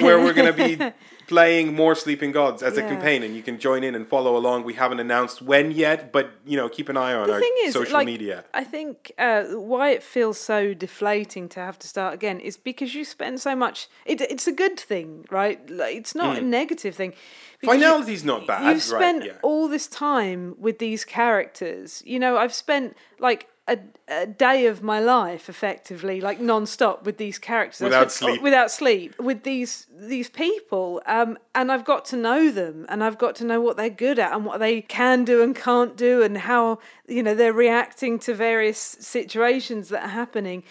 where 0.01 0.17
we're 0.19 0.33
going 0.33 0.51
to 0.51 0.59
be 0.77 0.91
playing 1.27 1.73
more 1.75 1.95
Sleeping 1.95 2.31
Gods 2.31 2.61
as 2.63 2.77
a 2.77 2.81
Yeah. 2.81 2.89
campaign, 2.89 3.23
and 3.23 3.35
you 3.35 3.41
can 3.41 3.57
join 3.59 3.83
in 3.83 3.95
and 3.95 4.07
follow 4.07 4.35
along. 4.37 4.63
We 4.63 4.73
haven't 4.73 4.99
announced 4.99 5.41
when 5.41 5.71
yet, 5.71 6.11
but 6.11 6.31
you 6.45 6.57
know, 6.57 6.69
keep 6.69 6.89
an 6.89 6.97
eye 6.97 7.13
on 7.13 7.27
the 7.27 7.33
our 7.33 7.41
is, 7.63 7.73
social 7.73 7.93
like, 7.93 8.05
media. 8.05 8.45
I 8.53 8.63
think 8.63 9.11
uh, 9.17 9.43
why 9.43 9.89
it 9.89 10.03
feels 10.03 10.39
so 10.39 10.73
deflating 10.73 11.49
to 11.49 11.59
have 11.59 11.77
to 11.79 11.87
start 11.87 12.13
again 12.13 12.39
is 12.39 12.57
because 12.57 12.95
you 12.95 13.03
spend 13.05 13.41
so 13.41 13.55
much. 13.55 13.87
It, 14.05 14.21
it's 14.21 14.47
a 14.47 14.51
good 14.51 14.79
thing, 14.79 15.25
right? 15.29 15.59
Like, 15.69 15.95
it's 15.95 16.15
not 16.15 16.37
a 16.37 16.41
negative 16.41 16.95
thing. 16.95 17.13
you-. 17.61 17.69
Finality's 17.69 18.23
not 18.23 18.45
bad. 18.47 18.71
You've 18.71 18.83
spent 18.83 19.21
right, 19.21 19.31
yeah. 19.31 19.37
all 19.41 19.67
this 19.67 19.87
time 19.87 20.55
with 20.59 20.79
these 20.79 21.03
characters. 21.05 22.03
You 22.05 22.19
know, 22.19 22.37
I've 22.37 22.53
spent 22.53 22.95
like 23.19 23.47
a, 23.67 23.79
a 24.07 24.27
day 24.27 24.67
of 24.67 24.83
my 24.83 24.99
life 24.99 25.49
effectively, 25.49 26.21
like 26.21 26.39
non-stop 26.39 27.03
with 27.05 27.17
these 27.17 27.39
characters. 27.39 27.81
Without 27.81 28.11
sleep. 28.11 28.41
Without 28.41 28.69
sleep. 28.69 29.17
With 29.19 29.41
these 29.43 29.87
these 29.97 30.29
people. 30.29 31.01
Um, 31.07 31.37
and 31.55 31.71
I've 31.71 31.83
got 31.85 32.05
to 32.05 32.15
know 32.17 32.51
them 32.51 32.85
and 32.89 33.03
I've 33.03 33.17
got 33.17 33.35
to 33.37 33.43
know 33.43 33.59
what 33.59 33.75
they're 33.77 33.89
good 33.89 34.19
at 34.19 34.33
and 34.33 34.45
what 34.45 34.59
they 34.59 34.81
can 34.81 35.25
do 35.25 35.41
and 35.41 35.55
can't 35.55 35.97
do 35.97 36.21
and 36.21 36.37
how, 36.37 36.77
you 37.07 37.23
know, 37.23 37.33
they're 37.33 37.53
reacting 37.53 38.19
to 38.19 38.35
various 38.35 38.77
situations 38.77 39.89
that 39.89 40.03
are 40.03 40.09
happening. 40.09 40.63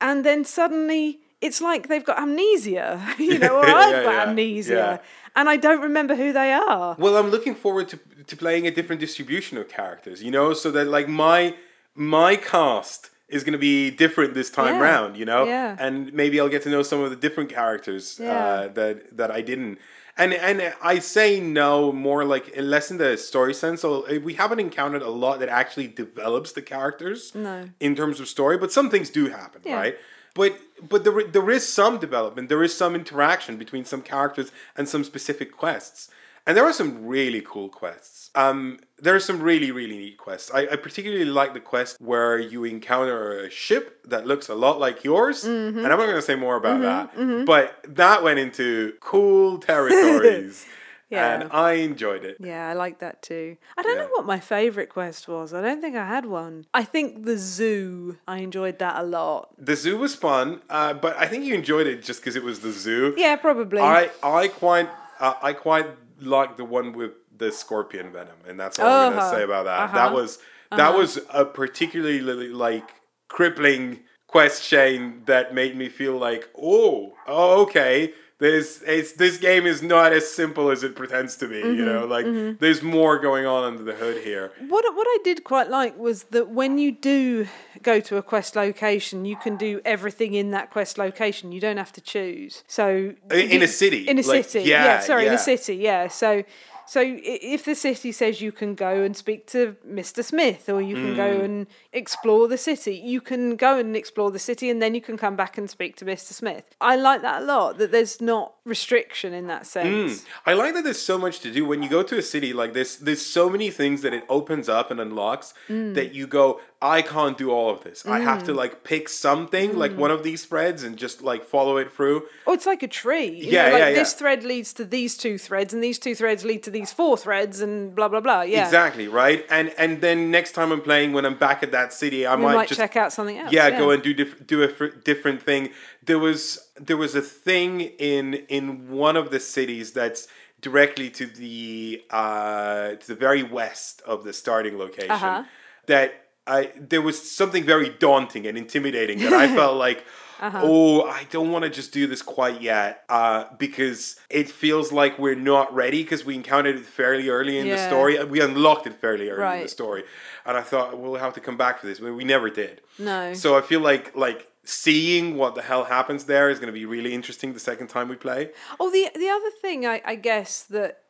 And 0.00 0.24
then 0.24 0.44
suddenly 0.44 1.20
it's 1.40 1.60
like 1.60 1.86
they've 1.88 2.04
got 2.04 2.18
amnesia, 2.18 3.00
you 3.18 3.38
know, 3.38 3.56
or 3.58 3.64
I've 3.82 3.90
Yeah, 3.92 4.02
got 4.02 4.14
yeah, 4.14 4.22
amnesia. 4.30 4.74
yeah. 4.74 4.98
And 5.36 5.48
I 5.48 5.56
don't 5.56 5.80
remember 5.80 6.16
who 6.16 6.32
they 6.32 6.52
are. 6.52 6.96
Well, 6.98 7.16
I'm 7.16 7.30
looking 7.30 7.54
forward 7.54 7.88
to 7.90 7.98
to 8.26 8.36
playing 8.36 8.66
a 8.66 8.70
different 8.72 9.00
distribution 9.00 9.56
of 9.58 9.68
characters. 9.68 10.20
You 10.22 10.32
know, 10.32 10.52
so 10.54 10.72
that 10.72 10.88
like 10.88 11.08
my 11.08 11.54
my 11.94 12.36
cast 12.36 13.10
is 13.28 13.44
going 13.44 13.52
to 13.52 13.58
be 13.58 13.90
different 13.90 14.34
this 14.34 14.50
time 14.50 14.74
Yeah, 14.76 14.80
round. 14.80 15.16
You 15.16 15.24
know, 15.24 15.44
yeah. 15.44 15.76
and 15.78 16.12
maybe 16.12 16.40
I'll 16.40 16.48
get 16.48 16.62
to 16.64 16.68
know 16.70 16.82
some 16.82 17.00
of 17.00 17.10
the 17.10 17.16
different 17.16 17.50
characters 17.50 18.18
Yeah. 18.20 18.32
uh, 18.44 18.68
that 18.68 19.16
that 19.16 19.30
I 19.30 19.40
didn't. 19.40 19.78
And 20.18 20.34
and 20.34 20.74
I 20.82 20.98
say 20.98 21.40
no 21.40 21.92
more 21.92 22.24
like 22.24 22.52
less 22.56 22.90
in 22.90 22.98
the 22.98 23.16
story 23.16 23.54
sense. 23.54 23.80
So 23.82 24.06
uh, 24.06 24.18
we 24.20 24.34
haven't 24.34 24.60
encountered 24.60 25.02
a 25.02 25.10
lot 25.10 25.38
that 25.40 25.48
actually 25.48 25.86
develops 25.88 26.52
the 26.52 26.62
characters 26.62 27.32
No. 27.34 27.70
in 27.78 27.94
terms 27.94 28.20
of 28.20 28.28
story, 28.28 28.58
but 28.58 28.72
some 28.72 28.90
things 28.90 29.08
do 29.10 29.28
happen, 29.28 29.62
Yeah. 29.64 29.76
right? 29.76 29.96
But 30.34 30.58
but 30.88 31.04
there 31.04 31.22
there 31.24 31.50
is 31.50 31.66
some 31.72 31.98
development. 31.98 32.48
There 32.48 32.62
is 32.62 32.76
some 32.76 32.94
interaction 32.94 33.56
between 33.56 33.84
some 33.84 34.02
characters 34.02 34.50
and 34.76 34.88
some 34.88 35.04
specific 35.04 35.56
quests, 35.56 36.08
and 36.50 36.56
there 36.56 36.64
are 36.66 36.72
some 36.72 37.06
really 37.06 37.40
cool 37.46 37.68
quests. 37.68 38.30
Um, 38.34 38.80
there 38.98 39.14
are 39.14 39.20
some 39.30 39.38
really 39.40 39.70
really 39.70 39.96
neat 40.04 40.18
quests. 40.18 40.50
I, 40.52 40.60
I 40.72 40.76
particularly 40.76 41.24
like 41.40 41.54
the 41.54 41.60
quest 41.72 41.92
where 42.00 42.38
you 42.52 42.64
encounter 42.64 43.38
a 43.46 43.50
ship 43.50 43.84
that 44.12 44.26
looks 44.26 44.48
a 44.48 44.54
lot 44.54 44.80
like 44.80 45.04
yours, 45.04 45.44
Mm-hmm. 45.44 45.78
and 45.78 45.86
I'm 45.92 45.98
not 45.98 46.06
going 46.10 46.16
to 46.24 46.28
say 46.30 46.34
more 46.46 46.56
about 46.56 46.80
that. 46.82 47.46
But 47.46 47.66
that 48.00 48.22
went 48.26 48.38
into 48.40 48.94
cool 49.00 49.58
territories. 49.70 50.66
Yeah. 51.10 51.40
And 51.40 51.52
I 51.52 51.72
enjoyed 51.90 52.24
it. 52.24 52.36
Yeah, 52.38 52.68
I 52.68 52.74
like 52.74 53.00
that 53.00 53.20
too. 53.20 53.56
I 53.76 53.82
don't 53.82 53.96
Yeah. 53.96 54.02
know 54.04 54.10
what 54.16 54.26
my 54.26 54.38
favourite 54.38 54.90
quest 54.90 55.26
was. 55.26 55.52
I 55.52 55.60
don't 55.60 55.80
think 55.80 55.96
I 55.96 56.06
had 56.06 56.24
one. 56.26 56.66
I 56.72 56.84
think 56.84 57.24
the 57.24 57.36
zoo. 57.36 58.18
I 58.28 58.38
enjoyed 58.38 58.78
that 58.78 58.94
a 58.96 59.02
lot. 59.02 59.48
The 59.58 59.74
zoo 59.74 59.98
was 59.98 60.14
fun, 60.14 60.62
uh, 60.70 60.92
but 60.94 61.16
I 61.18 61.26
think 61.26 61.44
you 61.46 61.54
enjoyed 61.54 61.88
it 61.88 62.04
just 62.04 62.20
because 62.20 62.36
it 62.36 62.44
was 62.44 62.60
the 62.60 62.70
zoo. 62.70 63.14
Yeah, 63.16 63.34
probably. 63.36 63.80
I 63.80 64.10
I 64.22 64.46
quite 64.48 64.88
uh, 65.18 65.34
I 65.42 65.52
quite 65.52 65.88
like 66.20 66.56
the 66.56 66.64
one 66.64 66.92
with 66.92 67.12
the 67.36 67.50
scorpion 67.52 68.12
venom, 68.12 68.36
and 68.46 68.58
that's 68.58 68.78
all 68.78 68.86
I'm 68.86 69.12
Uh-huh. 69.12 69.20
gonna 69.20 69.36
say 69.36 69.42
about 69.42 69.64
that. 69.64 69.80
Uh-huh. 69.84 69.94
That 69.96 70.12
was 70.14 70.38
that 70.76 70.94
was 70.96 71.18
a 71.30 71.44
particularly 71.44 72.48
like 72.48 72.94
crippling 73.28 74.00
quest 74.26 74.62
chain 74.62 75.22
that 75.26 75.52
made 75.54 75.76
me 75.76 75.88
feel 75.88 76.16
like, 76.16 76.48
oh, 76.60 77.14
oh 77.26 77.62
okay. 77.62 78.14
This 78.40 78.82
it's 78.86 79.12
this 79.12 79.36
game 79.36 79.66
is 79.66 79.82
not 79.82 80.14
as 80.14 80.26
simple 80.26 80.70
as 80.70 80.82
it 80.82 80.96
pretends 80.96 81.36
to 81.36 81.46
be. 81.46 81.58
You 81.58 81.64
mm-hmm, 81.64 81.84
know, 81.84 82.06
like 82.06 82.24
mm-hmm. 82.24 82.56
there's 82.58 82.82
more 82.82 83.18
going 83.18 83.44
on 83.44 83.64
under 83.64 83.82
the 83.82 83.92
hood 83.92 84.24
here. 84.24 84.50
What 84.66 84.84
what 84.94 85.06
I 85.06 85.18
did 85.22 85.44
quite 85.44 85.68
like 85.68 85.98
was 85.98 86.24
that 86.30 86.48
when 86.48 86.78
you 86.78 86.90
do 86.90 87.46
go 87.82 88.00
to 88.00 88.16
a 88.16 88.22
quest 88.22 88.56
location, 88.56 89.26
you 89.26 89.36
can 89.36 89.56
do 89.56 89.82
everything 89.84 90.32
in 90.32 90.52
that 90.52 90.70
quest 90.70 90.96
location. 90.96 91.52
You 91.52 91.60
don't 91.60 91.76
have 91.76 91.92
to 91.92 92.00
choose. 92.00 92.64
So 92.66 93.12
In- 93.30 93.50
in 93.50 93.62
a 93.62 93.68
city, 93.68 94.08
in 94.08 94.18
a 94.18 94.22
like, 94.22 94.46
city, 94.46 94.66
yeah, 94.66 95.00
sorry, 95.00 95.26
in 95.26 95.34
a 95.34 95.38
city, 95.38 95.76
yeah. 95.76 96.08
So. 96.08 96.42
So 96.90 97.00
if 97.04 97.64
the 97.66 97.76
city 97.76 98.10
says 98.10 98.40
you 98.40 98.50
can 98.50 98.74
go 98.74 99.02
and 99.02 99.16
speak 99.16 99.46
to 99.52 99.76
Mr. 99.86 100.24
Smith 100.24 100.68
or 100.68 100.80
you 100.82 100.96
can 100.96 101.12
Mm. 101.14 101.16
go 101.16 101.40
and 101.40 101.66
explore 101.92 102.48
the 102.48 102.58
city, 102.58 102.96
you 102.96 103.20
can 103.20 103.54
go 103.54 103.78
and 103.78 103.94
explore 103.94 104.32
the 104.32 104.40
city 104.40 104.68
and 104.70 104.82
then 104.82 104.96
you 104.96 105.00
can 105.00 105.16
come 105.16 105.36
back 105.36 105.56
and 105.56 105.70
speak 105.70 105.94
to 105.98 106.04
Mr. 106.04 106.32
Smith. 106.32 106.64
I 106.80 106.96
like 106.96 107.22
that 107.22 107.42
a 107.42 107.44
lot 107.44 107.78
that 107.78 107.92
there's 107.92 108.20
not 108.20 108.54
restriction 108.70 109.34
in 109.34 109.46
that 109.48 109.66
sense. 109.66 110.24
I 110.46 110.54
like 110.54 110.72
that 110.74 110.84
there's 110.84 111.02
so 111.02 111.18
much 111.18 111.40
to 111.40 111.50
do 111.50 111.66
when 111.66 111.82
you 111.82 111.88
go 111.90 112.02
to 112.02 112.16
a 112.16 112.22
city 112.22 112.52
like 112.54 112.72
this. 112.72 112.96
There's 112.96 113.24
so 113.24 113.50
many 113.50 113.70
things 113.70 114.00
that 114.02 114.14
it 114.14 114.24
opens 114.28 114.68
up 114.68 114.90
and 114.90 114.98
unlocks 115.00 115.52
Mm. 115.68 115.94
that 115.94 116.14
you 116.14 116.26
go, 116.26 116.60
I 116.82 117.02
can't 117.02 117.36
do 117.36 117.50
all 117.50 117.68
of 117.68 117.84
this. 117.84 118.06
I 118.06 118.20
have 118.20 118.42
to 118.44 118.54
like 118.54 118.84
pick 118.84 119.10
something 119.10 119.76
like 119.76 119.92
Mm. 119.92 119.96
one 119.96 120.10
of 120.10 120.22
these 120.22 120.46
threads 120.46 120.82
and 120.82 120.96
just 120.96 121.20
like 121.22 121.44
follow 121.44 121.76
it 121.76 121.92
through. 121.92 122.22
Oh, 122.46 122.54
it's 122.54 122.64
like 122.64 122.82
a 122.82 122.88
tree. 122.88 123.26
You 123.26 123.50
Yeah, 123.50 123.66
know, 123.66 123.72
like 123.72 123.80
yeah, 123.80 123.90
this 123.92 124.14
thread 124.14 124.44
leads 124.44 124.72
to 124.74 124.84
these 124.86 125.16
two 125.18 125.36
threads, 125.36 125.74
and 125.74 125.84
these 125.84 125.98
two 125.98 126.14
threads 126.14 126.42
lead 126.44 126.62
to 126.62 126.70
these 126.70 126.90
four 126.92 127.18
threads, 127.18 127.60
and 127.60 127.94
blah 127.94 128.08
blah 128.08 128.20
blah. 128.20 128.42
Yeah, 128.42 128.64
Exactly 128.64 129.08
right, 129.08 129.44
and 129.50 129.74
and 129.76 130.00
then 130.00 130.30
next 130.30 130.52
time 130.52 130.72
I'm 130.72 130.80
playing, 130.80 131.12
when 131.12 131.26
I'm 131.26 131.36
back 131.36 131.62
at 131.62 131.72
that 131.72 131.92
city, 131.92 132.26
I 132.26 132.36
might, 132.36 132.54
might 132.54 132.68
just 132.68 132.80
check 132.80 132.96
out 132.96 133.12
something 133.12 133.36
else. 133.36 133.52
yeah, 133.52 133.68
go 133.82 133.90
and 133.90 134.02
do 134.02 134.14
diff- 134.14 134.46
do 134.46 134.62
a 134.62 134.68
fr- 134.68 134.86
different 135.10 135.42
thing. 135.42 135.70
There 136.06 136.18
was 136.18 136.68
there 136.76 136.96
was 136.96 137.14
a 137.14 137.22
thing 137.22 137.80
in 137.80 138.34
in 138.48 138.90
one 138.90 139.16
of 139.16 139.30
the 139.30 139.40
cities 139.40 139.92
that's 139.92 140.28
directly 140.60 141.10
to 141.10 141.26
the 141.26 142.02
uh, 142.10 142.94
to 142.94 143.06
the 143.08 143.14
very 143.14 143.42
west 143.42 144.02
of 144.06 144.24
the 144.24 144.32
starting 144.32 144.78
location 144.78 145.10
Uh-huh. 145.10 145.44
that 145.86 146.26
I 146.46 146.72
there 146.78 147.02
was 147.02 147.16
something 147.30 147.64
very 147.64 147.90
daunting 147.90 148.46
and 148.46 148.56
intimidating 148.58 149.18
that 149.20 149.32
I 149.32 149.46
felt 149.60 149.76
like. 149.76 150.04
Uh-huh. 150.42 150.58
Oh, 150.62 151.02
I 151.02 151.24
don't 151.30 151.50
want 151.52 151.64
to 151.64 151.70
just 151.70 151.92
do 151.92 152.06
this 152.06 152.22
quite 152.22 152.62
yet 152.62 153.04
uh, 153.10 153.44
because 153.58 154.16
it 154.30 154.48
feels 154.50 154.90
like 154.90 155.18
we're 155.18 155.34
not 155.34 155.66
ready 155.74 156.02
because 156.02 156.24
we 156.24 156.34
encountered 156.34 156.76
it 156.76 156.86
fairly 156.86 157.28
early 157.28 157.58
in 157.58 157.68
the 157.68 157.76
story. 157.76 158.24
We 158.24 158.40
unlocked 158.40 158.86
it 158.86 158.94
fairly 158.94 159.28
early 159.28 159.56
in 159.58 159.62
the 159.64 159.68
story, 159.68 160.02
and 160.46 160.56
I 160.56 160.62
thought 160.62 160.96
we'll 160.98 161.16
have 161.16 161.34
to 161.34 161.40
come 161.40 161.58
back 161.58 161.82
to 161.82 161.86
this, 161.86 162.00
but 162.00 162.14
we 162.14 162.24
never 162.24 162.48
did. 162.48 162.80
No. 162.98 163.34
So 163.34 163.54
I 163.58 163.60
feel 163.60 163.80
like 163.80 164.16
like 164.16 164.48
seeing 164.70 165.36
what 165.36 165.54
the 165.54 165.62
hell 165.62 165.84
happens 165.84 166.24
there 166.24 166.48
is 166.50 166.58
going 166.58 166.68
to 166.68 166.72
be 166.72 166.86
really 166.86 167.12
interesting 167.12 167.52
the 167.52 167.60
second 167.60 167.88
time 167.88 168.08
we 168.08 168.16
play. 168.16 168.50
Oh, 168.78 168.90
the 168.90 169.10
the 169.18 169.28
other 169.28 169.50
thing 169.60 169.86
I, 169.86 170.00
I 170.04 170.14
guess 170.14 170.62
that 170.64 171.02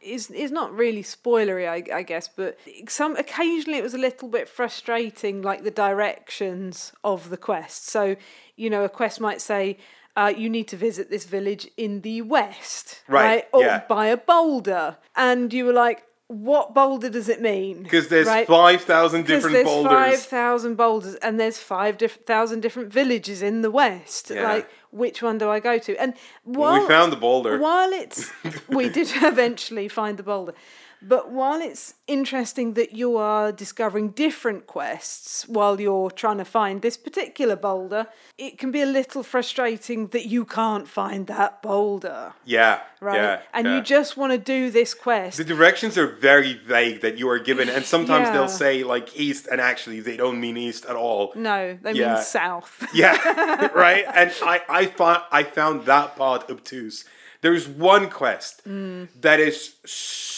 is 0.00 0.30
is 0.30 0.50
not 0.50 0.72
really 0.74 1.02
spoilery, 1.02 1.68
I, 1.68 1.82
I 2.00 2.02
guess, 2.02 2.28
but 2.28 2.58
some 2.88 3.16
occasionally 3.16 3.78
it 3.78 3.82
was 3.82 3.94
a 3.94 3.98
little 3.98 4.28
bit 4.28 4.48
frustrating, 4.48 5.42
like 5.42 5.64
the 5.64 5.70
directions 5.70 6.92
of 7.02 7.30
the 7.30 7.36
quest. 7.36 7.88
So, 7.88 8.16
you 8.56 8.70
know, 8.70 8.84
a 8.84 8.88
quest 8.88 9.20
might 9.20 9.40
say. 9.40 9.78
Uh, 10.16 10.34
you 10.36 10.50
need 10.50 10.66
to 10.66 10.76
visit 10.76 11.10
this 11.10 11.26
village 11.26 11.68
in 11.76 12.00
the 12.00 12.20
west, 12.22 13.02
Right, 13.06 13.44
Or 13.52 13.62
yeah. 13.62 13.82
buy 13.88 14.06
a 14.08 14.16
boulder, 14.16 14.96
and 15.14 15.52
you 15.52 15.64
were 15.64 15.72
like, 15.72 16.02
"What 16.28 16.74
boulder 16.74 17.08
does 17.10 17.28
it 17.28 17.40
mean?" 17.40 17.82
Because 17.82 18.08
there's 18.08 18.26
Right? 18.26 18.46
five 18.46 18.82
thousand 18.82 19.22
'Cause 19.24 19.28
different 19.28 19.54
there's 19.54 19.64
boulders. 19.66 19.90
five 19.92 20.20
thousand 20.22 20.76
boulders, 20.76 21.14
and 21.16 21.40
there's 21.40 21.58
5,000 21.58 22.60
different 22.60 22.92
villages 22.92 23.42
in 23.42 23.62
the 23.62 23.70
west. 23.70 24.30
Yeah. 24.30 24.46
Like, 24.46 24.68
which 24.90 25.22
one 25.22 25.38
do 25.38 25.48
I 25.50 25.58
go 25.60 25.78
to? 25.78 25.96
And 25.96 26.14
while, 26.44 26.80
we 26.82 26.86
found 26.86 27.12
the 27.12 27.16
boulder. 27.16 27.58
While 27.58 27.92
it's, 27.92 28.30
we 28.68 28.88
did 28.88 29.10
eventually 29.22 29.88
find 29.88 30.16
the 30.18 30.22
boulder, 30.22 30.54
but 31.02 31.30
while 31.30 31.60
it's 31.60 31.94
interesting 32.06 32.74
that 32.74 32.92
you 32.92 33.16
are 33.16 33.52
discovering 33.52 34.10
different 34.10 34.66
quests 34.66 35.46
while 35.48 35.80
you're 35.80 36.10
trying 36.10 36.38
to 36.38 36.44
find 36.44 36.82
this 36.82 36.96
particular 36.96 37.56
boulder, 37.56 38.06
it 38.36 38.58
can 38.58 38.70
be 38.70 38.80
a 38.82 38.86
little 38.86 39.22
frustrating 39.22 40.08
that 40.08 40.26
you 40.26 40.44
can't 40.44 40.88
find 40.88 41.26
that 41.28 41.62
boulder, 41.62 42.32
yeah, 42.44 42.80
right? 43.00 43.16
yeah, 43.16 43.40
and 43.52 43.66
yeah. 43.66 43.76
you 43.76 43.82
just 43.82 44.16
want 44.16 44.32
to 44.32 44.38
do 44.38 44.70
this 44.70 44.94
quest. 44.94 45.36
The 45.38 45.44
directions 45.44 45.96
are 45.98 46.06
very 46.06 46.54
vague 46.54 47.00
that 47.02 47.18
you 47.18 47.28
are 47.28 47.38
given, 47.38 47.68
and 47.68 47.84
sometimes 47.84 48.26
Yeah. 48.26 48.32
they'll 48.32 48.48
say 48.48 48.82
like 48.82 49.16
east, 49.18 49.46
and 49.50 49.60
actually 49.60 50.00
they 50.00 50.16
don't 50.16 50.40
mean 50.40 50.56
east 50.56 50.84
at 50.86 50.96
all. 50.96 51.32
no, 51.36 51.78
they 51.82 51.92
mean 51.92 52.18
south. 52.22 52.86
Yeah, 52.94 53.68
right. 53.74 54.04
And 54.14 54.32
I, 54.42 54.60
I 54.68 54.86
found 54.86 55.22
I 55.30 55.42
found 55.44 55.84
that 55.86 56.16
part 56.16 56.50
obtuse. 56.50 57.04
There's 57.40 57.68
one 57.68 58.10
quest 58.10 58.64
Mm. 58.66 59.08
that 59.20 59.38
is 59.38 59.74
so 59.84 60.37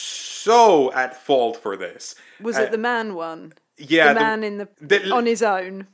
at 0.93 1.17
fault 1.17 1.57
for 1.63 1.77
this. 1.77 2.15
Was 2.41 2.57
Uh, 2.59 2.63
it 2.63 2.71
the 2.71 2.79
man 2.79 3.15
one? 3.15 3.53
yeah, 3.77 4.13
the 4.13 4.21
man 4.21 4.45
in 4.45 4.59
the, 4.59 4.69
the- 4.81 5.11
on 5.13 5.27
his 5.27 5.43
own. 5.43 5.87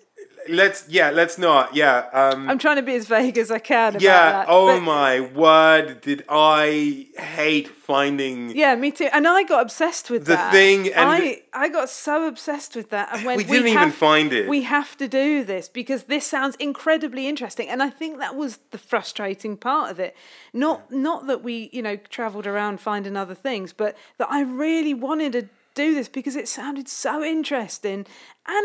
Let's 0.49 0.89
yeah, 0.89 1.11
let's 1.11 1.39
not. 1.39 1.75
Yeah. 1.75 2.07
Um, 2.13 2.49
I'm 2.49 2.59
trying 2.59 2.77
to 2.77 2.83
be 2.83 2.95
as 2.95 3.07
vague 3.07 3.39
as 3.39 3.51
I 3.51 3.59
can 3.59 3.91
about 3.91 4.03
yeah. 4.03 4.33
that. 4.33 4.47
Oh 4.49 4.67
but- 4.67 4.81
my 4.81 5.21
word! 5.21 6.01
Did 6.01 6.25
I 6.29 7.07
hate 7.19 7.69
finding? 7.69 8.51
Yeah, 8.57 8.75
me 8.75 8.91
too. 8.91 9.09
And 9.13 9.27
I 9.29 9.43
got 9.43 9.63
obsessed 9.63 10.11
with 10.11 10.27
The 10.27 10.35
that. 10.35 10.53
thing 10.53 10.93
and 10.93 11.09
I 11.09 11.21
the- 11.21 11.43
I 11.53 11.69
got 11.69 11.89
so 11.89 12.27
obsessed 12.27 12.77
with 12.77 12.91
that. 12.91 13.09
And 13.13 13.25
when 13.25 13.37
We 13.37 13.45
didn't 13.45 13.69
even 13.69 13.91
find 13.91 14.33
it. 14.33 14.49
We 14.49 14.63
have 14.63 14.97
to 14.99 15.09
do 15.09 15.45
this 15.45 15.69
because 15.69 16.05
this 16.05 16.27
sounds 16.27 16.57
incredibly 16.57 17.29
interesting. 17.29 17.69
And 17.69 17.83
I 17.83 17.91
think 17.91 18.19
that 18.19 18.37
was 18.37 18.59
the 18.71 18.79
frustrating 18.79 19.57
part 19.57 19.91
of 19.91 20.01
it. 20.01 20.17
Not 20.53 20.91
not 20.91 21.27
that 21.27 21.43
we 21.43 21.71
you 21.73 21.83
know 21.83 21.97
travelled 21.97 22.47
around 22.47 22.81
finding 22.81 23.17
other 23.17 23.35
things, 23.35 23.73
but 23.73 23.97
that 24.19 24.29
I 24.31 24.43
really 24.43 24.95
wanted 24.95 25.33
to 25.33 25.49
do 25.77 25.95
this 25.95 26.09
because 26.09 26.35
it 26.35 26.49
sounded 26.49 26.89
so 26.89 27.23
interesting, 27.23 28.01
and 28.01 28.07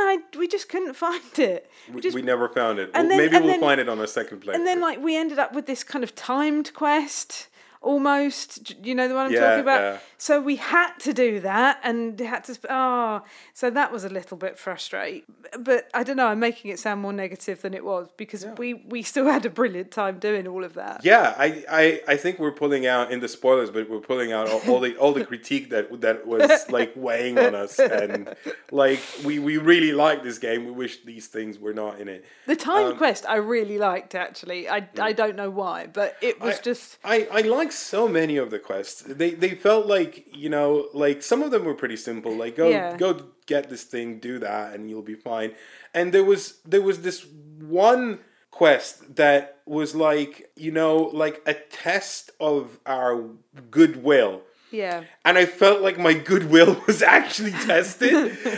I 0.01 0.17
we 0.37 0.47
just 0.47 0.67
couldn't 0.69 0.95
find 0.95 1.21
it. 1.37 1.69
We, 1.93 2.01
just 2.01 2.15
we 2.15 2.23
never 2.23 2.49
found 2.49 2.79
it. 2.79 2.89
and 2.95 3.07
Well, 3.07 3.09
then- 3.09 3.17
Maybe 3.17 3.35
and 3.35 3.45
we'll 3.45 3.53
then- 3.53 3.61
find 3.61 3.79
it 3.79 3.87
on 3.87 3.99
our 3.99 4.07
second 4.07 4.41
playthrough. 4.41 4.55
and 4.55 4.65
then 4.65 4.81
like 4.81 4.99
we 4.99 5.15
ended 5.15 5.37
up 5.37 5.53
with 5.53 5.67
this 5.67 5.83
kind 5.83 6.03
of 6.03 6.15
timed 6.15 6.73
quest 6.73 7.47
almost 7.81 8.73
you 8.85 8.93
know 8.95 9.07
the 9.07 9.15
one 9.15 9.25
i'm 9.27 9.31
Yeah, 9.33 9.39
talking 9.39 9.59
about? 9.61 9.81
yeah. 9.81 9.97
so 10.17 10.39
we 10.39 10.55
had 10.57 10.93
to 10.99 11.13
do 11.13 11.39
that 11.41 11.79
and 11.83 12.19
had 12.19 12.43
to 12.45 12.57
oh 12.69 13.21
so 13.53 13.69
that 13.71 13.91
was 13.91 14.03
a 14.05 14.09
little 14.09 14.37
bit 14.37 14.57
frustrating 14.59 15.23
but 15.59 15.89
i 15.93 16.03
don't 16.03 16.15
know 16.17 16.27
i'm 16.27 16.39
making 16.39 16.71
it 16.71 16.79
sound 16.79 17.01
more 17.01 17.11
negative 17.11 17.61
than 17.63 17.73
it 17.73 17.83
was 17.83 18.07
because 18.17 18.45
we 18.57 18.75
we 18.75 19.01
still 19.01 19.25
had 19.35 19.45
a 19.45 19.49
brilliant 19.49 19.91
time 19.91 20.19
doing 20.19 20.47
all 20.47 20.63
of 20.63 20.73
that. 20.75 21.03
Yeah, 21.03 21.33
I, 21.37 21.65
I, 21.69 22.01
I 22.07 22.15
think 22.17 22.37
we're 22.39 22.51
pulling 22.51 22.85
out 22.85 23.11
in 23.11 23.19
the 23.19 23.27
spoilers, 23.27 23.69
but 23.71 23.89
we're 23.89 23.99
pulling 23.99 24.31
out 24.31 24.47
all, 24.49 24.61
all 24.67 24.79
the 24.79 24.95
all 24.97 25.13
the 25.13 25.25
critique 25.25 25.69
that 25.71 26.01
that 26.01 26.25
was 26.27 26.49
like 26.69 26.93
weighing 26.95 27.37
on 27.39 27.55
us, 27.55 27.79
and 27.79 28.33
like 28.71 28.99
we, 29.25 29.39
we 29.39 29.57
really 29.57 29.91
like 29.91 30.23
this 30.23 30.37
game. 30.37 30.65
We 30.65 30.71
wish 30.71 31.03
these 31.03 31.27
things 31.27 31.57
were 31.59 31.73
not 31.73 31.99
in 31.99 32.07
it. 32.07 32.25
the 32.47 32.55
time 32.55 32.87
Um, 32.91 32.97
quest 32.97 33.25
i 33.27 33.35
really 33.37 33.77
liked 33.77 34.13
actually. 34.15 34.69
I 34.69 34.87
i 34.99 35.11
don't 35.13 35.35
know 35.35 35.49
why 35.49 35.87
but 35.87 36.15
it 36.21 36.39
was 36.41 36.59
I- 36.59 36.61
just 36.61 36.97
I, 37.03 37.27
I 37.31 37.41
like 37.41 37.70
so 37.77 38.07
many 38.07 38.37
of 38.37 38.49
the 38.51 38.59
quests. 38.59 39.01
They 39.07 39.31
they 39.31 39.55
felt 39.55 39.85
like 39.87 40.25
you 40.35 40.49
know 40.49 40.87
like 40.93 41.21
some 41.23 41.41
of 41.41 41.51
them 41.51 41.65
were 41.65 41.73
pretty 41.75 41.97
simple. 41.97 42.33
Like 42.35 42.55
go 42.55 42.69
Yeah. 42.69 42.95
go 42.97 43.27
get 43.45 43.69
this 43.69 43.83
thing, 43.83 44.19
do 44.19 44.39
that, 44.39 44.73
and 44.75 44.89
you'll 44.89 45.01
be 45.01 45.15
fine. 45.15 45.53
And 45.93 46.13
there 46.13 46.23
was 46.23 46.59
there 46.65 46.81
was 46.81 47.01
this 47.01 47.25
one 47.59 48.19
quest 48.51 49.15
that 49.15 49.59
was 49.65 49.95
like 49.95 50.51
you 50.55 50.71
know 50.71 51.09
like 51.13 51.41
a 51.45 51.53
test 51.53 52.31
of 52.39 52.79
our 52.85 53.23
goodwill. 53.69 54.41
yeah 54.71 55.03
And 55.25 55.37
I 55.37 55.45
felt 55.45 55.81
like 55.81 55.97
my 55.97 56.13
goodwill 56.13 56.81
was 56.87 57.01
actually 57.01 57.51
tested. 57.51 58.13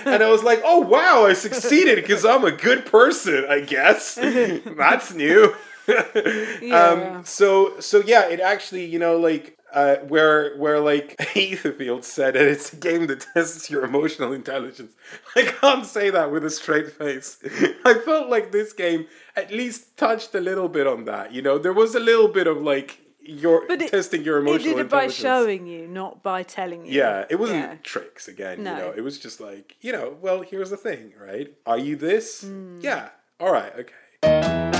and 0.06 0.22
I 0.24 0.30
was 0.30 0.44
like, 0.44 0.62
oh, 0.64 0.80
wow, 0.80 1.26
I 1.26 1.34
succeeded 1.34 1.96
because 1.96 2.24
I'm 2.26 2.44
a 2.46 2.52
good 2.52 2.86
person, 2.86 3.46
I 3.50 3.60
guess. 3.62 4.16
That's 4.84 5.14
new. 5.14 5.56
Yeah. 6.62 7.16
um, 7.18 7.26
so, 7.26 7.80
so 7.80 8.00
yeah, 8.00 8.28
it 8.30 8.40
actually, 8.40 8.86
you 8.86 9.00
know, 9.00 9.18
like, 9.18 9.58
uh, 9.74 9.96
where 10.08 10.56
where 10.58 10.80
like 10.80 11.16
Etherfield 11.36 12.04
said 12.04 12.36
that 12.36 12.46
it's 12.48 12.72
a 12.74 12.76
game 12.76 13.08
that 13.08 13.26
tests 13.34 13.72
your 13.72 13.84
emotional 13.84 14.32
intelligence. 14.32 14.94
I 15.36 15.44
can't 15.44 15.84
say 15.86 16.12
that 16.12 16.32
with 16.32 16.46
a 16.46 16.50
straight 16.52 16.92
face. 16.92 17.40
I 17.84 17.96
felt 17.96 18.30
like 18.30 18.52
this 18.52 18.72
game 18.72 19.08
at 19.36 19.52
least 19.52 19.98
touched 19.98 20.36
a 20.36 20.40
little 20.40 20.70
bit 20.70 20.86
on 20.86 21.06
that. 21.06 21.34
You 21.34 21.42
know, 21.42 21.58
there 21.58 21.74
was 21.74 21.96
a 21.96 22.00
little 22.00 22.28
bit 22.28 22.46
of 22.46 22.62
like 22.62 23.00
your 23.20 23.66
But 23.68 23.82
it- 23.82 23.90
testing 23.90 24.22
your 24.24 24.38
it 24.38 24.42
emotional 24.42 24.76
did 24.76 24.86
it 24.86 24.90
by 24.92 25.08
showing 25.08 25.66
you 25.66 25.88
not 25.88 26.22
by 26.22 26.44
telling 26.44 26.86
you 26.86 26.92
Yeah, 26.92 27.26
it 27.30 27.38
wasn't 27.40 27.62
Yeah. 27.64 27.76
tricks 27.82 28.28
again. 28.28 28.62
No. 28.64 28.72
You 28.74 28.78
know, 28.78 28.94
it 28.96 29.02
was 29.02 29.18
just 29.18 29.40
like, 29.42 29.76
you 29.82 29.92
know, 29.92 30.18
well, 30.22 30.44
here's 30.44 30.70
the 30.70 30.78
thing, 30.78 31.14
right? 31.20 31.52
Are 31.66 31.80
you 31.80 31.96
this? 31.96 32.42
Hmm. 32.44 32.80
Yeah. 32.80 33.10
All 33.40 33.52
right. 33.52 33.74
Okay. 33.80 34.80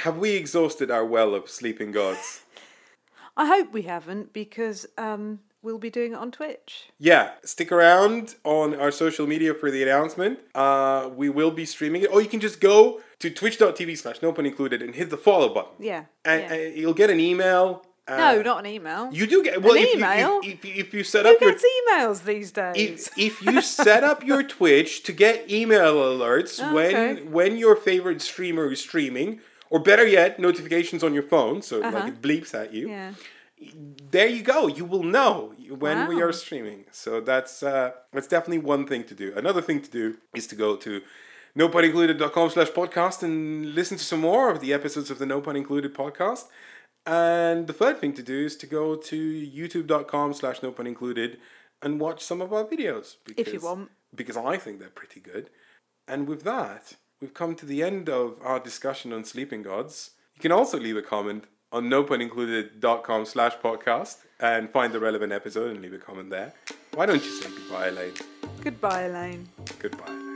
Have 0.00 0.16
we 0.16 0.30
exhausted 0.30 0.90
our 0.90 1.04
well 1.04 1.34
of 1.34 1.50
sleeping 1.50 1.92
gods? 1.92 2.40
I 3.36 3.46
hope 3.46 3.72
we 3.72 3.82
haven't 3.82 4.32
because 4.32 4.86
um, 4.96 5.40
we'll 5.62 5.78
be 5.78 5.90
doing 5.90 6.12
it 6.12 6.16
on 6.16 6.30
Twitch. 6.30 6.90
Yeah, 6.98 7.32
stick 7.44 7.70
around 7.70 8.34
on 8.42 8.74
our 8.74 8.90
social 8.90 9.26
media 9.26 9.52
for 9.52 9.70
the 9.70 9.82
announcement. 9.82 10.38
Uh, 10.54 11.10
we 11.14 11.28
will 11.28 11.50
be 11.50 11.66
streaming 11.66 12.02
it. 12.02 12.10
Or 12.10 12.22
you 12.22 12.28
can 12.28 12.40
just 12.40 12.60
go 12.60 13.00
to 13.18 13.30
twitch.tv 13.30 13.98
slash 13.98 14.22
no 14.22 14.32
pun 14.32 14.46
included 14.46 14.80
and 14.80 14.94
hit 14.94 15.10
the 15.10 15.18
follow 15.18 15.52
button. 15.52 15.72
Yeah. 15.78 16.04
And, 16.24 16.42
yeah. 16.42 16.52
and 16.54 16.76
you'll 16.76 16.94
get 16.94 17.10
an 17.10 17.20
email. 17.20 17.84
Uh, 18.08 18.16
no, 18.16 18.42
not 18.42 18.60
an 18.60 18.66
email. 18.72 19.10
You 19.12 19.26
do 19.26 19.44
get 19.44 19.62
well 19.62 19.74
if 19.74 19.94
email? 19.94 20.42
You, 20.42 20.52
if, 20.52 20.64
if, 20.64 20.76
if 20.86 20.94
you 20.94 21.04
set 21.04 21.26
Who 21.26 21.34
up 21.34 21.40
your 21.42 21.52
gets 21.52 21.64
emails 21.64 22.24
these 22.24 22.50
days? 22.50 23.08
if, 23.08 23.18
if 23.18 23.42
you 23.42 23.60
set 23.60 24.02
up 24.02 24.24
your 24.24 24.42
Twitch 24.56 25.02
to 25.04 25.12
get 25.12 25.50
email 25.50 25.94
alerts 25.96 26.58
Okay. 26.58 26.72
when 27.22 27.30
when 27.30 27.56
your 27.58 27.76
favorite 27.76 28.20
streamer 28.22 28.72
is 28.72 28.80
streaming, 28.80 29.40
or 29.70 29.78
better 29.80 30.06
yet, 30.06 30.38
notifications 30.38 31.02
on 31.02 31.14
your 31.14 31.22
phone, 31.34 31.62
so 31.62 31.78
like 31.78 31.94
Uh-huh. 31.94 32.08
it 32.08 32.20
bleeps 32.20 32.52
at 32.54 32.72
you. 32.74 32.88
yeah. 32.88 33.12
There 34.10 34.26
you 34.36 34.42
go. 34.42 34.66
You 34.68 34.86
will 34.86 35.02
know 35.02 35.52
when 35.84 36.08
we 36.08 36.22
are 36.22 36.32
streaming. 36.32 36.86
So 37.02 37.20
that's 37.20 37.62
uh, 37.62 37.90
that's 38.12 38.26
definitely 38.26 38.62
one 38.74 38.86
thing 38.86 39.04
to 39.04 39.14
do. 39.14 39.26
Another 39.36 39.60
thing 39.68 39.80
to 39.82 39.90
do 40.00 40.04
is 40.34 40.46
to 40.46 40.56
go 40.56 40.76
to 40.76 41.02
nopunincluded.com 41.58 42.50
slash 42.50 42.68
podcast 42.70 43.22
and 43.22 43.74
listen 43.74 43.98
to 43.98 44.04
some 44.04 44.20
more 44.20 44.50
of 44.50 44.60
the 44.60 44.72
episodes 44.72 45.10
of 45.10 45.18
the 45.18 45.26
No 45.26 45.40
Pun 45.40 45.56
Included 45.56 45.94
podcast. 45.94 46.44
And 47.06 47.66
the 47.66 47.72
third 47.72 47.98
thing 48.00 48.12
to 48.14 48.22
do 48.22 48.38
is 48.46 48.56
to 48.56 48.66
go 48.66 48.94
to 49.10 49.16
youtube.com 49.58 50.32
slash 50.34 50.62
no 50.62 50.70
pun 50.72 50.86
included 50.86 51.38
and 51.82 52.00
watch 52.00 52.22
some 52.22 52.40
of 52.40 52.52
our 52.52 52.64
videos. 52.64 53.16
Because, 53.26 53.46
If 53.46 53.52
you 53.54 53.60
want. 53.60 53.90
Because 54.14 54.36
I 54.36 54.56
think 54.58 54.78
they're 54.80 54.88
pretty 55.02 55.20
good. 55.20 55.50
And 56.08 56.28
with 56.28 56.42
that, 56.44 56.94
we've 57.20 57.34
come 57.34 57.54
to 57.56 57.66
the 57.66 57.82
end 57.82 58.08
of 58.08 58.38
our 58.42 58.58
discussion 58.60 59.12
on 59.12 59.24
sleeping 59.24 59.62
gods. 59.62 60.10
You 60.34 60.40
can 60.40 60.52
also 60.52 60.78
leave 60.78 60.96
a 60.96 61.02
comment 61.02 61.44
on 61.72 61.84
nopunincluded.com 61.88 63.26
slash 63.26 63.56
podcast 63.56 64.18
and 64.40 64.70
find 64.70 64.92
the 64.92 65.00
relevant 65.00 65.32
episode 65.32 65.70
and 65.70 65.80
leave 65.82 65.92
a 65.92 65.98
comment 65.98 66.30
there. 66.30 66.52
Why 66.94 67.06
don't 67.06 67.22
you 67.24 67.30
say 67.30 67.50
goodbye, 67.50 67.88
Elaine? 67.88 68.14
Goodbye, 68.62 69.02
Elaine. 69.02 69.48
Goodbye. 69.78 70.29